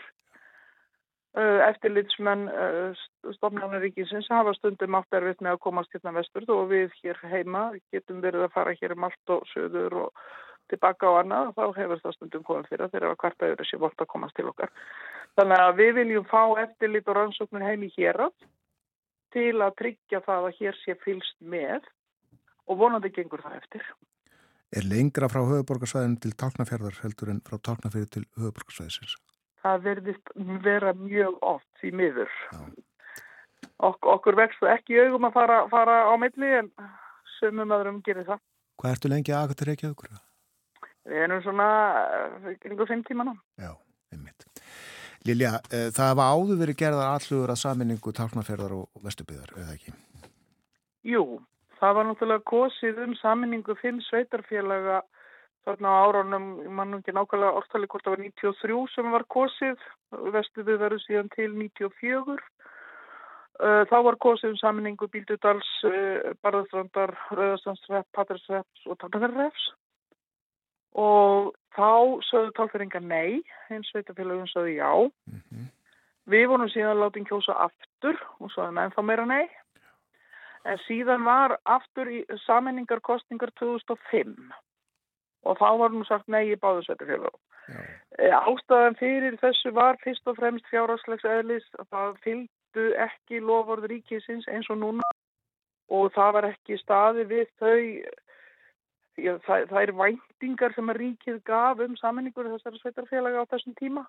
Uh, 1.35 1.59
eftirlitsmenn 1.65 2.47
uh, 2.47 3.05
stofnarnaríkinsins 3.35 4.29
hafa 4.31 4.53
stundum 4.55 4.95
átt 4.95 5.17
erfitt 5.17 5.41
með 5.43 5.57
að 5.57 5.63
komast 5.65 5.91
hérna 5.91 6.13
vestur 6.15 6.45
og 6.53 6.69
við 6.69 6.93
hér 7.01 7.19
heima 7.27 7.65
getum 7.91 8.21
verið 8.23 8.45
að 8.45 8.53
fara 8.53 8.75
hér 8.79 8.93
um 8.95 9.09
allt 9.09 9.33
og 9.35 9.43
söður 9.51 9.97
og 10.05 10.27
tilbaka 10.71 11.11
á 11.11 11.13
annað 11.21 11.51
og 11.51 11.57
þá 11.57 11.79
hefur 11.81 12.01
það 12.03 12.15
stundum 12.15 12.45
komið 12.47 12.71
fyrir 12.71 12.91
þegar 12.93 13.11
að 13.11 13.19
kvarta 13.23 13.49
yfir 13.49 13.61
þessi 13.63 13.81
vort 13.83 14.01
að 14.01 14.11
komast 14.13 14.37
til 14.39 14.47
okkar. 14.51 14.73
Þannig 15.35 15.63
að 15.65 15.77
við 15.81 15.91
viljum 15.99 16.27
fá 16.31 16.41
eftirlit 16.63 17.11
og 17.11 17.19
rannsóknir 17.19 17.67
heim 17.67 17.85
í 17.85 17.91
hér 17.97 18.23
til 19.35 19.55
að 19.61 19.77
tryggja 19.81 20.23
það 20.25 20.49
að 20.49 20.59
hér 20.61 20.81
sé 20.81 20.97
fylst 21.03 21.37
með 21.41 21.87
og 22.65 22.79
vonandi 22.79 23.11
gengur 23.11 23.43
það 23.43 23.59
eftir. 23.61 23.87
Er 24.75 24.87
lengra 24.87 25.29
frá 25.31 25.43
höfuborgarsvæðin 25.45 26.17
til 26.23 26.33
Tálknafjörðar 26.39 26.99
heldur 27.03 27.31
en 27.35 27.43
frá 27.45 27.59
Tálknafjörði 27.59 28.11
til 28.15 28.27
höfuborgarsvæðisins? 28.39 29.17
það 29.65 29.85
verðist 29.89 30.35
vera 30.65 30.93
mjög 30.97 31.39
oft 31.41 31.67
því 31.81 31.91
miður. 32.01 32.35
Ok, 33.83 34.05
okkur 34.15 34.37
vextu 34.37 34.69
ekki 34.69 34.99
augum 35.01 35.27
að 35.29 35.37
fara, 35.39 35.57
fara 35.71 35.97
á 36.07 36.13
milli 36.21 36.51
en 36.61 36.69
sömum 37.39 37.73
öðrum 37.75 38.01
gerir 38.05 38.27
það. 38.29 38.43
Hvað 38.79 38.95
ertu 38.95 39.11
lengi 39.11 39.35
að 39.35 39.53
þetta 39.53 39.69
reykja 39.69 39.91
aukur? 39.91 40.13
Við 41.05 41.23
erum 41.27 41.41
svona 41.45 41.67
yngur 42.65 42.89
fimm 42.89 43.03
tíma 43.05 43.25
ná. 43.27 43.33
Já, 43.61 43.71
einmitt. 44.13 44.47
Lilja, 45.25 45.57
e, 45.73 45.89
það 45.93 46.15
var 46.19 46.31
áður 46.33 46.61
verið 46.61 46.79
gerðar 46.81 47.11
allugur 47.11 47.53
að 47.53 47.61
saminningu 47.61 48.13
tálknarferðar 48.13 48.73
og 48.77 49.03
vestubiðar, 49.05 49.53
eða 49.57 49.75
ekki? 49.77 49.93
Jú, 51.05 51.23
það 51.79 51.95
var 51.97 52.07
náttúrulega 52.09 52.45
kosið 52.49 53.03
um 53.05 53.13
saminningu 53.21 53.77
fimm 53.81 54.01
sveitarfélaga 54.05 55.03
þarna 55.65 55.93
á 55.93 55.97
áraunum, 56.05 56.49
ég 56.65 56.73
mann 56.77 56.97
ekki 56.97 57.13
nákvæmlega 57.13 57.61
orðtali 57.61 57.89
hvort 57.89 58.05
það 58.05 58.15
var 58.15 58.25
93 58.25 58.81
sem 58.93 59.15
var 59.15 59.25
kosið, 59.33 59.87
vestuðið 60.35 60.83
verður 60.83 61.05
síðan 61.05 61.31
til 61.33 61.49
94. 61.53 62.37
Þá 63.89 63.97
var 64.09 64.17
kosið 64.21 64.51
um 64.51 64.59
saminningu 64.59 65.07
Bíldudals, 65.09 65.69
Barðastrandar, 66.43 67.15
Röðastandsrepp, 67.31 68.09
Patræsreps 68.13 68.85
og 68.89 68.99
Tálnafjörðarreps 69.01 69.71
og 70.95 71.53
þá 71.75 72.23
sögðu 72.29 72.53
tálfeyringar 72.55 73.03
nei, 73.03 73.41
hins 73.69 73.91
veitafélagum 73.95 74.47
sögðu 74.47 74.75
já. 74.77 74.91
Mm 75.27 75.41
-hmm. 75.41 75.67
Við 76.25 76.47
vorum 76.49 76.69
síðan 76.69 77.01
látið 77.03 77.27
kjósa 77.29 77.53
aftur 77.67 78.17
og 78.39 78.51
sögðum 78.51 78.81
ennþá 78.81 79.01
meira 79.01 79.25
nei. 79.25 79.49
En 80.65 80.77
síðan 80.87 81.23
var 81.23 81.59
aftur 81.65 82.07
í 82.09 82.25
saminningarkostningar 82.45 83.51
2005 83.59 84.53
og 85.45 85.57
þá 85.57 85.77
var 85.77 85.89
nú 85.89 86.03
sagt 86.07 86.27
nei 86.27 86.49
í 86.51 86.55
báðu 86.55 86.81
sveitafélagum. 86.85 87.41
Eh, 88.17 88.33
ástæðan 88.33 88.97
fyrir 88.97 89.37
þessu 89.41 89.71
var 89.73 89.97
fyrst 90.03 90.27
og 90.27 90.37
fremst 90.37 90.65
fjárhagslegs 90.71 91.25
eðlis 91.25 91.65
að 91.79 91.87
það 91.93 92.17
fylgdu 92.25 92.85
ekki 93.07 93.41
lofvörð 93.41 93.87
ríkisins 93.91 94.47
eins 94.47 94.69
og 94.69 94.77
núna 94.77 95.07
og 95.89 96.13
það 96.13 96.31
var 96.33 96.47
ekki 96.49 96.77
staði 96.81 97.25
við 97.29 97.47
þau 97.61 97.81
það, 99.15 99.67
það 99.71 99.81
er 99.81 99.93
væntingar 100.01 100.75
sem 100.75 100.91
að 100.91 100.99
ríkið 101.01 101.41
gaf 101.47 101.81
um 101.85 101.95
saminningur 101.99 102.51
þessari 102.51 102.81
sveitarfélaga 102.81 103.45
á 103.45 103.51
þessum 103.53 103.75
tíma 103.79 104.05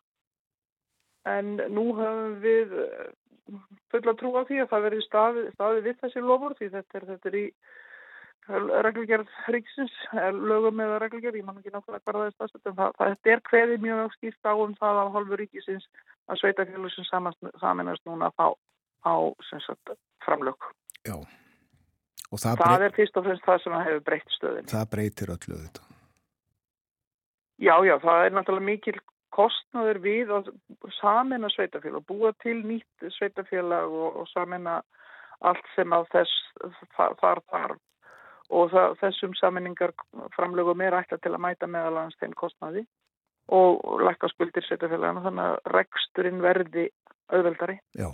en 1.26 1.56
nú 1.74 1.88
höfum 1.96 2.36
við 2.42 2.74
eh, 2.84 3.08
fulla 3.92 4.14
trú 4.18 4.32
á 4.38 4.42
því 4.46 4.62
að 4.62 4.70
það 4.72 4.86
verði 4.88 5.02
staði, 5.06 5.44
staði 5.54 5.82
við 5.86 5.98
þessi 6.02 6.22
lofvörð 6.22 6.60
því 6.60 6.70
þetta 6.74 6.98
er, 6.98 7.08
þetta 7.12 7.30
er 7.30 7.38
í 7.40 7.46
reglugjörð 8.86 9.30
ríksins, 9.50 9.94
lögum 10.32 10.82
eða 10.82 11.00
reglugjörð, 11.02 11.40
ég 11.40 11.46
man 11.46 11.56
ekki 11.58 11.72
nákvæmlega 11.74 12.04
hvað 12.06 12.36
það 12.38 12.58
er 12.58 12.68
en 12.70 12.76
það, 12.78 13.16
er 13.32 13.42
hverði 13.50 13.78
mjög 13.82 14.12
skýrt 14.14 14.46
á 14.46 14.54
um 14.54 14.76
það 14.78 15.00
af 15.02 15.10
hálfu 15.16 15.40
ríkisins 15.40 15.88
að 16.30 16.40
sveitafélag 16.42 16.94
sem 16.94 17.08
saminast 17.62 18.06
núna 18.06 18.30
á, 18.38 18.54
á 19.02 19.14
sagt, 19.50 19.96
framlög. 20.22 20.70
Já. 21.02 21.18
Það, 22.32 22.62
það 22.62 22.86
er 22.86 22.96
fyrst 22.96 23.18
og 23.18 23.26
fremst 23.26 23.46
það 23.46 23.60
sem 23.64 23.76
hefur 23.80 24.06
breytt 24.08 24.32
stöðin. 24.36 24.70
Það 24.72 24.88
breytir 24.94 25.34
öllu 25.36 25.60
þetta. 25.64 25.84
Já, 27.56 27.76
já, 27.88 27.94
það 28.02 28.24
er 28.24 28.36
náttúrulega 28.36 28.68
mikil 28.68 28.98
kostnaður 29.36 30.00
við 30.04 30.32
að 30.32 30.50
samina 30.98 31.48
sveitafélag, 31.52 32.04
búa 32.08 32.32
til 32.44 32.58
nýtt 32.64 33.08
sveitafélag 33.16 33.92
og, 33.92 34.22
og 34.22 34.28
samina 34.32 34.80
allt 35.44 35.72
sem 35.74 35.92
á 35.92 36.00
þess 36.12 36.32
þar 36.96 37.16
þarf 37.20 37.80
og 38.46 38.70
það, 38.72 38.94
þessum 39.00 39.34
saminningar 39.36 39.92
framlögum 40.36 40.84
er 40.86 40.96
ætla 41.00 41.18
til 41.18 41.34
að 41.34 41.42
mæta 41.42 41.68
meðalans 41.68 42.16
þeim 42.20 42.36
kostnaði 42.38 42.86
og 43.52 44.02
lækka 44.02 44.30
skuldir 44.32 44.64
setjafélagana 44.66 45.22
þannig 45.24 45.50
að 45.50 45.72
reksturinn 45.76 46.42
verði 46.42 46.86
auðveldari. 47.30 47.78
Já. 47.98 48.08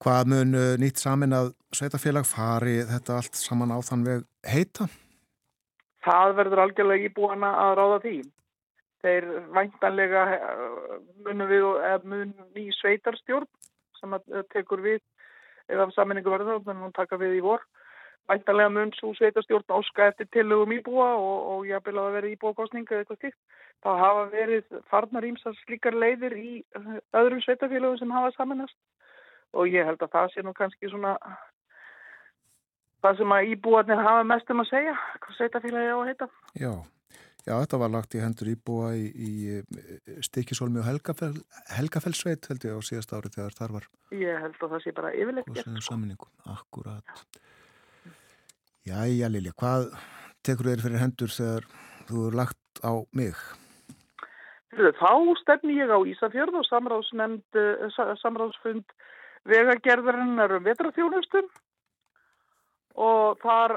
Hvað 0.00 0.30
mun 0.32 0.56
uh, 0.56 0.74
nýtt 0.80 1.00
samin 1.02 1.36
að 1.36 1.52
setjafélag 1.76 2.28
fari 2.28 2.78
þetta 2.88 3.18
allt 3.20 3.36
saman 3.36 3.74
á 3.74 3.78
þann 3.84 4.04
veg 4.06 4.26
heita? 4.48 4.88
Það 6.04 6.36
verður 6.38 6.62
algjörlega 6.64 7.10
íbúana 7.10 7.50
að 7.66 7.74
ráða 7.80 7.98
því. 8.04 8.14
Þeir 9.04 9.26
væntanlega 9.56 10.22
uh, 10.36 10.94
munum 11.26 11.50
við 11.50 11.66
og 11.68 12.08
mun 12.08 12.32
ný 12.56 12.70
sveitarstjórn 12.80 13.48
sem 14.00 14.16
tekur 14.54 14.80
við 14.84 15.02
eða 15.70 15.90
saminningu 15.94 16.32
verður 16.32 16.64
þannig 16.64 16.80
að 16.80 16.86
hún 16.88 16.96
taka 16.96 17.20
við 17.20 17.36
í 17.36 17.44
vor 17.44 17.68
Væntalega 18.30 18.70
mun 18.70 18.92
svo 18.94 19.10
sveitastjórn 19.18 19.72
áska 19.74 20.06
eftir 20.10 20.28
tillögum 20.30 20.72
íbúa 20.76 21.08
og, 21.18 21.38
og 21.52 21.64
ég 21.66 21.82
vil 21.86 21.96
að 21.96 22.04
það 22.04 22.16
veri 22.16 22.32
íbúakostninga 22.36 22.92
eða 22.94 23.02
eitthvað 23.02 23.18
stíkt. 23.18 23.38
Það 23.82 24.02
hafa 24.04 24.24
verið 24.34 24.76
farnar 24.92 25.26
ímsar 25.26 25.56
slíkar 25.64 25.96
leiðir 25.98 26.36
í 26.38 26.52
eh, 26.60 26.92
öðrum 27.18 27.40
sveitafélögum 27.42 27.98
sem 27.98 28.14
hafa 28.14 28.30
samanast 28.36 28.76
og 29.56 29.70
ég 29.70 29.86
held 29.86 30.02
að 30.04 30.12
það 30.14 30.32
sé 30.34 30.44
nú 30.44 30.54
kannski 30.56 30.90
svona 30.90 31.16
það 33.04 33.20
sem 33.20 33.34
að 33.34 33.50
íbúarnir 33.54 34.02
hafa 34.04 34.24
mest 34.28 34.50
um 34.52 34.62
að 34.62 34.70
segja, 34.70 34.96
hvað 35.24 35.36
sveitafélagi 35.38 35.92
á 35.92 35.96
að 35.96 36.08
heita. 36.10 36.28
Já, 36.60 36.72
já, 37.46 37.54
þetta 37.54 37.80
var 37.82 37.92
lagt 37.94 38.16
í 38.16 38.22
hendur 38.22 38.52
íbúa 38.52 38.90
í, 38.98 39.06
í 39.10 40.20
Stikisólmi 40.26 40.82
og 40.82 40.88
Helgafell, 40.88 41.36
Helgafellsveit 41.76 42.50
held 42.52 42.66
ég 42.68 42.76
á 42.76 42.80
síðast 42.84 43.14
árið 43.16 43.38
þegar 43.38 43.58
þar 43.60 43.76
var. 43.78 43.88
Ég 44.16 44.42
held 44.44 44.58
að 44.60 44.74
það 44.74 44.84
sé 44.84 44.96
bara 44.96 45.14
yfirleitt 45.16 45.54
gert. 45.54 46.26
Akkurat. 46.56 47.14
Jæja 48.88 49.28
Lilja, 49.28 49.56
hvað 49.60 49.90
tekur 50.46 50.70
þér 50.70 50.84
fyrir 50.84 51.02
hendur 51.02 51.32
þegar 51.34 51.66
þú 52.10 52.28
er 52.28 52.38
lagt 52.42 52.84
á 52.84 52.92
mig? 53.16 53.40
Þá 54.70 55.12
stefni 55.40 55.76
ég 55.80 55.90
á 55.90 55.98
Ísafjörð 56.06 56.60
og 56.60 56.66
eh, 56.70 57.88
samráðsfund 58.22 58.92
vegagerðarinnar 59.48 60.56
um 60.58 60.64
vetraþjónustum 60.66 61.48
og 63.00 63.38
þar 63.40 63.76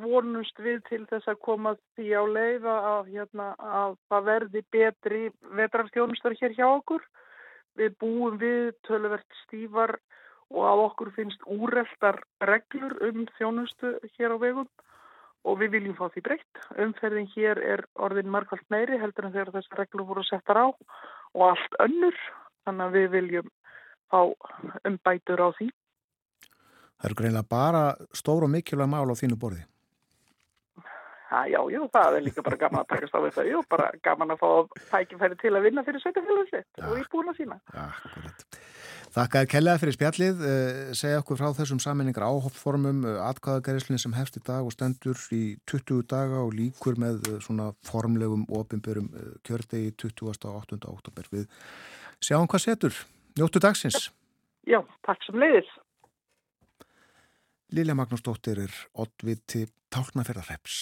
vonumst 0.00 0.58
við 0.58 0.80
til 0.88 1.04
þess 1.10 1.28
að 1.30 1.40
koma 1.44 1.74
því 1.94 2.08
á 2.16 2.22
leið 2.26 2.66
að, 2.72 3.10
hérna, 3.12 3.48
að 3.58 3.96
það 4.10 4.28
verði 4.30 4.62
betri 4.72 5.22
vetraþjónustar 5.60 6.36
hér 6.40 6.56
hjá 6.56 6.66
okkur. 6.66 7.04
Við 7.78 7.94
búum 8.02 8.38
við 8.40 8.72
töluvert 8.88 9.38
stífar 9.44 9.98
og 10.48 10.64
að 10.64 10.84
okkur 10.88 11.12
finnst 11.14 11.44
úreltar 11.46 12.22
reglur 12.40 12.96
um 13.04 13.26
þjónustu 13.36 13.94
hér 14.16 14.34
á 14.34 14.38
vegum 14.40 14.68
og 15.46 15.60
við 15.60 15.76
viljum 15.76 15.96
fá 15.98 16.08
því 16.10 16.24
breytt. 16.26 16.62
Umferðin 16.80 17.30
hér 17.36 17.60
er 17.62 17.84
orðin 17.94 18.32
markvælt 18.32 18.66
meiri 18.72 18.98
heldur 18.98 19.28
en 19.28 19.36
þegar 19.36 19.54
þessar 19.54 19.84
reglur 19.84 20.08
voru 20.08 20.24
settar 20.26 20.58
á 20.58 20.66
og 20.66 21.44
allt 21.52 21.78
önnur 21.84 22.16
þannig 22.66 22.84
að 22.88 22.96
við 22.96 23.08
viljum 23.14 23.52
fá 24.12 24.20
umbætur 24.88 25.44
á 25.44 25.48
því. 25.58 25.70
Það 26.98 27.10
eru 27.10 27.18
greinlega 27.20 27.50
bara 27.50 27.82
stór 28.16 28.46
og 28.46 28.50
mikilvæg 28.50 28.90
mál 28.90 29.06
á 29.06 29.14
þínu 29.14 29.38
borði. 29.38 29.66
Ha, 31.28 31.42
já, 31.44 31.58
já, 31.68 31.82
það 31.92 32.14
er 32.16 32.22
líka 32.24 32.42
bara 32.44 32.56
gaman 32.56 32.80
að 32.80 32.92
takast 32.94 33.12
á 33.12 33.20
þau 33.20 33.58
og 33.58 33.66
bara 33.68 33.90
gaman 34.00 34.30
að 34.32 34.38
fá 34.40 34.50
tækifæri 34.94 35.36
til 35.42 35.50
að 35.52 35.66
vinna 35.66 35.84
fyrir 35.84 36.00
sveitafélagum 36.00 36.48
sitt 36.48 36.80
og 36.80 36.94
íbúna 37.02 37.34
sína. 37.36 37.58
Akkurat. 37.76 38.44
Þakkaði 39.12 39.50
kellaði 39.52 39.82
fyrir 39.82 39.96
spjallið, 39.96 40.40
uh, 40.40 40.80
segja 40.96 41.20
okkur 41.20 41.40
frá 41.40 41.52
þessum 41.58 41.82
saminningar 41.84 42.24
áhoppformum, 42.24 43.04
uh, 43.04 43.20
atkvæðagærislinn 43.28 44.00
sem 44.00 44.16
hefst 44.16 44.40
í 44.40 44.42
dag 44.48 44.64
og 44.64 44.72
stendur 44.72 45.20
í 45.36 45.42
20 45.68 46.00
daga 46.08 46.40
og 46.46 46.56
líkur 46.56 46.96
með 47.00 47.20
uh, 47.28 47.36
svona 47.44 47.70
formlegum 47.88 48.48
ofinbörum 48.48 49.12
kjördegi 49.44 49.92
28. 50.00 50.48
og 50.48 50.64
8. 50.64 50.80
oktober. 50.88 51.28
Við 51.34 51.48
sjáum 52.24 52.48
hvað 52.48 52.64
setur. 52.70 53.04
Njóttu 53.38 53.60
dagsins. 53.62 54.08
Já, 54.66 54.80
takk 55.06 55.22
sem 55.22 55.36
leiðis. 55.38 55.68
Lilja 57.70 57.94
Magnúsdóttir 57.94 58.58
er 58.64 58.74
oddviti 58.98 59.66
tálknaferðarreps. 59.94 60.80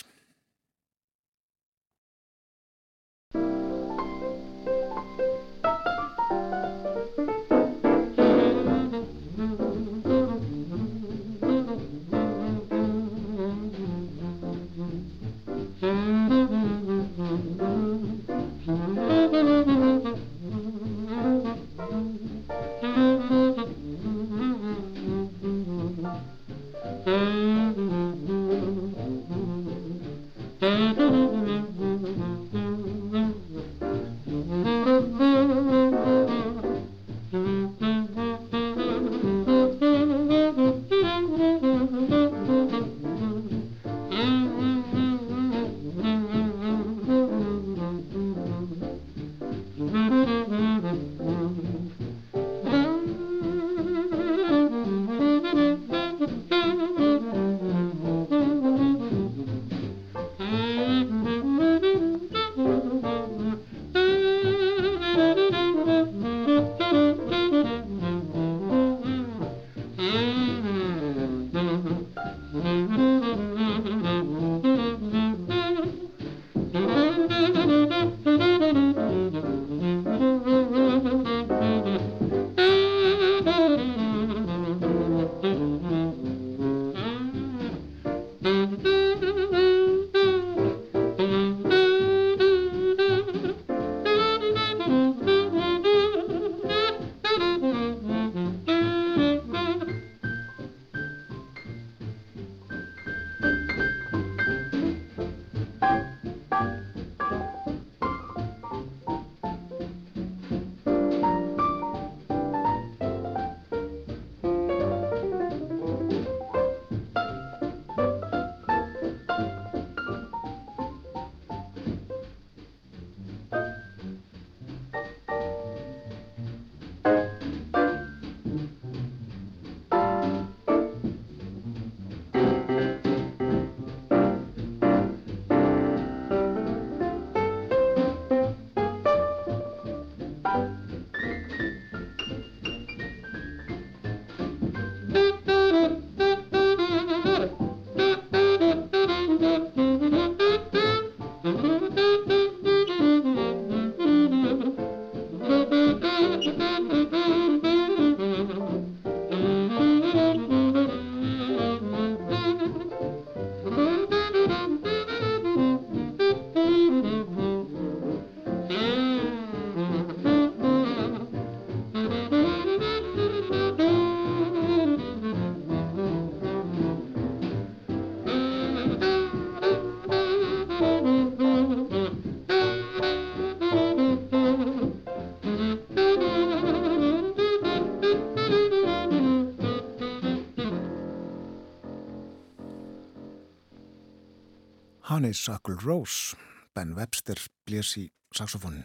Honeysuckle 195.17 195.77
Rose. 195.83 196.37
Ben 196.75 196.91
Webster 196.93 197.39
blés 197.65 197.95
í 197.97 198.03
saxofónin. 198.37 198.83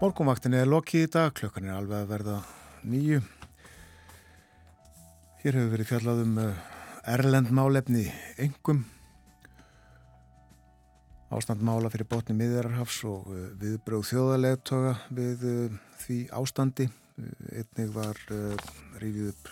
Morgumvaktin 0.00 0.56
er 0.56 0.70
lokið 0.70 1.04
í 1.04 1.10
dag, 1.12 1.34
klukkan 1.36 1.68
er 1.68 1.76
alveg 1.76 1.98
að 1.98 2.08
verða 2.14 2.38
nýju. 2.88 3.20
Hér 5.42 5.60
hefur 5.60 5.70
verið 5.74 5.90
fjallað 5.92 6.24
um 6.24 6.40
eh, 6.40 6.64
erlendmálefni 7.12 8.06
engum. 8.40 8.80
Ástandmála 11.36 11.92
fyrir 11.92 12.08
botni 12.08 12.40
miðjararhafs 12.40 13.04
og 13.12 13.28
eh, 13.28 13.46
viðbröð 13.60 14.08
þjóðarleðtoga 14.14 14.96
við 15.20 15.48
eh, 15.52 15.78
því 16.06 16.20
ástandi 16.40 16.88
einnig 17.18 17.92
var 17.94 18.18
uh, 18.32 18.56
rífið 19.02 19.32
upp 19.32 19.50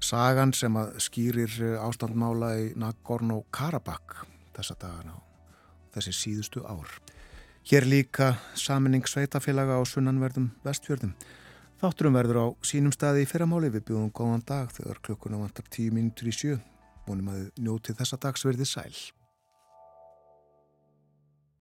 sagan 0.00 0.52
sem 0.56 0.76
að 0.80 0.96
skýrir 1.02 1.52
uh, 1.64 1.76
ástandmála 1.86 2.52
í 2.60 2.70
Nagorno-Karabakh 2.80 4.24
þessa 4.56 4.76
dagana 4.80 5.16
og 5.16 5.94
þessi 5.94 6.14
síðustu 6.16 6.64
ár. 6.68 6.88
Hér 7.70 7.86
líka 7.86 8.32
saminning 8.56 9.06
sveitafélaga 9.06 9.76
á 9.76 9.82
sunnanverðum 9.84 10.50
vestfjörðum. 10.64 11.14
Þátturum 11.80 12.16
verður 12.16 12.40
á 12.40 12.46
sínum 12.66 12.92
staði 12.92 13.24
í 13.24 13.28
fyrramáli 13.28 13.70
við 13.72 13.86
bjóðum 13.88 14.12
góðan 14.12 14.44
dag 14.48 14.72
þegar 14.74 15.00
klukkuna 15.04 15.40
vantar 15.40 15.68
tíu 15.72 15.92
mínutur 15.94 16.28
í 16.28 16.34
sjö. 16.36 16.58
Mónum 17.06 17.32
að 17.32 17.46
njóti 17.60 17.96
þessa 17.96 18.20
dagsverði 18.20 18.68
sæl. 18.68 18.92